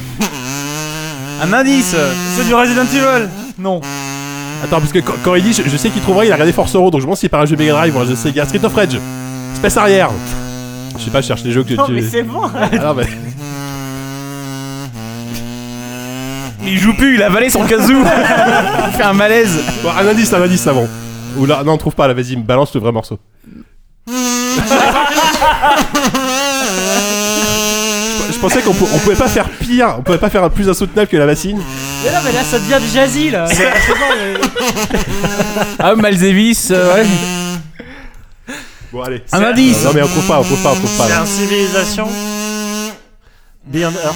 [1.41, 1.95] Un indice.
[2.35, 3.81] C'est du Resident Evil Non.
[4.63, 6.51] Attends, parce que quand, quand il dit, je, je sais qu'il trouverait, il a regardé
[6.51, 8.35] Force Euro, donc je pense qu'il par un jeu Mega Drive, moi, je sais, il
[8.35, 8.99] y a Street of Rage,
[9.55, 10.09] Space arrière.
[10.97, 11.93] Je sais pas, je cherche les jeux que Non, tu.
[11.93, 13.07] mais c'est bon Ah non, mais.
[16.61, 17.93] Mais il joue plus, il a avalé son kazoo.
[18.91, 19.59] il fait un malaise.
[19.81, 20.87] Bon, un indice, un indice avant.
[21.37, 23.17] Ou là, non, on trouve pas là, vas-y, balance le vrai morceau.
[28.39, 31.17] Je pensais qu'on on pouvait pas faire pire, on pouvait pas faire plus insoutenable que
[31.17, 31.61] la bassine.
[32.05, 33.45] Mais là, mais là, ça devient du jazzy là.
[33.47, 34.47] C'est bon,
[35.77, 37.05] Ah, Miles Davis, euh, ouais.
[38.93, 39.21] Bon, allez.
[39.33, 39.83] Un indice.
[39.83, 41.03] Non, mais on trouve pas, on trouve pas, on trouve pas.
[41.03, 41.21] C'est là.
[41.21, 42.07] un civilisation.
[43.65, 44.15] Beyond Earth.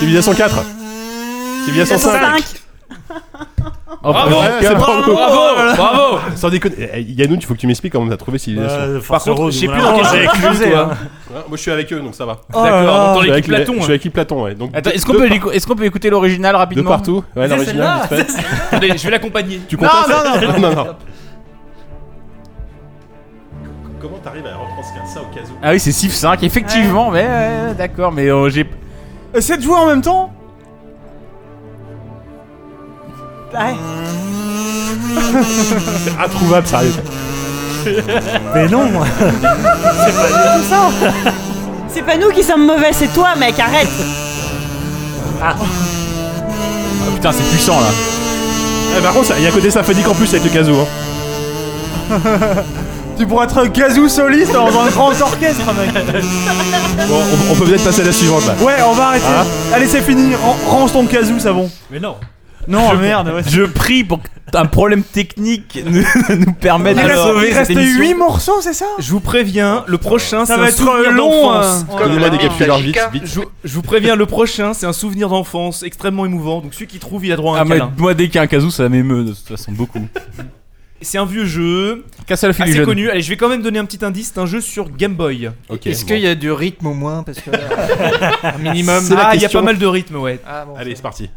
[0.00, 0.64] Civilisation 4.
[1.66, 2.44] Civilisation 5.
[4.02, 6.18] Oh, Bravo, ouais, c'est bravo, bravo, bravo, bravo.
[6.34, 8.78] Sans déconner, eh, Yannou, il faut que tu m'expliques comment t'as trouvé Civilisation.
[8.80, 10.06] Euh, Par Force contre, Rose, je sais plus dans quel
[10.56, 10.80] j'ai toi.
[10.80, 10.88] hein.
[11.30, 12.38] Ouais, moi, je suis avec eux, donc ça va.
[12.50, 13.72] D'accord, donc dans suis l'équipe Platon.
[13.74, 13.84] Je suis hein.
[13.84, 14.54] avec l'équipe Platon, ouais.
[14.54, 17.22] Donc, Attends, est-ce qu'on peut, deux l'écou- est-ce qu'on peut écouter l'original De rapidement partout.
[17.36, 18.00] Ouais, C'est l'original.
[18.08, 18.24] celle-là.
[18.72, 19.60] Attendez, je vais l'accompagner.
[19.68, 20.58] Tu contestes non, non.
[20.70, 20.86] non, non.
[24.00, 27.24] Comment t'arrives à retranscrire ça au cas où Ah oui, c'est Civ 5, effectivement, mais
[27.26, 28.66] ouais, d'accord, mais euh, j'ai.
[29.34, 30.32] Essaie de jouer en même temps?
[33.52, 33.74] Ouais.
[36.04, 36.92] C'est introuvable, sérieux.
[38.54, 39.06] Mais non, moi.
[39.18, 40.90] Tout ça.
[41.92, 43.88] C'est pas nous qui sommes mauvais, c'est toi, mec, arrête.
[45.42, 45.54] Ah
[47.14, 47.86] putain, c'est puissant là.
[48.96, 50.76] Eh, par contre, ça- il y a un côté symphonique en plus avec le kazoo.
[50.80, 52.18] Hein.
[53.18, 55.92] Tu pourrais être un kazoo soliste dans un grand orchestre, mec.
[57.06, 58.54] Bon, on, on peut peut-être passer à la suivante là.
[58.64, 59.26] Ouais, on va arrêter.
[59.28, 59.44] Ah.
[59.74, 60.34] Allez, c'est fini.
[60.34, 61.70] Ran- range ton kazoo, ça bon.
[61.90, 62.16] Mais non.
[62.68, 63.28] Non, merde.
[63.34, 63.42] Ouais.
[63.46, 64.20] Je prie pour
[64.52, 66.02] qu'un problème technique nous,
[66.36, 68.00] nous permette de reste, sauver il cette reste émission.
[68.00, 68.86] 8 morceaux, c'est ça?
[68.98, 71.84] Je vous préviens, le prochain, Ça c'est va un être souvenir long, d'enfance.
[71.92, 71.98] euh.
[72.04, 72.38] Donnez-moi des
[72.82, 73.22] vite, vite.
[73.26, 76.60] Je, je vous préviens, le prochain, c'est un souvenir d'enfance extrêmement émouvant.
[76.60, 77.92] Donc celui qui trouve, il a droit à un Ah, moi, câlin.
[77.96, 80.06] moi, dès qu'il y a un kazoo, ça m'émeut de toute façon beaucoup.
[81.02, 83.08] C'est un vieux jeu, du assez connu.
[83.08, 84.32] Allez, je vais quand même donner un petit indice.
[84.34, 85.50] C'est un jeu sur Game Boy.
[85.70, 85.86] Ok.
[85.86, 86.08] Est-ce bon.
[86.08, 87.22] qu'il y a du rythme au moins?
[87.22, 87.48] Parce que.
[88.46, 89.02] un minimum.
[89.02, 89.60] C'est la Ah, il y a question.
[89.60, 90.38] pas mal de rythme, ouais.
[90.46, 91.30] Ah, bon, Allez, c'est parti.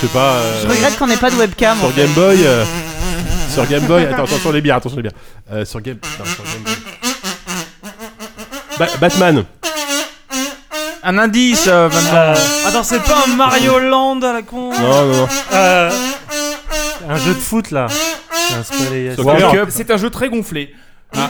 [0.00, 0.32] Je sais pas.
[0.34, 1.78] euh, Je regrette qu'on n'ait pas de webcam.
[1.78, 1.92] Sur.
[1.94, 2.46] Game Boy.
[2.46, 2.64] euh,
[3.52, 4.04] sur Game Boy.
[4.06, 5.12] Attends, attention les bières, attention les bières.
[5.52, 5.98] Euh, sur Game.
[6.18, 6.74] non, sur Game Boy.
[8.78, 9.44] Ba- Batman.
[11.02, 12.36] Un indice, euh, Van Damme.
[12.66, 15.28] Attends, c'est pas un Mario Land à la con Non, non, non.
[15.52, 15.90] Euh,
[17.08, 17.86] un jeu de foot là.
[19.70, 20.74] C'est un jeu très gonflé.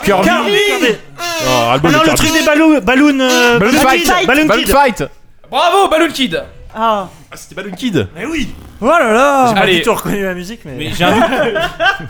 [0.05, 0.25] Kirby.
[0.29, 0.97] Kirby
[1.47, 2.81] Oh, ras-le-bol, Ah non, le truc des ballons.
[2.81, 3.21] Balloon.
[3.21, 4.03] euh, Balloon Balloon Fight.
[4.19, 4.69] Kid, Balloon Kid.
[4.71, 5.05] Fight.
[5.51, 6.43] Bravo, Balloon Kid
[6.75, 7.09] Ah.
[7.31, 8.09] Ah, c'était Balloon Kid.
[8.15, 8.55] Mais oui.
[8.81, 9.77] Oh là là J'ai pas Allez.
[9.77, 10.75] du tout reconnu la musique, mais.
[10.77, 11.25] Mais j'ai un doute.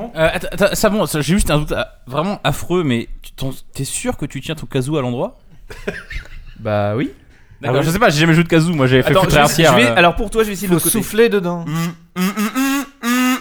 [0.00, 3.32] Euh, attends, attends, ça bon, ça, j'ai juste un doute euh, vraiment affreux, mais tu
[3.32, 5.38] t'en- t'es sûr que tu tiens ton kazoo à l'endroit?
[6.58, 7.10] Bah oui.
[7.60, 7.86] D'accord, Ah oui.
[7.86, 9.86] je sais pas, j'ai jamais joué de kazoo, moi j'avais fait Attends, je je vais-
[9.90, 9.94] euh.
[9.96, 10.98] alors pour toi, je vais essayer de Faut l'autre côté.
[11.04, 11.64] souffler dedans.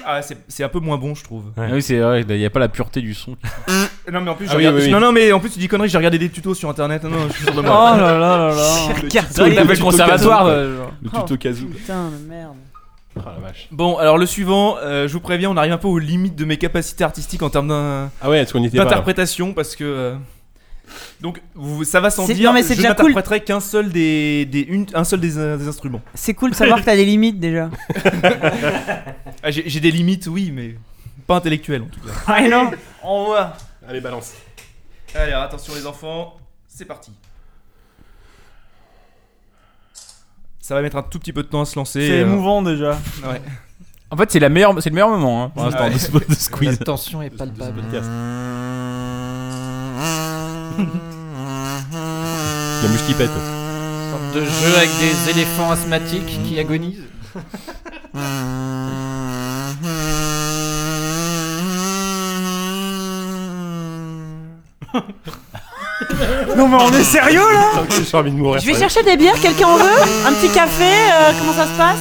[0.05, 1.45] Ah, c'est un peu moins bon, je trouve.
[1.57, 3.35] Ah oui, c'est vrai, il n'y a pas la pureté du son.
[4.11, 4.91] Non mais en plus, Ah j'ai oui, regardé- oui, oui.
[4.91, 7.03] non non mais en plus tu dis conneries, j'ai regardé des tutos sur internet.
[7.03, 7.95] Non, non, je suis sûr de Oh moi.
[7.97, 8.53] là là là là
[9.29, 10.45] C'est le conservatoire.
[10.47, 10.85] euh.
[11.03, 11.67] Le tuto kazoo.
[11.67, 12.55] Putain de merde.
[13.17, 13.67] Ah la vache.
[13.71, 16.45] Bon, alors le suivant, euh, je vous préviens, on arrive un peu aux limites de
[16.45, 20.15] mes capacités artistiques en termes d'un- Ah ouais, d'interprétation parce que euh,
[21.21, 22.49] donc vous, ça va sans C'est- dire.
[22.49, 23.05] non, mais c'est je déjà cool.
[23.11, 26.01] n'interpréterai qu'un seul des, des une, un seul des, euh, des instruments.
[26.13, 27.69] C'est cool de savoir que t'as des limites déjà.
[29.43, 30.75] Ah, j'ai j'ai des limites, oui, mais
[31.25, 32.13] pas intellectuelles en tout cas.
[32.27, 32.69] Ah non
[33.03, 33.53] On voit.
[33.87, 34.33] Allez, balance.
[35.15, 36.37] Allez, attention les enfants,
[36.67, 37.11] c'est parti.
[40.59, 42.05] Ça va mettre un tout petit peu de temps à se lancer.
[42.07, 42.91] C'est euh, émouvant déjà.
[43.23, 43.41] Ouais.
[44.11, 45.93] En fait, c'est la meilleure, c'est le meilleur moment hein, pour l'instant Ouais.
[45.93, 47.81] de, ce- de ce La tension est palpable.
[47.81, 48.07] podcast.
[52.83, 53.29] La mouche qui pète.
[53.29, 57.03] Sorte de jeu avec des éléphants asthmatiques qui agonisent.
[66.57, 68.61] Non mais on est sérieux là J'ai envie de mourir.
[68.61, 71.77] Je vais chercher des bières, quelqu'un en veut Un petit café euh, Comment ça se
[71.77, 71.99] passe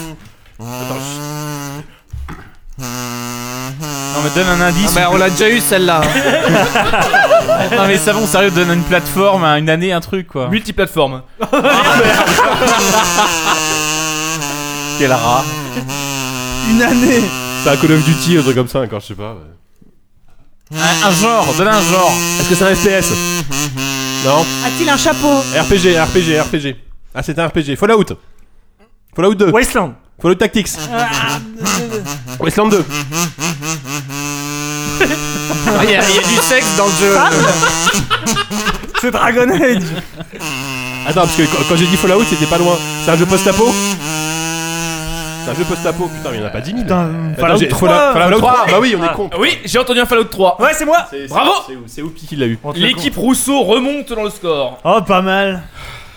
[2.78, 4.92] Non mais donne un indice.
[4.96, 6.00] Ah bah on l'a déjà eu celle-là.
[7.76, 10.48] non mais ça bon, sérieux, donne une plateforme, une année, un truc quoi.
[10.48, 11.22] Multiplateforme.
[14.98, 15.44] Quel rat.
[16.70, 17.22] Une année
[17.62, 19.36] C'est un Call of Duty, un truc comme ça, encore, je sais pas.
[20.72, 22.12] Un, un genre, donne un genre.
[22.38, 23.12] Est-ce que c'est un FPS
[24.24, 24.44] Non.
[24.64, 26.76] A-t-il un chapeau RPG, RPG, RPG.
[27.14, 27.76] Ah, c'est un RPG.
[27.76, 28.04] Fallout.
[29.16, 29.50] Fallout 2.
[29.50, 29.94] Wasteland.
[30.20, 30.68] Fallout Tactics.
[32.38, 32.84] Wasteland 2.
[35.82, 37.16] Il y, a il y a du sexe dans le jeu.
[39.00, 39.82] C'est Dragon Age.
[41.06, 42.76] Attends, parce que quand, quand j'ai dit Fallout, c'était pas loin.
[43.04, 43.72] C'est un jeu post-apo
[45.44, 46.82] C'est un jeu post-apo, putain, mais il y en a pas 10 000.
[46.82, 47.00] Putain,
[47.32, 47.88] Attends, Fallout j'ai- 3.
[47.88, 49.06] Fallout, Fallout 3, bah oui, on Ah.
[49.12, 49.30] est con.
[49.38, 50.60] Oui, j'ai entendu un Fallout 3.
[50.60, 50.98] Ouais, c'est moi.
[51.10, 52.58] C'est- c'est- Bravo C'est où- C'est Oupi qui l'a eu.
[52.74, 54.78] L'équipe Rousseau remonte dans le score.
[54.84, 55.62] Oh, pas mal.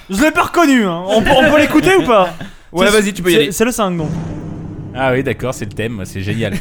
[0.09, 0.85] Je l'ai pas reconnu.
[0.85, 1.03] Hein.
[1.07, 2.30] On, peut- on peut l'écouter ou pas
[2.73, 3.51] Ouais, C'est- vas-y, tu peux y c'est- aller.
[3.53, 4.09] C'est le 5 donc.
[4.95, 6.53] Ah oui, d'accord, c'est le thème, c'est génial.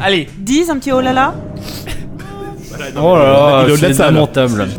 [0.00, 1.34] Allez, 10, un petit oh là là.
[3.00, 4.68] Oh là là, c'est lamentable.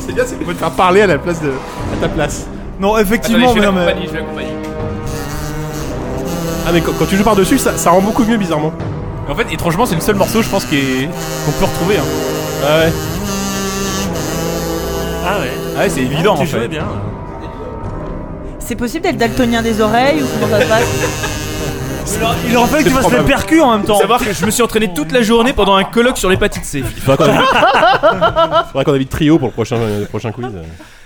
[0.00, 1.48] C'est bien, c'est qu'on peut te faire parler à la place de.
[1.48, 2.46] à ta place.
[2.80, 3.80] Non, effectivement, je mais non, mais.
[3.86, 4.52] l'accompagner, je vais l'accompagner.
[6.66, 8.72] Ah, mais quand, quand tu joues par-dessus, ça, ça rend beaucoup mieux, bizarrement.
[9.28, 11.08] en fait, étrangement, c'est le seul morceau, je pense, est-
[11.44, 11.96] qu'on peut retrouver.
[11.96, 12.04] Hein.
[12.64, 12.92] Ah ouais.
[15.26, 15.50] Ah ouais.
[15.76, 16.58] Ah ouais, c'est évident en Tu fait.
[16.58, 16.86] jouais bien.
[18.58, 20.84] C'est possible d'être daltonien des oreilles ou comment ça se passe?
[22.48, 23.94] Il aurait fallu que tu fasses les percus en même temps.
[23.94, 26.64] Faut savoir que je me suis entraîné toute la journée pendant un colloque sur l'hépatite
[26.64, 26.78] C.
[26.78, 27.26] Il faudra
[28.84, 30.46] qu'on invite, Trio pour le prochain, le prochain quiz.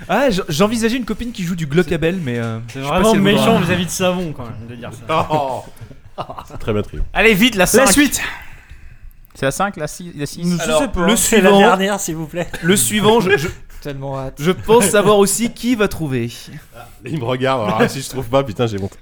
[0.08, 2.38] Ah, j'envisageais une copine qui joue du Glockabel, mais.
[2.38, 5.26] euh, C'est vraiment si méchant vis-à-vis de Savon quand même de dire ça.
[6.58, 7.02] Très bien, Trio.
[7.14, 7.78] Allez, vite, la 5.
[7.86, 8.20] La suite.
[9.34, 11.06] C'est la 5, la 6, la 6 Je Alors, sais pas.
[11.06, 12.48] le C'est la suivant, dernière, s'il vous plaît.
[12.62, 13.48] le suivant, je, je,
[13.82, 14.34] Tellement hâte.
[14.38, 16.30] je pense savoir aussi qui va trouver.
[17.06, 18.92] Il me regarde, alors, ah, si je trouve pas, putain, j'ai honte.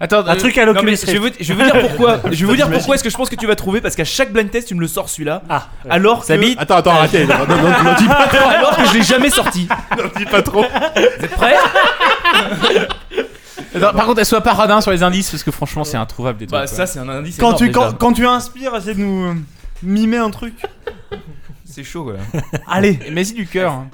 [0.00, 1.38] Attends, Un euh, truc à Non mais l'Oculus je vais, Rift.
[1.38, 2.20] vous, je vais vous dire pourquoi.
[2.30, 4.04] Je vais vous dire pourquoi est-ce que je pense que tu vas trouver parce qu'à
[4.04, 5.42] chaque blind test tu me le sors celui-là.
[5.48, 5.90] Ah, ouais.
[5.90, 7.26] Alors que Samy Attends, attends, arrêtez.
[7.26, 8.24] Non, non, non, non, dis pas,
[8.56, 9.66] alors que je l'ai jamais sorti.
[9.98, 10.62] non, dis pas trop.
[10.62, 11.56] Vous êtes prêts
[13.74, 16.38] attends, par contre, elle soit pas radin sur les indices parce que franchement, c'est introuvable
[16.38, 16.52] des trucs.
[16.52, 16.76] Bah quoi.
[16.76, 17.36] ça c'est un indice.
[17.38, 17.80] Quand énorme, tu, déjà.
[17.80, 19.34] quand, quand tu inspires, essaie de nous euh,
[19.82, 20.54] mimer un truc.
[21.64, 22.14] c'est chaud quoi.
[22.68, 22.98] Allez.
[23.12, 23.72] Mais-y du cœur.
[23.72, 23.88] hein.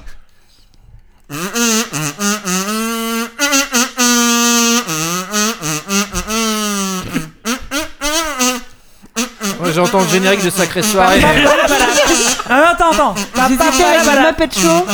[9.60, 11.22] Moi j'entends le générique de Sacrée Soirée.
[12.50, 13.14] Ah, attends, attends.
[13.48, 14.86] J'hésitais avec le Muppet Show.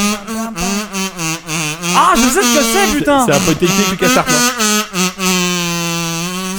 [1.96, 3.26] Ah, je sais ce que c'est, putain.
[3.26, 4.22] C'est un point technique Lucas non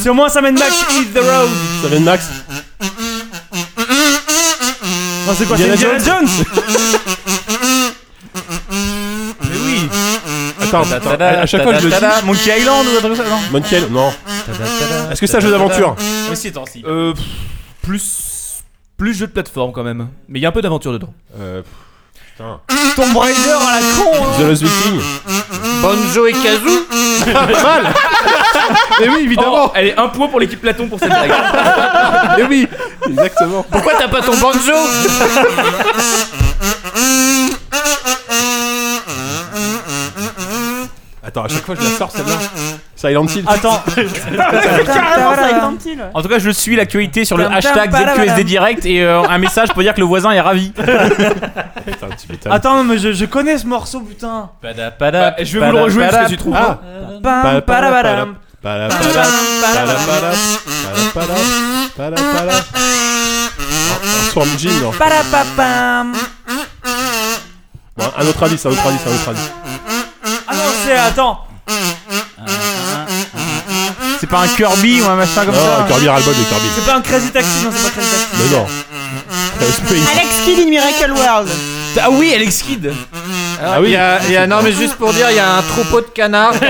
[0.04, 1.50] C'est au moins ça mène back Eat the Road.
[1.82, 2.26] Ça vient de Max
[5.28, 6.30] Non, c'est quoi C'est Indiana Indiana Jones?
[10.80, 11.24] Attends, attends.
[11.42, 12.00] À, chaque fois, je le dis.
[12.00, 14.12] Tada, Monkey Island ou un truc comme ça, non Monkey Island, non.
[15.12, 15.96] Est-ce que c'est un jeu d'aventure
[16.30, 16.84] Oui, si, attends, si.
[16.88, 17.24] Euh, pff,
[17.82, 18.64] plus
[18.98, 20.10] plus jeu de plateforme quand même.
[20.30, 21.14] Mais il y a un peu d'aventure dedans.
[21.40, 21.62] Euh.
[22.14, 22.60] Putain.
[22.96, 24.12] Tomb Raider à la con.
[24.14, 24.40] hein.
[24.40, 25.02] The Lost Viking
[25.82, 26.86] Banjo et Kazoo
[27.34, 27.94] Pas mal
[29.02, 31.32] Mais oui, évidemment Oh, elle est un point pour l'équipe Platon pour cette blague.
[32.38, 32.68] Mais oui
[33.10, 34.72] Exactement Pourquoi t'as pas ton banjo?
[41.32, 42.34] Attends, à chaque fois je la sors, celle-là.
[42.94, 43.46] Silent Hill.
[43.48, 43.82] Attends.
[43.96, 46.04] Silent Hill.
[46.14, 49.82] En tout cas, je suis l'actualité sur le hashtag ZQSD direct et un message pour
[49.82, 50.74] dire que le voisin est ravi.
[52.50, 54.50] Attends, mais je, connais ce morceau, putain.
[54.62, 56.58] Je vais vous le rejouer parce que tu trouves.
[56.58, 56.80] Ah.
[57.24, 57.62] Un
[64.82, 64.92] non.
[67.98, 69.52] Bon, un autre indice, un autre indice, un autre indice.
[70.98, 71.22] Ah non, c'est.
[71.22, 71.48] Attends.
[74.20, 76.68] C'est pas un Kirby ou un machin comme Non, ça Kirby ras-le-bol de Kirby.
[76.76, 78.28] C'est pas un Crazy Taxi, non, c'est pas Crazy Taxi.
[78.38, 78.66] Mais non.
[79.62, 80.12] Euh.
[80.14, 81.50] Alex Kidd in Miracle World.
[82.02, 82.86] Ah oui, Alex Kidd
[83.62, 83.90] Alors, Ah oui.
[83.90, 85.62] il y a- il y a- Non mais juste pour dire, il y a un
[85.62, 86.54] troupeau de canards.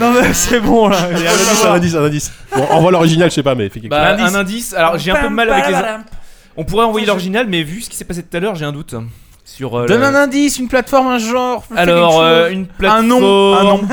[0.00, 0.98] Non, mais c'est bon là.
[0.98, 2.32] Un indice, un indice, un indice.
[2.54, 4.34] Bon, envoie l'original, je sais pas, mais fais quelque Bah, chose.
[4.34, 4.74] un indice.
[4.74, 5.74] Alors j'ai un peu de mal avec les.
[6.56, 8.72] On pourrait envoyer l'original, mais vu ce qui s'est passé tout à l'heure, j'ai un
[8.72, 8.94] doute
[9.56, 9.76] sur.
[9.78, 11.64] euh, Donne le- un indice, une plateforme, un genre.
[11.64, 12.52] fais Alors quelque euh, chose.
[12.52, 13.00] une plateforme.
[13.00, 13.88] Un nom, un nom.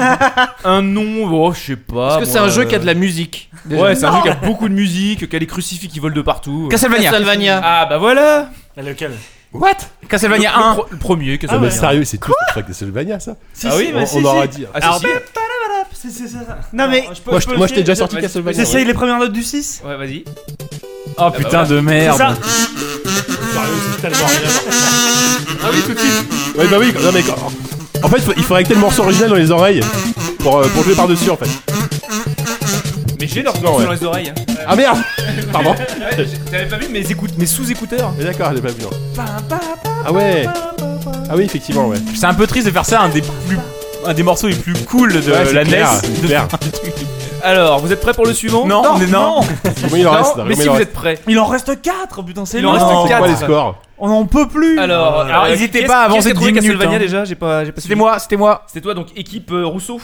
[0.65, 1.29] un nom.
[1.47, 1.93] Oh, je sais pas.
[1.93, 3.49] Parce que moi, c'est un jeu euh, qui a de la musique.
[3.65, 3.81] déjà.
[3.81, 6.15] Ouais, c'est un jeu qui a beaucoup de musique, qui a des crucifix qui volent
[6.15, 6.67] de partout.
[6.69, 7.09] Castlevania.
[7.11, 7.61] Castlevania.
[7.63, 8.49] Ah bah voilà.
[8.77, 9.11] Lequel?
[9.53, 9.71] What?
[10.09, 10.73] Castlevania Le- le 1.
[10.73, 13.35] pro- Le premier, Ah, sérieux, c'est tout ce truc de Castlevania, ça?
[13.53, 14.25] Si, Ah si, oui, mais On, si, on si.
[14.25, 14.65] aura dit.
[14.73, 15.05] Ah, si, si.
[15.93, 16.59] C'est c'est ça.
[16.73, 17.05] Non, mais.
[17.13, 18.59] je peux- Moi, je je peux moi, je t'ai déjà sorti Castlevania.
[18.59, 19.81] J'essaye les premières notes du 6.
[19.85, 20.25] Ouais, vas-y.
[21.17, 22.17] Oh putain de C'est merde.
[22.17, 22.33] ça.
[25.63, 26.57] Ah oui, tout de suite.
[26.57, 27.35] Ouais, bah oui, non, mais quand-
[28.03, 29.81] En fait, faut- il faudrait que t'aies le morceau original dans les oreilles
[30.39, 31.49] pour, euh, pour jouer par-dessus, en fait.
[33.19, 33.85] Mais j'ai leur Non, ouais.
[33.85, 34.29] dans les oreilles.
[34.37, 34.41] hein.
[34.67, 34.97] Ah merde
[35.51, 38.81] Pardon Ouais, j'ai- T'avais pas vu mes écoutes, mes sous-écouteurs Mais d'accord, j'ai pas vu,
[38.83, 38.89] non.
[40.05, 40.45] Ah ouais
[41.29, 41.97] Ah oui, effectivement, ouais.
[42.15, 43.57] C'est un peu triste de faire ça, un des plus.
[44.05, 45.99] Un des morceaux les plus cool de Ouais, c'est la clair, NES.
[46.03, 46.47] c'est De- clair.
[47.45, 49.41] Alors, vous êtes prêts pour le suivant Non, on est- non.
[49.81, 51.19] Combien il en Non, reste mais Combien si il en vous reste êtes prêts.
[51.27, 52.77] Il en reste 4, putain, c'est Il en long.
[52.77, 53.27] reste C'est quoi quatre.
[53.27, 54.79] les scores On en peut plus.
[54.79, 56.99] Alors, Alors, euh, hésitez qui pas à avancer qui a trouvé 10 minutes, Castlevania hein.
[56.99, 57.99] déjà, j'ai pas, j'ai pas C'était suivi.
[57.99, 58.63] moi, c'était moi.
[58.67, 59.99] C'était toi donc équipe euh, Rousseau.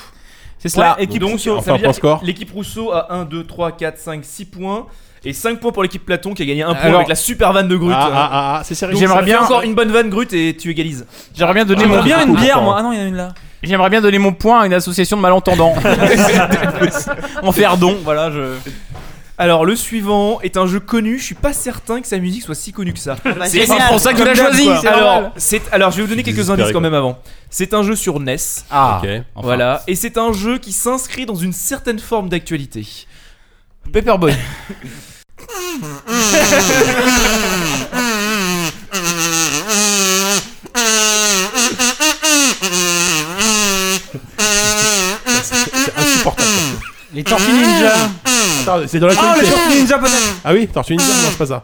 [0.59, 0.95] C'est cela.
[0.97, 1.55] Ouais, équipe Donc, Rousseau.
[1.55, 2.19] ça Enfin, veut dire score.
[2.22, 4.85] que l'équipe Rousseau a 1, 2, 3, 4, 5, 6 points.
[5.23, 7.51] Et 5 points pour l'équipe Platon qui a gagné un point Alors- avec la super
[7.53, 7.93] vanne de Grut.
[7.95, 8.93] Ah, ah, ah, ah, c'est sérieux.
[8.93, 11.05] Donc, J'aimerais ça fait bien- encore une bonne vanne Grut et tu égalises.
[11.35, 12.76] J'aimerais bien donner J'aimerais mon bien une bière, moi.
[12.80, 13.30] Ah non, il y en a une là.
[13.63, 15.73] J'aimerais bien donner mon point à une association de malentendants.
[17.43, 18.31] en faire don, voilà.
[18.31, 18.55] Je...
[19.38, 22.53] Alors le suivant est un jeu connu, je suis pas certain que sa musique soit
[22.55, 23.15] si connue que ça.
[23.23, 23.89] Bah, C'est génial.
[23.89, 24.69] pour ça que tu l'as choisi.
[24.69, 25.31] alors, normal.
[25.38, 26.81] c'est alors je vais vous donner quelques indices quand quoi.
[26.81, 27.17] même avant.
[27.49, 28.35] C'est un jeu sur NES.
[28.69, 29.09] Ah, Ok.
[29.35, 29.47] enfin.
[29.47, 32.85] Voilà, et c'est un jeu qui s'inscrit dans une certaine forme d'actualité.
[33.91, 34.33] Paperboy.
[47.13, 47.93] Les Tortues Ninja.
[48.63, 49.55] Attends, c'est dans la Ah, le qualité.
[49.57, 50.33] Tortue Ninja peut-être.
[50.45, 51.63] Ah oui, Tortue Ninja, non, c'est pas ça.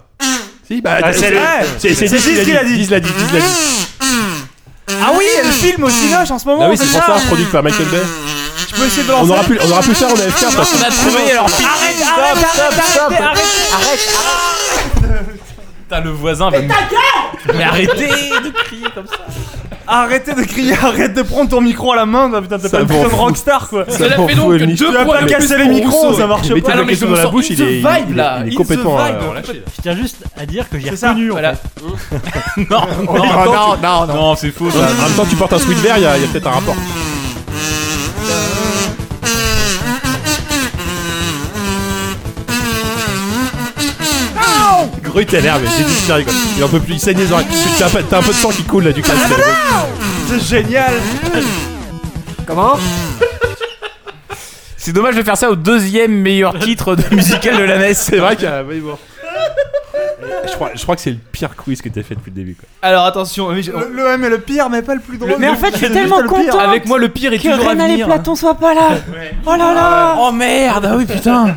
[0.67, 1.65] Si, bah, Ah, c'est c'est vrai.
[1.79, 2.75] c'est c'est Diz qui l'a dit.
[2.77, 3.45] Diz l'a dit, Diz l'a dit.
[4.89, 6.63] Ah oui, le film au Cinoche en ce moment.
[6.65, 8.01] Ah oui, c'est pour ça, produit par Michael Bay.
[8.67, 9.31] Tu peux essayer de On lancer.
[9.31, 10.55] aura pu, on aura pu le faire en AFK.
[10.55, 11.45] parce que- On a trouvé alors.
[11.45, 13.21] Arrête, arrête, arrête, arrête,
[13.71, 15.16] arrête.
[15.89, 16.67] Putain, le voisin va me.
[17.55, 18.07] Mais arrêtez
[18.43, 19.15] de crier comme ça.
[19.89, 22.27] Arrêtez de crier, arrête de prendre ton micro à la main.
[22.27, 23.85] bah, Putain, t'es pas une putain de rockstar quoi.
[23.87, 26.55] Ça fait donc deux Tu vas pas casser les micros, ça marche pas.
[26.67, 28.95] Ah non, le mais je me la bouche, il est, vibe, là, il est complètement.
[28.97, 29.63] relâché.
[29.77, 31.09] Je tiens juste à dire que j'ai C'est ça.
[31.11, 31.29] reconnu.
[31.29, 31.53] Voilà.
[31.55, 31.69] fait.
[32.69, 34.65] Non, non, non, non, c'est faux.
[34.67, 34.77] En
[35.07, 36.75] même temps, tu portes un sweat vert, il y a peut-être un rapport.
[45.25, 46.33] A l'air, mais c'est désespéré quoi.
[46.57, 47.45] Il en peut plus, il saigne les oreilles.
[47.79, 49.17] T'as un, peu- t'as un peu de sang qui coule là du casque.
[50.29, 50.93] C'est génial.
[52.45, 52.77] Comment
[54.77, 57.93] C'est dommage de faire ça au deuxième meilleur titre de musical de la NES.
[57.93, 58.63] C'est vrai qu'il y a.
[58.63, 58.97] oui, bon.
[60.49, 62.55] Je crois, je crois que c'est le pire quiz que t'as fait depuis le début.
[62.55, 62.67] Quoi.
[62.81, 65.35] Alors attention, mais j'ai- Le, le M est le pire, mais pas le plus drôle.
[65.39, 67.69] Mais en fait, je suis C'est tellement content avec moi le pire est que toujours
[67.69, 68.03] à et.
[68.03, 68.89] Platon soient pas là.
[69.45, 70.15] Oh là là.
[70.19, 71.55] Oh merde, ah oui putain.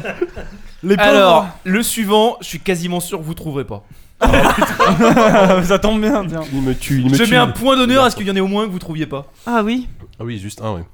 [0.82, 1.08] Les pauvres.
[1.08, 3.84] Alors, le suivant, je suis quasiment sûr que vous trouverez pas.
[5.64, 6.42] ça tombe bien, tiens.
[6.52, 7.30] Il me tue, il me Je tue.
[7.30, 9.06] mets un point d'honneur à ce qu'il y en ait au moins que vous trouviez
[9.06, 9.26] pas.
[9.46, 9.88] Ah oui.
[10.18, 10.84] Ah oui, juste un, ouais.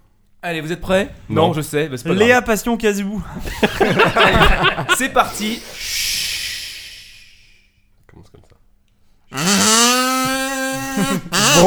[0.42, 1.12] Allez, vous êtes prêts?
[1.28, 1.52] Non.
[1.52, 3.20] je sais, bah, c'est pas Léa Passion Casibou.
[3.72, 4.86] grave.
[4.96, 5.60] C'est parti.
[8.06, 8.56] Commence comme ça?
[11.32, 11.62] C'est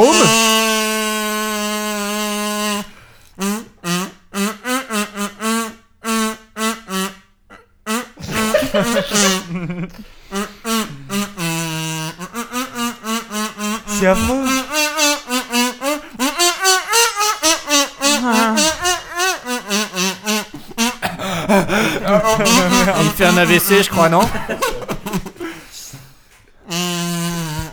[24.00, 24.26] Crois, non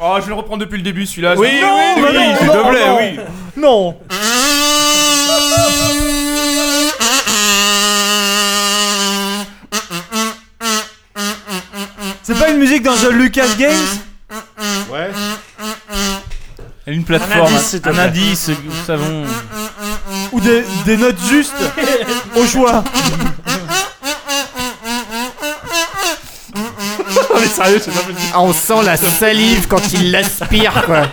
[0.02, 1.36] Oh, je vais le reprendre depuis le début celui-là.
[1.38, 3.20] Oui, Non, oui, oui, non, s'il te plaît, oui.
[3.56, 3.98] Non.
[12.24, 13.72] C'est pas une musique dans The Lucas Games
[14.92, 15.12] Ouais.
[16.88, 19.24] Une plateforme, indice, s'il te un indice, nous savons.
[20.34, 21.54] Ou des, des notes justes
[22.36, 22.84] au choix
[27.48, 28.20] mais sérieux, c'est pas possible.
[28.34, 31.04] Ah, on sent la salive quand il l'aspire, quoi.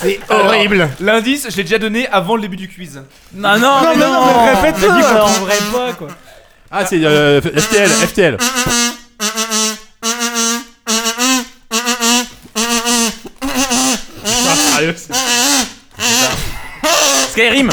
[0.00, 0.88] C'est horrible.
[1.00, 3.00] L'indice, je l'ai déjà donné avant le début du quiz.
[3.34, 4.26] Non, non, Non, mais non,
[4.62, 6.08] mais On alors trouverait pas, quoi.
[6.70, 8.36] Ah, c'est euh, FTL, FTL.
[13.26, 15.12] Ah, sérieux, c'est-
[17.32, 17.70] Skyrim.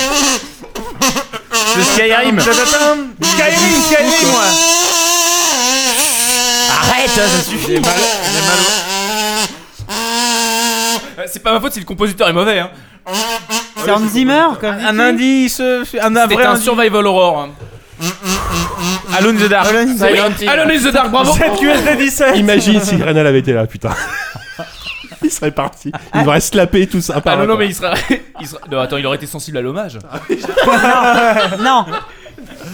[1.77, 2.39] Le Skyrim.
[2.39, 4.43] Skyrim, Skyrim, moi
[7.15, 7.75] Ça suffit.
[9.90, 12.59] Euh, C'est pas ma faute si le compositeur est mauvais.
[12.59, 12.69] Hein.
[13.83, 15.99] C'est Hans Zimmer comme Un indice, un C'est
[16.33, 17.40] vrai un survival horror.
[17.41, 17.49] hein.
[19.17, 19.67] Alone in the Dark.
[19.67, 20.49] Alone in the Silent Hill.
[20.49, 21.33] Alone in the Dark, bravo.
[21.33, 23.90] 7 QSD 17 Imagine si Renal avait été là, putain.
[25.23, 25.91] Il serait parti.
[26.15, 27.22] Il devrait slapper tout ça.
[27.23, 27.93] Ah non, non, mais il sera.
[28.41, 29.99] il sera- Non, attends, il aurait été sensible à l'hommage.
[31.59, 31.85] Non.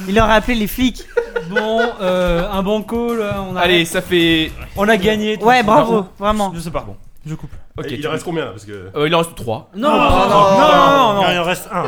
[0.07, 1.03] Il aurait appelé les flics.
[1.49, 4.51] Bon, euh, un banco, là, on a, Allez, ça fait.
[4.75, 5.37] on a gagné.
[5.41, 6.51] Ouais, bravo, vraiment.
[6.55, 6.95] Je sais pas, bon,
[7.25, 7.51] je coupe.
[7.77, 8.89] Ok, il tu- en reste combien là Parce que.
[8.95, 9.69] Euh, il en reste 3.
[9.75, 11.83] Non, Non, non, non, non, Il en reste un.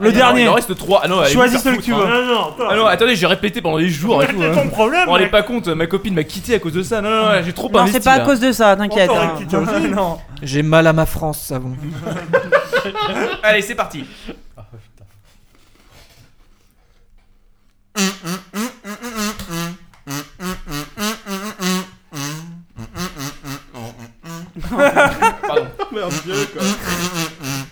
[0.00, 1.02] Le dernier Il en reste 3.
[1.04, 2.12] Ah non, allez, Choisis vous faire celui que tu foutre, veux.
[2.12, 2.24] hein.
[2.26, 4.34] Non, non, Ah non, attendez, j'ai répété pendant des jours et tout.
[4.36, 4.52] C'est hein.
[4.64, 5.00] ton problème.
[5.02, 5.30] Vous vous rendez mec.
[5.30, 7.00] pas compte, ma copine m'a quitté à cause de ça.
[7.00, 7.98] Non, non, non, j'ai trop Non, investi.
[7.98, 8.24] c'est pas à là.
[8.24, 9.10] cause de ça, t'inquiète.
[9.10, 9.72] Encore hein.
[9.78, 9.88] aussi.
[9.94, 10.18] Non.
[10.42, 11.72] J'ai mal à ma France, savon.
[13.44, 14.04] Allez, c'est parti.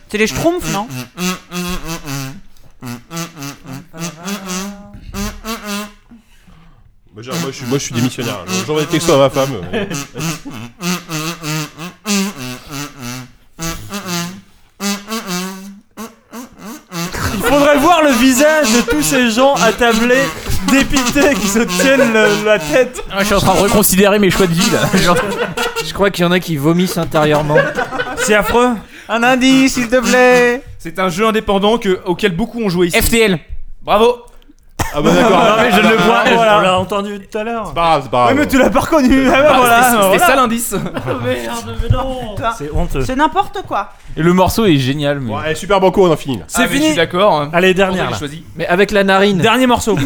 [0.08, 0.88] C'est les schtroumpfs, non
[7.12, 8.44] Moi, je suis, moi, je suis démissionnaire.
[8.66, 9.60] J'envoie des textos à ma femme.
[18.62, 20.25] de tous ces gens attablés,
[20.70, 23.02] dépités, qui se tiennent le- la tête.
[23.10, 24.99] Ah, je suis en train de reconsidérer mes choix de vie là.
[25.01, 25.17] Genre-
[25.86, 27.57] Je crois qu'il y en a qui vomissent intérieurement.
[28.18, 28.70] C'est affreux.
[29.09, 30.62] Un indice, s'il te plaît.
[30.78, 32.97] C'est un jeu indépendant que, auquel beaucoup ont joué ici.
[33.01, 33.39] FTL.
[33.83, 34.17] Bravo
[34.99, 35.39] Ah bah d'accord.
[35.44, 36.23] Non mais je le vois.
[36.31, 36.62] On Voilà.
[36.62, 37.66] l'a entendu tout à l'heure.
[37.66, 38.44] C'est pas grave, c'est pas Ouais, grave.
[38.47, 39.28] mais tu l'as pas reconnu.
[39.28, 39.83] Ah, bah, voilà.
[39.91, 40.26] C'était voilà.
[40.26, 40.75] ça l'indice
[42.58, 43.05] C'est honteux.
[43.05, 43.91] C'est n'importe quoi.
[44.16, 45.20] Et le morceau est génial.
[45.20, 45.28] Mais...
[45.28, 46.44] Bon, allez, super banco, on en finit là.
[46.49, 46.81] C'est fini.
[46.81, 47.49] Je suis d'accord.
[47.52, 48.18] Allez, ça que dernière j'ai là.
[48.18, 48.44] choisi.
[48.57, 49.36] Mais avec la narine.
[49.39, 49.99] Dernier morceau.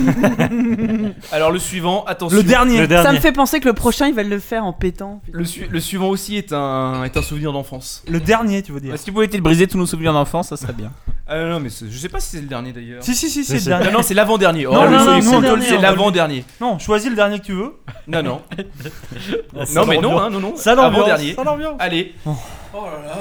[1.33, 2.37] Alors le suivant, attention.
[2.37, 2.79] Le dernier.
[2.81, 3.07] Le dernier.
[3.07, 5.21] Ça me fait penser que le prochain, il va le faire en pétant.
[5.33, 8.03] Le, su- le suivant aussi est un, est un souvenir d'enfance.
[8.09, 8.95] Le dernier, tu veux dire.
[8.99, 10.91] Si vous pouvez te briser tous nos souvenirs d'enfance, ça serait bien.
[11.33, 13.05] Euh, non, mais c'est- je sais pas si c'est le dernier d'ailleurs.
[13.05, 13.85] Si, si, si, c'est le dernier.
[13.85, 14.67] Non, non, c'est l'avant-dernier.
[14.67, 16.45] Oh, Non, le non, soyez non, c'est l'avant-dernier.
[16.61, 17.77] Non, choisis le dernier que tu veux.
[18.07, 18.43] Non, non.
[19.75, 20.57] Non, mais non, hein, non, non.
[20.57, 21.35] Ça l'ambiance, Avant-dernier.
[21.35, 21.77] ça l'ambiance.
[21.79, 22.15] Allez.
[22.27, 23.17] Oh là là.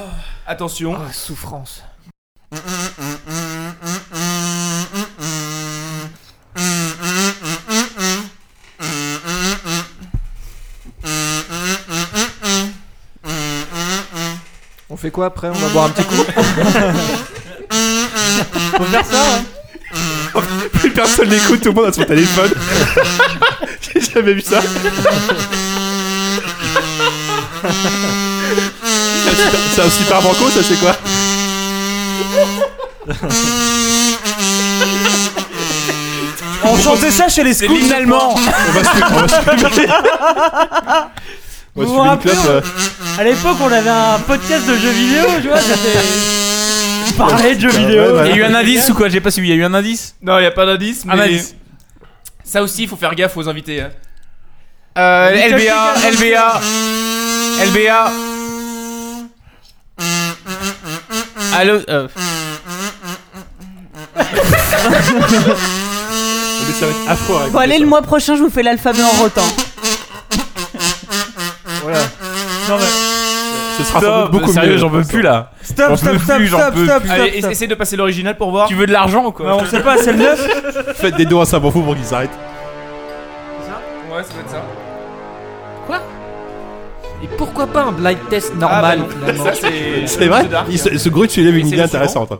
[0.47, 0.95] Attention.
[0.95, 1.83] Ah, souffrance.
[14.89, 15.49] On fait quoi après?
[15.49, 16.15] On va boire un petit coup?
[18.77, 19.43] Faut faire ça, hein.
[20.99, 22.51] Personne n'écoute, tout le monde a son téléphone.
[23.81, 24.59] J'ai jamais vu ça.
[29.75, 30.95] C'est un super- banco, ça c'est quoi?
[36.63, 37.75] On chantait ça chez les C'est scouts.
[37.75, 38.35] l'hymne allemand.
[38.35, 39.87] On va se on va se fumer.
[41.75, 42.61] On va se Vous vous fumer une rappelez, clope, euh.
[43.17, 45.99] À l'époque, on avait un podcast de jeux vidéo, tu vois, c'était.
[47.27, 48.15] Parler de jeux Ouais, vidéo.
[48.17, 49.49] ouais, Il y a eu un indice ou quoi J'ai pas suivi.
[49.49, 51.55] Il y a eu un indice Non, il y a pas d'indice, mais Un indice.
[52.43, 53.81] ça aussi, il faut faire gaffe aux invités.
[53.81, 53.89] hein.
[54.97, 56.61] Euh, LBA, LBA,
[57.67, 58.11] LBA.
[61.53, 62.07] Allô euh,
[66.67, 67.41] Mais ça va être affreux.
[67.45, 69.47] à Bon, allez, le mois prochain, je vous fais l'alphabet en rotant.
[71.83, 71.99] Voilà.
[72.69, 72.85] Non, mais.
[73.83, 73.85] Ça.
[73.85, 74.77] Ce sera sans doute Stop, beaucoup sérieux, mieux.
[74.77, 75.51] j'en peux plus là.
[75.61, 78.67] Stop, stop, stop, stop, stop, Allez, essaie de passer l'original pour voir.
[78.67, 81.25] Tu veux de l'argent ou quoi Ouais, on sait pas, c'est le 9 Faites des
[81.25, 82.29] dons à ça pour vous pour qu'ils s'arrêtent.
[84.11, 84.61] Ouais, ça doit être ça.
[87.21, 89.09] Et pourquoi pas un blind test Ah, normal bah non.
[89.27, 90.07] finalement Ça, c'est.
[90.07, 90.67] C'est vrai Dark.
[90.69, 91.99] Il se, ce Grut soulève une C'est idée le suivant.
[92.05, 92.31] intéressante.
[92.31, 92.39] hein.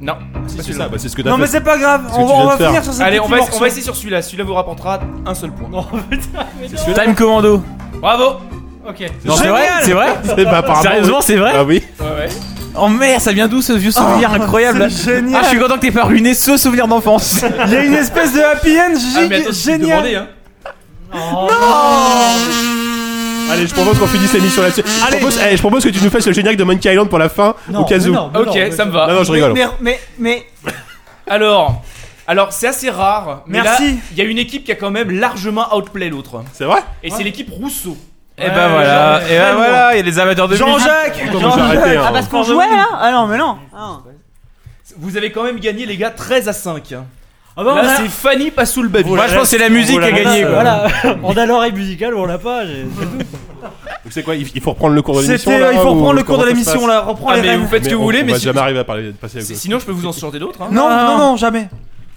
[0.00, 0.14] Non,
[0.48, 2.34] C'est ça, bah, c'est ce que t'as Non, mais c'est pas grave, on, tu va-
[2.34, 4.20] on va finir sur cette Allez, on va, on va essayer sur celui-là.
[4.20, 5.68] Celui-là vous rapportera un seul point.
[6.94, 7.62] Time Commando.
[8.02, 8.40] Bravo
[8.86, 9.00] Ok.
[9.24, 12.28] Non, c'est vrai C'est vrai C'est pas Sérieusement, c'est vrai Ah oui Ouais, ouais.
[12.74, 15.40] Oh merde, ça vient d'où ce vieux souvenir incroyable c'est génial.
[15.40, 17.44] Ah, je suis content que t'aies pas ruiné ce souvenir d'enfance.
[17.66, 20.02] Il y a une espèce de happy end Ah, mais attends, génial.
[20.02, 20.26] demandé, hein.
[23.50, 24.82] Allez, je propose qu'on finisse l'émission là-dessus.
[24.86, 25.18] Je Allez.
[25.18, 27.28] propose, eh, je propose que tu nous fasses le générique de Monkey Island pour la
[27.28, 28.12] fin, au cas où.
[28.12, 29.06] non, Ok, non, ça me va.
[29.06, 29.52] Non, non, je rigole.
[29.52, 30.46] Mais, mais, mais,
[31.28, 31.82] Alors,
[32.26, 33.94] alors c'est assez rare, mais Merci.
[33.94, 36.42] là, il y a une équipe qui a quand même largement outplay l'autre.
[36.52, 37.96] C'est vrai Et c'est l'équipe Rousseau.
[38.38, 40.66] Et ben voilà, et ben voilà, il y a des amateurs de musique.
[40.66, 42.04] Jean-Jacques Comment arrêté hein.
[42.06, 43.56] ah, parce qu'on jouait là Ah non, mais non.
[43.76, 43.98] Ah.
[44.98, 46.94] Vous avez quand même gagné, les gars, 13 à 5.
[46.94, 49.10] Ah bah, on Là, a- c'est Fanny Passoul Baby.
[49.10, 50.40] Moi, je pense que c'est la musique qui a gagné.
[50.42, 50.50] quoi.
[50.50, 50.86] Voilà,
[51.22, 52.64] on a l'oreille musicale ou on l'a pas.
[52.66, 55.78] j'ai- Donc c'est quoi Il il faut reprendre le cours de l'émission C'était, là, il
[55.78, 57.42] faut ou reprendre le cours comment de ça se l'émission passe là, reprends Ah, les
[57.42, 57.60] mais rênes.
[57.60, 59.02] vous faites ce que vous on- voulez, on mais va si- jamais arriver à parler
[59.04, 60.60] de passer à sinon je peux vous en sortir d'autres.
[60.62, 60.68] hein.
[60.72, 61.04] Non, Ah.
[61.06, 61.68] non, non, jamais.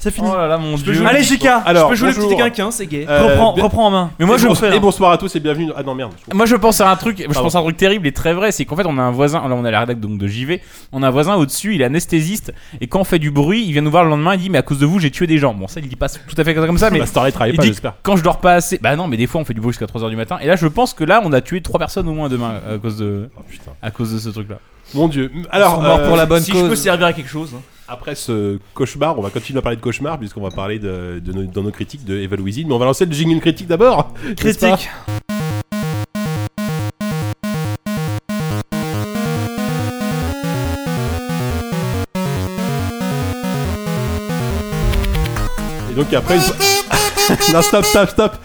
[0.05, 0.27] C'est fini.
[0.31, 1.03] Oh là là, mon dieu.
[1.07, 3.07] Allez, Jika, Alors, je peux jouer le petit quinquin, c'est gay.
[3.09, 4.11] Euh, reprends, bien- reprends en main.
[4.19, 5.71] Mais moi, et je, bonsoir- et bonsoir à tous et bienvenue.
[5.75, 6.11] Ah non merde.
[6.31, 7.41] Moi je pense à un truc, je Pardon.
[7.41, 9.39] pense à un truc terrible et très vrai, c'est qu'en fait on a un voisin,
[9.39, 10.61] là on a la rédac donc de JV,
[10.91, 13.71] on a un voisin au-dessus, il est anesthésiste et quand on fait du bruit, il
[13.71, 15.39] vient nous voir le lendemain, il dit mais à cause de vous j'ai tué des
[15.39, 15.55] gens.
[15.55, 17.57] Bon ça il dit pas tout à fait comme ça mais Bah, Starlight travaille il
[17.57, 17.93] pas, j'espère.
[18.03, 19.87] quand je dors pas assez, bah non mais des fois on fait du bruit jusqu'à
[19.87, 22.13] 3h du matin et là je pense que là on a tué trois personnes au
[22.13, 23.71] moins demain à cause de Oh putain.
[23.81, 24.57] à cause de ce truc là.
[24.93, 25.31] Mon dieu.
[25.49, 27.53] Alors, morts euh, pour la bonne si je peux servir à quelque chose.
[27.57, 27.61] hein.
[27.87, 31.61] Après ce cauchemar, on va continuer à parler de cauchemar puisqu'on va parler de, dans
[31.61, 32.63] nos critiques de Evil Within.
[32.67, 34.11] Mais on va lancer le jingle critique d'abord.
[34.35, 34.89] Critique.
[45.91, 48.35] Et donc après, une- non stop stop stop.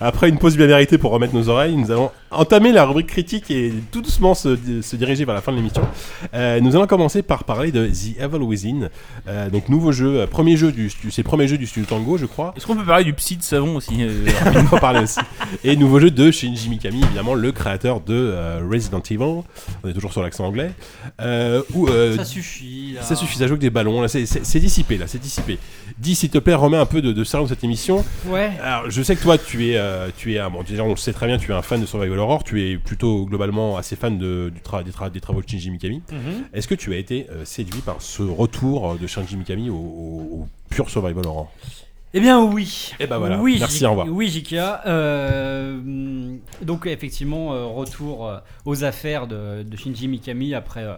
[0.00, 3.50] Après une pause bien méritée pour remettre nos oreilles, nous allons entamer la rubrique critique
[3.50, 5.82] et tout doucement se, se diriger vers la fin de l'émission.
[6.34, 8.88] Euh, nous allons commencer par parler de The Evil Within.
[9.26, 12.26] Euh, donc nouveau jeu, euh, premier jeu du, c'est premier jeu du studio Tango, je
[12.26, 12.52] crois.
[12.56, 14.26] Est-ce qu'on peut parler du psy de savon aussi euh,
[14.72, 15.20] On en parler aussi.
[15.64, 19.18] Et nouveau jeu de Shinji Mikami, évidemment le créateur de euh, Resident Evil.
[19.22, 20.70] On est toujours sur l'accent anglais.
[21.20, 23.02] Euh, où, euh, Ça suffit, là.
[23.02, 24.00] Ça suffit, ça joue avec des ballons.
[24.02, 25.58] Là, c'est- dissipé, là, c'est dissipé.
[25.98, 28.04] Dis, s'il te plaît, remets un peu de, de dans cette émission.
[28.26, 28.50] Ouais.
[28.62, 30.96] Alors, je sais que toi, tu es, euh, tu es, un- bon, déjà, on le
[30.96, 32.44] sait très bien, tu es un fan de Survival Horror.
[32.44, 35.70] Tu es plutôt globalement assez fan de, du tra- des, tra- des travaux de Shinji
[35.70, 36.02] Mikami.
[36.12, 36.44] Mhm.
[36.52, 40.28] Est-ce que tu as été euh, séduit par ce retour de Shinji Mikami au, au-
[40.42, 41.50] au pur Survival Horror?
[42.14, 42.92] Eh bien oui.
[43.00, 43.38] Eh ben voilà.
[43.38, 44.06] Oui, Merci, au revoir.
[44.08, 44.80] Oui, Jika.
[44.86, 50.84] Euh, donc effectivement, euh, retour euh, aux affaires de, de Shinji Mikami après.
[50.84, 50.94] euh,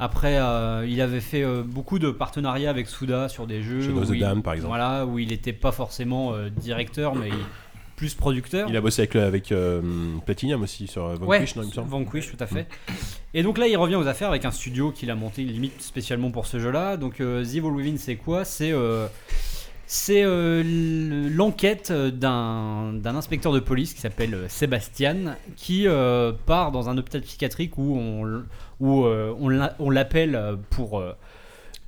[0.00, 3.80] après, euh, il avait fait euh, beaucoup de partenariats avec Suda sur des jeux.
[3.80, 4.68] Shadow of où the il- Damned, par exemple.
[4.70, 7.34] Voilà, où il n'était pas forcément euh, directeur, mais il-
[7.96, 8.68] plus producteur.
[8.68, 9.80] Il a bossé avec, avec euh,
[10.26, 12.66] Platinum aussi sur Vanquish, Ouais, non, il me semble Vanquish, tout à fait.
[13.34, 16.30] Et donc là, il revient aux affaires avec un studio qu'il a monté limite spécialement
[16.30, 16.96] pour ce jeu-là.
[16.96, 18.44] Donc euh, The Evil Within, c'est quoi?
[18.44, 19.06] C'est euh,
[19.86, 20.62] c'est euh,
[21.30, 27.76] l'enquête d'un inspecteur de police qui s'appelle Sébastien, qui euh, part dans un hôpital psychiatrique
[27.76, 28.42] où on,
[28.80, 29.34] où, euh,
[29.90, 30.40] l'appelle
[30.70, 30.98] pour...
[30.98, 31.12] euh,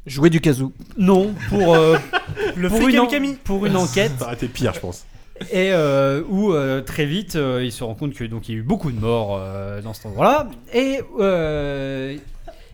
[0.06, 0.72] Jouer du kazoo.
[0.96, 1.96] non, pour, euh,
[2.56, 4.12] Le pour, une pour une enquête.
[4.18, 5.04] Ça aurait été pire, je pense.
[5.52, 8.54] Et euh, où euh, très vite euh, il se rend compte que donc il y
[8.56, 9.40] a eu beaucoup de morts
[9.82, 10.48] dans cet endroit-là.
[10.72, 11.00] Et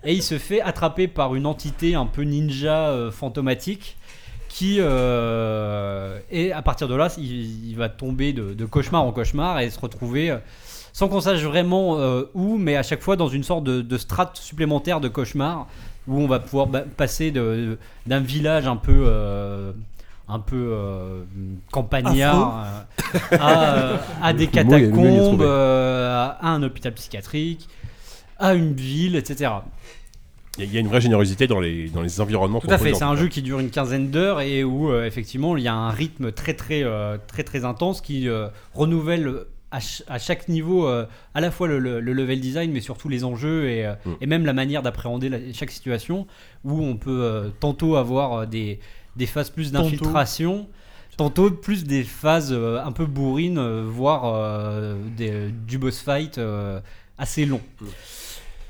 [0.05, 3.97] et il se fait attraper par une entité un peu ninja fantomatique
[4.49, 4.83] qui et
[6.53, 10.37] à partir de là il, va tomber de, cauchemar en cauchemar et se retrouver
[10.93, 11.99] sans qu'on sache vraiment
[12.35, 15.69] où mais à chaque fois dans une sorte de, de strate supplémentaire de cauchemar
[16.09, 19.07] où on va pouvoir ba- passer d'un village un peu
[20.29, 21.23] un peu euh,
[21.71, 22.65] campagnard
[23.15, 27.69] euh, à, euh, à des catacombes, euh, à un hôpital psychiatrique,
[28.39, 29.51] à une ville, etc.
[30.59, 32.61] Il y, a- il y a une vraie générosité dans les, dans les environnements.
[32.61, 35.57] Tout à fait, c'est un jeu qui dure une quinzaine d'heures et où euh, effectivement
[35.57, 39.33] il y a un rythme très très euh, très très intense qui euh, renouvelle
[39.71, 42.81] à, ch- à chaque niveau euh, à la fois le, le- le level design mais
[42.81, 44.11] surtout les enjeux et, euh, Mm.
[44.21, 46.27] et même la manière d'appréhender chaque situation
[46.65, 48.79] où on peut euh, tantôt avoir euh, des,
[49.17, 50.69] des phases plus d'infiltration
[51.17, 56.39] tantôt plus des phases euh, un peu bourrines euh, voire euh, des- du boss fight
[56.39, 56.81] euh,
[57.19, 57.61] assez long.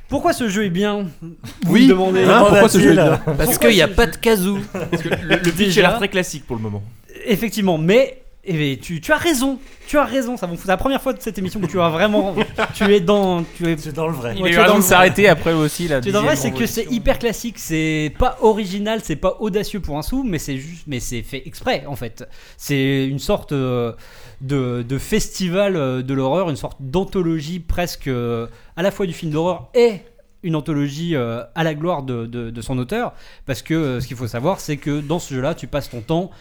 [0.08, 1.06] Pourquoi ce jeu est bien?
[1.22, 1.36] Vous
[1.72, 1.84] Oui.
[1.84, 2.24] me demandez.
[2.24, 3.16] Hein, pourquoi ce jeu est bien?
[3.24, 4.16] Parce Pourquoi qu'il n'y a pas de.
[4.18, 5.86] Parce que le, le pitch Déjà.
[5.86, 6.82] a l'air très classique pour le moment.
[7.24, 10.36] Effectivement, mais eh bien, tu, tu as raison, tu as raison.
[10.36, 12.34] Ça va- C'est la première fois de cette émission que tu as vraiment,
[12.74, 14.34] tu es dans, tu es, dans le vrai.
[14.36, 16.36] Il Ouais, a eu raison de s'arrêter après aussi la tu es dans le vrai,
[16.36, 20.38] c'est que c'est hyper classique, c'est pas original, c'est pas audacieux pour un sou, mais
[20.38, 22.24] c'est juste, mais c'est fait exprès en fait.
[22.56, 23.92] C'est une sorte euh,
[24.40, 29.12] de, de festival euh, de l'horreur, une sorte d'anthologie presque euh, à la fois du
[29.12, 30.00] film d'horreur et
[30.42, 33.12] une anthologie euh, à la gloire de, de- de son auteur,
[33.46, 36.00] parce que euh, ce qu'il faut savoir, c'est que dans ce jeu-là, tu passes ton
[36.00, 36.32] temps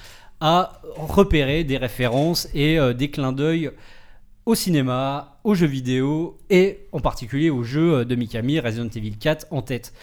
[0.42, 3.72] à repérer des références et euh, des clins d'œil
[4.45, 9.18] au cinéma, aux jeux vidéo et en particulier aux jeux euh, de Mikami, Resident Evil
[9.18, 9.94] 4 en tête.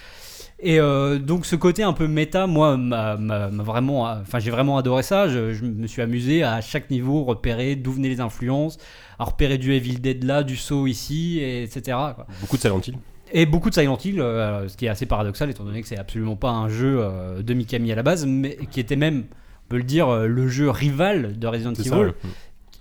[0.61, 4.51] Et euh, donc ce côté un peu méta, moi, m'a m'a- m'a vraiment, enfin j'ai
[4.51, 5.29] vraiment adoré ça.
[5.29, 8.79] Je, je me suis amusé à chaque niveau repérer d'où venaient les influences,
[9.21, 11.81] à repérer du Evil Dead là, du Saw ici, et etc.
[12.15, 12.27] quoi.
[12.41, 12.95] Beaucoup de Silent Hill.
[13.33, 15.99] Et beaucoup de Silent Hill, euh, ce qui est assez paradoxal étant donné que c'est
[15.99, 19.27] absolument pas un jeu euh, de Mikami à la base, mais qui était même,
[19.69, 21.89] peut le dire, euh, le jeu rival de Resident Evil.
[21.89, 22.13] ça, ouais.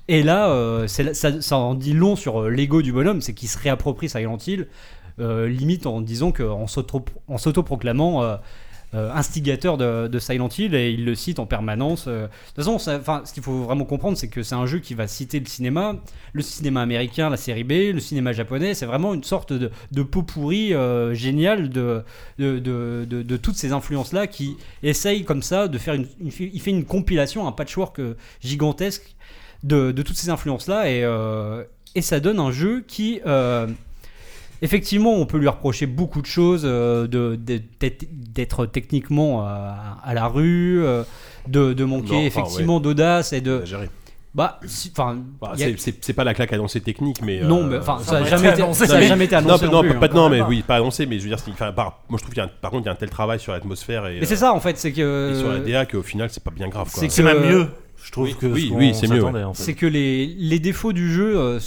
[0.10, 3.50] Et là, euh, ça, ça en dit long sur euh, l'ego du bonhomme, c'est qu'il
[3.50, 4.68] se réapproprie Silent Hill,
[5.20, 8.24] euh, limite en disant qu'en s'auto- en s'autoproclamant
[8.98, 12.06] euh, instigateur de, Silent Hill, et il le cite en permanence.
[12.08, 12.24] euh.
[12.24, 15.08] De toute façon, ce qu'il faut vraiment comprendre, c'est que c'est un jeu qui va
[15.08, 15.96] citer le cinéma,
[16.34, 20.04] le cinéma américain, la série B, le cinéma japonais, c'est vraiment une sorte de, de
[20.04, 22.04] pot pourri euh, génial de,
[22.40, 26.86] de, de, toutes ces influences-là qui essayent comme ça de faire une, Il fait une
[26.86, 29.16] compilation, un patchwork euh, gigantesque
[29.64, 31.04] de, toutes ces influences-là et,
[31.96, 33.22] et ça donne un jeu qui,
[34.62, 37.62] effectivement, on peut lui reprocher beaucoup de choses, euh, de- de-
[38.34, 41.04] d'être techniquement à, à la rue, euh,
[41.48, 43.56] de, de manquer Non, enfin, effectivement d'audace et de.
[43.62, 43.90] Exagéré.
[44.36, 47.40] Bah, si- enfin, Bah, a- c'est- pas la claque annoncée technique, mais.
[47.42, 48.86] Non, euh, mais enfin, ça ça a a jamais été- annoncé.
[48.86, 50.10] ça a jamais été annoncé Non, non non, plus, pas, hein.
[50.14, 50.48] non, mais Pas.
[50.48, 52.52] oui, pas annoncé, mais je veux dire, par, moi je trouve qu'il y a un-
[52.62, 54.20] par contre, il y a un tel travail sur l'atmosphère et.
[54.20, 55.32] Mais c'est euh, ça en fait, c'est que.
[55.32, 56.88] et sur la DA qu'au final, c'est pas bien grave.
[56.94, 57.68] C'est même mieux.
[58.04, 59.44] Je trouve Oui, que oui, oui, c'est mieux, ouais.
[59.44, 59.64] en fait.
[59.64, 61.60] C'est que les, les défauts du jeu euh,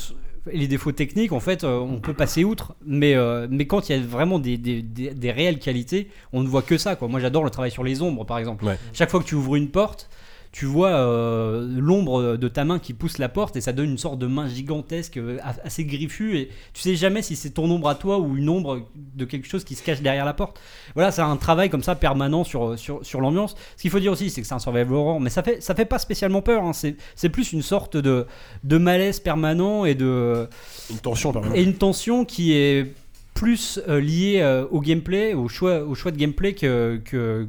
[0.52, 2.74] les défauts techniques, en fait, euh, on peut passer outre.
[2.86, 6.42] Mais, euh, mais quand il y a vraiment des, des, des- des réelles qualités, on
[6.42, 6.96] ne voit que ça.
[6.96, 7.08] Quoi.
[7.08, 8.64] Moi, j'adore le travail sur les ombres, par exemple.
[8.64, 8.78] Ouais.
[8.92, 10.08] Chaque fois que tu ouvres une porte,
[10.52, 13.98] tu vois euh, l'ombre de ta main qui pousse la porte et ça donne une
[13.98, 17.88] sorte de main gigantesque, euh, assez griffue et tu sais jamais si c'est ton ombre
[17.88, 20.58] à toi ou une ombre de quelque chose qui se cache derrière la porte.
[20.94, 23.54] Voilà, c'est un travail comme ça permanent sur, sur, sur l'ambiance.
[23.76, 25.76] Ce qu'il faut dire aussi, c'est que c'est un survival horror, mais ça fait, ça
[25.76, 26.64] fait pas spécialement peur.
[26.64, 26.72] hein.
[26.72, 28.26] C'est, c'est plus une sorte de,
[28.64, 30.48] de malaise permanent et de.
[30.90, 31.56] Une tension permanente.
[31.56, 32.92] Et une tension qui est
[33.34, 37.00] plus euh, liée euh, au gameplay, au choix, au choix de gameplay que.
[37.04, 37.46] que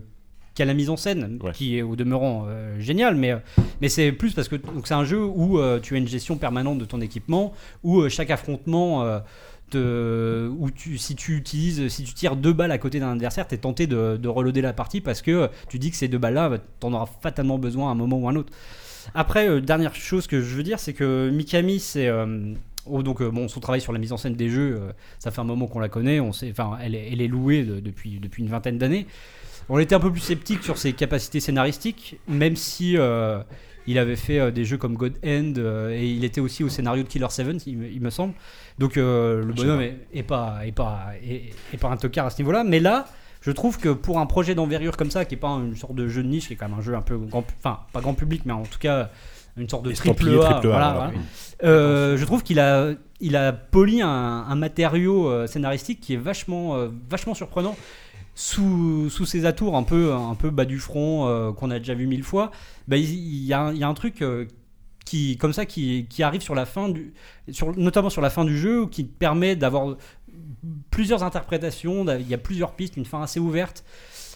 [0.55, 3.37] qu'à la mise en scène, qui est au demeurant euh, génial, mais, euh,
[3.81, 6.77] mais c'est plus parce que c'est un jeu où euh, tu as une gestion permanente
[6.77, 9.05] de ton équipement, où euh, chaque affrontement
[9.69, 13.47] te- où tu, si tu utilises, si tu tires deux balles à côté d'un adversaire,
[13.47, 16.17] tu es tenté de, de reloader la partie parce que tu dis que ces deux
[16.17, 18.51] balles-là, tu en auras fatalement besoin à un moment ou à un autre.
[19.15, 22.09] Après, dernière chose que je veux dire, c'est que Mikami, c'est.
[22.85, 25.31] oh, donc, euh, bon, son travail sur la mise en scène des jeux, euh, ça
[25.31, 27.79] fait un moment qu'on la connaît, on sait, enfin, elle, est- elle est louée de-
[27.79, 29.07] depuis, depuis une vingtaine d'années.
[29.73, 33.39] On était un peu plus sceptique sur ses capacités scénaristiques, même si euh,
[33.87, 36.69] il avait fait euh, des jeux comme God End euh, et il était aussi au
[36.69, 38.33] scénario de Killer 7, il, me- il me semble.
[38.79, 39.85] Donc euh, le Je sais bonhomme pas.
[39.85, 42.63] est, est pas, est, pas, est, est pas un tocard à ce niveau-là.
[42.65, 43.05] Mais là,
[43.41, 46.07] je trouve que pour un projet d'envergure comme ça, qui est pas une sorte de
[46.09, 48.01] jeu de niche, qui est quand même un jeu un peu grand, pu- enfin pas
[48.01, 49.09] grand public, mais en tout cas
[49.57, 51.11] une sorte de triple Estampillé A, triple A, voilà, voilà, voilà.
[51.13, 51.19] oui.
[51.63, 52.91] Euh, je trouve qu'il a,
[53.21, 57.75] il a poli un, un matériau euh, scénaristique qui est vachement, euh, vachement surprenant
[58.41, 61.93] sous, sous ses atours un peu, un peu bas du front euh, qu'on a déjà
[61.93, 62.51] vu mille fois.
[62.87, 64.47] Bah, il, y a, un- truc euh,
[65.05, 67.13] qui, comme ça qui, qui arrive sur la fin du,
[67.77, 69.95] notamment sur la fin du jeu, qui permet d'avoir
[70.89, 72.03] plusieurs interprétations.
[72.17, 73.83] Il y a plusieurs pistes, une fin assez ouverte.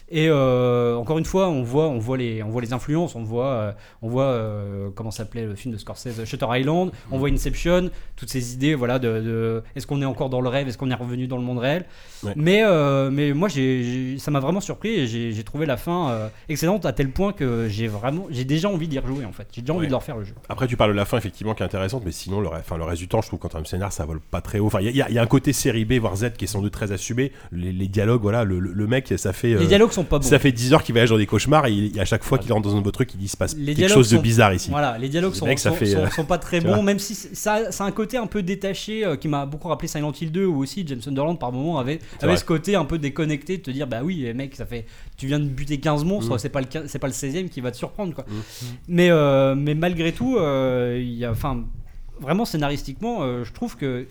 [0.08, 3.24] Et euh, encore une fois, on voit, on voit les, on voit les influences, on
[3.24, 7.28] voit, euh, on voit euh, comment s'appelait le film de Scorsese, Shutter Island, on voit
[7.28, 10.78] Inception, toutes ces idées, voilà, de, de est-ce qu'on est encore dans le rêve, est-ce
[10.78, 11.86] qu'on est revenu dans le monde réel?
[12.22, 12.32] Ouais.
[12.36, 12.62] Mais,
[13.10, 17.10] mais moi, j'ai- ça m'a vraiment surpris et j'ai, trouvé la fin excellente à tel
[17.10, 19.48] point que j'ai vraiment, j'ai déjà envie d'y rejouer en fait.
[19.52, 19.86] J'ai déjà envie Ouais.
[19.88, 20.34] de leur faire le jeu.
[20.48, 22.84] Après, tu parles de la fin, effectivement, qui est intéressante, mais sinon, le, enfin, le
[22.84, 24.66] reste du temps, je trouve qu'en termes de scénar, ça vole pas très haut.
[24.66, 26.48] Enfin, il y, a- il y a un côté série B, voire Z, qui est
[26.48, 27.32] sans doute très assumé.
[27.52, 29.54] Les, les dialogues, voilà, le, le- le mec, ça fait.
[29.54, 30.26] Les dialogues sont pas bons.
[30.26, 32.38] Ça fait 10 heures qu'il voyage dans des cauchemars et, il- et à chaque fois
[32.38, 34.22] qu'il rentre dans un nouveau truc, il dit se passe les quelque chose de sont-
[34.22, 34.70] bizarre ici.
[34.70, 36.82] Voilà, les dialogues Le sont, mec, ça sont, fait, sont- euh, sont pas très bons,
[36.82, 39.88] même si ça, ça a un côté un peu détaché euh, qui m'a beaucoup rappelé
[39.88, 42.98] Silent Hill 2 ou aussi James Sunderland par moment avait, avait ce côté un peu
[42.98, 46.34] déconnecté de te dire bah oui mec ça fait tu viens de buter 15 monstres
[46.34, 46.38] Mm.
[46.38, 48.24] c'est pas le c'est pas le 16e qui va te surprendre quoi.
[48.28, 48.66] Mm.
[48.88, 51.64] Mais euh, mais malgré tout il y a enfin
[52.20, 54.06] vraiment scénaristiquement euh, je trouve que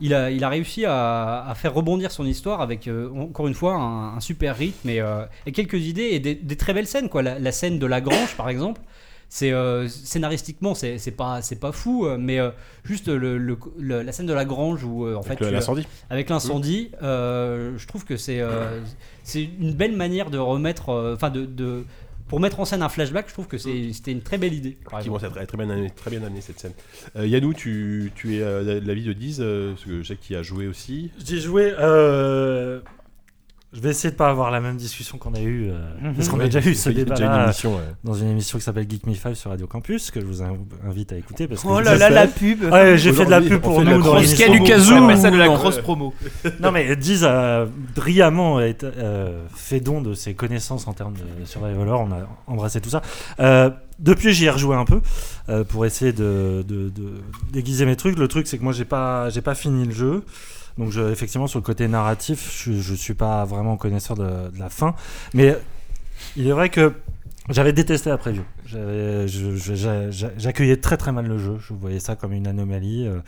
[0.00, 3.54] il a, il a réussi à, à faire rebondir son histoire avec, euh, encore une
[3.54, 6.86] fois, un, un super rythme et, euh, et quelques idées et des, des très belles
[6.88, 7.08] scènes.
[7.08, 7.22] Quoi.
[7.22, 8.80] La, la scène de la grange, par exemple,
[9.28, 12.38] c'est euh, scénaristiquement, c'est pas, pas fou, mais
[12.84, 15.86] juste le, le- le- la scène de la grange où, en fait, le- tu- l'incendie.
[16.10, 18.42] avec l'incendie, je trouve que c'est
[19.22, 21.84] c'est une belle manière de remettre, enfin de, de-
[22.32, 24.78] pour mettre en scène un flashback, je trouve que c'est- c'était une très belle idée.
[24.86, 26.72] Effectivement, c'est très, très bien amené, très bien amené cette scène.
[27.14, 30.16] Euh, Yannou, tu, tu es euh, de l'avis de Diz, euh, parce que je sais
[30.16, 31.10] qu'il a joué aussi.
[31.22, 31.74] J'ai joué.
[33.72, 35.70] Euh, Je vais essayer de pas avoir la même discussion qu'on a eu
[36.02, 36.14] Mhm.
[36.14, 37.82] parce qu'on Ouais, a déjà eu ce débat une émission, ouais.
[38.04, 40.56] dans une émission qui s'appelle Geek Me 5 sur Radio Campus que je vous in-
[40.86, 42.62] invite à écouter parce que Oh là là, la pub.
[42.64, 44.46] Ouais, j'ai fait de la pub pour nous dans cross l'émission.
[44.46, 45.12] promo.
[45.12, 45.54] On ça de la Non.
[45.54, 46.14] cross promo.
[46.60, 51.88] non mais Diz a brillamment euh, fait don de ses connaissances en termes de survival
[51.88, 53.02] horror, on a embrassé tout ça.
[53.40, 55.00] Euh, depuis j'y ai rejoué un peu
[55.48, 57.12] euh, pour essayer de, de- de
[57.52, 58.18] déguiser mes trucs.
[58.18, 60.24] Le truc c'est que moi j'ai pas j'ai pas fini le jeu.
[60.78, 64.58] Donc je, effectivement sur le côté narratif, je, je suis pas vraiment connaisseur de, de
[64.58, 64.94] la fin,
[65.34, 65.56] mais
[66.36, 66.92] il est vrai que
[67.50, 68.42] j'avais détesté la preview.
[70.38, 71.58] J'accueillais très très mal le jeu.
[71.60, 73.06] Je voyais ça comme une anomalie.
[73.06, 73.20] euh,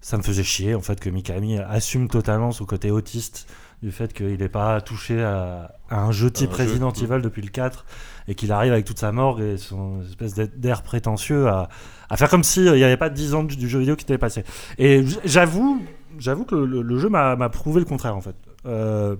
[0.00, 3.48] ça me faisait chier en fait que Mikami assume totalement son côté autiste
[3.82, 7.04] du fait qu'il n'ait pas touché à, à un jeu type Un Resident mm.
[7.04, 7.84] Evil depuis le 4
[8.28, 11.68] et qu'il arrive avec toute sa morgue et son espèce d'air prétentieux à,
[12.10, 14.18] à faire comme s'il n'y avait pas 10 ans du, du jeu vidéo qui était
[14.18, 14.44] passé.
[14.78, 15.82] Et j'avoue,
[16.18, 18.36] j'avoue que le, jeu m'a prouvé le contraire en fait.
[18.66, 19.16] Euh,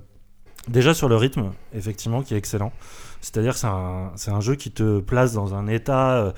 [0.69, 2.73] déjà sur le rythme, effectivement, qui est excellent.
[3.21, 3.59] C'est-à-dire que
[4.17, 6.33] c'est un, jeu qui te place dans un état, euh,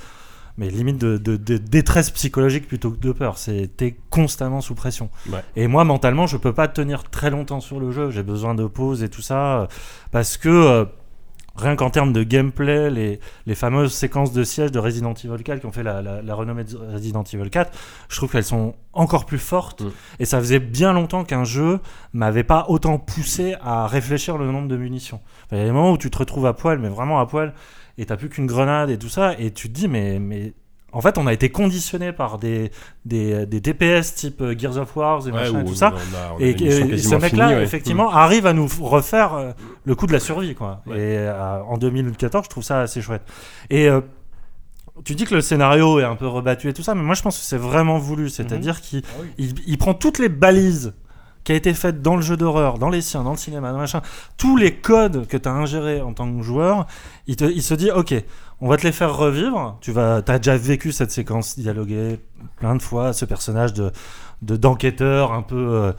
[0.57, 3.37] mais limite de, de- de détresse psychologique plutôt que de peur.
[3.39, 5.11] C'est t'es constamment sous pression.
[5.31, 5.45] Ouais.
[5.57, 8.11] Et moi, mentalement, je peux pas tenir très longtemps sur le jeu.
[8.11, 9.67] J'ai besoin de pause et tout ça, euh,
[10.11, 10.87] parce que
[11.61, 15.61] rien qu'en termes de gameplay, les, les fameuses séquences de siège de Resident Evil 4
[15.61, 17.71] qui ont fait la, la- la renommée de Resident Evil 4,
[18.09, 19.83] je trouve qu'elles sont encore plus fortes.
[19.83, 19.91] Mm.
[20.21, 21.81] Et ça faisait bien longtemps qu'un jeu
[22.13, 25.21] m'avait pas autant poussé à réfléchir le nombre de munitions.
[25.53, 27.55] Il y a des moments où tu te retrouves à poil, mais vraiment à poil,
[27.99, 30.55] et t'as plus qu'une grenade et tout ça, et tu te dis, mais, mais
[30.93, 32.71] en fait, on a été conditionné par des,
[33.05, 35.93] des, des TPS type euh, Gears of War et Ouais, machin et tout ça.
[35.95, 37.63] on a- on a et ce mec-là, ouais.
[37.63, 39.53] effectivement, arrive à nous refaire euh,
[39.85, 40.83] le coup de la survie, quoi.
[40.89, 43.23] Et euh, en 2014, je trouve ça assez chouette.
[43.71, 44.01] Et euh,
[45.05, 47.23] tu dis que le scénario est un peu rebattu et tout ça, mais moi je
[47.23, 48.29] pense que c'est vraiment voulu.
[48.29, 49.03] C'est-à-dire qu'il
[49.39, 50.93] il, il prend toutes les balises
[51.43, 53.79] qui a été faites dans le jeu d'horreur, dans les siens, dans le cinéma, dans
[53.79, 54.03] machin,
[54.37, 56.87] tous les codes que tu as ingérés en tant que joueur,
[57.27, 58.15] il, te- il se dit ok,
[58.61, 59.79] on va te les faire revivre.
[59.81, 62.21] Tu vas, as déjà vécu cette séquence dialoguée
[62.57, 63.91] plein de fois, ce personnage de
[64.43, 65.57] de- d'enquêteur un peu.
[65.57, 65.93] euh,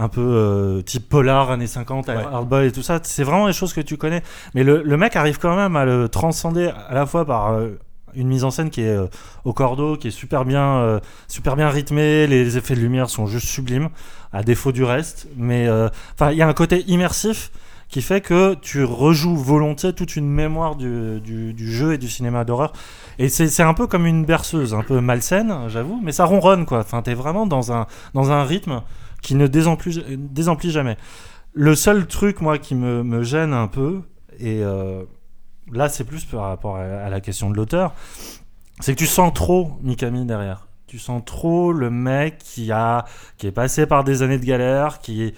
[0.00, 3.72] un peu euh, type polar années 50 hardboy et tout ça c'est vraiment des choses
[3.72, 4.22] que tu connais
[4.54, 7.70] mais le, le mec arrive quand même à le transcender à la fois par euh,
[8.14, 9.08] une mise en scène qui est euh,
[9.44, 13.48] au cordeau qui est super bien super bien rythmée les effets de lumière sont juste
[13.48, 13.88] sublimes
[14.32, 15.68] à défaut du reste mais
[16.14, 17.50] enfin il y a un côté immersif
[17.88, 22.44] qui fait que tu rejoues volontiers toute une mémoire du, du- jeu et du cinéma
[22.44, 22.72] d'horreur
[23.18, 26.80] et c'est un peu comme une berceuse un peu malsaine j'avoue mais ça ronronne quoi
[26.80, 28.82] enfin t'es vraiment dans un dans un rythme
[29.22, 30.96] qui ne désemplit, jamais.
[31.52, 34.02] Le seul truc, moi, qui me, me gêne un peu,
[34.38, 35.02] et euh,
[35.72, 37.94] là, c'est plus par rapport à, à la question de l'auteur,
[38.80, 40.66] c'est que tu sens trop Mikami derrière.
[40.86, 43.04] Tu sens trop le mec qui a
[43.36, 45.34] qui est passé par des années de galère, qui est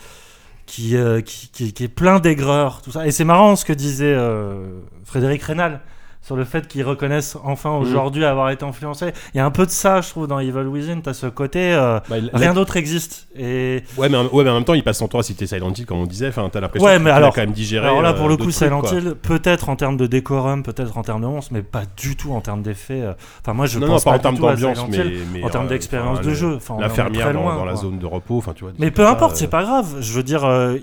[0.70, 3.04] qui, euh, qui, qui- est plein d'aigreur, tout ça.
[3.06, 5.80] Et c'est marrant ce que disait euh, Frédéric Rénal
[6.22, 9.12] sur le fait qu'ils reconnaissent enfin aujourd'hui avoir été influencés.
[9.34, 11.00] Il y a un peu de ça, je trouve, dans Evil Within.
[11.02, 13.26] T'as ce côté, euh, Bah, il- rien d'autre existe.
[13.36, 15.46] Et Ouais mais, en- ouais, mais en même temps, il passe son temps à citer
[15.46, 16.28] Silent Hill, comme on disait.
[16.28, 17.86] Enfin, t'as l'impression Ouais, mais alors, quand même digéré.
[17.86, 18.82] alors là, euh, pour le coup, Silent.
[18.82, 22.32] Hill, peut-être en termes de décorum, peut-être en termes de monstres, mais pas du tout
[22.32, 23.00] en termes d'effets.
[23.00, 23.12] euh.
[23.42, 26.28] Enfin, moi, je non, pense non, pas en termes d'ambiance, mais, en termes d'expérience enfin,
[26.28, 26.54] de jeu.
[26.56, 28.36] Enfin, L'infirmière dans, loin, dans la zone de repos.
[28.38, 28.72] Enfin, tu vois.
[28.78, 29.96] Mais peu importe, c'est pas grave.
[30.00, 30.76] Je veux dire, euh,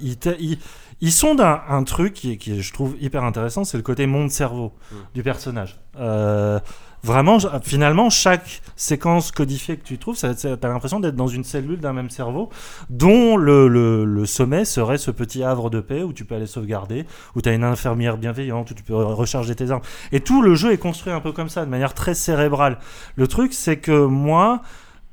[1.02, 4.74] ils, sont d'un un truc qui, qui je trouve hyper intéressant, c'est le côté monde-cerveau
[4.92, 4.96] Mm.
[5.16, 5.80] du personnage.
[6.00, 6.60] Euh,
[7.04, 11.80] vraiment, finalement, chaque séquence codifiée que tu trouves, ça- t'as l'impression d'être dans une cellule
[11.80, 12.50] d'un même cerveau,
[12.90, 16.48] dont le, le- le sommet serait ce petit havre de paix où tu peux aller
[16.48, 19.84] sauvegarder, où tu as une infirmière bienveillante, où tu peux re- recharger tes armes.
[20.12, 22.80] Et tout le jeu est construit un peu comme ça, de manière très cérébrale.
[23.16, 24.62] Le truc, c'est que moi,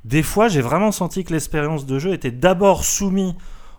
[0.03, 3.33] des fois, j'ai vraiment senti que l'expérience de jeu était d'abord soumise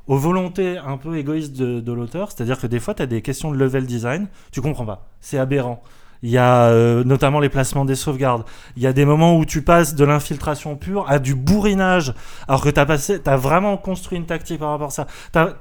[0.07, 2.31] aux volontés un peu égoïstes de, de l'auteur.
[2.31, 5.09] C'est-à-dire que des fois, tu as des questions de level design, tu comprends pas.
[5.21, 5.83] C'est aberrant.
[6.23, 8.45] Il y a euh, notamment les placements des sauvegardes.
[8.77, 12.15] Il y a des moments où tu passes de l'infiltration pure à du bourrinage,
[12.49, 15.07] alors que tu as, passé, as vraiment construit une tactique par rapport à ça.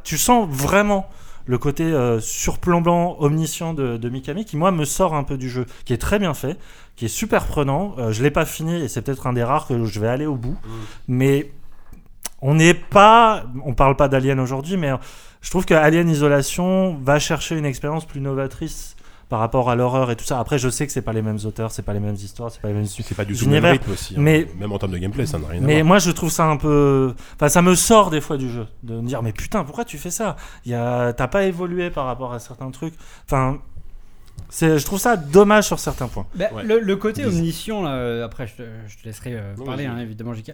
[0.04, 1.08] Tu sens vraiment
[1.46, 5.50] le côté euh, surplombant, omniscient de, de Mikami, qui moi me sort un peu du
[5.50, 6.58] jeu, qui est très bien fait,
[6.96, 7.96] qui est super prenant.
[8.00, 10.26] Euh, je l'ai pas fini et c'est peut-être un des rares que je vais aller
[10.26, 10.58] au bout.
[11.08, 11.52] Mais
[12.48, 14.92] on n'est pas, on parle pas d'Alien aujourd'hui, mais
[15.42, 18.96] je trouve que Alien Isolation va chercher une expérience plus novatrice
[19.30, 20.40] par rapport à l'horreur et tout ça.
[20.40, 22.62] Après, je sais que c'est pas les mêmes auteurs, c'est pas les mêmes histoires, c'est
[22.62, 22.86] pas les mêmes.
[22.86, 24.14] C'est pas du tout le même rythme aussi.
[24.14, 24.18] hein.
[24.20, 25.86] Mais Même en termes de gameplay, ça n'a rien à mais voir.
[25.86, 27.16] moi, je trouve ça un peu.
[27.36, 28.68] Enfin, ça me sort des fois du jeu.
[28.84, 30.36] De me dire, mais putain, pourquoi tu fais ça?
[30.66, 31.12] Il y a...
[31.14, 32.94] T'as pas évolué par rapport à certains trucs.
[33.26, 33.58] Enfin.
[34.56, 36.25] C'est- Je trouve ça dommage sur certains points.
[36.35, 39.66] Bah, le, le côté omniscient, là, euh, après je te, je te laisserai euh, Non,
[39.66, 40.53] parler, hein, évidemment, JK.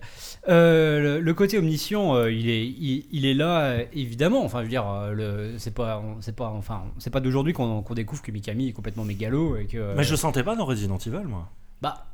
[0.49, 4.43] Euh, le, le côté omniscient, euh, il, est, il, il est là, euh, évidemment.
[4.43, 7.81] Enfin, je veux dire, euh, le- c'est pas, c'est pas, enfin, c'est pas d'aujourd'hui qu'on
[7.81, 9.93] qu'on découvre que Mikami est complètement mégalo et que.
[9.95, 11.49] Mais je le sentais pas dans Resident Evil, moi.
[11.81, 12.05] Bah,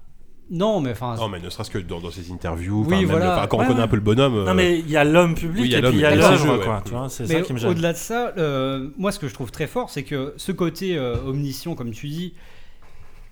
[0.49, 1.15] non, mais enfin.
[1.15, 3.47] Non, mais ne serait-ce que dans, dans ses interviews, Oui, même, voilà.
[3.49, 3.83] quand Ouais, on connaît ouais.
[3.85, 4.45] un peu le bonhomme.
[4.45, 6.57] Non, mais il y a l'homme public oui, et l'homme, puis il y a l'œuvre,
[6.63, 6.81] quoi.
[6.85, 7.69] Tu vois, c'est Mais ça qui me gêne.
[7.71, 10.97] Au-delà de ça, euh, moi, ce que je trouve très fort, c'est que ce côté
[10.97, 12.33] euh, omniscient, comme tu dis,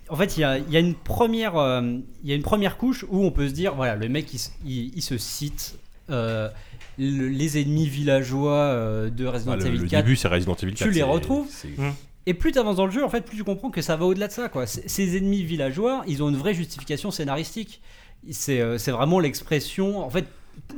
[0.10, 1.82] en fait, il y a, y a une première, euh,
[2.24, 4.38] il y a une première couche où on peut se dire, voilà, le mec, il,
[4.40, 5.78] se- il- il se cite.
[6.12, 6.50] euh,
[7.00, 10.54] le- les ennemis villageois euh, de Resident Ah, le- Evil le 4, début, c'est Resident
[10.62, 11.48] Evil 4, Tu les c'est- retrouves.
[12.26, 14.06] Et plus tu avances dans le jeu, en fait, plus tu comprends que ça va
[14.06, 14.50] au-delà de ça.
[14.50, 14.66] Quoi.
[14.66, 17.82] Ces ennemis villageois, ils ont une vraie justification scénaristique.
[18.32, 20.00] C'est euh, c'est vraiment l'expression.
[20.00, 20.26] En fait,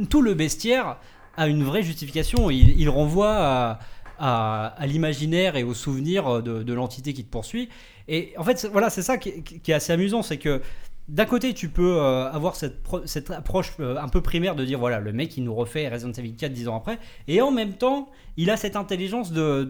[0.09, 0.98] tout le bestiaire
[1.38, 2.50] a une vraie justification.
[2.50, 3.80] Il, renvoie
[4.19, 7.69] à, l'imaginaire et au souvenir de, l'entité qui te poursuit.
[8.08, 10.61] Et en fait, voilà, c'est ça qui, qui est assez amusant, c'est que
[11.08, 14.66] d'un côté, tu peux euh, avoir cette, pro- cette approche euh, un peu primaire de
[14.66, 17.52] dire voilà, le mec il nous refait Resident Evil 4 10 ans après, et en
[17.52, 19.64] même temps, il a cette intelligence de,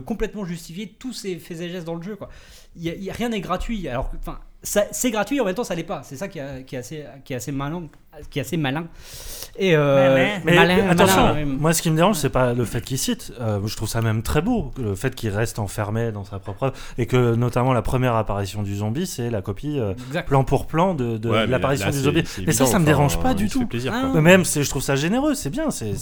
[0.00, 2.18] complètement justifier tous ses faits et gestes dans le jeu.
[2.76, 3.86] Rien n'est gratuit.
[3.88, 4.16] Alors, que,
[4.62, 6.02] c'est gratuit en même temps, ça l'est pas.
[6.02, 7.88] C'est ça qui, a- est assez, qui est assez malin,
[8.30, 8.86] qui est assez malin.
[9.58, 12.80] Et euh, Mais malin, attention, malin, moi ce qui me dérange, c'est pas le fait
[12.82, 13.32] qu'il cite.
[13.40, 16.64] euh, je trouve ça même très beau, le fait qu'il reste enfermé dans sa propre
[16.64, 19.94] œuvre, et que notamment la première apparition du zombie, c'est la copie euh,
[20.26, 22.24] plan pour plan de, de Ouais, mais l'apparition du zombie.
[22.46, 23.66] Mais ça, ça me enfin, dérange pas du tout.
[23.66, 25.70] plaisir, Ah, Même, c'est- je trouve ça généreux, c'est bien.
[25.70, 25.96] C'est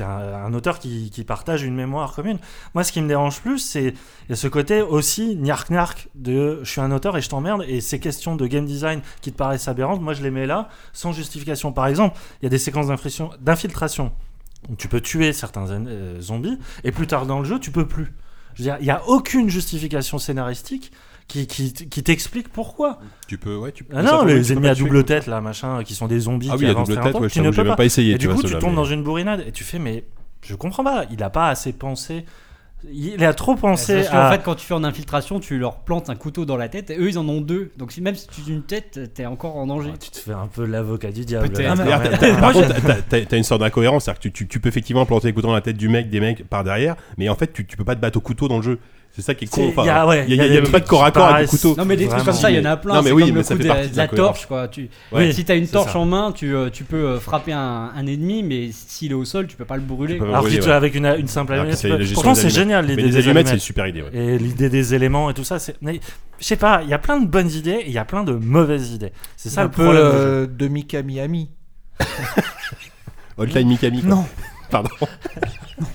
[0.00, 0.06] un,
[0.46, 2.38] un auteur qui, qui partage une mémoire commune.
[2.74, 3.94] Moi, ce qui me dérange plus, c'est
[4.28, 5.68] il y a ce côté aussi gnark
[6.14, 9.32] de je suis un auteur et je t'emmerde, et ces questions de game design qui
[9.32, 11.45] te paraissent aberrantes, moi je les mets là sans justification.
[11.72, 12.86] Par exemple, il y a des séquences
[13.40, 14.12] d'infiltration-
[14.78, 18.12] tu peux tuer certains euh, zombies, et plus tard dans le jeu, tu peux plus.
[18.54, 20.90] Je veux dire, il n'y a aucune justification scénaristique
[21.28, 22.98] qui, qui, qui t'explique pourquoi.
[23.28, 25.26] Tu peux, ouais, tu Ah ça, non, ouais, tu les peux ennemis à double tête,
[25.26, 27.50] là, machin, qui sont des zombies Ah qui à avancent double tête, ouais, tu ne
[27.50, 27.76] peux pas.
[27.76, 30.04] pas essayé, Et du coup, tu tombes mais- dans une bourrinade et tu fais, mais
[30.42, 32.24] je comprends pas, il a pas assez pensé.
[32.92, 34.32] Il a trop pensé Parce qu'en à.
[34.32, 36.98] fait, quand tu fais en infiltration, tu leur plantes un couteau dans la tête et
[36.98, 37.72] eux ils en ont deux.
[37.78, 39.92] Donc si, même si tu tues une tête, t'es encore en danger.
[40.00, 41.48] tu te fais un peu l'avocat du diable.
[41.56, 41.76] Même.
[43.08, 45.54] t'as- une sorte d'incohérence, c'est-à-dire que tu, tu- tu peux effectivement planter le couteau dans
[45.54, 47.96] la tête du mec, des mecs par derrière, mais en fait tu, tu peux pas
[47.96, 48.78] te battre au couteau dans le jeu.
[49.16, 49.72] C'est ça qui est con.
[49.78, 51.02] A- ouais, il y a, y a il y a des même pas de corps
[51.02, 51.74] à corps avec le couteau.
[51.78, 52.96] Non mais des trucs comme ça, il y en a plein.
[52.96, 54.08] Non, mais c'est oui, comme mais le ça coup fait de, partie de de la
[54.08, 54.68] torche quoi.
[54.68, 54.90] Tu,
[55.32, 58.06] si t'as une c'est torche en main, tu, euh, tu peux euh, frapper un, un
[58.06, 60.14] ennemi, mais s'il est au sol, tu peux pas le brûler.
[60.16, 60.26] Tu pas.
[60.26, 60.72] Alors brûler, tu ouais.
[60.72, 61.78] avec une, une simple allumette.
[61.80, 64.04] tu Pourtant, c'est génial l'idée les des allumettes, c'est une super idée.
[64.12, 65.76] Et l'idée des éléments et tout ça, c'est.
[65.82, 68.22] Je sais pas, il y a plein de bonnes idées et il y a plein
[68.22, 69.12] de mauvaises idées.
[69.38, 70.02] C'est ça un le peu problème.
[70.04, 70.10] jeu.
[70.12, 71.48] euh, de Mikami Ami.
[73.38, 74.02] Hotline Mikami.
[74.04, 74.24] Non.
[74.70, 74.90] Pardon.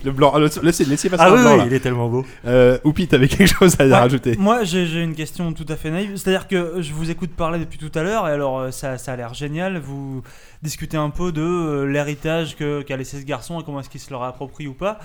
[0.04, 0.32] le blanc.
[0.34, 1.64] Ah, le- Laissez, laissez passer Ah le oui, blanc, oui, là.
[1.66, 2.24] il est tellement beau.
[2.46, 5.76] Euh, Oupi, t'avais quelque chose à Ouais, rajouter Moi, j'ai j'ai une question tout à
[5.76, 6.16] fait naïve.
[6.16, 9.12] C'est-à-dire que je vous écoute parler depuis tout à l'heure, et alors euh, ça, ça
[9.12, 9.78] a l'air génial.
[9.78, 10.22] Vous
[10.62, 14.10] discutez un peu de euh, l'héritage qu'a laissé ce garçon et comment est-ce qu'il se
[14.10, 14.98] le réapproprie ou pas.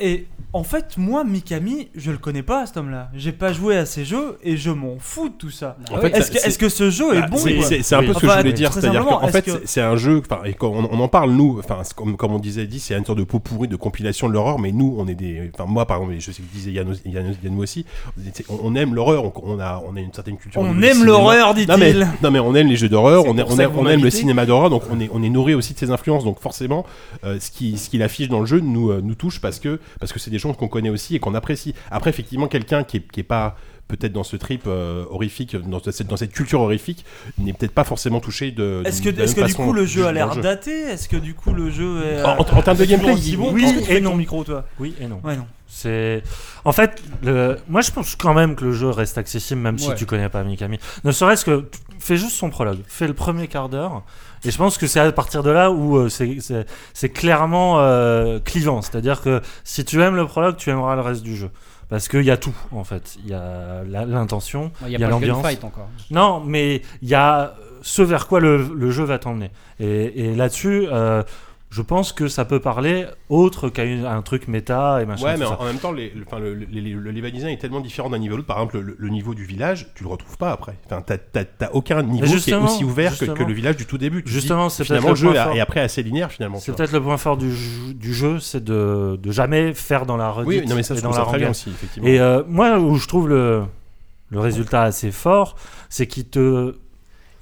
[0.00, 3.08] Et en fait, moi, Mikami, je le connais pas, cet homme-là.
[3.14, 5.76] J'ai pas joué à ces jeux et je m'en fous de tout ça.
[5.90, 8.18] En fait, est-ce ça- que, est-ce que ce jeu est bon c'est- un peu ce
[8.20, 10.68] que Enfin, je voulais dire, c'est-à-dire qu'en fait, est-ce que- c'est- un jeu, et quand
[10.68, 11.60] on, on en parle, nous,
[11.96, 14.58] comme, comme on disait, dit, c'est une sorte de pot pourri de compilation de l'horreur,
[14.58, 17.34] mais nous, on est des, enfin, moi, par exemple, je sais que disait Yann, Yann,
[17.42, 17.86] Yann aussi,
[18.48, 20.60] on, on aime l'horreur, on, on a, on a une certaine culture.
[20.60, 22.06] On aime l'horreur, Non dit-il.
[22.22, 24.68] non mais on aime les jeux d'horreur, on, est- aime, on aime le cinéma d'horreur,
[24.70, 26.84] donc on est, on est nourri aussi de ses influences, donc forcément,
[27.24, 29.80] euh, ce qui, ce qu'il affiche dans le jeu nous, euh, nous touche parce que,
[30.00, 31.74] parce que c'est des choses qu'on connaît aussi et qu'on apprécie.
[31.90, 33.56] Après, effectivement, quelqu'un qui est, qui est pas
[33.88, 37.06] peut-être dans ce trip euh, horrifique, dans cette, dans cette culture horrifique,
[37.38, 38.82] n'est peut-être pas forcément touché de.
[38.84, 40.72] Est-ce que, même que du coup le jeu a l'air daté?
[40.72, 42.22] Est-ce que du coup le jeu est.
[42.22, 44.14] En- en- en termes de est gameplay, aussi bon oui et non.
[44.14, 44.66] micro, toi?
[44.78, 45.20] Oui et non.
[45.24, 45.46] Ouais, non.
[45.70, 46.22] C'est
[46.66, 47.56] en fait, le...
[47.68, 50.42] moi je pense quand même que le jeu reste accessible même si tu connais pas
[50.44, 50.78] Mikami.
[51.04, 51.68] Ne serait-ce que
[51.98, 54.02] fais juste son prologue, fais le premier quart d'heure.
[54.44, 58.82] Et je pense que c'est à partir de là où euh, c'est- clairement euh, clivant.
[58.82, 61.50] C'est-à-dire que si tu aimes le prologue, tu aimeras le reste du jeu.
[61.88, 63.16] Parce qu'il y a tout en fait.
[63.24, 65.42] Il y a l'intention, Il y il a y a l'ambiance.
[66.10, 69.50] Non, mais il y a ce vers quoi le, le jeu va t'emmener.
[69.80, 71.22] Et, et là-dessus, euh,
[71.70, 75.22] je pense que ça peut parler autre qu'à un truc méta et machin.
[75.24, 77.58] Ouais, mais en, même temps, les- le, enfin, le, le, le- le level design est
[77.58, 78.46] tellement différent d'un niveau à l'autre.
[78.48, 80.76] Par exemple, le, niveau du village, tu le retrouves pas après.
[80.86, 84.24] Enfin, t'as- aucun niveau qui est aussi ouvert que, le village du tout début.
[84.24, 85.52] Tu Justement, c'est finalement peut-être le jeu fort.
[85.56, 86.58] est après assez linéaire finalement.
[86.58, 90.16] C'est peut-être le point fort du, jeu- du jeu, c'est de, de jamais faire dans
[90.16, 92.08] la redite Oui, non, mais ça, et je dans la ça bien aussi, effectivement.
[92.08, 93.64] Et euh, moi, où je trouve le,
[94.30, 95.54] le résultat assez fort,
[95.90, 96.76] c'est qu'il te,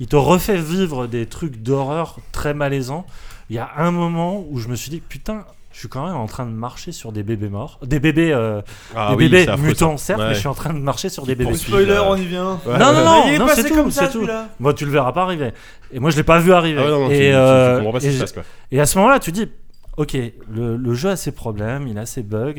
[0.00, 3.06] il te refait vivre des trucs d'horreur très malaisants.
[3.50, 6.16] Il y a un moment où je me suis dit, putain, je suis quand même
[6.16, 7.78] en train de marcher sur des bébés morts.
[7.83, 8.62] Des bébés, euh,
[8.94, 10.28] Ah des oui, bébés mutants, certes, Ouais.
[10.28, 11.55] mais je suis en train de marcher sur des bébés.
[11.55, 12.58] Spoiler, euh, on y vient.
[12.66, 13.05] Ouais, non, non, ouais.
[13.05, 14.26] non, Il est non, passé c'est comme tout, ça, tout.
[14.58, 15.52] Moi, tu le verras pas arriver.
[15.92, 16.81] Et moi, je l'ai pas vu arriver.
[16.83, 19.49] Ah tu- et, tu- tu euh, passe, à ce moment-là, tu dis,
[19.97, 20.16] ok,
[20.50, 22.55] le, le jeu a ses problèmes, il a ses bugs,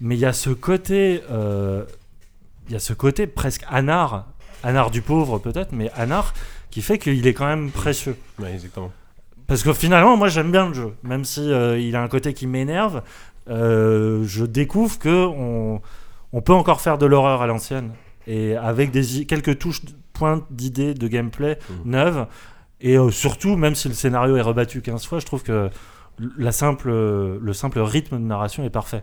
[0.00, 1.84] mais il y a ce côté, euh,
[2.66, 4.26] il y a ce côté presque anard,
[4.64, 6.34] anard du pauvre peut-être, mais anard
[6.70, 8.16] qui fait qu'il est quand même précieux.
[8.40, 8.90] Ouais, exactement.
[9.46, 12.32] Parce que finalement, moi j'aime bien le jeu, même si euh, il a un côté
[12.34, 13.02] qui m'énerve.
[13.50, 15.80] euh, je découvre que on,
[16.32, 17.90] on peut encore faire de l'horreur à l'ancienne
[18.26, 21.90] et avec des quelques touches, points d'idées de gameplay Mhm.
[21.90, 22.26] neuves.
[22.80, 25.70] Et euh, surtout, même si le scénario est rebattu 15 fois, je trouve que
[26.38, 29.02] la simple, le simple rythme de narration est parfait.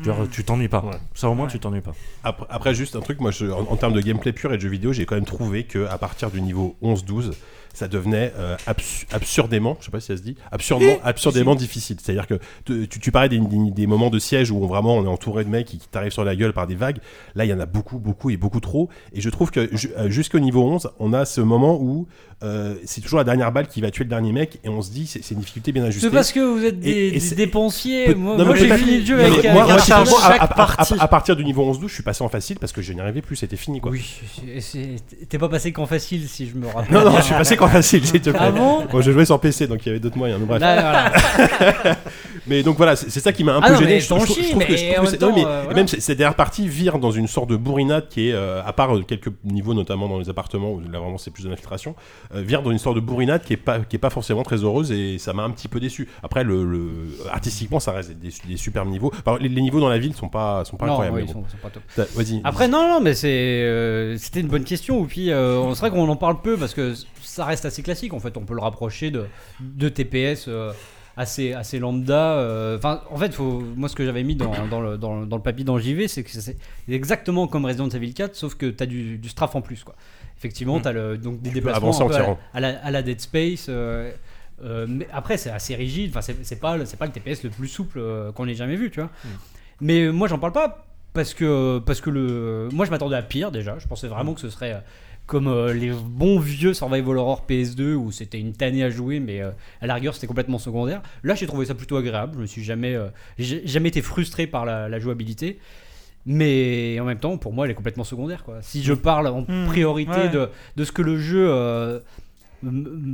[0.00, 0.28] Mhm.
[0.30, 0.84] Tu t'ennuies pas.
[0.84, 0.90] Ouais.
[1.14, 1.50] Ça au moins Ouais.
[1.52, 1.92] tu t'ennuies pas.
[2.24, 4.62] Après, après, juste un truc, moi, je- en, en termes de gameplay pur et de
[4.62, 7.32] jeux vidéo, j'ai quand même trouvé que à partir du niveau 11-12,
[7.76, 11.96] ça devenait euh, absu- absurdément, je sais pas si ça se dit, absurdement, absurdément difficile.
[12.02, 12.40] C'est-à-dire que
[12.86, 15.66] tu, parlais des, des- des moments de siège où vraiment on est entouré de mecs
[15.66, 16.98] qui, qui t'arrivent sur la gueule par des vagues.
[17.34, 18.88] Là, il y en a beaucoup, beaucoup et beaucoup trop.
[19.12, 19.60] Et je trouve que
[19.98, 22.06] euh, jusqu'au niveau 11, on a ce moment où
[22.42, 24.90] euh, c'est toujours la dernière balle qui va tuer le dernier mec et on se
[24.90, 26.08] dit c'est une difficulté bien ajustée.
[26.08, 28.06] C'est parce que vous êtes des, Et- et des dépensiers.
[28.06, 30.48] Peut- moi, j'ai fini le jeu avec moi, avec moi, un à- chaque à, à-
[30.48, 30.94] partie.
[30.98, 33.22] à partir du niveau 11-12, je suis passé en facile parce que je n'y arrivais
[33.22, 33.90] plus, c'était fini quoi.
[33.92, 34.04] Oui,
[35.28, 36.92] t'es pas passé qu'en facile si je me rappelle.
[36.94, 38.38] Non, non, je suis passé qu'en facile, s'il te plaît.
[38.42, 40.40] Ah bon Bon, je jouais sur PC, donc il y avait d'autres moyens.
[40.40, 40.60] mais bref.
[40.60, 41.96] Là, voilà.
[42.46, 43.94] mais donc voilà, c'est c'est ça qui m'a un Ah peu non, gêné.
[43.94, 45.36] mais Je t'en trouve- je chies, trouve que- mais je trouve en que même non,
[45.36, 45.84] mais- temps, euh, voilà.
[46.24, 49.30] Même partie vire dans une sorte de bourrinade qui est, euh, à part euh, quelques
[49.44, 51.94] niveaux, notamment dans les appartements, où là vraiment c'est plus de l'infiltration,
[52.34, 54.56] euh, vire dans une sorte de bourrinade qui est pas, qui est pas forcément très
[54.62, 56.08] heureuse et ça m'a un petit peu déçu.
[56.22, 56.88] Après, le, le-
[57.32, 59.12] artistiquement, ça reste des, des superbes niveaux.
[59.24, 61.16] Enfin, les, les niveaux dans la ville sont pas, sont pas Non, incroyables.
[61.16, 61.42] oui, mais ils bon.
[61.44, 61.82] sont- sont pas top.
[61.94, 62.40] T'as- Vas-y.
[62.44, 65.02] Après, non, non, mais c'est, euh, c'était une bonne question.
[65.04, 68.12] Et puis, euh, c'est vrai qu'on en parle peu parce que ça reste assez classique.
[68.14, 69.26] En fait, on peut le rapprocher de,
[69.60, 70.72] de TPS euh,
[71.16, 72.34] assez, assez lambda.
[72.38, 75.36] euh, Enfin, en fait, faut, moi, ce que j'avais mis dans, dans, le, dans, dans
[75.36, 76.56] le papier dans JV, c'est que c'est
[76.88, 79.82] exactement comme Resident Evil 4, sauf que tu as du, du strafe en plus.
[79.84, 79.94] Quoi.
[80.38, 80.82] Effectivement, Mm.
[80.82, 82.14] tu as le, donc des Tu déplacements un peu
[82.54, 83.66] à, la, à la Dead Space.
[83.68, 84.10] euh,
[84.64, 86.10] euh, mais après, c'est assez rigide.
[86.10, 88.76] Enfin, c'est c'est pas, c'est pas le TPS le plus souple euh, qu'on ait jamais
[88.76, 89.10] vu, tu vois.
[89.80, 93.22] Mais euh, moi, j'en parle pas parce que, parce que le, moi, je m'attendais à
[93.22, 93.78] pire déjà.
[93.78, 94.82] Je pensais vraiment que ce serait
[95.26, 99.40] comme euh, les bons vieux Survival Horror PS2 où c'était une tannée à jouer, mais
[99.42, 101.02] euh, à la rigueur, c'était complètement secondaire.
[101.24, 102.34] Là, j'ai trouvé ça plutôt agréable.
[102.36, 105.58] Je me suis jamais, euh, jamais été frustré par la, la jouabilité.
[106.28, 108.42] Mais en même temps, pour moi, elle est complètement secondaire.
[108.44, 108.58] Quoi.
[108.60, 110.28] Si je parle en Hmm, priorité ouais.
[110.28, 111.46] de, de ce que le jeu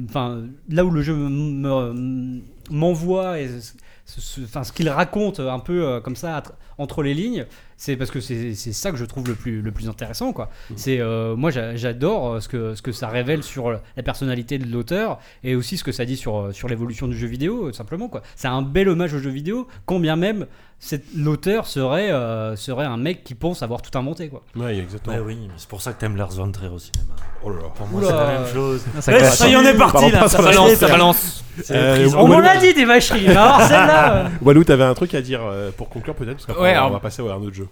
[0.08, 1.28] enfin là où le jeu me-
[1.92, 2.40] me-
[2.70, 3.48] m'envoie et
[4.06, 6.42] ce, ce- enfin, ce qu'il raconte un peu euh, comme ça
[6.78, 7.46] entre les lignes
[7.76, 10.50] c'est parce que c'est ça que je trouve le plus, le plus intéressant quoi.
[10.76, 14.70] C'est euh, moi j'a- j'adore ce que, ce que ça révèle sur la personnalité de
[14.70, 17.72] l'auteur et aussi ce que ça dit sur, euh, sur l'évolution du jeu vidéo euh,
[17.72, 20.46] simplement c'est un bel hommage au jeu vidéo quand bien même
[21.16, 25.16] l'auteur serait, euh, serait un mec qui pense avoir tout inventé quoi Ouais, exactement.
[25.16, 27.14] Ouais, oui, mais c'est pour ça que t'aimes Lars von Trier au cinéma.
[27.44, 27.68] Oh là là.
[27.74, 28.84] Pour moi, c'est la même chose.
[28.96, 30.28] Ah, ça Ouais, ça y en est parti, là.
[30.28, 31.44] Ça balance, ça balance.
[31.70, 35.20] Euh, on m'en a dit des vacheries alors celle-là euh, Walou, t'avais un truc à
[35.20, 37.68] dire euh, pour conclure peut-être parce qu'après Ouais, on va passer à un autre jeu.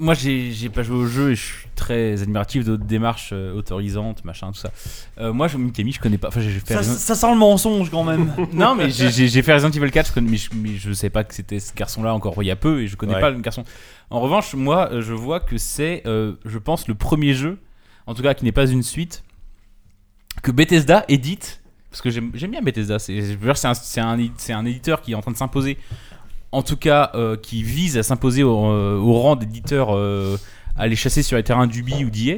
[0.00, 3.52] Moi, j'ai pas joué au jeu et je suis très admiratif de votre démarche euh,
[3.52, 4.70] autorisante, machin, tout ça.
[5.18, 6.28] Euh, moi, je, Mikami, je connais pas.
[6.28, 8.32] Enfin, j'ai fait Ça, Resident- ça sent le mensonge quand même.
[8.52, 11.24] non, mais j'ai- fait Resident Evil 4, je connais, mais, je, mais je sais pas
[11.24, 13.20] que c'était ce garçon-là encore il y a peu et je connais Ouais.
[13.20, 13.64] pas le garçon.
[14.10, 17.58] En revanche, moi, euh, je vois que c'est, euh, je pense, le premier jeu,
[18.06, 19.24] en tout cas qui n'est pas une suite,
[20.42, 21.60] que Bethesda édite.
[21.90, 22.98] Parce que j'aime j'aime bien Bethesda.
[23.00, 25.32] C'est je veux dire, c'est un, c'est un, c'est un éditeur qui est en train
[25.32, 25.76] de s'imposer.
[26.52, 30.36] En tout cas, euh, qui vise à s'imposer au, euh, au rang d'éditeur euh,
[30.76, 32.36] à aller chasser sur les terrains d'Ubi ou d'IA.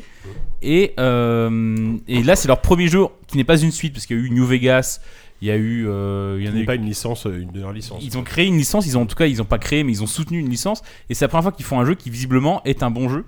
[0.62, 4.16] Et, euh, et là, c'est leur premier jeu qui n'est pas une suite, parce qu'il
[4.16, 5.00] y a eu New Vegas,
[5.42, 5.86] il y a eu.
[5.88, 8.02] euh, il y en a eu- pas une licence, euh, une de leurs licences.
[8.04, 9.92] Ils ont créé une licence, ils ont en tout cas, ils ont pas créé, mais
[9.92, 10.82] ils ont soutenu une licence.
[11.08, 13.24] Et c'est la première fois qu'ils font un jeu qui visiblement est un bon jeu.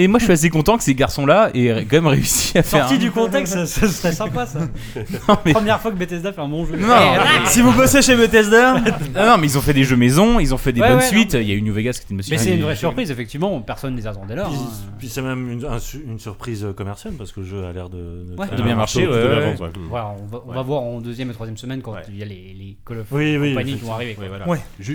[0.00, 2.82] Et moi, je suis assez content que ces garçons-là aient quand même réussi à faire.
[2.82, 4.60] sorti un- du contexte ça, ça serait sympa ça
[5.44, 6.86] mais- première fois que Bethesda fait un bon jeu Non,
[7.16, 8.76] Eh, mais- si vous bossez chez Bethesda,
[9.16, 10.98] Ah non, mais ils ont fait des jeux maison, ils ont fait des Ouais, bonnes
[10.98, 11.34] ouais, suites.
[11.34, 13.60] Il y a eu New Vegas qui était une mais c'est une vraie surprise effectivement
[13.60, 14.68] personne ne les attendait là Puis, hein.
[15.00, 17.88] puis c'est même une, un su- une surprise commerciale parce que le jeu a l'air
[17.88, 18.46] de, de Ouais.
[18.46, 19.34] très De bien marcher, plutôt ouais, de ouais.
[19.40, 19.68] l'avance, ouais.
[19.88, 22.26] Voilà, on va, on va voir en deuxième et troisième semaine quand il y a
[22.26, 24.16] les, les Call of Oui, oui, compagnie qui vont arriver.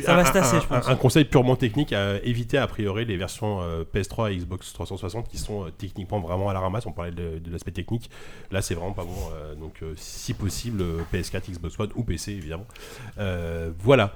[0.06, 0.88] ça va un- se tasser, je pense.
[0.88, 4.72] Un, un conseil purement technique à éviter a priori les versions euh, PS3 et Xbox
[4.72, 4.93] 360
[5.30, 6.86] qui sont euh, techniquement vraiment à la ramasse.
[6.86, 8.10] On parlait de, de l'aspect technique.
[8.52, 9.10] Là, c'est vraiment pas bon.
[9.36, 12.66] euh, donc, euh, si possible, euh, PS4, Xbox One ou PC évidemment.
[13.20, 14.14] Euh, voilà.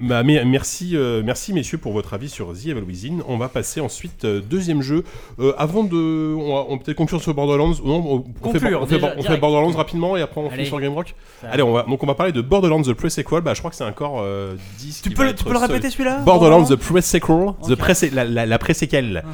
[0.00, 3.18] Bah, mais, merci, euh, merci messieurs pour votre avis sur The Evil Within.
[3.28, 5.04] On va passer ensuite euh, deuxième jeu.
[5.38, 7.74] Euh, avant de, on peut-être conclure sur Borderlands.
[7.84, 9.40] Non, on, on fait, Conclure, on fait- déjà, on fait direct.
[9.40, 10.56] Borderlands rapidement et après on Allez.
[10.56, 11.14] finit sur Game Rock.
[11.40, 13.40] Ça- Allez, on va donc on va parler de Borderlands the Pre-Sequel.
[13.40, 16.18] Bah, je crois que c'est encore euh, 10 tu peux, tu peux le répéter celui-là?
[16.20, 17.76] Borderlands The Pre-Sequel, the Ok.
[17.76, 19.24] pré la, la, la pré-séquelle.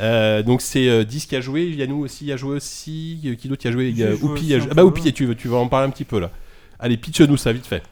[0.00, 3.48] Euh, donc c'est euh, 10 qui a joué, Yannou aussi a joué aussi, euh, qui
[3.48, 3.88] d'autre qui a joué?
[3.88, 4.72] Il y a J'ai joué Oupi aussi a un joué- peu.
[4.72, 6.30] Ah bah Oupi, tu, veux- tu vas en parler un petit peu là.
[6.78, 7.82] Allez, pitch-nous ça vite fait.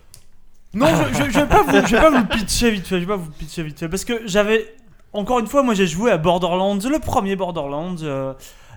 [0.75, 2.97] Non, je, je, je vais pas vous, je vais pas vous pitcher vite fait.
[2.97, 4.75] Je vais pas vous pitcher vite fait parce que j'avais
[5.13, 7.97] encore une fois, moi j'ai joué à Borderlands, le premier Borderlands.
[8.03, 8.33] euh,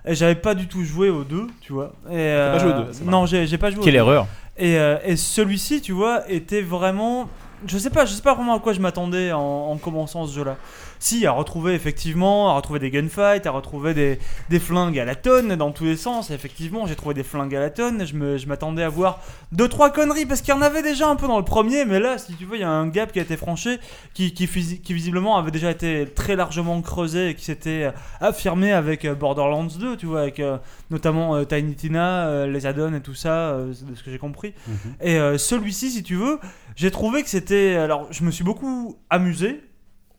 [0.08, 1.92] et j'avais pas du tout joué aux deux, tu vois.
[2.08, 3.80] Et, euh, pas joué aux deux, c'est Non, j'ai j'ai pas joué.
[3.80, 3.98] aux Quelle deux.
[3.98, 4.26] erreur.
[4.58, 7.28] Et, euh, et celui-ci, tu vois, était vraiment.
[7.66, 10.34] Je sais pas, je sais pas vraiment à quoi je m'attendais en, en commençant ce
[10.36, 10.56] jeu-là.
[10.98, 14.18] Si, à retrouver effectivement, à retrouver des gunfights, à retrouver des,
[14.50, 16.30] des flingues à la tonne dans tous les sens.
[16.30, 18.06] Et effectivement, j'ai trouvé des flingues à la tonne.
[18.06, 19.20] Je me- je m'attendais à voir
[19.52, 22.00] deux trois conneries parce qu'il y en avait déjà un peu dans le premier, mais
[22.00, 23.78] là, si tu veux, il y a un gap qui a été franchi,
[24.14, 24.46] qui, qui,
[24.94, 29.96] visiblement avait déjà été très largement creusé et qui s'était affirmé avec euh, Borderlands 2,
[29.96, 30.56] tu vois, avec euh,
[30.90, 34.18] notamment euh, Tiny Tina, euh, les add-ons et tout ça, euh, de ce que j'ai
[34.18, 34.54] compris.
[35.00, 36.38] Et euh, celui-ci, si tu veux,
[36.74, 37.74] j'ai trouvé que c'était.
[37.76, 39.62] Alors, je me suis beaucoup amusé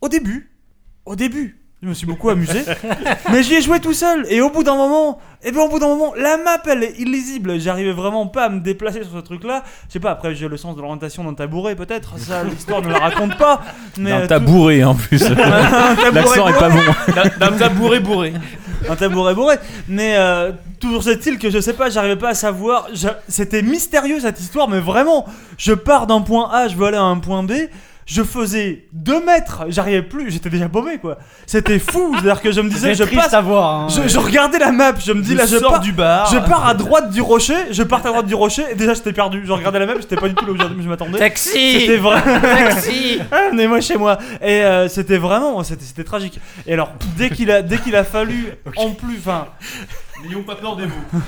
[0.01, 0.51] au début.
[1.08, 1.58] Au début.
[1.84, 2.64] Je me suis beaucoup amusé,
[3.32, 4.26] mais j'y ai joué tout seul.
[4.32, 6.98] Et au bout d'un moment, et bien au bout d'un moment, la map elle est
[7.00, 7.60] illisible.
[7.60, 9.61] J'arrivais vraiment pas à me déplacer sur ce truc-là.
[9.88, 10.10] Je sais pas.
[10.10, 12.18] Après, j'ai le sens de l'orientation d'un tabouret, peut-être.
[12.18, 13.61] Ça, l'histoire ne la raconte pas.
[14.00, 15.30] Mais D'un euh, tabouret en plus.
[16.14, 16.86] L'accent est pas bourré.
[16.88, 17.14] bon.
[17.14, 18.34] D'un d'un tabouret bourré.
[18.90, 19.58] un tabouret bourré.
[19.88, 22.88] Mais euh, toujours est-il que je sais pas, j'arrivais pas à savoir.
[22.95, 25.26] Je- C'était mystérieux cette histoire, mais vraiment,
[25.60, 27.52] je pars d'un point A, je veux aller à un point B.
[28.08, 31.18] Je faisais 2 mètres, j'arrivais plus, j'étais déjà paumé quoi.
[31.45, 33.34] C'était fou, c'est-à-dire que je me disais, je passe.
[33.34, 33.82] à voir.
[33.82, 33.88] hein.
[33.90, 36.26] Je, je regardais la map, je me dis Je là, je sors pars du bar.
[36.32, 39.11] Je pars à droite du rocher, je pars à droite du rocher, et déjà j'étais
[39.11, 39.42] perdu.
[39.45, 41.19] Je regardais la map, j'étais pas du tout là où je je m'attendais.
[41.19, 42.22] Taxi C'était vrai.
[42.24, 44.18] Taxi Ah, mais moi chez moi.
[44.42, 46.40] Et euh, c'était vraiment, c'était c'était tragique.
[46.66, 49.48] Et alors, dès qu'il a, dès qu'il a fallu, en plus, enfin,
[50.24, 51.19] N'ayons pas peur des mots.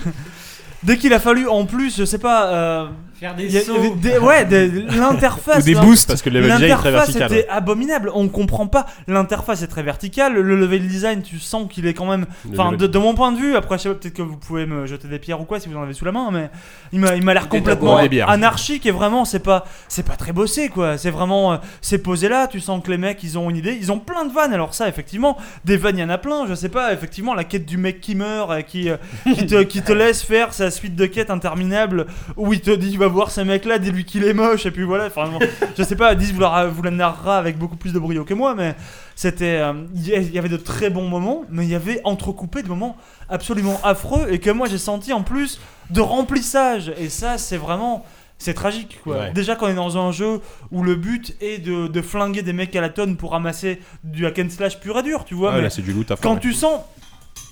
[0.84, 2.86] dès qu'il a fallu en plus, je sais pas, euh,
[3.20, 5.60] Faire des- ouais, des- l'interface.
[5.64, 7.40] Ou des boosts, parce que le level design est très l'interface vertical.
[7.40, 8.12] était abominable.
[8.16, 8.86] On comprend pas.
[9.08, 10.34] L'interface est très verticale.
[10.36, 12.26] Le level design, tu sens qu'il est quand même.
[12.52, 14.66] Enfin, de, de mon point de vue, après, je sais pas, peut-être que vous pouvez
[14.66, 16.50] me jeter des pierres ou quoi si vous en avez sous la main, mais
[16.94, 17.98] il m'a, il m'a l'air complètement
[18.30, 20.98] anarchique et vraiment, c'est pas, c'est pas très bossé quoi.
[20.98, 22.48] C'est vraiment, euh, c'est posé là.
[22.48, 23.78] Tu sens que les mecs, ils ont une idée.
[23.80, 24.54] Ils ont plein de vannes.
[24.54, 26.48] Alors ça, effectivement, des vannes, il y en a plein.
[26.48, 28.96] Je sais pas, effectivement, la quête du mec qui meurt, et qui, euh,
[29.36, 32.06] qui te, qui te laisse faire sa suite de quêtes interminables
[32.38, 35.08] où il te dit, va voir ce mec-là, dis-lui qu'il est moche et puis voilà.
[35.08, 35.40] Enfin, bon,
[35.78, 38.34] je sais pas, Dis vous la, vous la narrera avec beaucoup plus de brio que
[38.34, 38.76] moi, mais
[39.16, 42.68] c'était, euh, il y avait de très bons moments, mais il y avait entrecoupé de
[42.68, 42.98] moments
[43.30, 46.94] absolument affreux et que moi j'ai senti en plus de remplissage.
[46.98, 48.06] Et ça, c'est vraiment.
[48.42, 49.18] C'est tragique quoi.
[49.18, 49.32] Ouais.
[49.34, 50.40] Déjà quand on est dans un jeu
[50.72, 54.26] où le but est de, de flinguer des mecs à la tonne pour ramasser du
[54.26, 55.50] hack and slash pur et dur, tu vois.
[55.50, 56.80] Ouais, mais là, c'est du loot à quand tu sens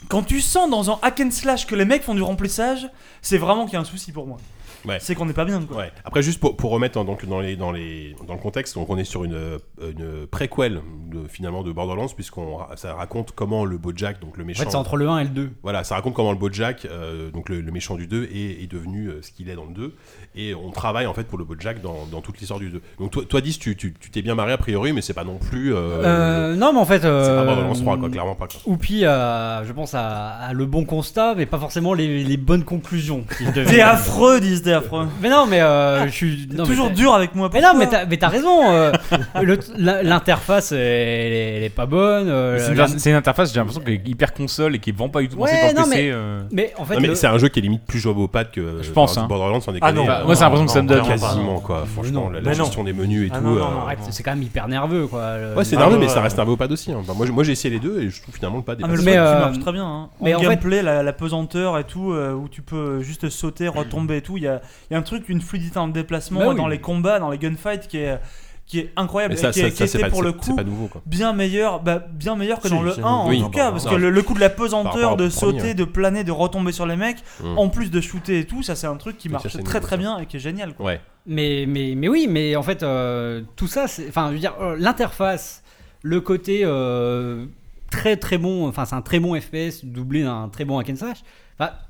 [0.08, 2.90] quand tu sens dans un hack and slash que les mecs font du remplissage,
[3.22, 4.38] c'est vraiment qu'il y a un souci pour moi.
[4.86, 4.98] Ouais.
[5.00, 5.78] C'est qu'on n'est pas bien quoi.
[5.78, 5.92] Ouais.
[6.06, 8.90] Après, juste pour, pour remettre en- donc, dans, les, dans, les, dans le contexte, donc
[8.90, 10.82] on est sur une, euh, une préquel
[11.12, 14.64] de, finalement de Borderlands, puisqu'on ça raconte comment le Bojack, donc le méchant.
[14.68, 15.52] c'est entre le 1 et le 2.
[15.64, 18.72] Voilà, ça raconte comment le Bojack, euh, donc le, le méchant du 2, est, est
[18.72, 19.96] devenu euh, ce qu'il est dans le 2.
[20.36, 22.82] Et on travaille en fait pour le Bojack dans, dans toute l'histoire du 2.
[23.00, 25.24] Donc toi, toi Dis, tu tu- tu t'es bien marré a priori, mais c'est pas
[25.24, 25.74] non plus.
[25.74, 27.02] euh, Euh, non, mais en fait.
[27.02, 28.48] C'est pas Borderlands 3, quoi, clairement pas.
[28.66, 33.26] Oupi, je pense, a, a le bon constat, mais pas forcément les, les bonnes conclusions.
[33.54, 35.08] T'es affreux, disent t'es affreux.
[35.22, 36.48] Mais non, mais euh, je suis.
[36.52, 37.50] non, mais toujours t'as- dur avec moi.
[37.54, 38.70] Mais non, mais t'as, mais t'as raison.
[38.72, 38.92] euh,
[39.42, 42.28] le- la- l'interface, elle, est- elle est pas bonne.
[42.30, 44.92] euh, C'est une, la- c'est une interface, j'ai l'impression, qui est hyper console et qui
[44.92, 45.96] vraiment pas du tout pensée Ouais, pour non, PC.
[46.06, 46.42] mais- euh.
[46.52, 48.28] mais en fait, Non, mais le- c'est un jeu qui est limite plus jouable au
[48.28, 49.26] pad que Je pense, hein.
[49.28, 49.94] Borderlands sans Ah déconner.
[49.94, 51.06] non, Euh, moi, c'est l'impression que ça me donne.
[51.08, 53.44] Quasiment quoi, franchement, la, la gestion des menus et Ah tout.
[53.44, 55.38] non, non, euh, non, arrête, c'est quand même hyper nerveux quoi.
[55.38, 56.92] le- Ouais, c'est Ah, nerveux, ouais, mais ça reste nerveux au pad aussi.
[56.92, 57.02] hein.
[57.16, 58.88] Moi, j'ai- moi j'ai essayé les deux et je trouve finalement le pad est Ah,
[58.88, 59.86] pas mais le si- truc euh, qui marche très bien.
[59.86, 60.10] Hein.
[60.20, 63.30] En mais en fait- gameplay, la, la pesanteur et tout, euh, où tu peux juste
[63.30, 64.57] sauter, retomber et tout, il y a,
[64.90, 66.56] il y a un truc, une fluidité dans le déplacement, Bah oui.
[66.56, 68.20] dans les combats, dans les gunfights qui est,
[68.66, 70.88] qui est incroyable ça, et qui, ça- qui était pas- pour le coup pas nouveau,
[70.88, 71.02] quoi.
[71.06, 73.30] bien meilleur, bah, bien meilleur que Si, dans le c'est 1 en.
[73.30, 73.40] Oui.
[73.42, 75.62] tout cas, Non, parce non, que le, le coup de la pesanteur, de premier, sauter,
[75.62, 75.74] ouais.
[75.74, 77.58] de planer, de retomber sur les mecs, Mm.
[77.58, 79.90] en plus de shooter et tout, ça c'est un truc qui marche très nouveau, très
[79.90, 79.96] ça.
[79.98, 80.74] bien et qui est génial.
[80.74, 80.86] quoi.
[80.88, 81.02] Ouais.
[81.26, 84.08] Mais, mais, mais oui, mais en fait, euh, tout ça, c'est.
[84.10, 85.64] Enfin, je veux dire, euh, l'interface,
[86.02, 87.46] le côté euh,
[87.90, 90.96] très très bon, enfin, c'est un très bon FPS doublé d'un très bon hack and
[90.98, 91.20] slash.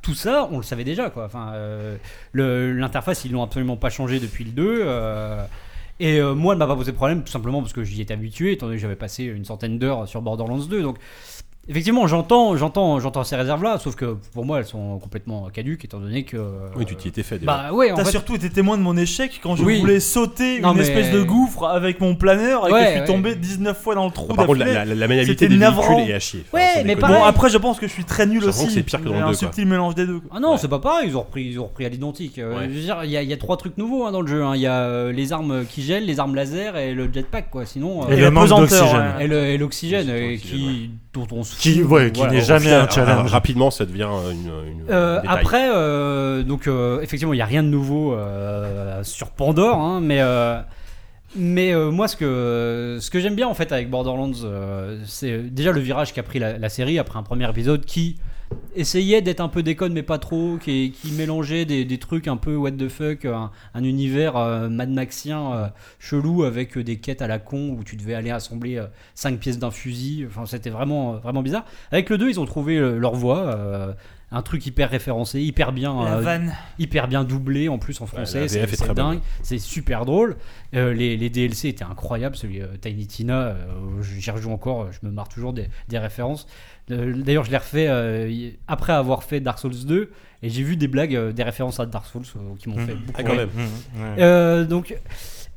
[0.02, 1.26] Tout ça, on le savait déjà, quoi.
[1.26, 1.98] Enfin, euh,
[2.34, 4.80] l'interface, ils l'ont absolument pas changé depuis le 2.
[4.82, 5.46] euh,
[6.00, 8.14] et euh, moi, elle m'a pas posé de problème, tout simplement parce que j'y étais
[8.14, 10.82] habitué, étant donné que j'avais passé une centaine d'heures sur Borderlands 2.
[10.84, 10.98] Donc,
[11.70, 16.00] effectivement, j'entends, j'entends, j'entends ces réserves-là, sauf que pour moi, elles sont complètement caduques, étant
[16.00, 16.38] donné que.
[16.76, 17.52] Oui, tu t'y étais fait déjà.
[17.52, 18.12] Bah ouais, en T'as fait.
[18.12, 19.80] surtout été témoin de mon échec quand je Oui.
[19.80, 22.92] voulais sauter Non, une mais- espèce de gouffre avec mon planeur et Ouais, que je
[22.92, 23.06] suis ouais.
[23.08, 25.96] tombé 19 fois dans le trou Par contre, la, la, la maniabilité des navrant.
[25.96, 26.44] véhicules est à chier.
[26.48, 27.18] Enfin, Ouais, sans mais pareil.
[27.18, 28.66] Bon, après, je pense que je suis très nul aussi.
[28.68, 29.34] que c'est pire que dans le un deux, quoi.
[29.36, 30.20] subtil mélange des deux.
[30.20, 30.32] quoi.
[30.36, 32.38] Ah non, c'est pas pareil, ils ont repris, ils ont repris à l'identique.
[32.40, 32.70] Euh, Ouais.
[32.70, 34.28] Je veux dire, il y, a- il y a trois trucs nouveaux hein, dans le
[34.28, 34.44] jeu.
[34.44, 34.54] hein.
[34.56, 37.66] Il y a euh, les armes qui gèlent, les armes laser et le jetpack, quoi.
[37.66, 39.14] Sinon, euh, Et le manque d'oxygène.
[39.20, 41.92] Et le- et l'oxygène, L'oxygène, qui, dont on se Qui- fout.
[41.92, 43.32] ouais, qui n'est jamais un challenge.
[43.32, 44.52] Rapidement, ça devient une.
[44.70, 49.30] une Euh, après, euh, donc euh, effectivement, il n'y a rien de nouveau euh, sur
[49.32, 50.60] Pandore, hein, mais euh,
[51.36, 55.40] mais euh, moi, ce que ce que j'aime bien en fait avec Borderlands, euh, c'est
[55.54, 58.18] déjà le virage qu'a pris la, la série après un premier épisode qui
[58.76, 62.38] essayait d'être un peu déconne mais pas trop, qui, qui mélangeait des, des trucs un
[62.38, 65.68] peu what the fuck, un, un univers euh, Mad Maxien euh,
[66.00, 68.82] chelou avec euh, des quêtes à la con où tu devais aller assembler
[69.16, 70.26] 5 pièces d'un fusil.
[70.28, 71.66] Enfin, c'était vraiment euh, vraiment bizarre.
[71.92, 73.40] Avec le 2, ils ont trouvé euh, leur voie.
[73.48, 73.94] euh,
[74.30, 76.22] un truc hyper référencé, hyper bien, euh,
[76.80, 78.50] hyper bien doublé en plus en français.
[78.50, 78.60] C'est
[78.94, 80.36] dingue, c'est super drôle.
[80.76, 82.36] Euh, les, les DLC étaient incroyables.
[82.36, 83.56] Celui euh, Tiny Tina, euh,
[84.02, 86.46] j'y rejoue encore, je me marre toujours des, des références.
[86.92, 90.10] Euh, D'ailleurs, je l'ai refait euh, après avoir fait Dark Souls 2
[90.44, 92.86] et j'ai vu des blagues, euh, des références à Dark Souls euh, qui m'ont Mhm.
[92.86, 93.50] fait beaucoup Ah, quand même.
[94.20, 94.96] Euh, donc,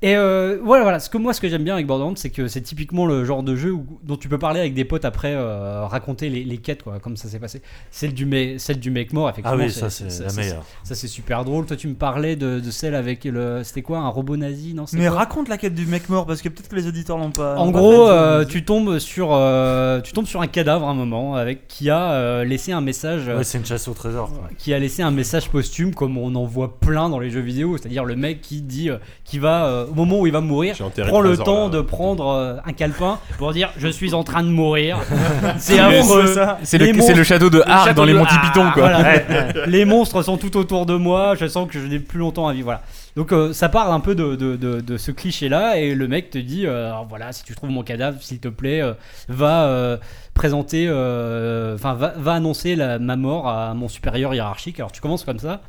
[0.03, 0.99] et euh, voilà, voilà.
[0.99, 3.43] Ce que moi, ce que j'aime bien avec Borderlands, c'est que c'est typiquement le genre
[3.43, 6.57] de jeu où- dont tu peux parler avec des potes après, euh, raconter les, les
[6.59, 7.61] quêtes, quoi, comme ça s'est passé.
[7.91, 9.59] Celle du mec, celle du mec mort, effectivement.
[9.61, 10.65] Ah oui, ça, c'est la meilleure.
[10.85, 11.67] Ça, c'est super drôle.
[11.67, 14.87] Toi, tu me parlais de, de celle avec le, c'était quoi, un robot nazi, non
[14.95, 17.57] Mais raconte la quête du mec mort parce que peut-être que les auditeurs l'ont pas.
[17.57, 20.95] en pas gros, euh, tu tombes sur, euh, tu tombes sur un cadavre à un
[20.95, 23.29] moment avec qui a euh, laissé un message.
[23.29, 24.31] euh, Ouais, c'est une chasse au trésor.
[24.33, 24.49] quoi.
[24.57, 27.77] qui a laissé un message posthume comme on en voit plein dans les jeux vidéo,
[27.77, 30.75] c'est-à-dire le mec qui dit, euh, qui va euh, au moment où il va mourir,
[31.09, 31.71] prend le temps là.
[31.71, 34.99] de prendre euh, un calepin pour dire je suis en train de mourir.
[35.59, 36.35] c'est affreux.
[36.63, 38.83] c'est le- monstres- le château de château dans les Monty Python, quoi.
[38.89, 39.01] voilà.
[39.03, 39.27] Ouais.
[39.67, 42.53] les monstres sont tout autour de moi, je sens que je n'ai plus longtemps à
[42.53, 42.65] vivre.
[42.67, 42.83] Voilà.
[43.17, 46.31] Donc euh, ça part un peu de, de, de- de ce cliché-là et le mec
[46.31, 48.93] te dit euh, voilà si tu trouves mon cadavre s'il te plaît euh,
[49.29, 49.97] va euh,
[50.33, 54.79] présenter euh, enfin va, va annoncer la- ma mort à mon supérieur hiérarchique.
[54.79, 55.61] Alors tu commences comme ça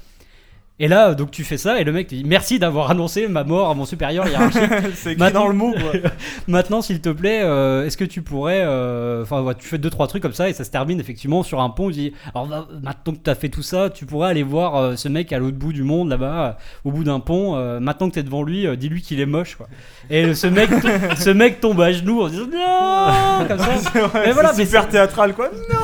[0.84, 3.44] Et là, donc tu fais ça, et le mec te dit merci d'avoir annoncé ma
[3.44, 4.64] mort à mon supérieur hiérarchique.
[4.96, 5.76] C'est dans le mot.
[6.48, 9.92] Maintenant, s'il te plaît, euh, est-ce que tu pourrais, euh, enfin, ouais, tu fais deux
[9.92, 11.92] trois trucs comme ça, et ça se termine effectivement sur un pont.
[11.92, 14.96] Il dit alors maintenant que tu as fait tout ça, tu pourrais aller voir euh,
[14.96, 17.56] ce mec à l'autre bout du monde là-bas, au bout d'un pont.
[17.80, 19.68] maintenant que tu es devant lui, dis-lui qu'il est moche, quoi.
[20.10, 20.72] Et ce mec,
[21.20, 23.70] ce mec tombe à genoux en disant non, comme ça.
[23.94, 25.52] C'est vrai, Mais voilà, c'est mais super théâtral, quoi.
[25.72, 25.78] Non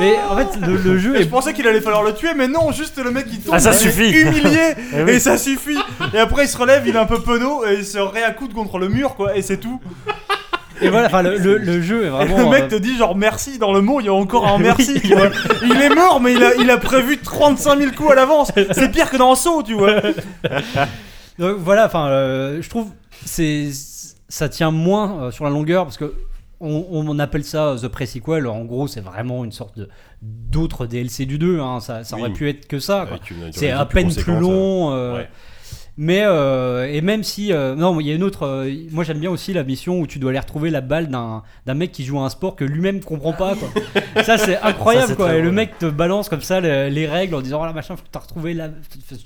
[0.00, 2.30] Mais en fait, le, le jeu Et est je pensais qu'il allait falloir le tuer,
[2.34, 4.14] mais non, juste le mec il tombe, Ah, ça suffit.
[4.38, 5.10] Humilié, Eh oui.
[5.12, 5.78] et ça suffit.
[6.14, 8.78] Et après il se relève, il est un peu penaud, et il se réaccoude contre
[8.78, 9.80] le mur, quoi, et c'est tout.
[10.80, 12.36] Et voilà, enfin, le, le- le jeu est Et vraiment.
[12.38, 14.58] le mec euh, te dit genre merci dans le mot, il y a encore un
[14.60, 15.00] merci.
[15.00, 15.26] tu vois.
[15.64, 18.52] Il est mort, mais il a, il a prévu 35 000 coups à l'avance.
[18.72, 19.96] C'est pire que dans Saut, tu vois.
[21.38, 22.90] Donc voilà, enfin, euh, je trouve
[23.24, 23.68] c'est
[24.28, 26.14] ça tient moins euh, sur la longueur parce que
[26.60, 28.46] on, on appelle ça The Pre-Sequel.
[28.46, 29.88] En gros, c'est vraiment une sorte de
[30.22, 31.60] d'autres DLC du 2.
[31.60, 31.80] hein.
[31.80, 33.06] Ça, ça aurait pu être que ça.
[33.52, 34.92] C'est à peine plus long.
[35.14, 35.28] ouais.
[36.00, 38.46] Mais euh, et même si euh, non, il y a une autre.
[38.46, 41.42] euh, moi, j'aime bien aussi la mission où tu dois aller retrouver la balle d'un
[41.66, 43.54] d'un mec qui joue à un sport que lui-même comprend pas.
[43.56, 43.68] Quoi.
[44.22, 45.08] ça, c'est incroyable.
[45.08, 45.34] Ça, quoi.
[45.34, 47.96] Et le mec te balance comme ça les, les règles en disant oh là machin,
[47.96, 48.68] faut que t'as retrouvé la,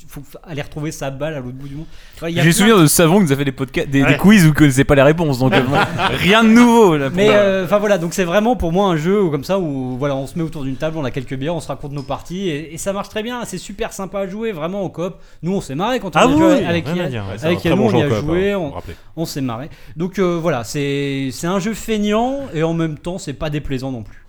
[0.09, 1.86] faut aller retrouver sa balle à l'autre bout du monde.
[2.17, 4.17] Enfin, J'ai souvenir de Savon qui nous a fait des, podcasts, des, des Ouais.
[4.17, 5.60] quiz où vous connaissez pas les réponses, donc euh,
[6.12, 6.97] rien de nouveau.
[6.97, 9.59] Là, Mais euh, enfin voilà, donc c'est vraiment pour moi un jeu où, comme ça
[9.59, 11.92] où voilà, on se met autour d'une table, on a quelques bières, on se raconte
[11.92, 13.44] nos parties et, et ça marche très bien.
[13.44, 15.17] C'est super sympa à jouer, vraiment au coop.
[15.42, 17.25] Nous on s'est marré quand on Ah a oui, joué oui, avec rien à dire.
[17.29, 18.73] Ouais, avec bon on y a joué, hein,
[19.17, 19.69] on, s'est marré.
[19.97, 23.93] Donc euh, voilà, c'est c'est un jeu feignant et en même temps c'est pas déplaisant
[23.93, 24.27] non plus.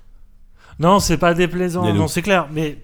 [0.79, 2.47] Non, c'est pas déplaisant, non, c'est clair.
[2.51, 2.77] Mais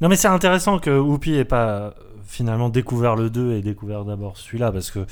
[0.00, 1.94] non, mais c'est intéressant que Whoopi ait pas
[2.26, 5.04] finalement découvert le 2 et découvert d'abord celui-là parce que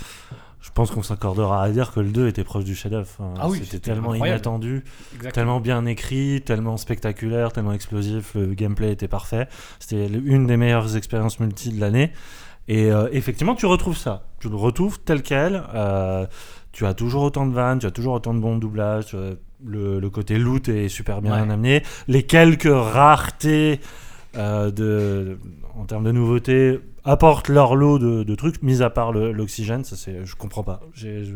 [0.61, 3.09] je pense qu'on s'accordera à dire que le 2 était proche du chef-d'œuvre.
[3.19, 4.39] Enfin, Ah oui, c'était c'était tellement incroyable.
[4.39, 4.85] inattendu,
[5.15, 5.33] Exactement.
[5.33, 8.35] tellement bien écrit, tellement spectaculaire, tellement explosif.
[8.35, 9.49] Le gameplay était parfait.
[9.79, 12.13] C'était une des meilleures expériences multi de l'année.
[12.69, 14.25] Et euh, effectivement, tu retrouves ça.
[14.41, 15.63] Tu le retrouves tel quel.
[15.75, 16.27] Euh,
[16.73, 19.17] tu as toujours autant de vannes, tu as toujours autant de bons doublages.
[19.65, 21.41] Le, le côté loot est super bien Ouais.
[21.53, 21.83] amené.
[22.07, 23.81] Les quelques raretés
[24.37, 25.39] euh, de,
[25.77, 29.83] en termes de nouveautés apportent leur lot de, de trucs, mis à part l'oxygène.
[29.85, 30.81] Ça, c'est, je comprends pas.
[30.95, 31.33] J'ai- je,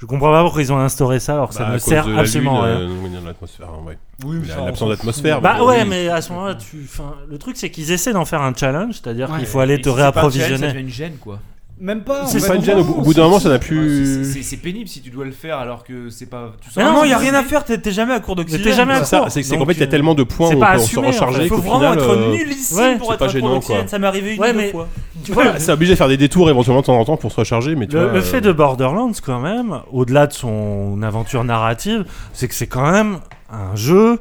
[0.00, 2.06] je comprends pas pourquoi ils ont instauré ça alors que Bah, ça à ne sert
[2.06, 3.20] de la absolument à lune, rien.
[3.20, 3.98] euh, l'atmosphère, hein, ouais.
[4.24, 5.40] Oui, L'absence s'en d'atmosphère.
[5.40, 5.88] Bah ouais, oui.
[5.88, 8.94] mais à ce moment-là, tu, enfin, le truc c'est qu'ils essaient d'en faire un challenge,
[8.94, 9.38] c'est-à-dire Ouais.
[9.38, 10.68] qu'il faut aller te si c'est pas un challenge, Ça réapprovisionner.
[10.72, 11.38] devient une gêne quoi.
[11.82, 12.26] Même pas.
[12.26, 14.24] C'est pas une gêne, au bout- au bout d'un moment, ça n'a plus.
[14.30, 16.52] C'est c'est pénible si tu dois le faire alors que c'est pas.
[16.60, 18.62] Tu sens- non, il y a rien à faire, t'es t'es jamais à court d'oxygène.
[18.64, 18.98] t'es jamais à.
[19.04, 20.58] C'est ça, c'est c'est qu'en fait, il y a euh, tellement de points c'est où
[20.58, 21.16] on pas peut se assumé, en fait.
[21.18, 23.28] recharger Il faut qu'au vraiment final, être euh, nullissime ouais, pour c'est être pas à
[23.28, 23.78] court gênant, d'oxygène.
[23.80, 23.88] quoi.
[23.88, 24.88] Ça m'est arrivé une Ouais, ou deux mais- fois.
[25.24, 27.36] Tu vois, C'est obligé de faire des détours éventuellement de temps en temps pour se
[27.40, 28.12] recharger, mais tu le, vois.
[28.12, 32.66] le euh, fait de Borderlands, quand même, au-delà de son aventure narrative, c'est que c'est
[32.66, 33.18] quand même
[33.50, 34.18] un jeu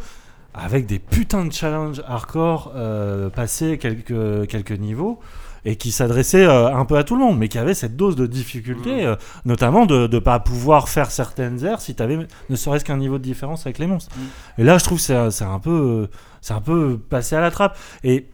[0.54, 5.20] avec des putains de challenges hardcore euh, passés quelques, quelques niveaux
[5.66, 8.16] et qui s'adressait euh, un peu à tout le monde, mais qui avait cette dose
[8.16, 9.16] de difficulté, euh,
[9.46, 12.18] notamment de ne pas pouvoir faire certaines aires si tu avais
[12.50, 14.16] ne serait-ce qu'un niveau de différence avec les monstres.
[14.58, 16.10] Et là, je trouve que c'est un peu,
[16.50, 17.78] euh, un peu passé à la trappe.
[18.04, 18.28] Et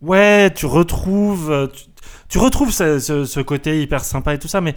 [0.00, 1.84] ouais, tu retrouves, tu,
[2.28, 4.74] tu retrouves ce, ce- ce côté hyper sympa et tout ça, mais,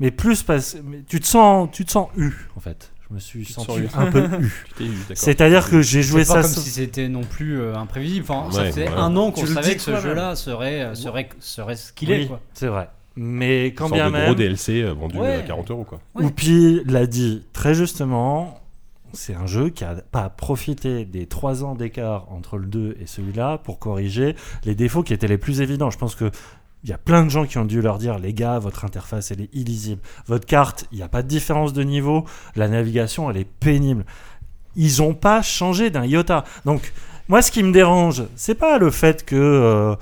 [0.00, 2.92] mais plus parce, mais tu te sens, tu te sens eu en fait.
[3.08, 4.24] Je me suis senti un peu
[4.80, 4.90] eu.
[5.14, 6.54] C'est-à-dire que j'ai joué C'est pas ça.
[6.54, 8.26] comme si c'était non plus euh, imprévisible.
[8.28, 11.92] Enfin, ça faisait un an qu'on savait que ce jeu-là serait, euh, serait, serait ce
[11.92, 12.30] qu'il Oui, est.
[12.54, 12.88] C'est vrai.
[13.14, 15.36] Mais quand bien de même, gros DLC euh, vendu Ouais.
[15.36, 16.00] à 40 euros, quoi.
[16.14, 16.24] Ouais.
[16.24, 18.60] Oupi l'a dit très justement,
[19.12, 23.06] c'est un jeu qui a pas profité des 3 ans d'écart entre le 2 et
[23.06, 25.90] celui-là pour corriger les défauts qui étaient les plus évidents.
[25.90, 26.30] Je pense que
[26.86, 29.32] il y a plein de gens qui ont dû leur dire les gars, votre interface
[29.32, 32.24] elle est illisible, votre carte, il n'y a pas de différence de niveau,
[32.54, 34.06] la navigation elle est pénible.
[34.76, 36.44] Ils ont pas changé d'un iota.
[36.64, 36.92] Donc
[37.26, 39.96] moi ce qui me dérange, c'est pas le fait que euh,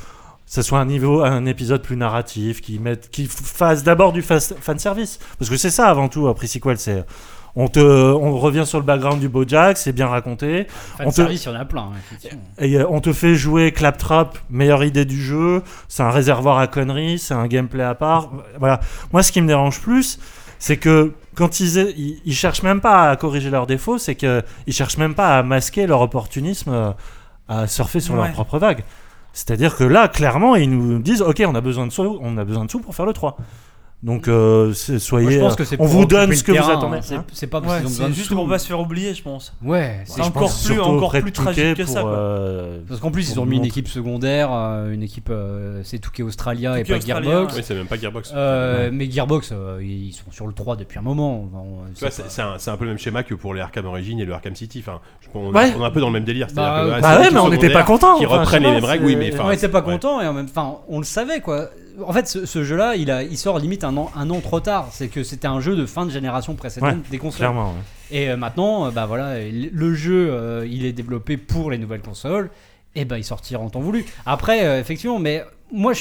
[0.44, 3.30] ce soit un niveau, un épisode plus narratif, qui mette, qui
[3.82, 6.28] d'abord du fan service, parce que c'est ça avant tout.
[6.28, 7.04] Après c'est
[7.56, 10.66] on te, on revient sur le background du BoJack, c'est bien raconté.
[10.68, 11.90] Fan On te- service, il y en a plein.
[12.58, 15.62] Et euh, on te fait jouer Claptrap, meilleure idée du jeu.
[15.88, 18.30] C'est un réservoir à conneries, c'est un gameplay à part.
[18.58, 18.80] Voilà.
[19.12, 20.18] Moi, ce qui me dérange plus,
[20.58, 24.42] c'est que quand ils, ils, ils cherchent même pas à corriger leurs défauts, c'est qu'ils
[24.70, 26.90] cherchent même pas à masquer leur opportunisme, euh,
[27.48, 28.22] à surfer sur Ouais.
[28.22, 28.82] leur propre vague.
[29.32, 32.44] C'est-à-dire que là, clairement, ils nous disent Ok, on a besoin de sous, on a
[32.44, 33.36] besoin de sous pour faire le 3.
[34.04, 35.24] Donc euh, soyez.
[35.24, 36.98] Moi, je pense euh, que c'est on pour vous donne ce que vous attendez.
[36.98, 37.00] hein.
[37.02, 37.24] C'est- hein.
[37.32, 38.34] c'est pas Ouais, c'est besoin juste sous.
[38.34, 39.54] pour pas se faire oublier, je pense.
[39.64, 42.02] Ouais, C'est encore pense plus, encore plus tragique que pour, ça.
[42.02, 42.10] quoi.
[42.12, 45.80] euh, Parce qu'en plus, ils pour ont mis une équipe secondaire, euh, une équipe, euh,
[45.84, 47.54] c'est Touquet Australia et pas Australia, Gearbox.
[47.56, 48.30] Oui, c'est même pas Gearbox.
[48.34, 48.90] Ouais.
[48.92, 51.48] Mais Gearbox, ils sont sur le 3 depuis un moment.
[51.54, 51.84] On-
[52.58, 54.84] c'est un, peu le même schéma que pour les Arkham Origins et le Arkham City.
[54.86, 55.00] Enfin,
[55.34, 56.48] on, est un peu dans le même délire.
[56.52, 59.16] Bah, que, bah ouais, mais on n'était pas contents, Qui reprennent les mêmes règles, oui,
[59.16, 59.44] mais enfin.
[59.46, 61.70] on était pas content et en même enfin on le savait quoi.
[62.04, 64.60] En fait ce, ce jeu-là il a il sort limite un an un an trop
[64.60, 64.88] tard.
[64.90, 67.38] C'est que c'était un jeu de fin de génération précédente des consoles.
[67.38, 67.68] Clairement.
[67.72, 67.78] ouais.
[68.18, 72.02] Et euh, maintenant euh, bah voilà le jeu euh, il est développé pour les nouvelles
[72.02, 72.50] consoles
[72.94, 74.04] et bah il sortira en temps voulu.
[74.26, 75.92] Après effectivement mais moi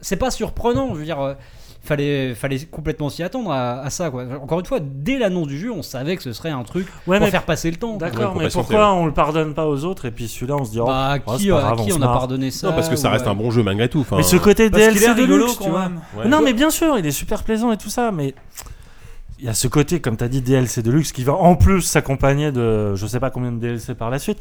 [0.00, 1.36] c'est pas surprenant je veux dire.
[1.82, 4.24] Euh, Fallait, fallait complètement s'y attendre à, à ça quoi.
[4.42, 7.16] Encore une fois, dès l'annonce du jeu, on savait que ce serait un truc Ouais,
[7.16, 7.96] pour mais- faire passer le temps.
[7.96, 10.80] D'accord, mais pourquoi on le pardonne pas aux autres et puis celui-là on se dit
[10.80, 12.18] oh, Bah, oh, qui, pas à grave, qui on on se a marre.
[12.18, 14.00] pardonné ça Non, parce que ça reste euh, un bon jeu malgré tout.
[14.00, 15.88] Enfin, Mais ce côté Parce qu'il est DLC de rigolo luxe, quand tu vois.
[15.88, 16.00] même.
[16.16, 16.28] ouais.
[16.28, 18.34] Non, mais bien sûr, il est super plaisant et tout ça, mais
[19.38, 21.56] il y a ce côté, comme tu as dit, DLC de luxe qui va en
[21.56, 24.38] plus s'accompagner de je sais pas combien de DLC par la suite.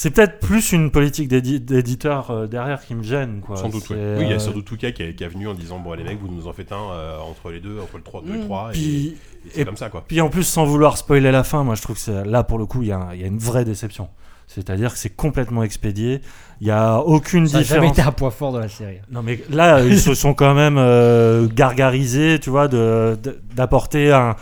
[0.00, 3.40] C'est peut-être plus une politique d'édi- d'éditeur euh, derrière qui me gêne.
[3.44, 3.56] Quoi.
[3.56, 3.96] Sans doute, ouais.
[4.16, 5.92] Oui, il y a euh, surtout Touquet qui est, qui est venu en disant Bon,
[5.94, 8.32] les mecs, vous nous en faites un euh, entre les deux, entre le 3, 2
[8.32, 8.44] et Mm.
[8.44, 8.68] 3.
[8.72, 9.16] Puis- et, et
[9.54, 10.04] c'est et- comme ça, quoi.
[10.06, 12.58] Puis en plus, sans vouloir spoiler la fin, moi je trouve que c'est- là pour
[12.58, 14.08] le coup, il y, a un- il y a une vraie déception.
[14.46, 16.20] C'est-à-dire que c'est complètement expédié.
[16.60, 17.98] Il n'y a aucune Ça n'a jamais différence.
[17.98, 18.98] été un point fort de la série.
[19.10, 24.12] Non mais là, ils se sont quand même euh, gargarisés, tu vois, de- de- d'apporter
[24.12, 24.36] un,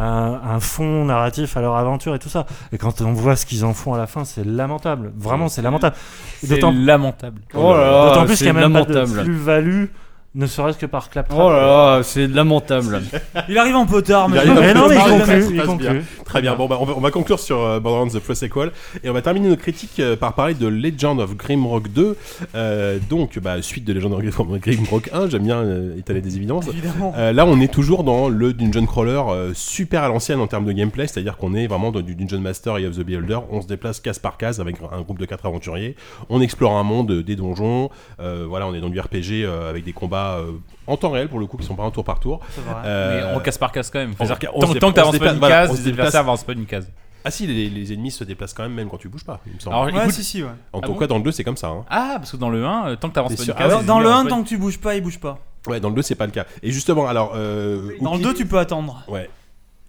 [0.00, 2.46] un, un fond narratif à leur aventure et tout ça.
[2.72, 5.12] Et quand on voit ce qu'ils en font à la fin, c'est lamentable.
[5.16, 5.96] Vraiment, c'est lamentable.
[6.40, 7.40] C'est D'autant lamentable.
[7.54, 9.22] Oh là là, d'autant plus qu'il n'y a même pas de lamentable.
[9.24, 9.84] plus-value,
[10.34, 11.60] ne serait-ce que par clap Oh là
[11.96, 13.02] là, c'est lamentable.
[13.48, 14.38] Il arrive un peu tard, Il mais.
[14.38, 16.02] arrive un Mais peu non, mais il tard, conclut, il bien.
[16.24, 16.54] Très bien.
[16.54, 18.70] Bon, bah, on, va, on va conclure sur euh, Borderlands The Pro Sequel
[19.02, 22.16] et on va terminer nos critiques euh, par parler de Legend of Grimrock 2.
[22.54, 26.36] Euh, donc, bah, suite de Legend of Grim- Grimrock 1, j'aime bien euh, étaler des
[26.36, 26.68] évidences.
[26.68, 27.12] Évidemment.
[27.16, 30.64] Euh, là, on est toujours dans le dungeon crawler euh, super à l'ancienne en termes
[30.64, 33.38] de gameplay, c'est-à-dire qu'on est vraiment dans du dungeon master et of the beholder.
[33.50, 35.96] On se déplace case par case avec un groupe de quatre aventuriers.
[36.28, 37.90] On explore un monde, des donjons.
[38.20, 40.52] Euh, voilà, on est dans du RPG euh, avec des combats euh,
[40.86, 42.40] en temps réel pour le coup qui sont pas un tour par tour.
[42.84, 44.14] Euh, Mais on casse par case quand même.
[44.16, 46.90] C'est-à-dire on tant, que t'avances pas une voilà, case, les adversaires avancent pas d'une case.
[47.24, 49.40] Ah si, les, les ennemis se déplacent quand même même quand tu bouges pas.
[49.46, 49.76] Il me semble.
[49.76, 50.48] Alors, Ouais, écoute- si, si, ouais.
[50.72, 51.68] en ah tout bon cas, dans le 2, c'est comme ça.
[51.68, 51.84] hein.
[51.90, 53.84] Ah, parce que dans le 1, euh, tant que t'avances pas Ah case.
[53.84, 55.38] Dans le ennemis 1, avancent pas tant que tu bouges pas, il bouge pas.
[55.66, 56.46] Ouais, dans le 2, c'est pas le cas.
[56.62, 57.32] Et justement, alors.
[57.36, 59.02] euh, Dans le Ouki- 2, tu peux attendre.
[59.08, 59.28] Ouais.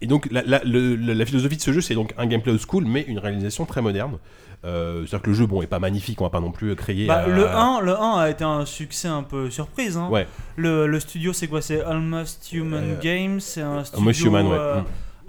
[0.02, 2.60] Et donc, la, la- le- la philosophie de ce jeu, c'est donc un gameplay old
[2.60, 4.18] school, mais une réalisation très moderne.
[4.64, 7.06] Euh, C'est-à-dire que le jeu, bon, est pas magnifique, on va pas non plus créer.
[7.06, 9.96] Bah, le 1, le 1 a été un succès un peu surprise.
[9.96, 10.08] Hein.
[10.10, 10.26] Ouais.
[10.56, 11.60] Le, le studio, c'est quoi?
[11.62, 13.40] C'est Almost Human Euh, Games.
[13.40, 14.56] C'est un studio, Almost Human, ouais.
[14.58, 14.84] euh, Mm.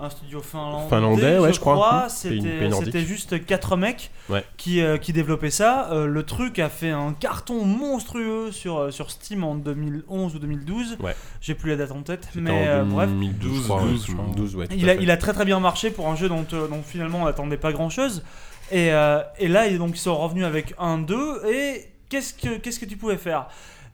[0.06, 0.90] un studio finlandais.
[0.90, 2.06] Finlandais, ouais, je crois.
[2.08, 2.10] Mm.
[2.10, 4.44] C'était juste 4 mecs Ouais.
[4.58, 5.90] qui, euh, qui développaient ça.
[5.92, 10.98] Euh, le truc a fait un carton monstrueux sur, sur Steam en 2011 ou 2012.
[11.02, 11.16] Ouais.
[11.42, 13.10] J'ai plus la date en tête, mais en euh, bref.
[13.10, 14.36] 2012, je crois, 12, ouais, je crois.
[14.36, 15.00] 12, ouais, tout Il a, fait.
[15.04, 17.58] il a très très bien marché pour un jeu dont, euh, dont finalement on n'attendait
[17.58, 18.24] pas grand chose.
[18.72, 21.42] Et, euh, et là, ils, donc, ils sont revenus avec un 2.
[21.52, 23.48] Et qu'est-ce que, qu'est-ce que tu pouvais faire?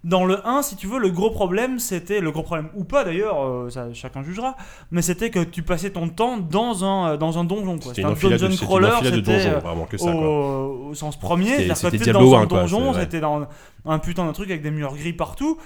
[0.06, 3.04] Dans le 1, si tu veux, le gros problème, c'était, le gros problème ou pas
[3.04, 4.56] d'ailleurs, euh, ça, chacun jugera,
[4.92, 7.78] mais c'était que tu passais ton temps dans un, euh, dans un donjon.
[7.80, 7.90] quoi.
[7.90, 9.98] C'était une un enfilade de- dungeon c'était crawler, enfilade de c'était donjons, euh, vraiment que
[9.98, 10.90] ça, au, quoi.
[10.90, 11.50] au sens premier.
[11.58, 13.46] C'était- c'était Diablo dans un 1, quoi, donjon, c'était dans
[13.86, 15.58] un putain de truc avec des murs gris partout,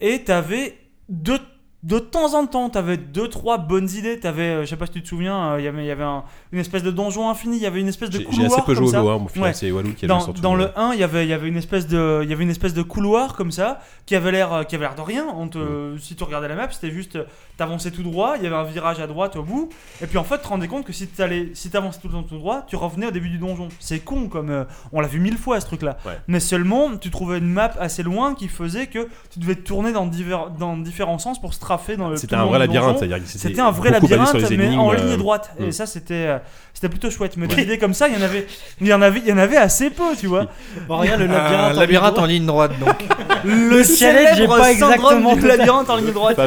[0.00, 0.78] et t'avais
[1.10, 1.38] deux
[1.82, 4.20] de temps en temps, t'avais deux trois bonnes idées.
[4.20, 6.04] T'avais, euh, je sais pas si tu te souviens, euh, il y avait, y avait
[6.04, 8.54] un- une espèce de donjon infini, il y avait une espèce de J'ai- couloir J'ai
[8.54, 9.52] assez peu joué au 1, au final, Ouais.
[9.54, 11.56] c'est Walou qui a Dans, dans le 1, il y avait, il y avait une
[11.56, 14.62] espèce de, il y avait une espèce de couloir comme ça qui avait l'air, euh,
[14.62, 15.26] qui avait l'air de rien.
[15.36, 15.58] On te,
[15.98, 17.18] Si tu regardais la map, c'était juste,
[17.56, 19.68] t'avançais tout droit, il y avait un virage à droite au bout,
[20.00, 22.14] et puis en fait, tu te rendais compte que si t'allais, si t'avançais tout le
[22.14, 23.68] temps tout droit, tu revenais au début du donjon.
[23.80, 25.96] C'est con comme, euh, on l'a vu mille fois ce truc-là.
[26.06, 26.18] Ouais.
[26.28, 30.06] Mais seulement, tu trouvais une map assez loin qui faisait que tu devais tourner dans,
[30.06, 31.58] divers, dans différents sens pour se
[31.96, 32.16] dans le.
[32.16, 34.48] C'était le un vrai labyrinthe, c'est-à-dire que c'était C'était un vrai labyrinthe, mais en
[34.92, 35.50] énigmes, ligne euh, droite.
[35.60, 36.38] Et ça, c'était, euh,
[36.74, 37.36] c'était plutôt chouette.
[37.36, 38.46] Mais des idées comme ça, il y en avait,
[38.80, 40.46] il y en avait, il y en avait assez peu, tu vois.
[40.88, 41.76] Bon, regarde le Un labyrinthe.
[41.76, 42.96] labyrinthe en ligne droite, donc.
[43.44, 46.40] Le challenge est célèbre pas syndrome exactement à- labyrinthe en ligne droite.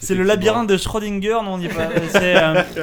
[0.00, 1.88] C'est le labyrinthe de Schrödinger, non, on n'y est pas.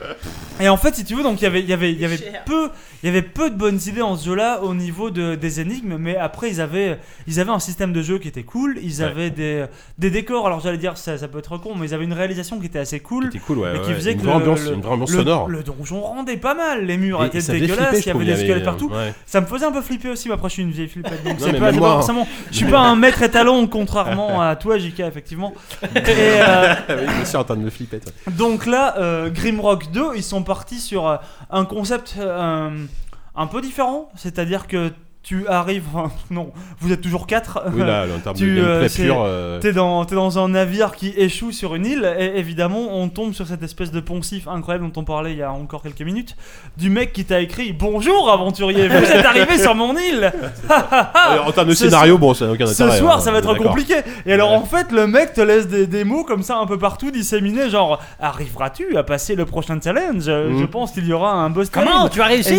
[0.00, 0.12] Euh,
[0.60, 2.04] Et en fait, si tu veux, donc il y avait, il y avait, il y
[2.04, 2.68] avait peu,
[3.02, 5.96] il y avait peu de bonnes idées en ce jeu-là au niveau de, des énigmes,
[5.98, 9.04] mais après ils avaient, ils avaient un système de jeu qui était cool, ils Ouais.
[9.04, 9.64] avaient des,
[9.98, 10.46] des décors.
[10.46, 12.78] Alors j'allais dire ça, ça peut être con, mais ils avaient une réalisation qui était
[12.78, 13.24] assez cool.
[13.26, 13.72] C'était cool, ouais.
[13.72, 13.94] Ouais, qui ouais.
[13.94, 15.48] faisait une que vraie le- ambiance, le- une vraie ambiance le, sonore.
[15.48, 18.50] Le donjon rendait pas mal, les murs étaient dégueulasses, flipper, il y avait des squelettes
[18.56, 18.90] avait, partout.
[18.90, 19.14] ouais.
[19.26, 21.36] Ça me faisait un peu flipper aussi, mais après je suis une vieille flippette, donc
[21.38, 21.92] c'est mais pas, moi, pas hein.
[21.96, 22.28] forcément.
[22.50, 25.52] Je suis pas un maître étalon, contrairement à toi, JK, effectivement.
[25.82, 28.00] Et, euh, Oui, je suis en train de me flipper.
[28.00, 28.12] toi.
[28.32, 31.16] donc là, euh, Grimrock 2, ils sont partis sur euh,
[31.50, 32.86] un concept euh,
[33.34, 34.92] un peu différent, c'est-à-dire que
[35.22, 35.84] tu arrives.
[35.94, 37.64] enfin, non, vous êtes toujours 4.
[37.72, 41.12] Oui, là, en termes de gameplay pur, euh, T'es dans, t'es dans un navire qui
[41.16, 45.00] échoue sur une île, et évidemment, on tombe sur cette espèce de poncif incroyable dont
[45.00, 46.36] on parlait il y a encore quelques minutes,
[46.76, 50.32] du mec qui t'a écrit Bonjour aventurier, vous êtes arrivé sur mon île
[51.46, 53.38] en termes de Ce scénario, bon, ça n'a aucun Ce intérêt, soir, hein, ça va
[53.38, 53.96] être compliqué.
[54.26, 56.78] Et alors, en fait, le mec te laisse des, des mots comme ça un peu
[56.78, 60.24] partout disséminés, genre Arriveras-tu à passer le prochain challenge?
[60.28, 60.60] Euh, Mm.
[60.60, 62.08] Je pense qu'il y aura un boss Comment.
[62.08, 62.58] Tu as réussi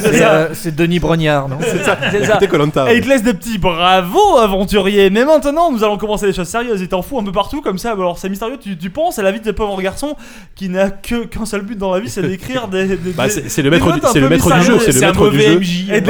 [0.00, 1.58] c'est euh, c'est Denis Brognard, non?
[1.60, 2.38] C'est ça, c'est ça.
[2.90, 5.10] Et il te laisse des petits bravo aventurier.
[5.10, 6.80] Mais maintenant, nous allons commencer les choses sérieuses.
[6.80, 7.92] Il t'en fout un peu partout comme ça.
[7.92, 8.58] Alors, c'est mystérieux.
[8.60, 10.16] Tu, tu penses à la vie de ce pauvre garçon
[10.54, 12.96] qui n'a que qu'un seul but dans la vie, c'est d'écrire des.
[12.96, 15.30] des- Bah, des- c'est c'est le maître, du- le maître du jeu, c'est le maître
[15.30, 15.58] du jeu.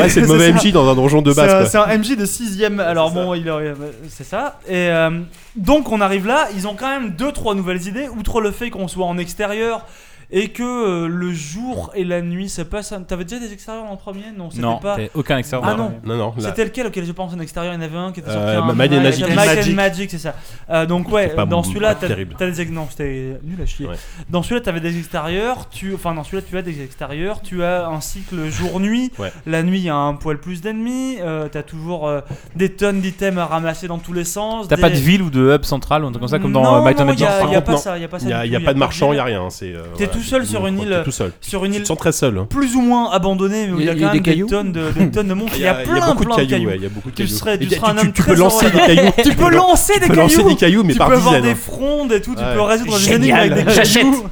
[0.03, 0.53] Ouais, c'est le mauvais.
[0.69, 1.71] MJ dans un donjon de base.
[1.71, 2.81] C'est un MJ de 6ème.
[2.81, 3.75] Alors bon, il aurait-
[4.09, 4.59] c'est ça.
[4.69, 5.11] Et euh,
[5.57, 6.49] donc on arrive là.
[6.57, 8.09] Ils ont quand même deux trois nouvelles idées.
[8.09, 9.87] Outre le fait qu'on soit en extérieur.
[10.33, 12.95] Et que euh, le jour et la nuit se passent.
[13.09, 14.27] T'avais déjà des extérieurs dans le premier?
[14.37, 14.95] Non, c'était Non, pas.
[14.95, 15.93] t'avais aucun extérieur Ah non.
[16.05, 16.87] Non, non, là- C'était lequel?
[16.87, 18.77] Auquel je pense en extérieur Il y en avait un qui était Euh, sorti.
[18.77, 19.27] Might and un- Magic.
[19.29, 19.75] Might and Magic.
[19.75, 20.35] Magic, c'est ça.
[20.71, 22.37] Euh, donc ouais, pas dans celui-là, pas t'as terrible.
[22.39, 23.87] t'as des ex- non, c'était nul à chier.
[23.87, 23.97] Ouais.
[24.29, 25.69] Dans celui-là, t'avais des extérieurs.
[25.69, 27.43] Tu, enfin, dans celui-là, tu as des extérieurs.
[27.43, 29.11] Tu as un cycle jour-nuit.
[29.19, 29.33] Ouais.
[29.47, 31.17] La nuit, il y a un poil plus d'ennemis.
[31.21, 32.21] Euh, t'as toujours euh,
[32.55, 34.69] des tonnes d'items à ramasser dans tous les sens.
[34.69, 36.53] T'as des- pas de ville ou de hub central ou un truc comme ça comme
[36.53, 37.79] dans Non, euh, Might and non, Magic y a- Par y a contre, pas non.
[37.79, 38.79] ça, y a pas ça Il y a, du il y a tout, pas de
[38.79, 39.21] marchand, il y ville.
[39.21, 39.51] a rien.
[39.51, 41.01] c'est, euh, T'es voilà, tout seul sur une île.
[41.05, 41.33] tout seul.
[41.41, 42.39] Sur une Tu île sens très seul.
[42.39, 42.47] hein.
[42.49, 44.47] plus ou moins abandonnée, mais où il y a quand a même des des cailloux
[44.47, 45.57] tonnes de, des tonnes de monstres.
[45.59, 46.51] Il y a plein, a beaucoup plein de de cailloux.
[46.51, 46.69] cailloux.
[46.71, 47.37] ouais, Il y a beaucoup de Tu cailloux.
[47.37, 49.11] serais- tu seras un tu- homme Tu très peux lancer des cailloux.
[49.25, 50.49] Tu peux lancer des Tu peux lancer cailloux.
[50.51, 51.49] des cailloux, mais tu par peux avoir dizaines.
[51.51, 54.25] des frondes et tout, tu peux résoudre des énigmes avec des cailloux.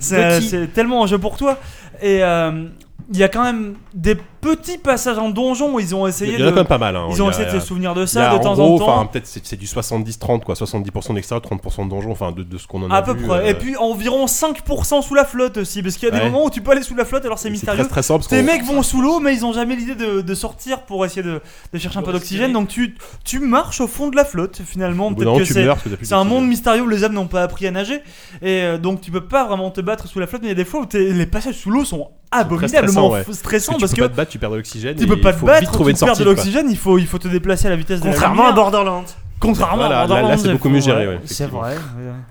[0.00, 1.58] C'est tellement un jeu pour toi.
[2.02, 2.64] Et euh,
[3.12, 4.16] il y a quand même des
[4.54, 6.54] petits passages en donjon où ils ont essayé Il y en a de.
[6.54, 6.94] quand même pas mal.
[6.96, 7.06] hein.
[7.10, 8.74] Ils ont Il y a- essayé de se souvenir de ça a de temps gros,
[8.74, 8.88] en temps.
[9.00, 10.54] Enfin, peut-être c'est c'est du 70-30, quoi.
[10.54, 13.26] 70% d'extérieur, 30% de donjon, enfin, de, de ce qu'on en a À peu vu,
[13.26, 13.38] près.
[13.40, 15.82] euh, Et puis environ 5% sous la flotte aussi.
[15.82, 16.30] Parce qu'il y a des Ouais.
[16.30, 17.78] moments où tu peux aller sous la flotte alors c'est c'est mystérieux.
[17.80, 20.34] très stressant parce Tes mecs vont sous l'eau, mais ils ont jamais l'idée de, de
[20.34, 21.40] sortir pour essayer de,
[21.72, 22.52] de chercher un peu d'oxygène.
[22.52, 22.94] Donc tu,
[23.24, 25.12] tu marches au fond de la flotte finalement.
[25.14, 28.00] Peut-être que c'est un monde mystérieux où les hommes n'ont pas appris à nager.
[28.42, 30.42] Et euh, donc tu peux pas vraiment te battre sous la flotte.
[30.42, 33.92] Mais il y a des fois où les passages sous l'eau sont abominablement stressants Parce
[33.92, 34.02] parce que
[34.38, 34.96] tu que peux pas te battre, tu perds de l'oxygène.
[34.96, 36.22] tu et peux pas te faut battre, trouver tu perds sortie.
[36.24, 38.52] de l'oxygène, il faut, il faut te déplacer à la vitesse de la Contrairement à.
[38.52, 39.04] Borderlands.
[39.38, 41.76] Contrairement Voilà, à là- Borderlands, là, c'est beaucoup mieux géré, ouais, C'est vrai.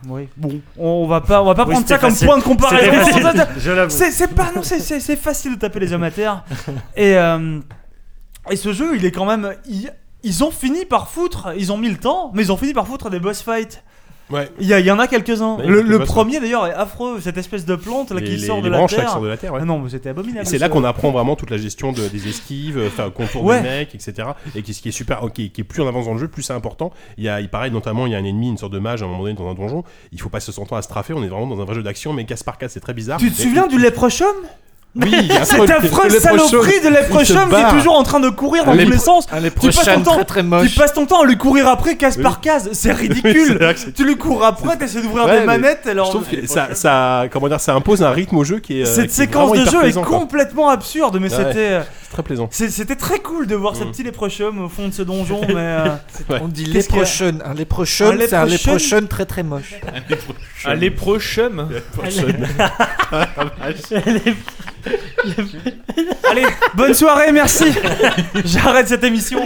[0.08, 0.28] oui.
[0.36, 2.92] Bon, on va pas, on va pas Oui, prendre ça comme point de comparaison.
[3.90, 6.44] C'est pas, non, c'est- c'est c'est facile de taper les hommes à terre.
[6.96, 7.60] Et euh,
[8.50, 9.92] et ce jeu, il est quand même, ils,
[10.24, 12.88] ils ont fini par foutre, ils ont mis le temps, mais ils ont fini par
[12.88, 13.84] foutre des boss fights.
[14.32, 14.50] Ouais.
[14.60, 15.58] Il y, a- il y en a quelques-uns.
[15.58, 18.26] Ouais, le quelques le boss, premier d'ailleurs est affreux, cette espèce de plante là Les-
[18.26, 19.60] qui les- sort les de la branches, là, qui sortent de la terre, ouais.
[19.62, 20.42] Ah non, mais c'était abominable.
[20.42, 23.06] Et c'est là ce- qu'on apprend vraiment toute la gestion de- des esquives, euh, faire
[23.06, 23.62] le contour Ouais.
[23.62, 24.30] des mecs, etc.
[24.56, 26.28] Et qui, ce qui est super, qui, qui est plus en avance dans le jeu,
[26.28, 26.92] plus c'est important.
[27.18, 29.04] Il y a, il paraît notamment, il y a un ennemi, une sorte de mage
[29.04, 29.84] à un moment donné dans un donjon.
[30.12, 31.14] Il faut passer son temps à se trafer.
[31.14, 33.20] On est vraiment dans un vrai jeu d'action, mais casse par casse, c'est très bizarre.
[33.20, 34.26] Tu te Et- souviens du Leprechaun
[34.96, 35.12] Oui,
[35.44, 38.98] Cette affreuse saloperie de Leprechaun qui est toujours en train de courir dans tous les
[38.98, 39.26] sens.
[39.28, 42.16] Tu passes ton temps, très très tu passes ton temps à lui courir après case
[42.18, 42.24] Oui.
[42.24, 42.70] par case.
[42.72, 43.60] C'est ridicule.
[43.96, 45.86] tu lui cours après, t'essaies d'ouvrir Ouais, des manettes.
[45.88, 48.80] Alors, Je trouve que ça, ça, comment dire, ça impose un rythme au jeu qui
[48.80, 48.84] est.
[48.84, 51.44] euh, qui cette est séquence de jeu est complètement absurde, mais Ouais.
[51.46, 51.82] c'était euh,
[52.16, 52.48] très plaisant.
[52.52, 53.92] c'était très cool de voir ce Mm.
[53.92, 55.42] petit Leprechaun au fond de ce donjon.
[55.48, 55.86] mais euh,
[56.30, 56.40] Ouais.
[56.42, 57.40] On dit léprochaun.
[57.44, 59.74] Un léprochaun, Un c'est un léprochaun très très moche.
[60.66, 61.68] Un lépreux chum.
[66.30, 66.46] allez,
[66.76, 67.66] bonne soirée, merci.
[68.46, 69.40] J'arrête cette émission.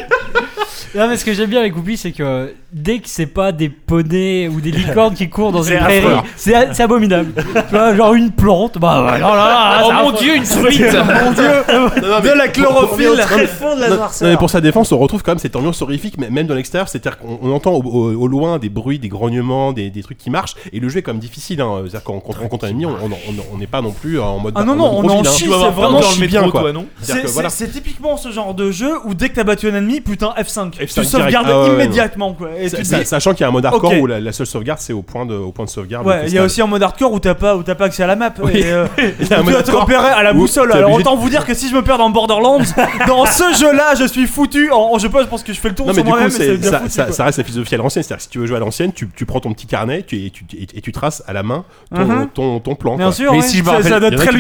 [0.96, 3.70] Non, mais ce que j'aime bien avec Oupi, c'est que dès que c'est pas des
[3.70, 7.34] poneys ou des licornes qui courent dans une prairie, c'est abominable.
[7.36, 7.42] tu
[7.72, 10.24] vois, genre une plante, bah ouais, là, là, là, Oh mon affreux.
[10.24, 13.18] dieu, une truite Mon dieu, de la chlorophylle.
[13.20, 14.28] Très fond de la Non, noirceur.
[14.28, 16.56] non, mais pour sa défense, on retrouve quand même cette ambiance horrifique, mais même dans
[16.56, 20.04] l'extérieur, c'est-à-dire qu'on on entend au, au- au loin des bruits, des grognements, des, des
[20.04, 21.62] trucs qui marchent, et le jeu est quand même difficile.
[21.62, 21.80] Hein.
[21.82, 24.54] C'est-à-dire quand quand on rencontre un ennemi, on n'est pas non plus en mode.
[24.56, 25.24] Ah non, non, on en hein.
[25.24, 29.14] chie, c'est vraiment dans le métro, toi, non C'est typiquement ce genre de jeu où
[29.14, 30.74] dès que t'as battu un ennemi, putain F5.
[30.80, 32.50] F5 tu sauvegardes Ah immédiatement quoi.
[32.62, 35.02] Et Sachant qu'il y a un mode hardcore où la, la seule sauvegarde c'est au
[35.02, 36.06] point de, au point de sauvegarde.
[36.06, 38.04] Ouais, il y a aussi un mode hardcore où t'as pas, où t'as pas accès
[38.04, 38.34] à la map.
[38.42, 38.52] Oui.
[38.56, 38.86] Et, euh,
[39.20, 40.72] Il y a un tu dois te repérer à la boussole.
[40.72, 42.60] Alors obligé de- autant vous dire que si je me perds dans Borderlands,
[43.08, 44.72] dans ce jeu-là, je suis foutu.
[44.72, 46.62] En, en- je pense, que je fais le tour Non, mais sur du coup, moi-même.
[46.62, 48.04] ça, ça- ça reste la philosophie à l'ancienne.
[48.04, 50.18] C'est-à-dire que si tu veux jouer à l'ancienne, tu, tu prends ton petit carnet tu,
[50.26, 52.28] et, tu, et, et tu traces à la main ton, Mhm.
[52.34, 52.96] ton, ton plan.
[52.98, 53.14] Bien quoi.
[53.16, 53.44] sûr, Mais ouais.
[53.44, 54.32] si je me ça, rappelle- très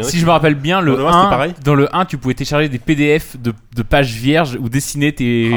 [0.00, 1.94] hein, Si je me rappelle bien, le Dans le un, c'était 1, pareil dans le
[1.94, 5.56] 1, tu pouvais télécharger des PDF de, pages vierges où dessiner tes, Ah,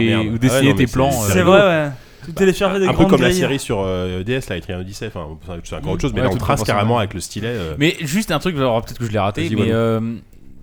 [0.87, 1.11] Ah plans.
[1.11, 1.87] c'est- euh, vrai, ouais.
[2.27, 5.27] Tu téléchargeais des un peu comme la série sur euh, DS, là, Etrian Odyssey, enfin,
[5.64, 7.47] c'est encore autre chose, mais Ouais, là on tout trace carrément avec le stylet.
[7.47, 9.99] euh, Mais juste un truc, alors peut-être que je l'ai raté, Vas-y, mais euh,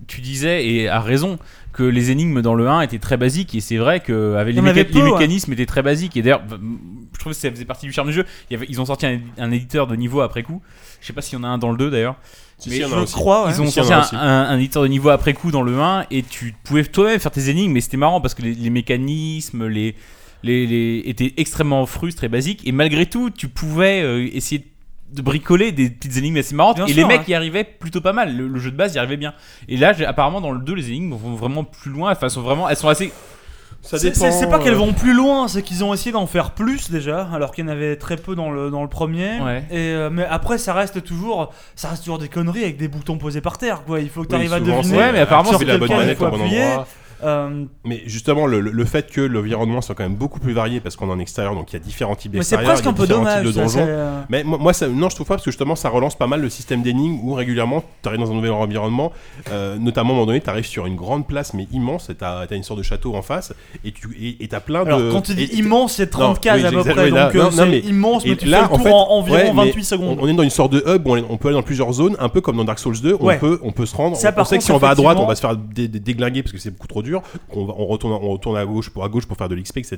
[0.07, 1.37] tu disais, et à raison,
[1.73, 4.59] que les énigmes dans le 1 étaient très basiques, et c'est vrai que avec Il
[4.59, 5.11] y les, en avait méca- les peu, ouais.
[5.13, 6.43] mécanismes étaient très basiques, et d'ailleurs,
[7.13, 8.25] je trouve que ça faisait partie du charme du jeu.
[8.49, 10.61] Il y avait, ils ont sorti un, un éditeur de niveau après coup.
[11.01, 12.15] Je sais pas s'il y en a un dans le 2 d'ailleurs.
[12.57, 13.13] Si, Mais si, il y en a je aussi.
[13.13, 14.15] crois, Ils ont Si, il y en sorti a un, aussi.
[14.15, 17.31] un- un éditeur de niveau après coup dans le 1 et tu pouvais toi-même faire
[17.31, 19.95] tes énigmes, mais c'était marrant parce que les, les mécanismes, les,
[20.45, 22.65] les, les- étaient extrêmement frustres et basiques.
[22.67, 24.65] Et malgré tout, tu pouvais euh, essayer
[25.13, 27.33] de bricoler des petites énigmes assez marrantes Bien et sûr, les mecs ouais.
[27.33, 29.33] y arrivaient plutôt pas mal le, le jeu de base y arrivait bien
[29.69, 32.67] et là apparemment dans le 2 les énigmes vont vraiment plus loin enfin sont vraiment
[32.67, 33.13] elles sont assez
[33.83, 34.19] Ça C'est- dépend.
[34.25, 36.89] C'est c'est pas qu'elles euh, vont plus loin, c'est qu'ils ont essayé d'en faire plus
[36.89, 39.39] déjà, alors qu'il y en avait très peu dans le, dans le premier.
[39.41, 39.63] Ouais.
[39.69, 43.19] Et, euh, mais après, ça reste toujours, ça reste toujours des conneries avec des boutons
[43.19, 43.83] posés par terre.
[43.85, 43.99] Quoi.
[43.99, 44.97] Il faut que tu Oui, arrives à souvent, deviner.
[44.97, 46.63] Ouais, mais apparemment, sur c'est la bonne manette au bon appuyer.
[46.63, 46.87] endroit.
[47.23, 50.95] Euh, Mais justement, le, le fait que l'environnement soit quand même beaucoup plus varié parce
[50.95, 52.93] qu'on est en extérieur, donc il y a différents types mais c'est d'extérieurs, presque un
[52.93, 53.37] peu différents dommage.
[53.43, 53.85] types de ça, donjons.
[53.87, 56.27] euh, Mais moi, moi, ça, non, je trouve pas parce que justement, ça relance pas
[56.27, 59.11] mal le système d'énigmes où régulièrement, tu arrives dans un nouvel environnement,
[59.51, 62.15] euh, notamment à un moment donné, tu arrives sur une grande place mais immense, et
[62.15, 63.53] tu as, une sorte de château en face,
[63.83, 64.87] et tu et, et t'as plein de.
[64.91, 67.05] Alors, quand tu dis et- immense, c'est 30 Non, cases oui, à peu près.
[67.05, 69.07] oui, là, donc c'est mais- immense, mais tu là, fais le en tour fait, en
[69.11, 70.17] environ ouais, mais 28 secondes.
[70.19, 71.63] On, on est dans une sorte de hub, où on, est- on peut aller dans
[71.63, 74.15] plusieurs zones, un peu comme dans Dark Souls 2, on, peut, on peut se rendre.
[74.17, 75.99] Ça, on, sait que si on va à droite, on va se faire dé- dé-
[75.99, 77.14] déglinguer parce que c'est beaucoup trop dur.
[77.53, 79.77] On, va- on, retourne, on retourne à gauche pour à gauche pour faire de l'XP,
[79.77, 79.97] etc.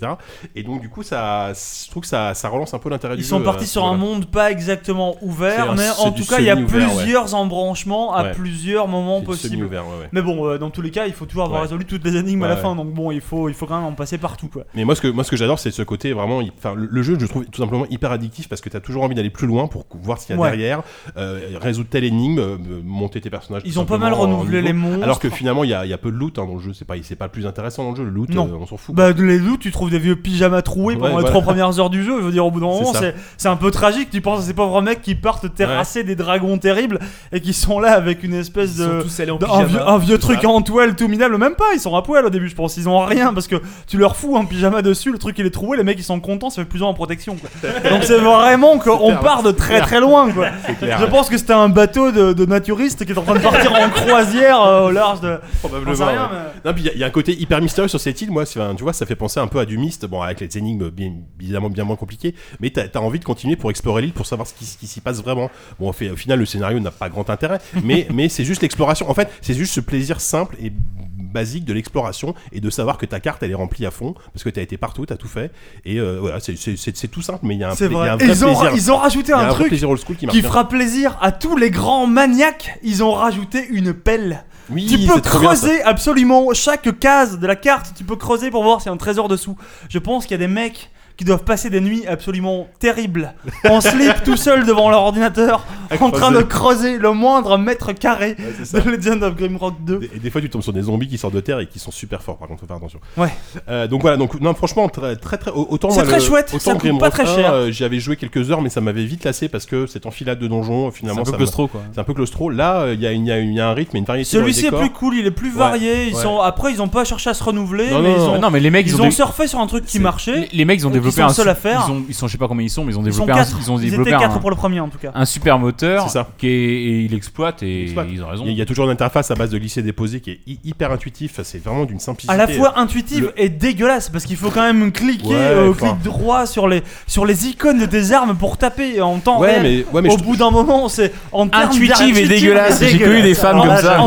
[0.56, 3.22] Et donc, du coup, ça, je trouve que ça, ça relance un peu l'intérêt du
[3.22, 3.30] Ils jeu.
[3.30, 6.46] sont à partis ce sur un monde pas exactement ouvert, mais en tout cas, il
[6.46, 6.64] y a ouais.
[6.66, 8.32] plusieurs embranchements à Ouais.
[8.34, 9.54] plusieurs moments possibles.
[9.56, 10.10] semi-ouvert, ouais, ouais.
[10.12, 11.66] Mais bon, euh, dans tous les cas, il faut toujours avoir Ouais.
[11.68, 13.78] résolu toutes les énigmes à la Ouais, fin, donc bon, il faut, il faut quand
[13.78, 14.64] même en passer partout, quoi.
[14.76, 16.42] Mais moi, ce que, moi, ce que j'adore, c'est ce côté vraiment.
[16.42, 18.80] il- Enfin, le, le jeu, je trouve tout simplement hyper addictif parce que tu as
[18.80, 20.50] toujours envie d'aller plus loin pour voir ce qu'il y a Ouais.
[20.52, 20.82] derrière,
[21.18, 23.62] euh, résoudre telle énigme, euh, monter tes personnages.
[23.66, 25.04] Ils ont pas mal renouvelé les monstres.
[25.04, 26.60] Alors que finalement, il y a, il y a peu de loot hein, dans le
[26.60, 26.74] jeu.
[26.74, 28.04] C'est pas, c'est pas le plus intéressant dans le jeu.
[28.04, 28.48] Le loot, Non.
[28.48, 28.96] euh, on s'en fout.
[28.96, 31.30] Bah, de les loups, tu trouves des vieux pyjamas troués Ouais, pendant les voilà.
[31.30, 32.18] trois premières heures du jeu.
[32.20, 33.00] Je veux dire, au bout d'un moment, ça.
[33.00, 34.10] c'est c'est un peu tragique.
[34.10, 37.00] Tu penses à ces pauvres mecs qui partent terrasser des dragons terribles
[37.32, 38.84] et qui sont là avec une espèce Ils de.
[39.02, 40.48] sont tous allés en de- un, vieux, un vieux C'est truc ça.
[40.50, 42.78] en toile tout minable, même pas, ils sont à poil au début, je pense.
[42.78, 43.56] Ils ont rien parce que
[43.88, 46.20] tu leur fous un pyjama dessus, le truc il est troué, les mecs ils sont
[46.20, 47.36] contents, ça fait plus en protection.
[47.36, 47.50] Quoi.
[47.92, 50.32] Donc c'est vraiment qu'on clair, part de très très loin.
[50.32, 50.48] Quoi.
[50.80, 53.40] clair, Je pense que c'était un bateau de, de naturistes qui est en train de
[53.40, 55.38] partir en croisière euh, au large de.
[55.60, 55.92] Probablement.
[55.94, 56.28] J'en sais rien, ouais.
[56.64, 58.22] mais- Non, puis il y a- il y, a un côté hyper mystérieux sur cette
[58.22, 58.32] île.
[58.32, 60.06] Moi, enfin, tu vois, ça fait penser un peu à du Myst.
[60.06, 63.56] Bon, avec les énigmes bien, évidemment bien moins compliquées, mais t'as as envie de continuer
[63.56, 65.50] pour explorer l'île pour savoir ce qui, s'y passe vraiment.
[65.80, 68.62] Bon, au, fait, au final, le scénario n'a pas grand intérêt, mais, mais c'est juste
[68.62, 69.10] l'exploration.
[69.10, 70.72] En fait, c'est juste ce plaisir simple et
[71.18, 74.44] basique de l'exploration et de savoir que ta carte elle est remplie à fond parce
[74.44, 75.52] que t'as été partout, t'as tout fait
[75.86, 78.10] et euh, voilà, c'est- tout simple, mais il y a un, il y vrai.
[78.10, 78.72] a un vrai ils, ont, plaisir.
[78.76, 82.80] ils ont rajouté un un vrai truc qui fera plaisir à tous les grands maniaques.
[82.84, 84.44] Ils ont rajouté une pelle.
[84.70, 87.94] Oui, tu peux creuser absolument chaque case de la carte.
[87.96, 89.56] Tu peux creuser pour voir s'il y a un trésor dessous.
[89.90, 93.34] Je pense qu'il y a des mecs qui doivent passer des nuits absolument terribles
[93.70, 96.98] en slip tout seul devant leur ordinateur À en train de creuser.
[96.98, 98.80] le moindre mètre carré ça.
[98.82, 100.00] de Legend of Grimrock 2.
[100.16, 101.92] Et des fois, tu tombes sur des zombies qui sortent de terre et qui sont
[101.92, 102.38] super forts.
[102.38, 103.00] Par contre, faut faire attention.
[103.18, 103.30] Ouais.
[103.68, 104.18] Euh, donc voilà.
[104.18, 105.50] Donc non, franchement, très très très.
[105.52, 107.54] Autant C'est très le- chouette, Autant ça coûte Grimrock pas très 1, cher.
[107.54, 110.38] euh, J'y avais joué quelques heures, mais ça m'avait vite lassé parce que cette enfilade
[110.40, 111.82] de donjons, finalement, C'est un peu claustro, quoi.
[111.94, 112.50] C'est un peu claustro.
[112.52, 113.96] Là, euh, il y, a une- il y a une- il y a un rythme
[113.96, 114.30] et une variété.
[114.30, 116.08] Celui-ci est plus cool, il est plus Ouais, varié.
[116.10, 116.22] Ils ouais.
[116.22, 118.34] sont après, ils ont pas cherché à se renouveler, Non, mais non, ils non.
[118.36, 120.42] ont, non mais les mecs ils, ils ont, surfé sur un truc qui marchait.
[120.42, 121.86] les, les mecs ils ont Donc, ils développé sont un seuls à faire.
[121.88, 123.26] ils ont ils sont je sais pas combien ils sont mais ils ont Ils sont
[123.26, 124.98] développé un, 4 ils ont Ils développé étaient 4 un, pour le premier en tout
[124.98, 125.12] cas.
[125.14, 126.28] un super moteur C'est ça.
[126.38, 128.08] qui est, et ils l'exploitent et Exploite.
[128.12, 129.58] ils ont raison Il y a- il y a toujours une interface à base de
[129.58, 131.40] glisser déposer qui est hy- hyper intuitif.
[131.44, 132.34] C'est vraiment d'une simplicité.
[132.34, 135.74] à la fois intuitive le- et dégueulasse parce qu'il faut quand même cliquer Ouais, euh,
[135.74, 139.60] clic droit sur les sur les icônes de tes armes pour taper en temps Ouais,
[139.60, 139.64] réel.
[139.64, 142.82] mais- ouais, mais au je- bout d'un moment, c'est en Intuitive et dégueulasse.
[142.84, 144.02] J'ai connu des femmes En- comme ça.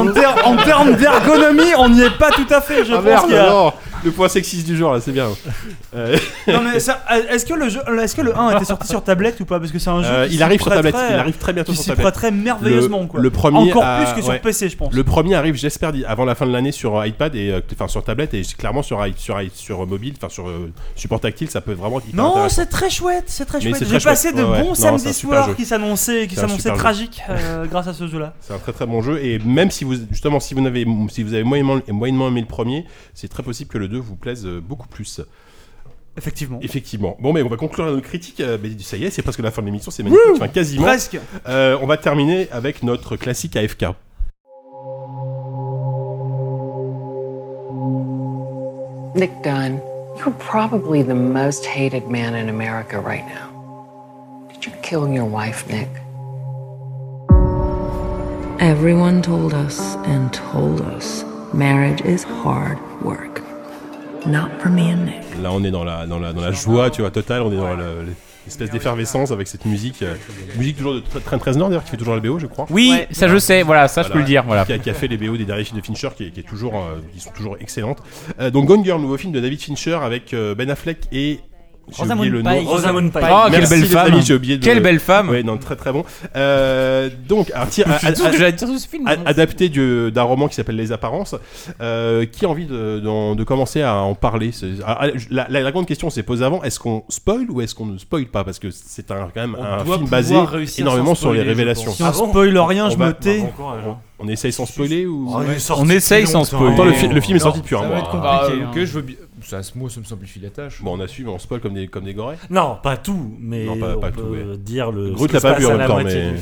[0.44, 2.84] En termes d'ergonomie, on n'y est pas tout à fait.
[2.84, 3.30] Je Ah pense
[4.04, 5.28] Le point sexiste du jour là, c'est bien.
[5.94, 6.16] Euh,
[6.48, 9.38] Non mais ça- est-ce que le jeu, est-ce que le 1 était sorti sur tablette
[9.40, 9.58] ou pas?
[9.60, 10.08] Parce que c'est un jeu.
[10.10, 10.94] euh, qui il arrive sur tablette.
[11.10, 12.02] Il arrive très bientôt qui sur tablette.
[12.04, 13.20] prêterait merveilleusement Le- quoi.
[13.20, 14.38] le premier Encore a- plus que sur ouais.
[14.38, 14.92] PC, je pense.
[14.94, 18.02] Le premier arrive, j'espère, avant la fin de l'année sur iPad et euh, enfin sur
[18.02, 20.50] tablette et clairement sur sur sur mobile, enfin sur
[20.96, 23.76] support tactile, ça peut vraiment être hyper Non, c'est très chouette, c'est très chouette.
[23.80, 27.22] J'ai très passé de bons samedis soirs qui s'annonçaient, qui s'annonçaient tragiques
[27.70, 28.32] grâce à ce jeu-là.
[28.40, 31.22] C'est un très très bon jeu et même si vous justement si vous n'avez si
[31.22, 34.46] vous avez moyennement, moyennement aimé le premier, c'est très possible que le 2 vous plaise
[34.46, 35.20] euh, beaucoup plus.
[36.16, 36.58] Effectivement.
[36.62, 37.16] Effectivement.
[37.20, 38.40] Bon, mais on va conclure notre critique.
[38.40, 40.24] euh, mais ça y est, c'est presque la fin de l'émission, c'est magnifique.
[40.34, 40.84] Enfin, quasiment.
[40.84, 41.18] Presque.
[41.48, 43.86] Euh, on va terminer avec notre classique AFK.
[49.14, 49.80] Nick Dunn,
[50.18, 54.48] you're probably the most hated man in America right now.
[54.52, 55.88] Did you kill your wife, Nick?
[58.60, 63.42] Everyone told us and told us marriage is hard work.
[65.42, 67.42] Là, on est dans la, dans la, dans la joie, tu vois, totale.
[67.42, 68.06] On est dans le-
[68.46, 70.02] l'espèce d'effervescence avec cette musique.
[70.02, 70.14] euh,
[70.58, 72.66] musique toujours de Train 13 Nord, d'ailleurs, qui fait toujours la BO, je crois.
[72.70, 74.64] Oui, ça je sais, voilà, ça je peux le dire, voilà.
[74.64, 76.40] Qui a, qui a fait les BO des derniers films de Fincher, qui, est- qui
[76.40, 77.98] est toujours, euh, qui sont toujours excellentes.
[78.40, 81.40] Euh, donc Gone Girl, nouveau film de David Fincher avec euh, Ben Affleck et
[81.96, 82.64] J'ai oublié le nom.
[82.64, 83.24] Rosamund Pike.
[83.30, 84.06] Oh, quelle Merci, belle les femme.
[84.12, 85.28] amis, j'ai oublié de- Quelle belle femme.
[85.30, 86.04] Ouais, non, très très bon.
[86.36, 87.50] Euh, donc,
[88.30, 89.22] que j'allais dire ce film, a- non.
[89.26, 91.34] adapté du- d'un roman qui s'appelle Les Apparences.
[91.80, 95.60] Euh, qui a envie de, d'en- de commencer à en parler C'est- ah, la, la-
[95.60, 98.44] la grande question s'est posée avant est-ce qu'on spoil ou est-ce qu'on ne spoil pas?
[98.44, 101.20] Parce que c'est un, quand même On un doit film pouvoir basé réussir énormément sans
[101.20, 101.84] sur les spoiler, je révélations.
[101.86, 101.96] pense.
[101.96, 103.40] Si on spoil rien, je va- me tais.
[103.40, 103.96] bon courage, hein.
[104.22, 106.74] On essaye sans spoiler ou Oh, sorti On essaye sans depuis spoiler.
[106.76, 107.98] Pourtant, le, fi- le film est sorti depuis un ça va mois.
[108.00, 108.80] être Ah, compliqué, ok, hein.
[108.84, 109.16] je veux bien.
[109.50, 110.80] Ça, moi, ça me simplifie la tâche.
[110.80, 112.36] Bon, on assume, on spoil comme des, comme des gorées.
[112.50, 114.56] Non, pas tout, mais Non, pas- on pas peut tout, ouais.
[114.58, 115.10] dire le.
[115.10, 116.14] Groot ce l'a pas vu en même temps, mais-.
[116.14, 116.34] Euh,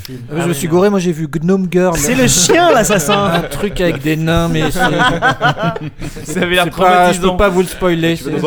[0.43, 1.97] je me suis goré, moi j'ai vu Gnome Girl.
[1.97, 3.25] C'est le chien l'assassin.
[3.25, 4.79] Un truc avec des nains, mais c'est.
[6.25, 7.37] Ça avait l'air c'est pas- Je peux traumatisant.
[7.37, 8.17] pas vous le spoiler.
[8.17, 8.39] Tu veux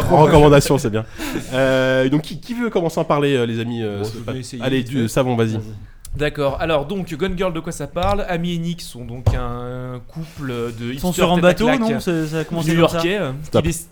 [0.77, 1.05] c'est bien.
[1.53, 4.33] Euh, donc, qui, qui veut commencer à en parler, euh, les amis euh, Bon, pas-
[4.61, 5.07] Allez, du.
[5.09, 5.59] Savon, vas-y.
[6.17, 8.25] D'accord, alors donc Gone Girl, de quoi ça parle?
[8.27, 11.99] Amy et Nick sont donc un couple de Ils sont sur un bateau, non?
[12.01, 12.97] C'est- Ça a commencé comme ça.
[13.01, 13.19] new-yorkais.
[13.49, 13.87] qui.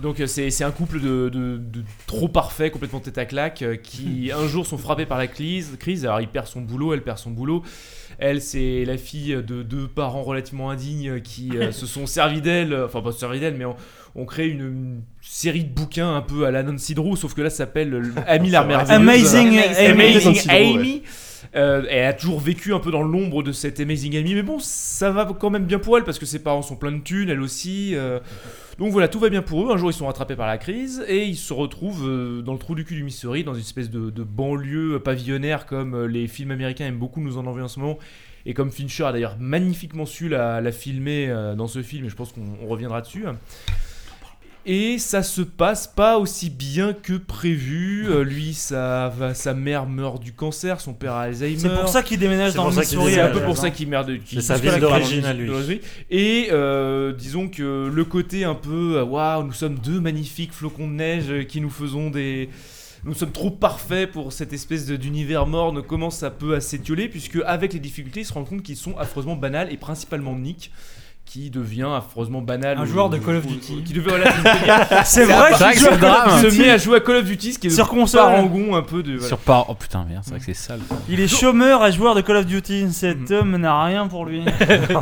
[0.00, 3.62] Donc euh, c'est c'est un couple de, de- de trop parfait, complètement tête à claque,
[3.62, 5.76] euh, qui un jour sont frappés par la crise.
[5.78, 6.04] crise.
[6.06, 7.62] Alors il perd son boulot, elle perd son boulot.
[8.18, 12.74] Elle, c'est la fille de deux parents relativement indignes qui euh, se sont servis d'elle,
[12.74, 13.76] enfin pas servis d'elle, mais ont,
[14.14, 17.42] ont créé une, une série de bouquins un peu à la Nancy Drew, sauf que
[17.42, 19.34] là ça s'appelle Amy la merveilleuse.
[19.34, 19.86] Amazing Amy.
[19.86, 21.02] Amazing Drew, ouais.
[21.54, 24.58] Euh, elle a toujours vécu un peu dans l'ombre de cette Amazing Amy, mais bon,
[24.58, 27.28] ça va quand même bien pour elle parce que ses parents sont pleins de thunes,
[27.28, 27.92] elle aussi.
[27.94, 28.20] euh.
[28.78, 29.72] donc voilà, tout va bien pour eux.
[29.72, 32.58] Un jour, ils sont rattrapés par la crise et ils se retrouvent euh, dans le
[32.58, 36.86] trou du cul du Missouri, dans une espèce de, banlieue pavillonnaire comme les films américains
[36.86, 37.98] aiment beaucoup nous en envoyer en ce moment.
[38.44, 42.16] Et comme Fincher a d'ailleurs magnifiquement su la, la filmer dans ce film, et je
[42.16, 43.24] pense qu'on on reviendra dessus.
[44.64, 48.06] Et ça se passe pas aussi bien que prévu.
[48.08, 51.58] Euh, lui, sa, va- sa mère meurt du cancer, son père a Alzheimer.
[51.58, 53.14] C'est pour ça qu'il déménage dans le Missouri.
[53.14, 54.12] C'est un peu pour ça qu'il merde.
[54.26, 55.50] C'est sa ville se d'origine à lui.
[56.10, 60.86] Et euh, disons que le côté un peu, euh, waouh, nous sommes deux magnifiques flocons
[60.88, 62.48] de neige euh, qui nous faisons des.
[63.04, 67.08] Nous sommes trop parfaits pour cette espèce de- d'univers morne commence un peu à s'étioler
[67.08, 70.70] puisque avec les difficultés, ils se rendent compte qu'ils sont affreusement banals et principalement Nick
[71.32, 72.76] qui devient affreusement banal.
[72.76, 73.82] Un ou- joueur de Call of Duty.
[73.84, 76.58] Qui devient voilà, C'est vrai à qu'il joue à Call of se Duty.
[76.60, 78.20] met à jouer à Call of Duty, ce qui est Sur console.
[78.20, 79.12] parangon un peu de.
[79.12, 79.28] voilà.
[79.28, 79.70] Sur par.
[79.70, 80.80] Oh putain, merde, c'est vrai que c'est sale.
[81.08, 82.92] Il est chômeur et joueur de Call of Duty.
[82.92, 84.44] Cet homme n'a rien pour lui.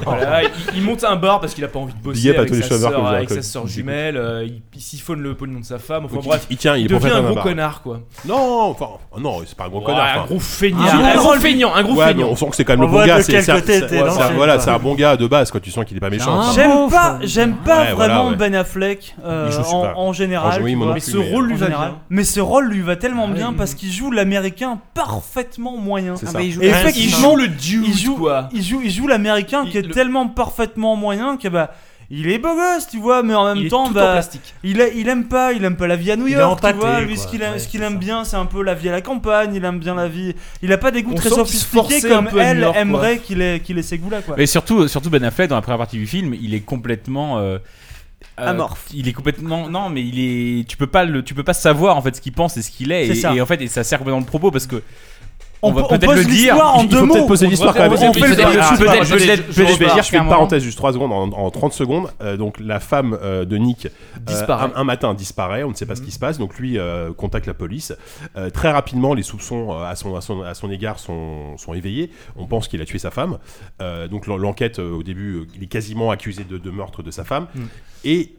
[0.04, 2.38] Voilà, il, il monte un bar parce qu'il a pas envie de Big bosser à
[2.38, 3.72] avec, tous les sa à avec sa Duty.
[3.72, 6.76] jumelle, euh, il, il siphonne le pognon de sa femme, enfin Donc, bref, il, tient,
[6.76, 7.44] il, devient un gros bar.
[7.44, 8.00] connard quoi.
[8.26, 8.86] Non, enfin,
[9.18, 10.22] non, c'est pas un gros Ouais, connard.
[10.22, 12.28] un gros feignant, Ah, un gros feignant, un gros feignant.
[12.30, 13.20] on sent que c'est quand même le bon gars.
[13.22, 15.60] c'est- un- Voilà, c'est bon gars de base, quoi.
[15.60, 16.19] Tu sens qu'il est pas méchant.
[16.54, 18.36] J'aime pas, j'aime pas Ouais, voilà, vraiment ouais.
[18.36, 19.98] Ben Affleck euh, Il joue en, super.
[19.98, 20.46] en général.
[20.50, 20.94] Franchement, oui, tu moi non vois.
[20.94, 21.88] Mais plus, ce mais- rôle lui En va général.
[21.90, 21.98] bien.
[22.10, 23.54] Mais ce rôle lui va tellement Ah bien oui.
[23.56, 26.16] parce qu'il joue l'américain parfaitement moyen.
[26.16, 26.42] C'est Ah ça.
[26.42, 26.72] il joue Et Il
[27.36, 28.48] le dude il joue, quoi.
[28.52, 31.70] il joue, il joue l'américain qui est le- tellement parfaitement moyen que bah.
[32.12, 34.54] Il est beau gosse, tu vois, mais en même Il est temps, en bah, plastique.
[34.64, 36.72] il, a- il aime pas, il aime pas la vie à New Il York, tu
[36.72, 37.00] vois.
[37.02, 37.98] Lui, ce qu'il aime, Ouais, ce qu'il c'est aime ça.
[37.98, 39.54] bien, c'est un peu la vie à la campagne.
[39.54, 40.34] Il aime bien la vie.
[40.60, 43.78] Il a pas des goûts On très sophistiqués comme elle York, aimerait qu'il ait, qu'il
[43.78, 44.34] ait ces goûts-là, quoi.
[44.36, 47.58] Mais surtout, surtout Ben Affleck dans la première partie du film, il est complètement euh,
[48.40, 48.86] euh, Amorphe.
[48.92, 50.64] Il est complètement non, mais il est.
[50.68, 52.72] Tu peux pas le, tu peux pas savoir en fait ce qu'il pense et ce
[52.72, 53.06] qu'il est.
[53.06, 53.32] C'est Et, ça.
[53.34, 54.82] et en fait, et ça sert complètement le propos parce que.
[55.62, 56.54] On, va peut-être pose le dire.
[56.54, 57.26] l'histoire en deux mots.
[57.26, 57.96] poser On l'histoire quand même.
[57.98, 62.08] Je vais peut-être je dire fais une parenthèse juste 3 secondes en, en 30 secondes.
[62.22, 63.88] Euh, donc la femme euh, de Nick euh,
[64.26, 64.70] Disparaît.
[64.74, 66.38] un, un matin disparaît, on ne sait pas ce qui se passe.
[66.38, 67.92] Donc lui euh, contacte la police.
[68.36, 71.74] Euh, très rapidement, les soupçons euh, à, son, à, son, à son égard sont, sont
[71.74, 72.10] éveillés.
[72.36, 73.38] On pense qu'il a tué sa femme.
[73.82, 77.02] Euh, donc l'en- l'enquête euh, au début, euh, il est quasiment accusé de, de meurtre
[77.02, 77.46] de sa femme.
[77.54, 77.60] Mm.
[78.04, 78.34] Et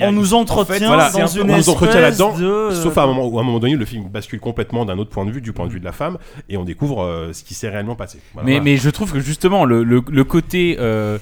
[0.00, 3.02] On nous entretient en fait, voilà, dans une on nous entretient là-dedans, de- sauf à
[3.02, 5.30] un moment où à un moment donné le film bascule complètement d'un autre point de
[5.30, 7.68] vue, du point de vue de la femme, et on découvre euh, ce qui s'est
[7.68, 8.18] réellement passé.
[8.34, 8.64] Voilà, mais, voilà.
[8.64, 11.18] mais je trouve que justement le, le, le côté euh,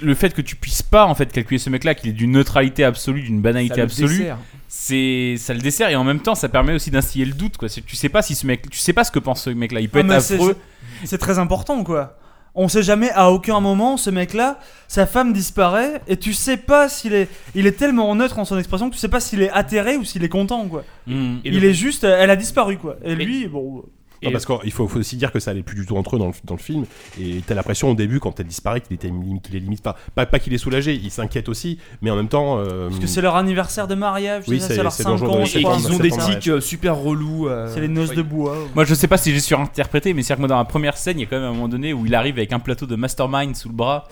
[0.00, 2.84] le fait que tu puisses pas en fait calculer ce mec-là, qu'il est d'une neutralité
[2.84, 4.38] absolue, d'une banalité Ça absolue, dessert.
[4.68, 7.68] c'est ça le dessert et en même temps ça permet aussi d'instiller le doute quoi.
[7.68, 9.80] Tu sais pas si ce mec, tu sais pas ce que pense ce mec-là.
[9.80, 10.56] Il peut Ah, être affreux.
[11.02, 12.16] c'est- C'est très important, quoi.
[12.56, 16.88] On sait jamais à aucun moment ce mec-là, sa femme disparaît et tu sais pas
[16.88, 19.50] s'il est, il est tellement neutre en son expression que tu sais pas s'il est
[19.50, 20.82] atterré ou s'il est content, quoi.
[21.06, 21.36] Mm.
[21.44, 22.96] Et il est juste, elle a disparu, quoi.
[23.04, 23.84] Et lui, bon.
[24.22, 26.18] Non, parce qu'il faut, faut aussi dire que ça allait plus du tout entre eux
[26.18, 26.84] dans le, dans le film.
[27.20, 29.96] Et t'as l'impression au début, quand elle disparaît, qu'il qu'il est limite pas.
[30.14, 32.58] Pas, pas qu'il est soulagé, il s'inquiète aussi, mais en même temps.
[32.58, 35.18] euh, Parce que c'est leur anniversaire de mariage, Oui, c'est leur c'est 5 dans le
[35.18, 35.76] jour ans, je crois.
[35.78, 37.48] le ont des tics super relous.
[37.48, 38.16] euh, C'est les noces ouais.
[38.16, 38.56] de bois.
[38.74, 41.18] Moi je sais pas si j'ai surinterprété, mais c'est-à-dire que moi dans la première scène,
[41.18, 42.96] il y a quand même un moment donné où il arrive avec un plateau de
[42.96, 44.08] Mastermind sous le bras.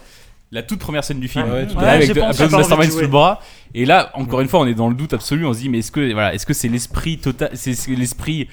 [0.53, 1.47] La toute première scène du film.
[1.47, 2.21] Ouais, à arrive fait.
[2.23, 2.47] avec j'ai
[2.87, 3.41] de- sous le bras.
[3.75, 5.45] Et là, encore une fois, on est dans le doute absolu.
[5.47, 8.49] On se dit, mais est-ce que voilà, est-ce que c'est l'esprit total, c'est c'est l'esprit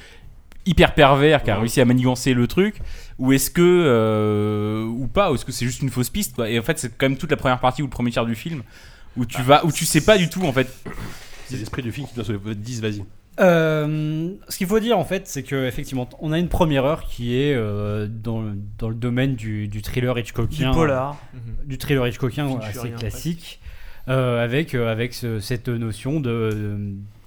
[0.65, 2.81] hyper pervers qui a réussi à manigancer le truc,
[3.19, 6.49] ou est-ce que euh, ou pas, ou est-ce que c'est juste une fausse piste quoi.
[6.49, 8.35] Et en fait, c'est quand même toute la première partie ou le premier tiers du
[8.35, 8.64] film
[9.17, 10.67] où tu vas, où tu sais pas du tout en fait.
[11.48, 12.31] C'est l'esprit du film qui doit se.
[12.33, 13.03] 10, vas-y.
[13.40, 17.06] Euh, ce qu'il faut dire en fait, c'est que effectivement, on a une première heure
[17.07, 18.43] qui est euh, dans,
[18.77, 21.17] dans le domaine du, du thriller Hitchcockien, Du polar.
[21.35, 23.59] euh, du thriller Hitchcockien assez classique,
[24.09, 26.77] euh, avec euh, avec ce- cette notion de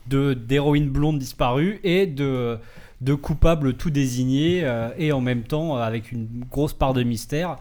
[0.07, 2.59] de d'héroïne blonde disparue et de
[3.01, 7.57] de coupable tout désigné euh, et en même temps avec une grosse part de mystère.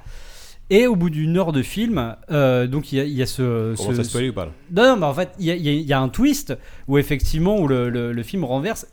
[0.69, 3.75] Et au bout d'une heure de film, euh, donc il y a, y a ce.
[3.75, 5.81] Commence ce- à spoiler ou pas, Non, non, mais en fait, il y a, y
[5.83, 8.87] y un twist où effectivement où le, le- le film renverse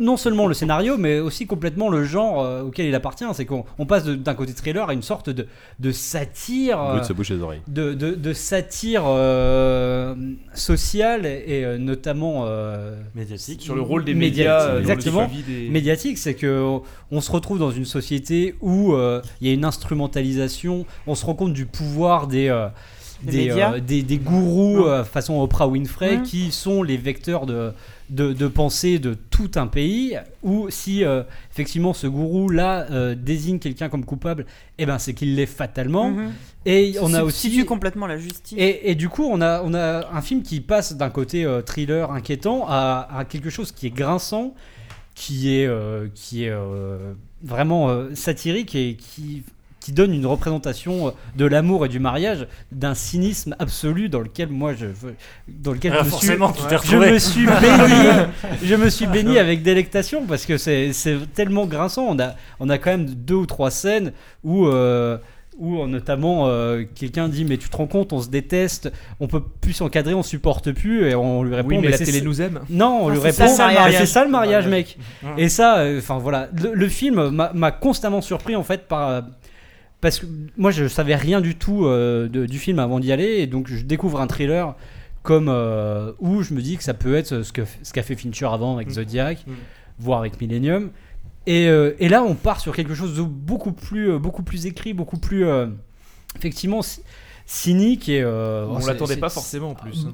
[0.00, 3.24] non seulement le scénario, mais aussi complètement le genre euh, auquel il appartient.
[3.32, 5.46] C'est qu'on on passe d'un côté thriller à une sorte de,
[5.78, 6.80] de satire.
[6.80, 7.60] Euh, se bouche les oreilles.
[7.68, 10.14] de, de, de satire euh,
[10.54, 16.18] sociale et euh, notamment euh, médiatique Sur le rôle des médias, euh, exactement des- médiatique
[16.18, 16.62] c'est que
[17.10, 21.24] on- se retrouve dans une société où euh, il y a une instrumentalisation on se
[21.26, 22.68] rend compte du pouvoir des euh,
[23.22, 23.72] Des des, médias.
[23.74, 26.22] euh, des, des gourous euh, façon Oprah Winfrey Mhm.
[26.22, 27.72] qui sont les vecteurs de,
[28.10, 31.22] de, de pensée de tout un pays ou si euh,
[31.52, 34.46] effectivement ce gourou là désigne quelqu'un comme coupable
[34.78, 36.32] et ben c'est qu'il l'est fatalement Mhm.
[36.66, 38.56] et on a aussi complètement la justice.
[38.58, 41.60] et, et du coup, on a, on a un film qui passe d'un côté euh,
[41.62, 44.54] thriller inquiétant à, à quelque chose qui est grinçant,
[45.14, 47.12] qui est, euh, qui est euh,
[47.42, 49.42] vraiment euh, satirique et qui,
[49.88, 54.50] qui donne une représentation euh, de l'amour et du mariage d'un cynisme absolu dans lequel
[54.50, 54.84] moi je
[55.48, 56.26] dans lequel Ah, je, me suis,
[56.84, 58.28] je me suis béni
[58.62, 62.04] je me suis béni avec délectation parce que c'est c'est tellement grinçant.
[62.06, 64.12] On a on a quand même deux ou trois scènes
[64.44, 65.16] où euh,
[65.58, 69.42] où notamment euh, quelqu'un dit mais tu te rends compte on se déteste on peut
[69.60, 72.40] plus s'encadrer on supporte plus et on lui répond Oui, mais la c'est- télé nous
[72.42, 72.60] aime.
[72.70, 73.94] non on Ah, lui c'est répond ça, le mariage.
[73.98, 74.98] c'est ça le mariage mec.
[75.24, 75.30] Ouais.
[75.44, 76.48] et ça euh, enfin voilà.
[76.62, 79.20] Le, le film m'a m'a constamment surpris en fait par euh,
[80.00, 83.38] parce que moi je savais rien du tout euh, de- du film avant d'y aller
[83.38, 84.74] et donc je découvre un thriller
[85.22, 88.14] comme euh, où je me dis que ça peut être ce que ce qu'a fait
[88.14, 88.92] Fincher avant avec Mm.
[88.92, 89.52] Zodiac Mm.
[89.98, 90.90] voire avec Millennium
[91.46, 94.66] et, euh, et là on part sur quelque chose de beaucoup plus euh, beaucoup plus
[94.66, 95.44] écrit beaucoup plus
[96.36, 97.00] effectivementcy-
[97.46, 100.06] cynique et On l'attendait pas forcément en plus.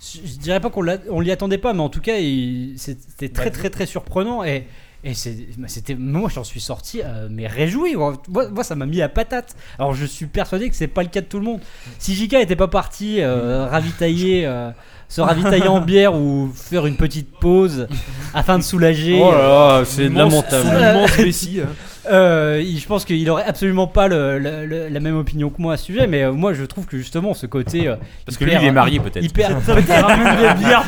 [0.00, 0.82] je je dirais pas qu'on
[1.20, 4.66] l'y attendait pas, mais en tout cas, il- c'était très très très surprenant et
[5.02, 5.12] et
[5.56, 7.96] bah, c'était moi j'en suis sorti euh, mais réjoui.
[7.96, 9.56] Moi, ça m'a mis à patate.
[9.78, 11.60] Alors je suis persuadé que c'est pas le cas de tout le monde.
[11.98, 14.70] Si JK était pas parti euh, ravitailler euh,
[15.10, 17.86] se ravitailler en bière ou faire une petite pause
[18.32, 20.68] afin de soulager Oh là là, euh, c'est lamentable.
[20.72, 21.66] euh, hein.
[22.10, 25.74] euh, je pense qu'il aurait absolument pas le- le- le- la même opinion que moi
[25.74, 27.88] à ce sujet, mais euh, moi je trouve que justement ce côté.
[27.88, 29.22] euh, Parce que lui, il est marié, peut-être.
[29.24, 29.50] Hyper,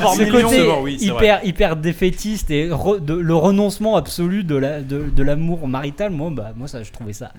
[0.00, 0.48] par ce million.
[0.48, 5.22] côté oui, hyper, hyper défaitiste et re- de- le renoncement absolu de la- de, de
[5.22, 7.32] l'amour marital, moi, bah, moi ça, je trouvais ça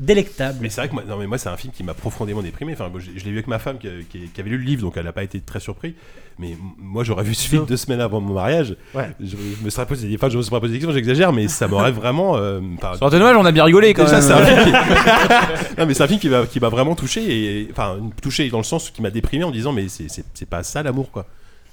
[0.00, 0.58] délectable.
[0.62, 2.72] Mais c'est vrai que moi, non, mais moi c'est un film qui m'a profondément déprimé.
[2.72, 4.64] Enfin, moi, je, je l'ai vu avec ma femme qui, qui- qui avait lu le
[4.64, 5.92] livre, donc elle n'a pas été très surprise.
[6.38, 8.74] Mais moi j'aurais vu ce film deux semaines avant mon mariage.
[8.94, 9.10] Ouais.
[9.20, 11.68] Je, je me serais posé, enfin je me serais posé des questions, j'exagère, mais ça
[11.68, 12.36] m'aurait vraiment.
[12.38, 14.22] Euh, aurait été dommage, on a bien rigolé, quand Déjà, même.
[14.22, 14.70] c'est un film qui...
[15.78, 17.20] non mais c'est un film qui m'a qui m'a vraiment touché
[17.60, 20.48] et enfin touché dans le sens qui m'a déprimé en disant mais c'est c'est c'est
[20.48, 21.26] pas ça l'amour quoi.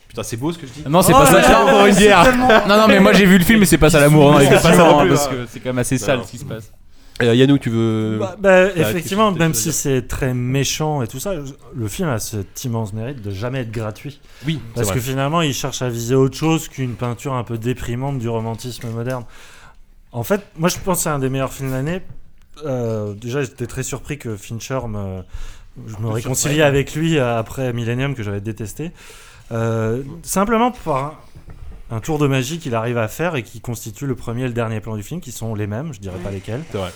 [0.09, 0.83] Putain c'est beau ce que je dis.
[0.89, 1.87] Non, c'est Oh pas là ça.
[1.89, 2.23] une bière.
[2.23, 4.35] tellement- Non, non, mais moi j'ai vu le film, mais c'est pas ça l'amour.
[4.35, 6.45] hein, C'est pas ça hein, parce que c'est quand même assez sale ce qui se
[6.45, 6.71] passe.
[7.21, 8.17] Euh, Yannou, tu veux.
[8.19, 11.33] Bah, bah, Ah, effectivement, même si c'est très méchant et tout ça,
[11.75, 14.19] le film a cet immense mérite de jamais être gratuit.
[14.45, 18.19] Oui, Parce que finalement, il cherche à viser autre chose qu'une peinture un peu déprimante
[18.19, 19.23] du romantisme moderne.
[20.11, 22.01] En fait, moi je pense que c'est un des meilleurs films de l'année.
[22.65, 25.21] Euh, déjà, j'étais très surpris que Fincher me.
[25.85, 26.61] Je me surpris.
[26.61, 28.91] avec lui après Millennium que j'avais détesté.
[29.51, 31.21] Euh, simplement par
[31.89, 34.53] un, tour de magie qu'il arrive à faire et qui constitue le premier et le
[34.53, 36.63] dernier plan du film, qui sont les mêmes, je dirais pas lesquels.
[36.71, 36.91] C'est vrai.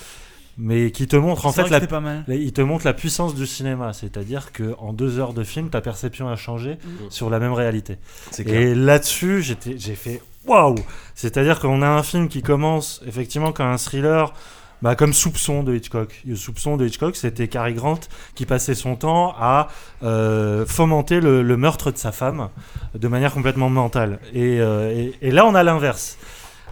[0.58, 2.24] Mais qui te montre en fait la, c'était pas mal.
[2.28, 5.70] la- il te montre la puissance du cinéma, c'est-à-dire que en deux heures de film,
[5.70, 6.76] ta perception a changé
[7.08, 7.96] sur la même réalité.
[8.30, 8.60] C'est clair.
[8.60, 10.74] Et là-dessus, j'étais, j'ai fait waouh
[11.14, 14.34] C'est-à-dire qu'on a un film qui commence effectivement comme un thriller.
[14.82, 16.20] Bah, comme Soupçon de Hitchcock.
[16.26, 18.00] Le Soupçon de Hitchcock, c'était Cary Grant
[18.34, 19.68] qui passait son temps à
[20.02, 22.48] euh, fomenter le, le meurtre de sa femme
[22.94, 24.18] de manière complètement mentale.
[24.34, 26.18] Et, euh, et- et là, on a l'inverse.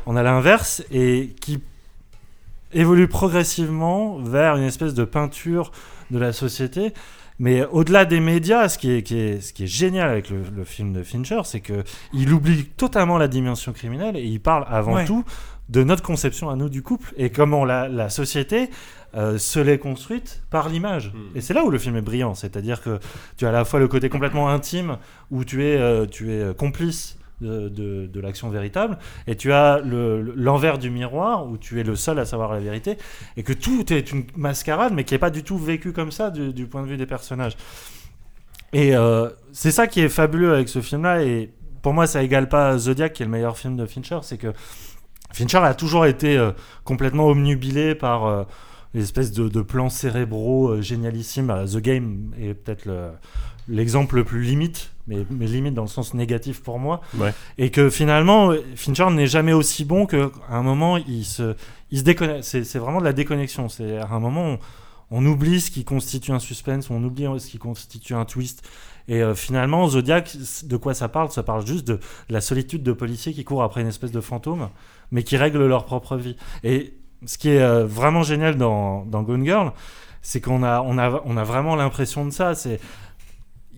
[0.06, 1.62] On a l'inverse et qui
[2.72, 5.70] évolue progressivement vers une espèce de peinture
[6.10, 6.92] de la société.
[7.42, 10.42] Mais au-delà des médias, ce qui est, qui est- ce qui est génial avec le,
[10.54, 14.66] le film de Fincher, c'est que il oublie totalement la dimension criminelle et il parle
[14.68, 15.06] avant Ouais.
[15.06, 15.24] tout
[15.70, 18.68] de notre conception à nous du couple et comment la, la société
[19.14, 21.12] euh, se l'est construite par l'image.
[21.34, 22.98] Et c'est là où le film est brillant, c'est-à-dire que
[23.36, 24.98] tu as à la fois le côté complètement intime
[25.30, 29.50] où tu es, euh, tu es euh, complice de, de- de l'action véritable, et tu
[29.52, 32.98] as le- le- l'envers du miroir où tu es le seul à savoir la vérité,
[33.38, 36.30] et que tout est une mascarade, mais qui n'est pas du tout vécu comme ça
[36.30, 37.56] du, du point de vue des personnages.
[38.72, 41.50] Et euh, c'est ça qui est fabuleux avec ce film-là, et
[41.82, 44.18] pour moi, ça égale pas Zodiac, qui est le meilleur film de Fincher.
[44.22, 44.52] C'est que
[45.32, 46.52] Fincher a toujours été euh,
[46.84, 48.44] complètement omnubilé par euh,
[48.94, 51.50] l'espèce de, de plans cérébraux euh, génialissimes.
[51.50, 53.10] Euh, The Game est peut-être le-
[53.68, 57.00] l'exemple le plus limite, mais, mais limite dans le sens négatif pour moi.
[57.16, 57.32] Ouais.
[57.58, 61.54] Et que finalement, Fincher n'est jamais aussi bon qu'à un moment, il se,
[61.90, 62.42] il se déconnecte.
[62.44, 63.68] C'est c'est vraiment de la déconnexion.
[63.68, 64.58] C'est à un moment, on,
[65.12, 68.68] on oublie ce qui constitue un suspense, on oublie ce qui constitue un twist.
[69.10, 71.30] Et euh, finalement, Zodiac, de quoi ça parle?
[71.30, 71.98] Ça parle juste de,
[72.28, 74.70] la solitude de policiers qui courent après une espèce de fantôme,
[75.10, 76.36] mais qui règlent leur propre vie.
[76.62, 76.94] Et
[77.26, 79.72] ce qui est euh, vraiment génial dans, dans Gone Girl,
[80.22, 82.54] c'est qu'on a, on a, on a vraiment l'impression de ça.
[82.54, 82.80] C'est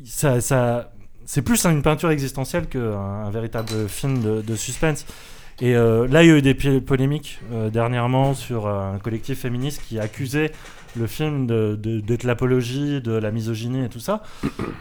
[0.05, 0.91] ça,
[1.25, 5.07] c'est plus une peinture existentielle qu'un un véritable film de, suspense.
[5.61, 7.41] Et euh, là, il y a eu des polémiques
[7.73, 10.53] dernièrement sur un collectif féministe qui accusait
[10.97, 14.23] le film de- de- d'être l'apologie de la misogynie et tout ça.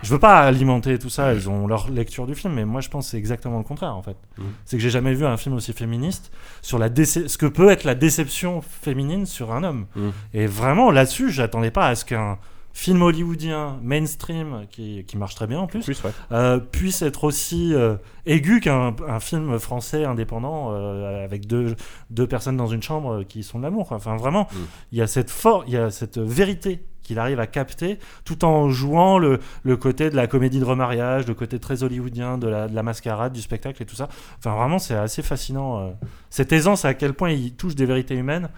[0.03, 2.90] Je veux pas alimenter tout ça, ils ont leur lecture du film, mais moi je
[2.90, 4.17] pense que c'est exactement le contraire en fait.
[4.38, 4.45] Mhm.
[4.65, 6.31] C'est que j'ai jamais vu un film aussi féministe
[6.61, 9.85] sur la déce- ce que peut être la déception féminine sur un homme.
[9.95, 10.11] Mhm.
[10.33, 12.38] Et vraiment là-dessus, j'attendais pas à ce qu'un
[12.74, 15.85] film hollywoodien mainstream qui, qui marche très bien en plus,
[16.32, 21.75] euh, puisse être aussi euh, aigu qu'un un film français indépendant euh, avec deux,
[22.09, 23.91] deux personnes dans une chambre qui sont de l'amour.
[23.91, 24.48] Enfin vraiment,
[24.91, 25.32] il y a cette
[25.67, 30.09] il y a cette vérité qu'il arrive à capter tout en jouant le, le côté
[30.09, 33.41] de la comédie de remariage, le côté très hollywoodien de la, de la mascarade, du
[33.41, 34.08] spectacle et tout ça.
[34.38, 35.93] Enfin vraiment, c'est assez fascinant.
[36.30, 38.50] cette aisance à quel point il touche des vérités humaines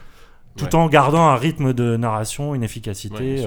[0.55, 0.75] tout Ouais.
[0.75, 3.43] en gardant un rythme de narration, une efficacité.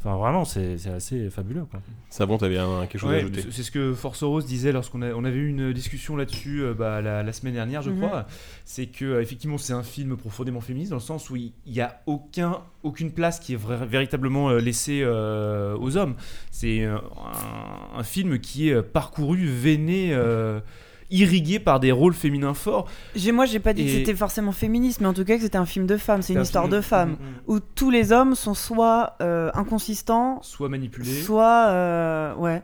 [0.00, 1.64] Enfin, vraiment, c'est assez fabuleux.
[1.68, 1.80] Quoi.
[2.08, 5.02] Ça bon, t'avais un- quelque chose à ajouter c'est- ce que Force Rose disait lorsqu'on
[5.02, 7.96] a- on avait eu une discussion là-dessus euh, bah, la, la semaine dernière, je Mhm.
[8.06, 8.26] crois.
[8.64, 11.80] C'est que euh, effectivement, c'est un film profondément féministe dans le sens où il n'y
[11.80, 16.14] a aucun, aucune place qui est véritablement euh, laissée euh, aux hommes.
[16.52, 16.98] C'est euh,
[17.96, 20.60] un, un film qui est parcouru, veiné, euh,
[21.10, 22.86] irrigué par des rôles féminins forts.
[23.32, 25.66] Moi, j'ai pas dit que c'était forcément féministe, mais en tout cas que c'était un
[25.66, 26.22] film de femmes.
[26.22, 27.40] C'est une un histoire film de femmes Mm, mm.
[27.46, 32.62] où tous les hommes sont soit euh, inconsistants, soit manipulés, soit euh, ouais.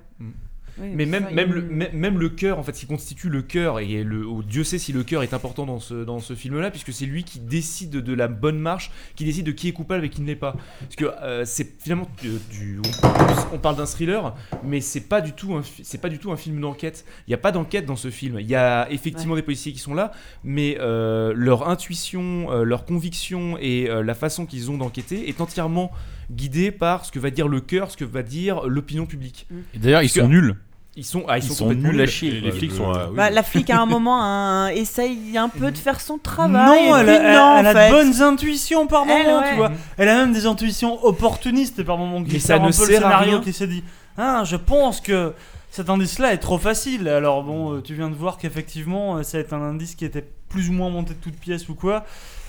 [0.79, 3.29] Oui, Mais ça, même, même, le, même, même le cœur, en fait, ce qui constitue
[3.29, 6.19] le cœur, et le, oh, Dieu sait si le cœur est important dans ce, dans
[6.19, 9.69] ce film-là, puisque c'est lui qui décide de la bonne marche, qui décide de qui
[9.69, 10.57] est coupable et qui ne l'est pas.
[10.81, 15.21] Parce que euh, c'est finalement euh, du, on, on parle d'un thriller, mais c'est pas
[15.21, 15.63] du tout un,
[15.99, 17.05] pas du tout un film d'enquête.
[17.27, 18.39] Il n'y a pas d'enquête dans ce film.
[18.41, 20.11] Il y a effectivement des policiers qui sont là,
[20.43, 25.93] mais euh, leur intuition, leur conviction et la façon qu'ils ont d'enquêter est entièrement
[26.31, 29.47] guidée par ce que va dire le cœur, ce que va dire l'opinion publique.
[29.75, 30.57] Et d'ailleurs, ils sont nuls.
[30.97, 32.53] Ils sont, ah, ils Ils sont, nuls à chier, Les, quoi.
[32.53, 32.95] flics Je- sont.
[32.95, 33.17] euh, oui.
[33.17, 36.87] Bah, la flic à un moment hein, essaye un peu de faire son travail.
[36.87, 39.51] Non, elle, a, elle- non, elle de bonnes intuitions par Elle, moment, ouais.
[39.51, 39.73] tu vois.
[39.99, 42.87] Elle a même des intuitions opportunistes par moment qui Mais ça sert ne un peu
[42.87, 43.41] le scénario rien.
[43.41, 43.83] qui s'est dit
[44.17, 45.33] Ah, je pense que
[45.69, 47.09] cet indice-là est trop facile.
[47.09, 50.25] Alors bon, euh, tu viens de voir qu'effectivement, euh, ça est un indice qui était
[50.49, 52.05] plus ou moins monté de toutes pièces ou quoi.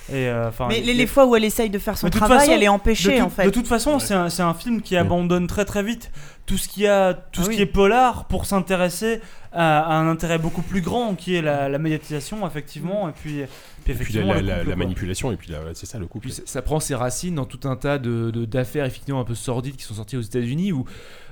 [0.09, 2.51] Et, euh, Mais les, les fois où elle essaye de faire son de travail, façon,
[2.51, 3.45] elle est empêchée de tout- en fait.
[3.45, 6.11] De toute façon, c'est un, film qui abandonne très très vite
[6.45, 7.55] tout ce qui a tout Ah ce oui.
[7.55, 9.19] qui est polar pour s'intéresser
[9.51, 13.31] à, à un intérêt beaucoup plus grand qui est la, la médiatisation effectivement et puis,
[13.31, 13.47] puis Et
[13.83, 14.75] puis effectivement la, la- couple, la quoi.
[14.75, 16.25] manipulation, et puis c'est ça le couple.
[16.27, 19.25] Puis ça, ça prend ses racines dans tout un tas de de- d'affaires effectivement un
[19.25, 20.85] peu sordides qui sont sorties aux États-Unis où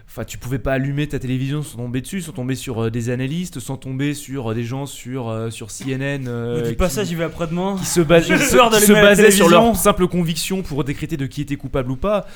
[0.07, 3.09] Enfin, tu pouvais pas allumer ta télévision sans tomber dessus, sans tomber sur euh, des
[3.09, 6.27] analystes, sans tomber sur euh, des gens sur, euh, sur CNN.
[6.27, 7.77] euh, Du qui- passage, j'y vais après-demain.
[7.79, 11.41] qui se, bas- J'ai qui se- basaient sur leur simple conviction pour décréter de qui
[11.41, 12.27] était coupable ou pas.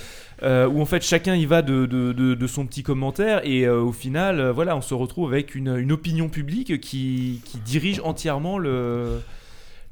[0.44, 3.92] Où en fait chacun y va de, de, de- de son petit commentaire et au
[3.92, 9.20] final voilà on se retrouve avec une, une opinion publique qui, qui dirige entièrement le-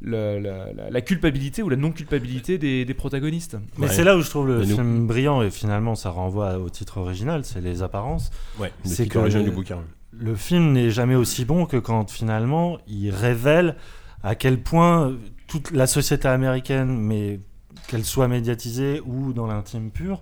[0.01, 3.57] la, la- la culpabilité ou la non culpabilité des, des protagonistes.
[3.77, 6.69] Mais c'est là où je trouve le nous- film brillant et finalement ça renvoie au
[6.69, 8.29] titre original, c'est les apparences.
[8.59, 9.79] Ouais, le c'est titre original du bouquin.
[10.17, 13.75] Le film n'est jamais aussi bon que quand finalement il révèle
[14.23, 15.13] à quel point
[15.47, 17.39] toute la société américaine, mais
[17.87, 20.21] qu'elle soit médiatisée ou dans l'intime pur,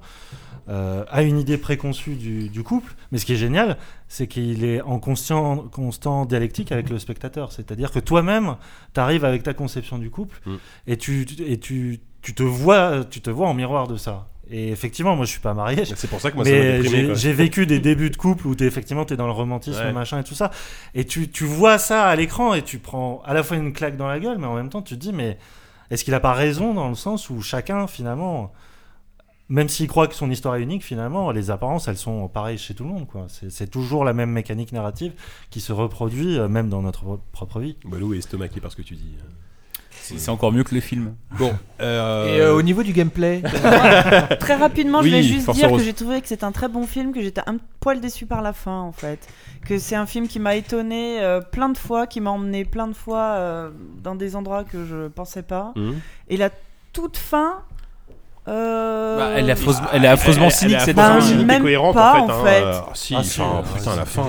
[0.69, 2.93] euh, a une idée préconçue du, du couple.
[3.11, 3.77] Mais ce qui est génial,
[4.07, 7.51] c'est qu'il est en constant, constant dialectique avec le spectateur.
[7.51, 8.55] C'est-à-dire que toi-même,
[8.93, 10.55] tu arrives avec ta conception du couple Mm.
[10.87, 14.29] et, tu, et tu, tu, te vois, tu te vois en miroir de ça.
[14.49, 15.83] Et effectivement, moi je suis pas marié.
[15.85, 16.83] C'est pour ça que moi, mais
[17.15, 19.93] j'ai- vécu des débuts de couple où es, effectivement tu es dans le romantisme, Ouais.
[19.93, 20.51] machin et tout ça.
[20.93, 23.95] Et tu, tu vois ça à l'écran et tu prends à la fois une claque
[23.95, 25.37] dans la gueule, mais en même temps tu te dis, mais
[25.93, 28.51] est-ce qu'il a pas raison dans le sens où chacun finalement,
[29.47, 32.73] même s'il croit que son histoire est unique, finalement les apparences elles sont pareilles chez
[32.73, 33.05] tout le monde.
[33.27, 35.13] C'est toujours la même mécanique narrative
[35.51, 37.77] qui se reproduit euh, même dans notre propre vie.
[38.15, 39.15] Est estomaqué par ce que tu dis.
[40.03, 41.13] C'est encore mieux que le film.
[41.37, 41.53] Bon.
[41.81, 43.41] euh, Et euh, au niveau du gameplay
[44.39, 45.79] Très rapidement, je Oui, vais juste Force dire Rose.
[45.79, 48.41] que j'ai trouvé que c'est un très bon film, que j'étais un poil déçu par
[48.41, 49.19] la fin en fait.
[49.65, 52.87] Que c'est un film qui m'a étonné euh, plein de fois, qui m'a emmené plein
[52.87, 53.69] de fois euh,
[54.03, 55.71] dans des endroits que je pensais pas.
[55.75, 55.95] Mhm.
[56.29, 56.49] Et la
[56.91, 57.55] toute fin.
[58.47, 62.19] euh, Bah, elle est affreuse- elle est affreusement cynique, cette bah, et même cohérente pas,
[62.19, 62.61] en fait.
[62.63, 62.91] hein, fait.
[62.93, 64.25] si, Ah, si, enfin, ah, putain, la fin.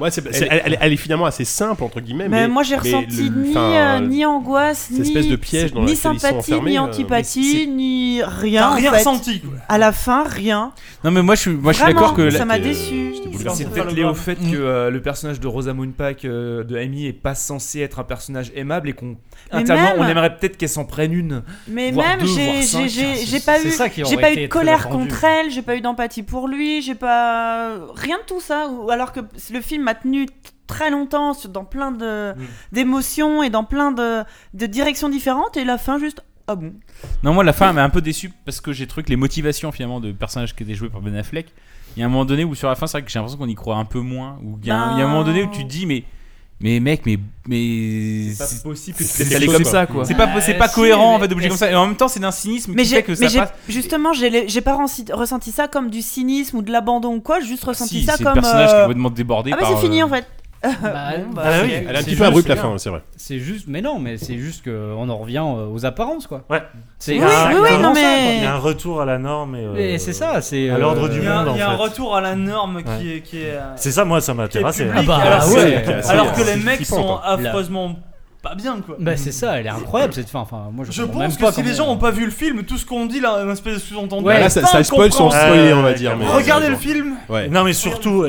[0.00, 2.28] Ouais, c'est- c'est- Elle est- elle, elle est- elle est finalement assez simple entre guillemets.
[2.28, 5.36] Mais, Mais, moi j'ai mais ressenti le- ni, enfin, euh, ni angoisse, ni, espèce de
[5.36, 8.62] piège dans ni sympathie, enfermés, ni euh, antipathie, ni rien.
[8.62, 8.98] T'as en rien fait.
[8.98, 9.50] ressenti, quoi.
[9.68, 10.72] À la fin, rien.
[11.04, 12.30] Non, mais moi je suis, moi, je suis d'accord que.
[12.30, 13.12] ça la- m'a déçu.
[13.54, 17.06] C'est peut-être lié au fait que euh, le personnage de Rosamund Pike euh, de Amy
[17.06, 19.16] est pas censé être un personnage aimable et qu'on
[19.52, 21.42] intérieurement même- on aimerait peut-être qu'elle s'en prenne une.
[21.68, 23.70] Mais même deux, j'ai pas eu
[24.08, 27.74] j'ai pas eu de colère contre elle, j'ai pas eu d'empathie pour lui, j'ai pas
[27.94, 29.20] rien de tout ça ou alors que
[29.52, 30.26] le film m'a tenu
[30.66, 32.34] très longtemps sur- dans plein de
[32.72, 34.22] d'émotions et dans plein de
[34.54, 36.72] de directions différentes et la fin juste ah bon.
[37.22, 39.70] Non, moi la fin m'a un peu déçu parce que j'ai trouvé que les motivations
[39.72, 41.48] finalement de personnages qui étaient joués par Ben Affleck,
[41.96, 43.38] il y a un moment donné où sur la fin c'est vrai que j'ai l'impression
[43.38, 44.38] qu'on y croit un peu moins.
[44.42, 45.84] Ou il y, a un- il y a un moment donné où tu te dis
[45.84, 46.04] mais.
[46.60, 47.18] Mais mec, mais.
[47.46, 50.04] mais C'est pas possible que tu c'est- comme ça, quoi.
[50.04, 51.70] C'est pas, c'est pas cohérent en fait d'objet comme ça.
[51.70, 53.52] Et en même temps, c'est d'un cynisme Mais qui fait que mais ça j'ai passe.
[53.68, 57.46] justement j'ai pas ressenti, ressenti ça comme du cynisme ou de l'abandon ou quoi, j'ai
[57.46, 60.02] juste ressenti Si, ça c'est comme personnage qui euh, complètement débordé Ah bah c'est fini
[60.02, 60.26] euh, en fait.
[60.62, 61.68] Bah, Bon, bah, bah, oui.
[61.70, 63.02] c'est- Elle est un petit peu abrupte la fin, c'est vrai.
[63.16, 66.42] C'est juste, mais non, mais c'est juste qu'on en revient euh, aux apparences, quoi.
[66.50, 66.62] Ouais.
[66.98, 69.76] C'est oui, oui, non, mais- Il y a un retour à la norme et, euh,
[69.76, 71.52] Et c'est ça, c'est à euh, l'ordre du Il y a, monde.
[71.54, 73.16] il y a un retour à la norme qui Ouais.
[73.16, 73.20] est.
[73.20, 74.88] Qui est euh, C'est ça, moi, ça m'a terrassé.
[74.94, 75.84] Ah bah, alors, ouais.
[76.08, 77.96] alors que les mecs sont affreusement
[78.42, 78.94] pas bien quoi.
[79.00, 80.38] Bah c'est ça, elle est incroyable cette fin.
[80.38, 82.30] Enfin, moi je, Je même pense que pas si les gens ont pas vu le
[82.30, 84.24] film, tout ce qu'on dit là, un espèce de sous-entendu.
[84.26, 86.16] Ouais, Là, ça, spoil sans spoiler, on va dire.
[86.16, 87.14] mais- Regardez le film.
[87.28, 87.48] Ouais.
[87.48, 88.24] Non, mais surtout,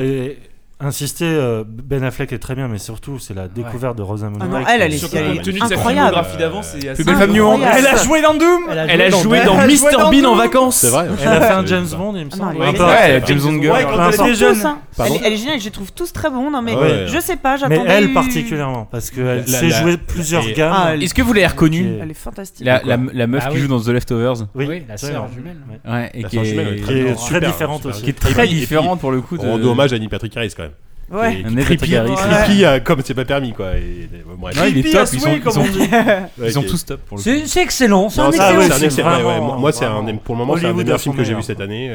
[0.80, 4.46] insister, euh, Ben Affleck est très bien, mais surtout, c'est la découverte de Rosamund Ah
[4.46, 4.66] non, Pike.
[4.70, 6.06] elle, elle est- Surtout elle est compte tenu de sa incroyable.
[6.08, 6.94] filmographie d'avant, c'est assez.
[6.94, 7.62] Plus belle femme du monde.
[7.62, 7.86] Incroyable.
[7.90, 8.62] Elle a joué dans Doom.
[8.70, 10.76] Elle a joué Elle dans Mr dans Bean en vacances.
[10.76, 11.06] C'est vrai.
[11.22, 11.86] Elle a fait un James.
[11.96, 12.54] Bond, il me Ah semble.
[12.54, 13.76] non, Ouais, elle est- Ouais, James Bond Girl.
[13.76, 14.54] Ouais, quand Peu elle était jeune.
[14.54, 14.78] Tous, hein.
[14.96, 16.50] Pardon elle, elle est géniale, je les trouve tous très bons.
[16.50, 17.04] Non mais Ah ouais.
[17.06, 17.90] je sais pas, Mais j'attendais.
[17.90, 20.72] elle une- particulièrement, parce qu'elle La- sait la- jouer plusieurs et- gammes.
[20.76, 22.66] Ah, elle- Est-ce que vous l'avez reconnue Elle est fantastique.
[22.66, 23.62] la, la, la meuf Ah qui oui.
[23.62, 25.20] joue dans The Leftovers Oui, Oui, la absolument.
[25.20, 25.56] sœur jumelle.
[25.88, 26.10] Ouais.
[26.14, 27.90] Et La qui sœur jumelle, elle est Qui très différente super.
[27.94, 28.02] aussi.
[28.02, 29.38] qui est très puis- et puis, différente pour le coup.
[29.38, 29.46] De...
[29.46, 30.69] On rend hommage à Neil Patrick Harris quand même.
[31.10, 31.42] Ouais.
[31.44, 33.74] Un creepy, creepy, euh, comme c'est pas permis quoi.
[33.74, 34.60] Et, bon, bref.
[34.60, 35.08] Ouais, il est top.
[35.12, 36.42] Ils sont, ils.
[36.42, 37.46] Ouais, ils tous top pour le coup.
[37.46, 39.58] C'est excellent, c'est un excellent ouais, ouais.
[39.58, 39.86] Moi, c'est
[40.24, 41.94] pour le moment, c'est un des meilleurs films que j'ai vu cette année.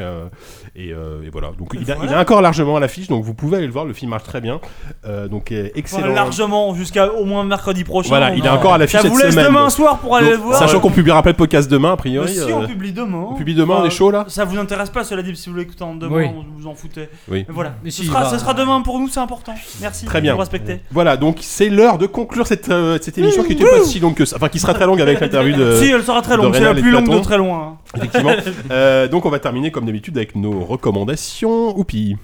[0.76, 1.50] Euh, et, euh, et voilà.
[1.58, 3.84] Donc, il a, il a encore largement à l'affiche, donc vous pouvez aller le voir.
[3.84, 4.60] Le film marche très bien.
[5.06, 6.12] Euh, donc, euh, Enfin, excellent.
[6.14, 8.08] largement jusqu'à au moins mercredi prochain.
[8.08, 9.70] Voilà, il est encore à l'affiche Ça cette vous laisse semaine, demain donc.
[9.70, 10.58] soir pour aller Donc, le voir.
[10.58, 12.26] Sachant qu'on publiera pas le podcast demain, a priori.
[12.28, 13.26] Mais si, euh, on publie demain.
[13.30, 15.56] on publie demain, on est chaud, là Ça vous intéresse pas, cela dit, si vous
[15.56, 16.24] l'écoutez en demain, Oui.
[16.34, 17.08] vous vous en foutez.
[17.28, 17.44] Oui.
[17.48, 17.74] Mais voilà.
[17.84, 19.54] Mais ce, si, sera, bah- ce sera demain pour nous, c'est important.
[19.80, 20.04] Merci.
[20.06, 20.32] Très bien.
[20.34, 20.80] Vous respectez.
[20.90, 24.14] Voilà, donc c'est l'heure de conclure cette, euh, cette émission qui était pas si longue
[24.14, 24.36] que ça.
[24.36, 25.76] Enfin, qui sera très longue avec l'interview de.
[25.76, 26.52] si, elle sera très longue.
[26.54, 27.78] C'est la plus longue de très loin.
[27.96, 28.32] Effectivement.
[29.10, 31.76] Donc, on va terminer comme d'habitude avec nos recommandations.
[31.78, 32.16] Oupi.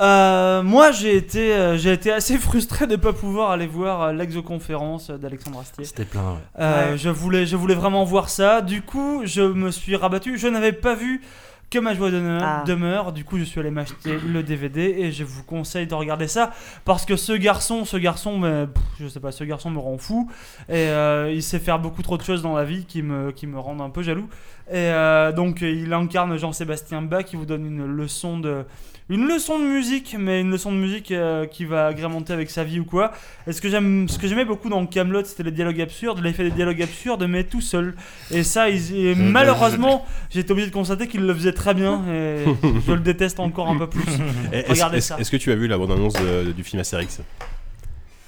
[0.00, 4.02] Euh, moi, j'ai été, euh, j'ai été assez frustré de ne pas pouvoir aller voir
[4.02, 5.84] euh, l'exoconférence d'Alexandre Astier.
[5.84, 6.60] C'était plein, ouais.
[6.60, 8.60] Euh, Je, voulais, je voulais vraiment voir ça.
[8.60, 10.38] Du coup, je me suis rabattu.
[10.38, 11.22] Je n'avais pas vu
[11.70, 12.42] que ma joie demeure.
[12.42, 12.64] Ah.
[12.66, 13.12] demeure.
[13.12, 16.50] Du coup, je suis allé m'acheter le DVD et je vous conseille de regarder ça
[16.84, 19.98] parce que ce garçon, ce garçon, mais, pff, je sais pas, ce garçon me rend
[19.98, 20.30] fou
[20.68, 23.46] et euh, il sait faire beaucoup trop de choses dans la vie qui me, qui
[23.46, 24.28] me rendent un peu jaloux.
[24.70, 28.64] Et euh, donc, il incarne Jean-Sébastien Bach qui vous donne une leçon de
[29.10, 32.62] une leçon de musique, mais une leçon de musique euh, qui va agrémenter avec sa
[32.64, 33.12] vie ou quoi.
[33.46, 36.20] Et ce que j'aime, ce que j'aimais beaucoup dans Camelot, c'était les dialogues absurdes.
[36.32, 37.94] Fait des dialogues absurdes, mais tout seul.
[38.30, 40.04] Et ça, et malheureusement,
[40.34, 42.02] été obligé de constater qu'il le faisait très bien.
[42.08, 42.44] Et
[42.86, 44.02] je le déteste encore un peu plus.
[44.52, 45.16] Est-ce Regardez est-ce- ça.
[45.18, 47.20] est-ce que tu as vu la bande-annonce de- du film Astérix?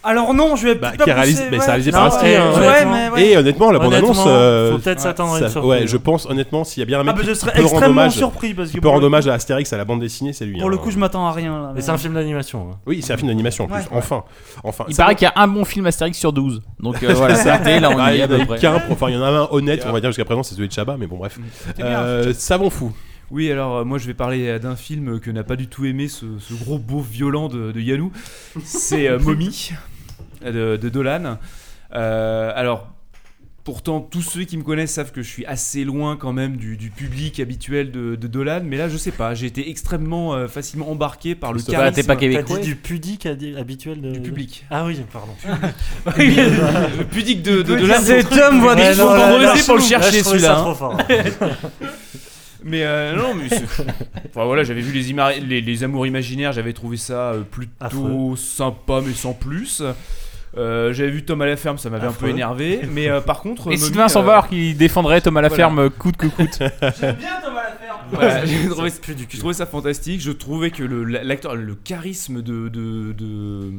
[0.02, 1.62] Alors non, je vais Bah, pas qui est réalisé, pousser, mais ouais.
[1.62, 2.28] c'est réalisé Non, par Astier.
[2.30, 2.92] ouais, hein, ouais, honnêtement.
[2.92, 3.26] mais ouais.
[3.26, 4.16] Et honnêtement, la bande-annonce.
[4.18, 5.70] Honnêtement, euh, faut peut-être s'attendre à une ça- surprise.
[5.70, 7.52] Ouais, je pense honnêtement, s'il y a bien un mec Ah, bah, qui je serais
[7.52, 9.70] peut rendre extrêmement hommage, surpris parce que qui peut pour rendre le hommage à Astérix
[9.72, 10.58] à la bande dessinée, c'est lui.
[10.58, 10.70] Pour hein.
[10.70, 11.52] le coup, je m'attends à rien.
[11.60, 12.68] Là, Mais c'est un film d'animation.
[12.72, 12.76] hein.
[12.86, 13.76] Oui, c'est un film d'animation en plus.
[13.76, 13.88] Ouais.
[13.92, 14.24] Enfin,
[14.64, 14.84] enfin.
[14.88, 16.62] Il ça paraît qu'il y a un bon film Astérix sur 12.
[16.80, 18.36] Donc euh, voilà, c'est raté, là on Ah, y il est y à en a
[18.38, 18.58] peu eu près.
[18.58, 20.68] qu'un, enfin il y en a un honnête, on va dire jusqu'à présent, c'est celui
[20.68, 21.38] de Chabat, mais bon bref.
[21.78, 22.92] Euh, Savon fou.
[23.30, 25.84] Oui, alors euh, moi je vais parler euh, d'un film que n'a pas du tout
[25.84, 28.10] aimé ce, ce gros beau violent de, de Yannou.
[28.64, 29.70] C'est euh, Mommy
[30.44, 31.38] de, de Dolan.
[31.94, 32.88] Euh, alors,
[33.62, 36.76] pourtant, tous ceux qui me connaissent savent que je suis assez loin quand même du,
[36.76, 40.48] du public habituel de, de Dolan, mais là je sais pas, j'ai été extrêmement euh,
[40.48, 41.94] facilement embarqué par le bah, charisme.
[41.94, 42.58] t'es pas T'as québécois.
[42.58, 44.10] dit du pudique adi- habituel de...
[44.12, 44.64] Du public.
[44.70, 45.32] Ah oui, pardon.
[46.16, 47.94] le pudique de, de, de Dolan.
[48.02, 49.88] C'est Tom, voit des Ouais, choses non, dans là, le là, récit pour le là,
[49.88, 50.62] chercher, celui-là, ça hein.
[50.62, 50.98] trop fort.
[52.64, 53.64] Mais euh, non, mais c'est-
[54.30, 57.72] enfin, voilà, j'avais vu les, ima- les, les amours imaginaires, j'avais trouvé ça euh, plutôt
[57.80, 58.36] Affreux.
[58.36, 59.82] sympa, mais sans plus.
[60.58, 62.30] Euh, J'avais vu Tom à la ferme, ça m'avait un peu Affreux.
[62.30, 62.80] énervé.
[62.90, 65.62] Mais euh, par contre, Et Mommy, Sylvain euh, qu'il défendrait Tom à la voilà.
[65.62, 66.58] ferme euh, coûte que coûte.
[67.00, 67.98] J'aime bien Thomas la ferme.
[68.10, 68.90] Voilà, j'ai trouvé,
[69.30, 70.20] je trouvais ça fantastique.
[70.20, 73.70] Je trouvais que le- l'acteur, le charisme de, de- de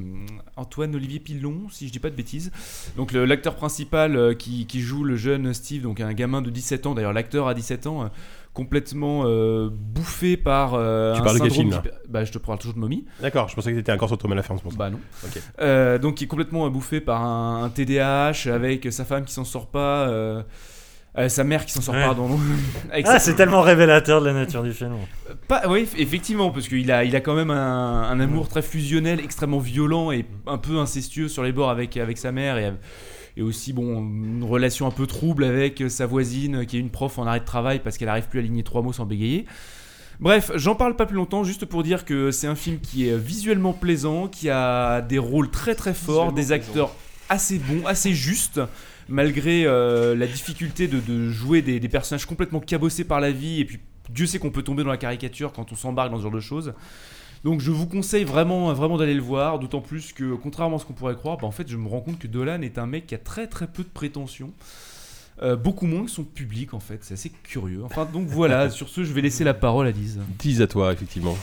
[0.56, 2.52] Antoine Olivier Pilon, si je dis pas de bêtises,
[2.96, 6.50] donc le- l'acteur principal euh, qui, qui joue le jeune Steve, donc un gamin de
[6.50, 6.94] 17 ans.
[6.96, 8.04] D'ailleurs, l'acteur a 17 ans.
[8.04, 8.08] euh,
[8.54, 12.38] complètement euh, bouffé par euh, Tu un parles de quel film, là bah je te
[12.38, 14.64] parle toujours de Mommy D'accord, je pensais que t'étais encore sur Thomas la ferme, c'est
[14.64, 14.78] pour ça.
[14.78, 15.00] bah non.
[15.24, 15.42] Ok.
[15.62, 19.34] Euh, donc qui est complètement euh, bouffé par un, un TDAH avec sa femme qui
[19.34, 20.44] s'en sort pas, euh,
[21.18, 22.02] euh, sa mère qui s'en sort Ouais.
[22.02, 22.38] pas, pardon.
[22.92, 24.96] Avec Ah, sa- c'est tellement révélateur de la nature du film.
[25.48, 28.62] Pas, oui, eff- effectivement, parce qu'il a, il a quand même un, un amour très
[28.62, 32.72] fusionnel, extrêmement violent et un peu incestueux sur les bords avec, avec sa mère et,
[33.38, 37.18] et aussi bon une relation un peu trouble avec sa voisine qui est une prof
[37.18, 39.46] en arrêt de travail parce qu'elle arrive plus à aligner trois mots sans bégayer.
[40.20, 43.18] Bref, j'en parle pas plus longtemps, juste pour dire que c'est un film qui est
[43.18, 46.94] visuellement plaisant, qui a des rôles très très forts, des acteurs
[47.28, 48.62] assez bons, assez justes,
[49.10, 53.62] malgré euh, la difficulté de, de jouer des, des personnages complètement cabossés par la vie,
[53.62, 53.80] et puis
[54.10, 56.40] Dieu sait qu'on peut tomber dans la caricature quand on s'embarque dans ce genre de
[56.40, 56.74] choses.
[57.44, 60.86] Donc je vous conseille vraiment, vraiment d'aller le voir, d'autant plus que contrairement à ce
[60.86, 63.08] qu'on pourrait croire, bah, en fait je me rends compte que Dolan est un mec
[63.08, 64.52] qui a très très peu de prétentions.
[65.42, 67.84] Euh, beaucoup moins que son public en fait, c'est assez curieux.
[67.84, 70.20] Enfin donc voilà, sur ce je vais laisser la parole à Lise.
[70.38, 71.36] Tease à toi, effectivement.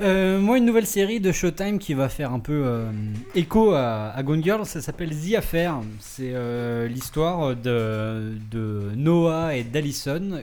[0.00, 2.90] Euh, moi, une nouvelle série de Showtime qui va faire un peu euh,
[3.34, 5.80] écho à, à Gone Girl, ça s'appelle The Affair.
[6.00, 10.42] C'est euh, l'histoire de, de Noah et d'Allison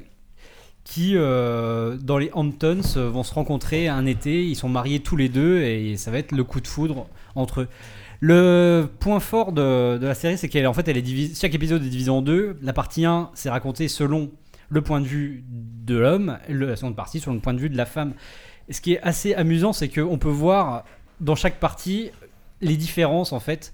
[0.92, 4.46] qui, euh, dans les Hamptons, euh, vont se rencontrer un été.
[4.46, 7.62] Ils sont mariés tous les deux et ça va être le coup de foudre entre
[7.62, 7.68] eux.
[8.20, 11.90] Le point fort de, la série, c'est qu'elle en fait, elle est chaque épisode est
[11.90, 12.58] divisé en deux.
[12.62, 14.32] La partie 1, c'est raconté selon
[14.68, 17.78] le point de vue de l'homme, la seconde partie selon le point de vue de
[17.78, 18.14] la femme.
[18.68, 20.84] Et ce qui est assez amusant, c'est qu'on peut voir
[21.22, 22.12] dans chaque partie
[22.60, 23.74] les différences en fait.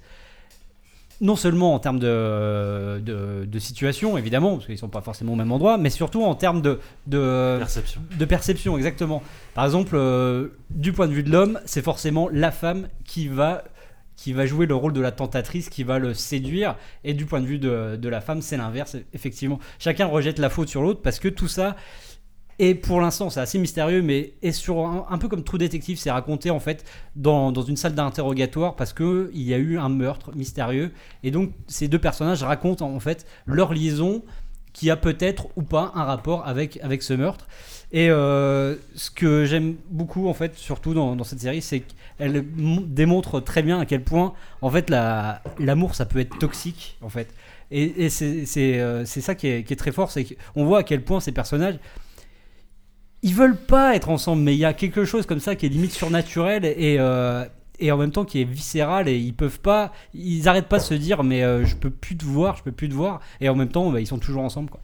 [1.20, 5.36] Non seulement en termes de, de, de situation, évidemment, parce qu'ils sont pas forcément au
[5.36, 8.02] même endroit, mais surtout en termes de, de Perception.
[8.20, 9.24] De perception, exactement.
[9.56, 13.64] Par exemple, euh, du point de vue de l'homme, c'est forcément la femme qui va,
[14.16, 17.42] qui va jouer le rôle de la tentatrice, qui va le séduire, et du point
[17.42, 19.58] de vue de, de la femme, c'est l'inverse, effectivement.
[19.80, 21.76] Chacun rejette la faute sur l'autre parce que tout ça,
[22.60, 26.10] et pour l'instant, c'est assez mystérieux, mais est sur un, peu comme True Detective, c'est
[26.10, 26.84] raconté en fait
[27.16, 30.92] dans, dans une salle d'interrogatoire parce que il y a eu un meurtre mystérieux
[31.24, 34.24] et donc ces deux personnages racontent en fait leur liaison
[34.74, 37.48] qui a peut-être ou pas un rapport avec avec ce meurtre.
[37.92, 41.84] Et euh, ce que j'aime beaucoup en fait, surtout dans, cette série, c'est
[42.18, 46.38] qu'elle mon- démontre très bien à quel point en fait la- l'amour ça peut être
[46.40, 47.34] toxique en fait.
[47.70, 50.84] Et, c'est, euh, c'est ça qui est, qui est très fort, c'est qu'on voit à
[50.84, 51.78] quel point ces personnages
[53.28, 55.70] ils veulent pas être ensemble, mais il y a quelque chose comme ça qui est
[55.70, 57.44] limite surnaturel et, euh,
[57.80, 60.84] et en même temps qui est viscéral et ils peuvent pas, ils arrêtent pas de
[60.84, 63.50] se dire mais euh, je peux plus te voir, je peux plus te voir et
[63.50, 64.80] en même temps bah, ils sont toujours ensemble quoi.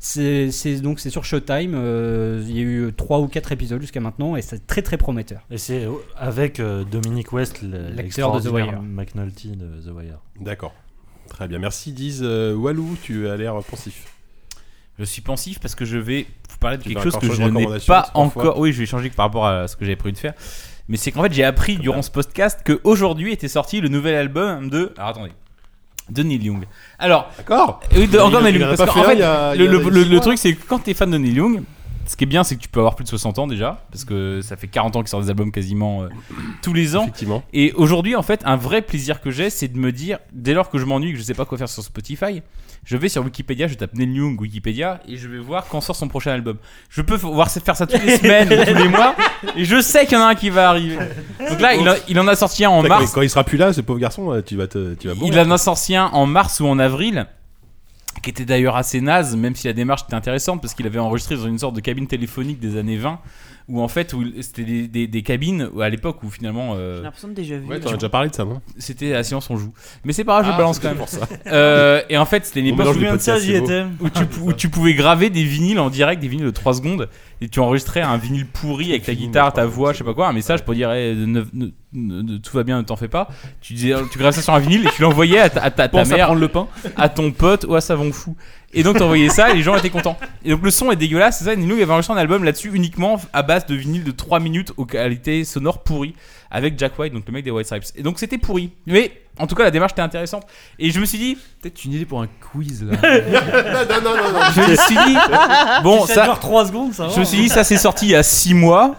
[0.00, 4.00] C'est donc c'est sur Showtime, euh, il y a eu trois ou quatre épisodes jusqu'à
[4.00, 5.40] maintenant et c'est très très prometteur.
[5.50, 8.80] Et c'est euh, avec euh, Dominic West, L'acteur de The Wire.
[8.80, 10.20] McNulty de The Wire.
[10.40, 10.72] D'accord.
[11.28, 12.20] Très bien, merci Diz.
[12.22, 14.06] Euh, Walou, tu as l'air pensif.
[14.98, 16.26] Je suis pensif parce que je vais
[16.58, 18.58] vous parler de Tu quelque chose que je n'ai pas encore.
[18.58, 20.34] Oui, je vais changer par rapport à ce que j'avais prévu de faire.
[20.88, 24.14] Mais c'est qu'en fait, j'ai appris durant ce podcast que aujourd'hui était sorti le nouvel
[24.14, 24.92] album de.
[24.96, 25.32] Alors attendez.
[26.08, 26.64] De Neil Young.
[26.98, 27.30] Alors.
[27.36, 27.80] D'accord.
[27.94, 28.76] Oui, de, encore il Neil Young.
[28.76, 31.62] Parce qu'en fait le, truc, c'est que quand t'es fan de Neil Young,
[32.06, 33.84] ce qui est bien, c'est que tu peux avoir plus de 60 ans déjà.
[33.92, 36.08] Parce que ça fait 40 ans qu'il sort des albums quasiment euh,
[36.62, 37.02] tous les ans.
[37.02, 37.42] Effectivement.
[37.52, 40.70] Et aujourd'hui, en fait, un vrai plaisir que j'ai, c'est de me dire, dès lors
[40.70, 42.42] que je m'ennuie, que je sais pas quoi faire sur Spotify,
[42.90, 45.94] je vais sur Wikipédia, je tape Neil Young Wikipédia et je vais voir quand sort
[45.94, 46.56] son prochain album.
[46.88, 49.14] Je peux voir faire ça toutes les semaines, tous les mois,
[49.54, 50.96] et je sais qu'il y en a un qui va arriver.
[51.50, 53.12] Donc là, il, en- il en a sorti un en mars.
[53.12, 55.38] Quand il sera plus là, ce pauvre garçon, euh, tu vas te, tu vas Il
[55.38, 57.26] en a sorti un en mars ou en avril,
[58.22, 61.36] qui était d'ailleurs assez naze, même si la démarche était intéressante, parce qu'il avait enregistré
[61.36, 63.18] dans une sorte de cabine téléphonique des années 20,
[63.68, 66.74] où en fait, où c'était des, des- des cabines où, à l'époque où finalement.
[66.76, 67.66] euh, J'ai l'impression de déjà vu.
[67.66, 68.60] Ouais, t'en as déjà parlé de ça, non?
[68.78, 69.72] C'était à Science on joue.
[70.04, 70.96] Mais c'est pas grave, je Ah, balance quand même.
[70.96, 71.28] pour ça.
[71.46, 75.30] Euh, et en fait, c'était une époque où, où tu, pou- où tu pouvais graver
[75.30, 77.08] des vinyles en direct, des vinyles de 3 secondes,
[77.40, 80.28] et tu enregistrais un vinyle pourri avec ta guitare, ta voix, je sais pas quoi,
[80.28, 83.28] un message pour dire eh, ne- ne- ne- tout va bien, ne t'en fais pas.
[83.60, 85.84] Tu, disais, tu gravais ça sur un vinyle et tu l'envoyais à ta, à ta,
[85.84, 86.66] ta Pense à mère, prendre le pain.
[86.96, 88.36] à ton pote ou à Savon Fou.
[88.74, 90.18] Et donc t'envoyais ça et les gens étaient contents.
[90.44, 91.56] Et donc le son est dégueulasse, c'est ça.
[91.56, 94.72] Nino il avait enregistré un album là-dessus uniquement à base de vinyle de 3 minutes
[94.76, 96.14] aux qualités sonores pourries
[96.50, 97.84] avec Jack White, donc le mec des White Stripes.
[97.96, 98.72] Et donc c'était pourri.
[98.86, 100.46] Mais en tout cas la démarche était intéressante.
[100.78, 102.96] Et je me suis dit, Peut-être une idée pour un quiz là.
[103.02, 104.40] non, non, non, non.
[104.54, 105.16] je me suis dit,
[105.82, 107.12] bon ça ça, dure 3 secondes, ça va.
[107.14, 108.96] je me suis dit ça c'est sorti il y a 6 mois.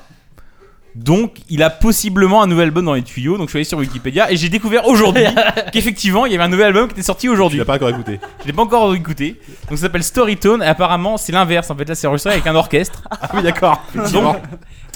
[0.95, 3.37] Donc, il a possiblement un nouvel album dans les tuyaux.
[3.37, 5.23] Donc, je suis allé sur Wikipédia et j'ai découvert aujourd'hui
[5.71, 7.59] qu'effectivement, il y avait un nouvel album qui était sorti Tu aujourd'hui.
[7.59, 8.19] l'as pas encore écouté.
[8.41, 9.39] Je l'ai pas encore écouté.
[9.69, 10.63] Donc, ça s'appelle Storytone.
[10.63, 11.69] Et apparemment, c'est l'inverse.
[11.69, 13.03] En fait, là, c'est enregistré avec un orchestre.
[13.09, 13.81] Ah oui, d'accord.
[14.11, 14.37] Donc,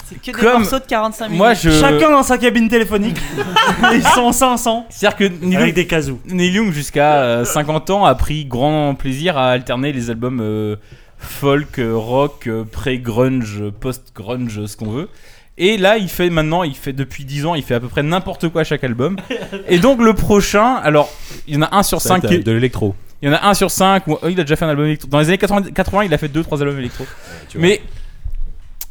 [0.08, 1.38] C'est que des Comme- morceaux de 45 minutes.
[1.38, 1.70] moi, je.
[1.70, 3.16] Chacun dans sa cabine téléphonique.
[3.92, 4.86] Ils sont 500.
[4.90, 6.20] C'est-à-dire que Neil Avec Young, des casous.
[6.26, 10.76] Neil Young, jusqu'à euh, 50 ans, a pris grand plaisir à alterner les albums euh,
[11.18, 15.08] folk, euh, rock, euh, pré-grunge, post-grunge, ce qu'on veut.
[15.56, 18.02] Et là, il fait maintenant, il fait depuis 10 ans, il fait à peu près
[18.02, 19.16] n'importe quoi à chaque album.
[19.68, 21.08] Et donc le prochain, alors
[21.46, 22.94] il y en a un sur Ça va 5 être, qui euh, de l'électro.
[23.22, 24.86] Il y en a un sur 5 où oh, il a déjà fait un album
[24.86, 25.08] électro.
[25.08, 27.06] Dans les années 80, 80, il a fait 2-3 albums électro.
[27.48, 27.66] tu vois.
[27.68, 27.80] mais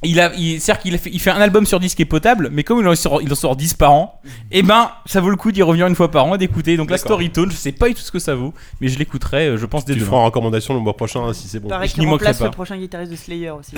[0.04, 2.06] il a, il, c'est-à-dire qu'il a fait, il fait un album sur 10 qui est
[2.06, 5.22] potable, mais comme il en sort, il en sort 10 par an, et ben ça
[5.22, 6.78] vaut le coup d'y revenir une fois par an et d'écouter.
[6.78, 7.14] Donc la D'accord.
[7.14, 9.66] Storytone, je sais pas du tout ce que ça vaut, mais je l'écouterai, euh, je
[9.66, 10.12] pense dès Tu le demain.
[10.12, 11.70] feras en recommandation le mois prochain hein, si c'est bon.
[11.70, 13.76] Pareil je qu'il remplace le prochain guitariste de Slayer aussi.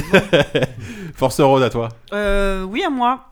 [1.16, 1.90] Force Rose à toi.
[2.14, 3.26] Euh, oui, à moi.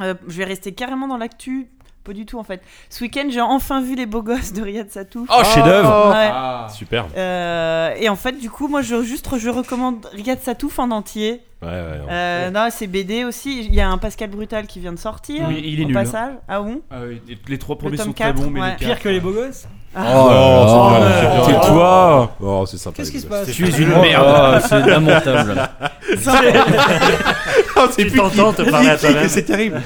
[0.00, 1.68] Euh, je vais rester carrément dans l'actu.
[2.04, 2.62] Pas du tout en fait.
[2.88, 5.28] Ce week-end, j'ai enfin vu les beaux gosses de Riyad Satouf.
[5.30, 6.30] Oh, chef-d'œuvre Ouais.
[6.32, 6.66] Ah.
[6.74, 7.06] Super.
[7.14, 11.42] Euh, et en fait, du coup, moi, je, juste, je recommande Riyad Satouf en entier.
[11.62, 11.98] Ouais, ouais.
[11.98, 12.06] non.
[12.10, 13.64] Euh, non, c'est BD aussi.
[13.66, 15.44] Il y a un Pascal Brutal qui vient de sortir.
[15.48, 16.04] Oui, il est au nul, hein.
[16.04, 16.32] passage.
[16.48, 18.70] Ah bon Ah oui, les- trois premiers sont très 4, bons, mais ouais.
[18.80, 20.04] les Pire que les beaux gosses Ah.
[20.14, 21.10] Oh, Oh, c'est bien,
[21.44, 21.60] c'est bien.
[21.60, 22.36] tais-toi.
[22.40, 22.96] Oh, c'est sympa.
[22.96, 24.62] Qu'est-ce qui se passe Tu es une Oh, merde.
[24.68, 25.68] c'est lamentable.
[27.76, 29.28] Oh, c'est Tu t'entends te parler à toi-même.
[29.28, 29.80] C'est terrible.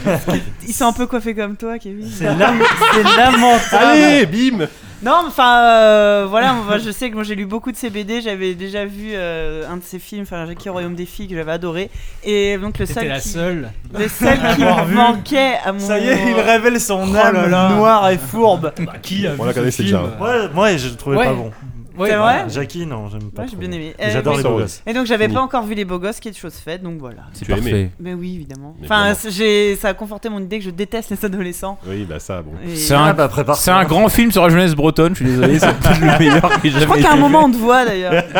[0.66, 2.08] Ils sont un peu coiffés comme toi, Kevin.
[2.10, 3.58] C'est lamentable.
[3.72, 4.66] Allez, bim.
[5.04, 7.90] Non, mais enfin, euh, voilà, moi, je sais que moi j'ai lu beaucoup de ces
[7.90, 11.28] BD, j'avais déjà vu euh, un de ces films, enfin Jackie au Royaume des filles
[11.28, 11.90] que j'avais adoré,
[12.24, 13.70] et donc le C'était seul la qui, seule.
[13.98, 15.78] le seul qui me manquait à mon.
[15.78, 18.72] Ça y est, il révèle son Oh âme noire et fourbe.
[19.02, 20.02] Qui a On vu la ce film déjà.
[20.20, 21.24] Ouais, moi je le trouvais Ouais.
[21.26, 21.50] pas bon.
[21.96, 23.42] Ouais, C'est vrai Jackie, non, j'aime pas.
[23.44, 23.58] J'ai trop.
[23.58, 23.94] bien aimé.
[23.98, 24.42] Mais Euh, J'adore oui.
[24.42, 24.82] les beaux gosses.
[24.86, 25.34] Et donc j'avais Fini.
[25.36, 27.22] pas encore vu les beaux gosses, qui est chose faite, donc voilà.
[27.32, 27.70] C'est Tu as aimé.
[27.70, 27.90] parfait.
[28.00, 28.74] Mais oui, évidemment.
[28.80, 29.18] Mais Enfin, évidemment.
[29.20, 31.78] c'est- j'ai, ça a conforté mon idée que je déteste les adolescents.
[31.86, 32.52] Oui, bah ça, bon.
[32.66, 33.56] Et- C'est Ah un, bah prépare.
[33.56, 36.42] c'est un grand film sur la jeunesse bretonne, je suis désolé, c'est peut-être le meilleur
[36.60, 38.12] que j'ai Je jamais crois qu'à un moment on te voit d'ailleurs.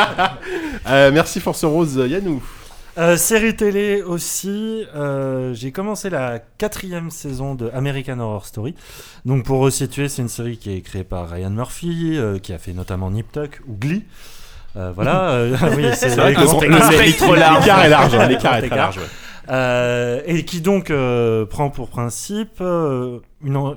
[0.87, 2.43] Euh, merci Force Rose, Yannou.
[2.97, 8.75] Euh, série télé aussi, euh, j'ai commencé la quatrième saison de American Horror Story.
[9.25, 12.59] Donc pour resituer, c'est une série qui est créée par Ryan Murphy, euh, qui a
[12.59, 14.05] fait notamment Nip Tuck ou Glee.
[14.77, 15.45] Voilà,
[15.77, 17.61] oui, c'est vrai que spectre large.
[17.61, 18.17] L'écart est large.
[18.29, 18.99] L'écart est très large.
[18.99, 20.23] ouais.
[20.27, 20.93] Et qui donc
[21.49, 23.21] prend pour principe une,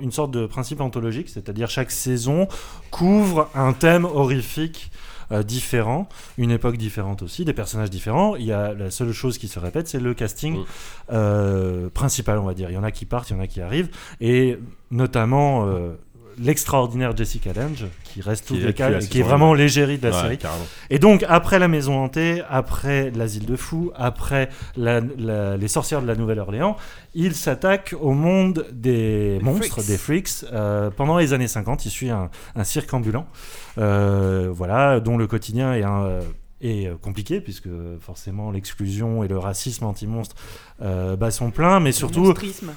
[0.01, 2.47] une sorte de principe anthologique, c'est-à-dire chaque saison
[2.89, 4.91] couvre un thème horrifique
[5.31, 6.07] euh, différent,
[6.37, 8.35] une époque différente aussi, des personnages différents.
[8.35, 10.65] Il y a la seule chose qui se répète, c'est le casting Mm.
[11.11, 12.69] euh, principal, on va dire.
[12.69, 13.89] Il y en a qui partent, il y en a qui arrivent,
[14.21, 14.57] et
[14.91, 15.95] notamment euh,
[16.39, 20.15] l'extraordinaire Jessica Lange, qui reste Qui est la cas, qui est vraiment l'égérie de la
[20.15, 20.37] Ouais, série.
[20.37, 20.65] carrément.
[20.89, 26.01] Et donc, après La Maison Hantée, après L'Asile de Fous, après la- la- Les Sorcières
[26.01, 26.77] de la Nouvelle-Orléans,
[27.15, 29.87] il s'attaque au monde des monstres, freaks.
[29.87, 30.29] des freaks.
[30.53, 33.25] Euh, pendant les années 50, il suit un, un cirque ambulant,
[33.77, 36.03] euh, voilà, dont le quotidien est un.
[36.05, 36.21] euh,
[36.59, 37.69] est compliqué puisque
[38.01, 40.35] forcément l'exclusion et le racisme anti-monstre
[40.81, 42.71] euh, bat son plein, mais surtout, Monstrisme.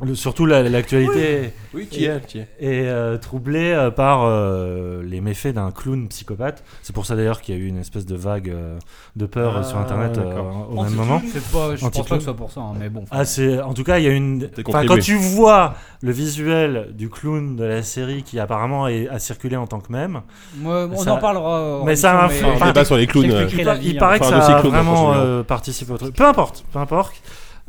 [0.00, 2.48] Le- surtout la- l'actualité Oui, qui est, qui est.
[2.60, 6.64] est euh, troublé euh, par euh, les méfaits d'un clown psychopathe.
[6.82, 8.78] C'est pour ça d'ailleurs qu'il y a eu une espèce de vague euh,
[9.16, 10.40] de peur euh, Ah, sur Internet euh,
[10.70, 11.20] au même moment.
[11.52, 13.04] Pas, je pense pas que ce soit pour ça, hein, mais bon.
[13.10, 13.22] Ah,
[13.64, 14.48] en tout cas il y a une.
[14.64, 19.56] Quand tu vois le visuel du clown de la série qui apparemment est, a circulé
[19.56, 20.22] en tant que même,
[20.64, 21.80] on Ça- en parlera.
[21.80, 23.26] en mais ça a un- débat sur les clowns.
[23.26, 23.98] il, il hein.
[24.00, 26.14] paraît que ça a vraiment participé au truc.
[26.16, 27.21] Peu importe, peu importe.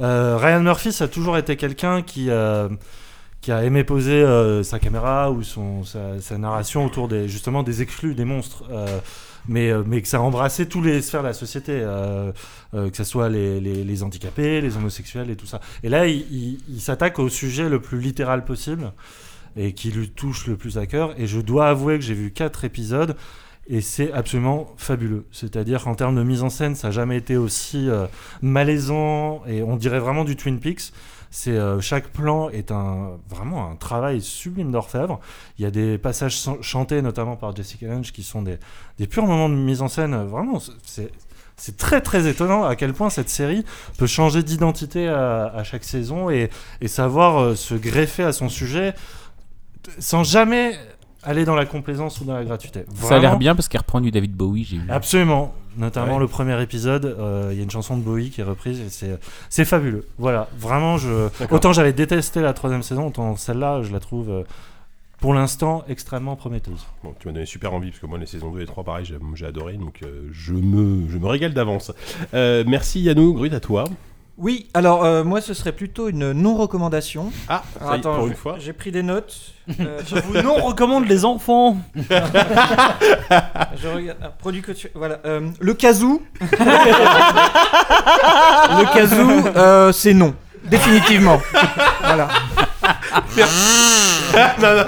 [0.03, 2.67] Euh, Ryan Murphy, ça a toujours été quelqu'un qui, euh,
[3.47, 8.13] a aimé poser euh, sa caméra ou son, sa, narration autour des, justement des exclus,
[8.15, 8.63] des monstres.
[9.47, 11.85] mais, que ça a embrassé tous les sphères de la société,
[12.73, 15.59] que ce soit les, handicapés, les homosexuels et tout ça.
[15.83, 18.91] Et là, il- il s'attaque au sujet le plus littéral possible
[19.55, 21.13] et qui lui touche le plus à cœur.
[21.17, 23.15] Et je dois avouer que j'ai vu quatre épisodes
[23.67, 25.25] et c'est absolument fabuleux.
[25.31, 28.05] C'est-à-dire qu'en termes de mise en scène, ça n'a jamais été aussi euh,
[28.41, 30.91] malaisant et on dirait vraiment du Twin Peaks.
[31.31, 35.19] C'est euh, chaque plan est un vraiment un travail sublime d'orfèvre.
[35.57, 38.59] Il y a des passages chan- chantés notamment par Jessica Lange qui sont des,
[38.99, 40.15] des purs moments de mise en scène.
[40.25, 41.11] Vraiment, c'est
[41.55, 43.63] c'est très très étonnant à quel point cette série
[43.97, 46.49] peut changer d'identité à, à chaque saison et,
[46.81, 48.93] et savoir euh, se greffer à son sujet
[49.99, 50.75] sans jamais
[51.25, 52.85] aller dans la complaisance ou dans la gratuité.
[52.95, 54.89] Ça a l'air bien parce qu'elle reprend du David Bowie, j'ai vu.
[54.91, 55.53] Absolument.
[55.77, 56.19] Notamment Ouais.
[56.19, 58.89] le premier épisode, euh, il y a une chanson de Bowie qui est reprise et
[58.89, 59.17] c'est,
[59.49, 60.05] c'est fabuleux.
[60.19, 61.29] Voilà, vraiment, je...
[61.49, 64.43] Autant j'avais détesté la troisième saison, autant celle-là, je la trouve euh,
[65.19, 66.85] pour l'instant extrêmement prometteuse.
[67.03, 69.05] Bon, tu m'as donné super envie parce que moi les saisons 2 et 3 pareil
[69.05, 71.91] j'ai j'ai adoré donc euh, je me je me régale d'avance.
[72.35, 73.85] Euh, merci Yannou, Grut à toi.
[74.37, 77.31] Oui, alors euh, moi ce serait plutôt une non-recommandation.
[77.47, 78.55] Ah, Alors, ça y est, attends, pour une fois.
[78.59, 79.35] J'ai pris des notes.
[79.79, 81.77] Euh, Je vous non recommande les enfants.
[81.95, 82.01] je
[83.87, 84.17] regarde.
[84.23, 84.89] ah, produit que tu.
[84.95, 85.19] Voilà.
[85.25, 86.23] euh, le kazoo.
[86.41, 86.47] le
[89.55, 90.33] euh, c'est non.
[90.63, 91.39] Définitivement.
[92.01, 92.27] voilà.
[94.61, 94.83] non, non,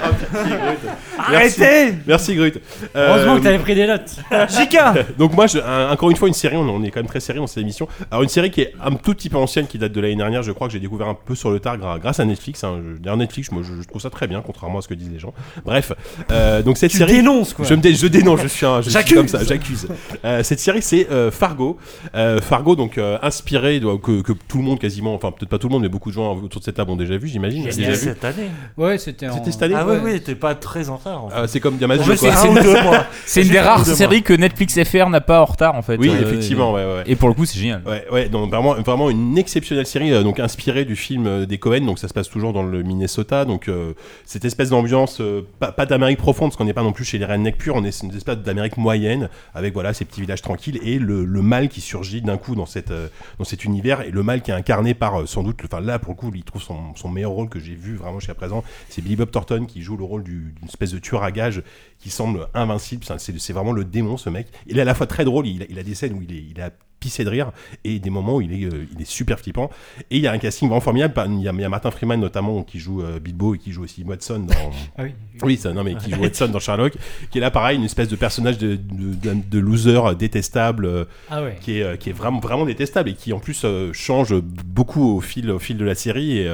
[1.30, 1.66] merci, Grut.
[1.68, 2.60] Arrêtez Merci, Grut.
[2.96, 4.16] Euh, Heureusement que t'avais pris des notes.
[4.48, 4.78] JK
[5.18, 7.20] Donc moi, je- un- encore une fois, une série, on, on est quand même très
[7.20, 7.88] sérieux dans cette émission.
[8.10, 10.42] Alors une série qui est un tout petit peu ancienne, qui date de l'année dernière,
[10.42, 12.62] je crois que j'ai découvert un peu sur le tard gra- grâce à Netflix.
[12.64, 12.80] hein.
[12.94, 15.10] Je- D'ailleurs Netflix, moi je, je trouve ça très bien, contrairement à ce que disent
[15.12, 15.32] les gens.
[15.64, 15.92] Bref,
[16.30, 17.12] euh, donc cette Tu série...
[17.12, 17.64] dénonces, quoi.
[17.64, 19.14] Je, me dé- je dénonce, je suis, un, je suis J'accuse.
[19.16, 19.88] comme ça, j'accuse.
[20.24, 21.78] Euh, cette série c'est euh, Fargo.
[22.14, 25.58] Euh, Fargo, donc euh, inspiré, de- que, que tout le monde quasiment, enfin peut-être pas
[25.58, 27.62] tout le monde, mais beaucoup de gens autour de cette table ont déjà vu, j'imagine.
[27.70, 27.96] C'était Déjà vu.
[27.98, 28.50] cette année.
[28.76, 29.98] Ouais, c'était en- C'était cette année Ah ouais.
[30.02, 31.24] oui, oui, t'es pas très en retard.
[31.24, 31.36] En fait.
[31.36, 32.16] Euh, c'est comme quoi.
[32.16, 33.04] c'est- Un ou deux mois.
[33.26, 35.96] C'est une Juste des rares séries que Netflix FR n'a pas en retard en fait.
[35.98, 37.02] Oui, Euh, effectivement, et- ouais, ouais.
[37.06, 37.82] Et pour le coup, c'est génial.
[37.86, 41.58] Ouais, ouais, donc vraiment, vraiment une exceptionnelle série, euh, donc inspirée du film euh, des
[41.58, 41.80] Cohen.
[41.84, 43.44] Donc ça se passe toujours dans le Minnesota.
[43.44, 43.92] Donc euh,
[44.24, 47.18] cette espèce d'ambiance, euh, pas, pas d'Amérique profonde, parce qu'on n'est pas non plus chez
[47.18, 47.74] les rednecks purs.
[47.76, 51.42] On est une espèce d'Amérique moyenne, avec voilà ces petits villages tranquilles et le, le
[51.42, 54.50] mal qui surgit d'un coup dans cette euh, dans cet univers et le mal qui
[54.50, 57.08] est incarné par euh, sans doute, enfin là pour le coup, il trouve son, son
[57.08, 58.62] meilleur rôle que j'ai vu vraiment jusqu'à présent.
[58.88, 61.62] C'est Billy Bob Thornton qui joue le rôle du- d'une espèce de tueur à gages
[61.98, 63.04] qui semble invincible.
[63.18, 64.48] C'est vraiment le démon ce mec.
[64.66, 65.46] Il est à la fois très drôle.
[65.46, 67.52] Il a, il a des scènes où il est, il a pissé de rire
[67.84, 69.68] et des moments où il est, euh, il est super flippant.
[70.10, 71.12] Et il y a un casting vraiment formidable.
[71.28, 73.70] Il y a, il y a Martin Freeman notamment qui joue euh, Bilbo et qui
[73.70, 74.54] joue aussi Watson dans.
[74.98, 75.10] Ah oui.
[75.42, 76.94] Oui, ça, non, mais qui joue Watson dans Sherlock,
[77.30, 81.04] qui est là pareil, une espèce de personnage de, de, de- de loser détestable, euh,
[81.28, 81.58] Ah ouais.
[81.60, 85.20] qui est, euh, qui est vraiment, vraiment détestable et qui en plus change beaucoup au
[85.20, 86.48] fil, au fil de la série et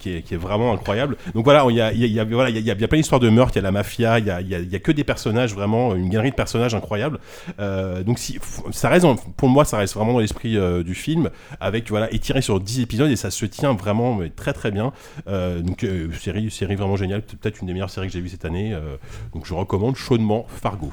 [0.00, 1.16] qui, est, vraiment incroyable.
[1.34, 3.28] Donc voilà, il y a, y a- y a- voilà, il y plein d'histoires de
[3.30, 5.94] meurtres, il y a la mafia, il y a, y a- que des personnages vraiment,
[5.94, 7.18] une galerie de personnages incroyables.
[7.60, 8.38] Euh, donc si,
[8.72, 9.06] ça reste,
[9.36, 11.30] pour moi, ça reste vraiment dans l'esprit euh, du film,
[11.60, 14.92] avec voilà, étiré sur 10 épisodes et ça se tient vraiment très très bien.
[15.28, 18.30] Euh, donc euh, série, série vraiment géniale, peut-être une des meilleures séries que j'ai vues
[18.30, 18.72] cette année.
[18.72, 18.96] euh,
[19.34, 20.90] donc je recommande chaudement Fargo.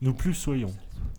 [0.00, 0.70] Nous plus soyons.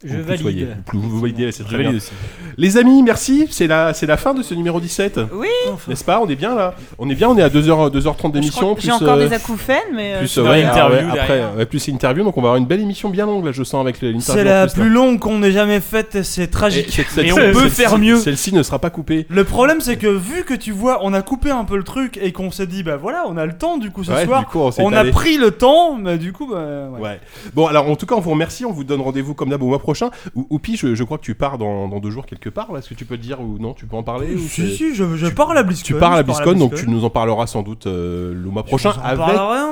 [0.03, 0.41] Je valide.
[0.41, 0.67] soyez.
[0.93, 1.97] Vous validez, c'est Je très valide bien.
[1.97, 2.11] aussi.
[2.57, 3.47] Les amis, merci.
[3.51, 5.19] C'est la, c'est la fin de ce numéro 17.
[5.33, 5.47] Oui.
[5.89, 6.21] N'est-ce pas?
[6.21, 6.73] On est bien là.
[6.97, 7.27] On est bien.
[7.29, 8.75] On est à 2h, 2h30 d'émission.
[8.79, 10.13] J'ai encore des acouphènes, mais.
[10.13, 10.63] euh, Plus, c'est euh, ouais, ah ouais,
[10.99, 12.23] interview après, ouais, plus interview.
[12.23, 14.21] Donc on va avoir une belle émission bien longue là, je sens avec l'interview.
[14.21, 14.89] C'est la plus, là.
[14.95, 16.97] longue qu'on ait jamais faite, c'est Et tragique.
[17.17, 18.17] Mais on peut faire mieux.
[18.19, 19.25] Celle-ci ne sera pas coupée.
[19.29, 22.17] Le problème, c'est que vu que tu vois, on a coupé un peu le truc
[22.21, 24.39] et qu'on s'est dit, bah voilà, on a le temps du coup ce Ouais, soir.
[24.39, 26.99] du coup, on a pris le temps, mais du coup, bah ouais.
[27.01, 27.19] Ouais.
[27.53, 28.63] Bon, alors en tout cas, on vous remercie.
[28.65, 29.88] On vous donne rendez-vous comme d'hab au mois prochain.
[30.35, 32.67] Ou- Oupi, je, je crois que tu pars dans, dans deux jours quelque part.
[32.77, 34.95] Est-ce que tu peux te dire ou non Tu peux en parler ou Si, si,
[34.95, 35.85] je, je pars à la BlizzCon.
[35.85, 38.63] Tu pars à la BlizzCon, donc tu nous en parleras sans doute euh, le mois
[38.63, 39.19] prochain avec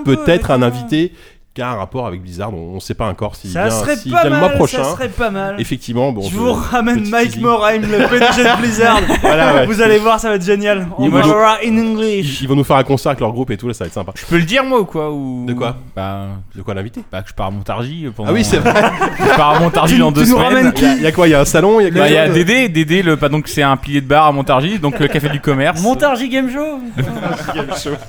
[0.04, 1.12] peut-être un- invité
[1.58, 2.54] qui a un rapport avec Blizzard.
[2.54, 4.84] On ne sait pas encore s'il Ça vient, serait pas vient le mois mal, prochain.
[4.84, 5.56] ça serait pas mal.
[5.58, 6.22] Effectivement, bon.
[6.22, 7.42] je je- vous ramène Mike.
[7.42, 9.00] Morheim, le PDG de Blizzard.
[9.22, 9.66] Voilà, ouais.
[9.66, 10.86] Vous allez voir, ça va être génial.
[11.00, 12.42] On Ils vont nous- parlera in English.
[12.42, 13.94] Ils, vont nous faire un concert avec leur groupe et tout, là, ça va être
[13.96, 14.12] sympa.
[14.16, 15.46] Je peux le dire moi ou quoi ou...
[15.48, 18.30] De quoi Bah, De quoi l'inviter bah que je pars à Montargis pendant.
[18.30, 18.74] Ah oui, c'est vrai.
[19.20, 20.72] je pars à Montargis Tu- dans tu deux nous semaines.
[20.78, 21.92] Il y, a- il y a quoi Il y a un salon Il y a,
[21.92, 24.78] Bah, y a Dédé, Dédé le, bah, donc c'est un pilier de bar à Montargis,
[24.78, 25.82] donc le café du commerce.
[25.82, 26.80] Montargis Game Show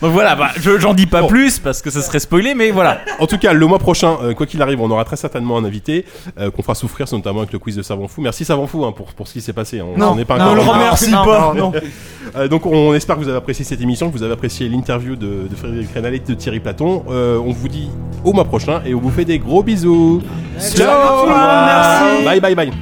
[0.02, 2.98] Donc voilà, bah, je- j'en dis pas plus parce que ça serait spoilé, mais voilà.
[3.18, 5.64] En tout cas, le mois prochain, euh, quoi qu'il arrive, on aura très certainement un
[5.64, 6.04] invité
[6.38, 8.20] euh, qu'on fera souffrir, notamment avec le quiz de Savant Fou.
[8.20, 9.80] Merci Savant Fou hein, pour, pour ce qui s'est passé.
[9.80, 9.86] hein.
[9.94, 11.54] On Non, on n'est pas non, encore ne le remercie pas.
[11.56, 11.72] non.
[12.36, 15.16] Euh, donc on espère que vous avez apprécié cette émission, que vous avez apprécié l'interview
[15.16, 17.04] de, de Frédéric Rénal et de Thierry Platon.
[17.10, 17.88] Euh, on vous dit
[18.24, 20.20] au mois prochain et on vous fait des gros bisous.
[20.60, 22.24] Ciao Merci.
[22.24, 22.72] Bye bye bye.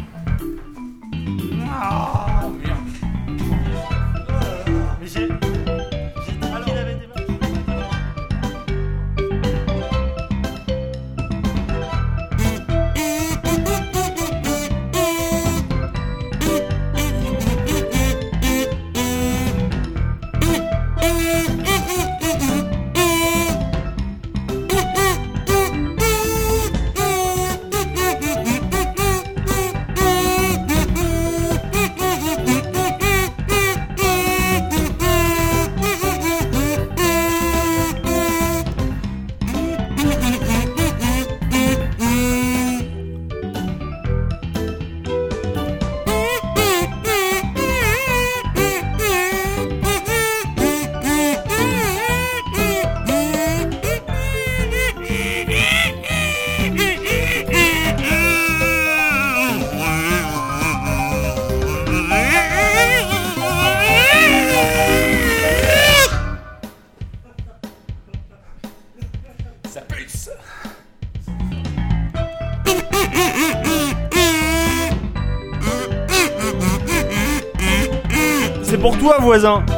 [79.37, 79.76] Pour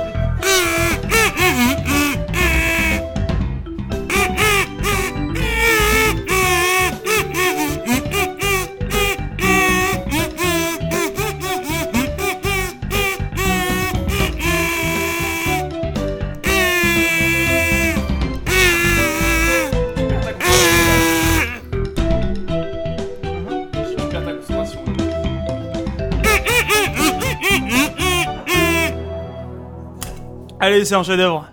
[30.78, 31.47] Allez, c'est un chef-d'œuvre.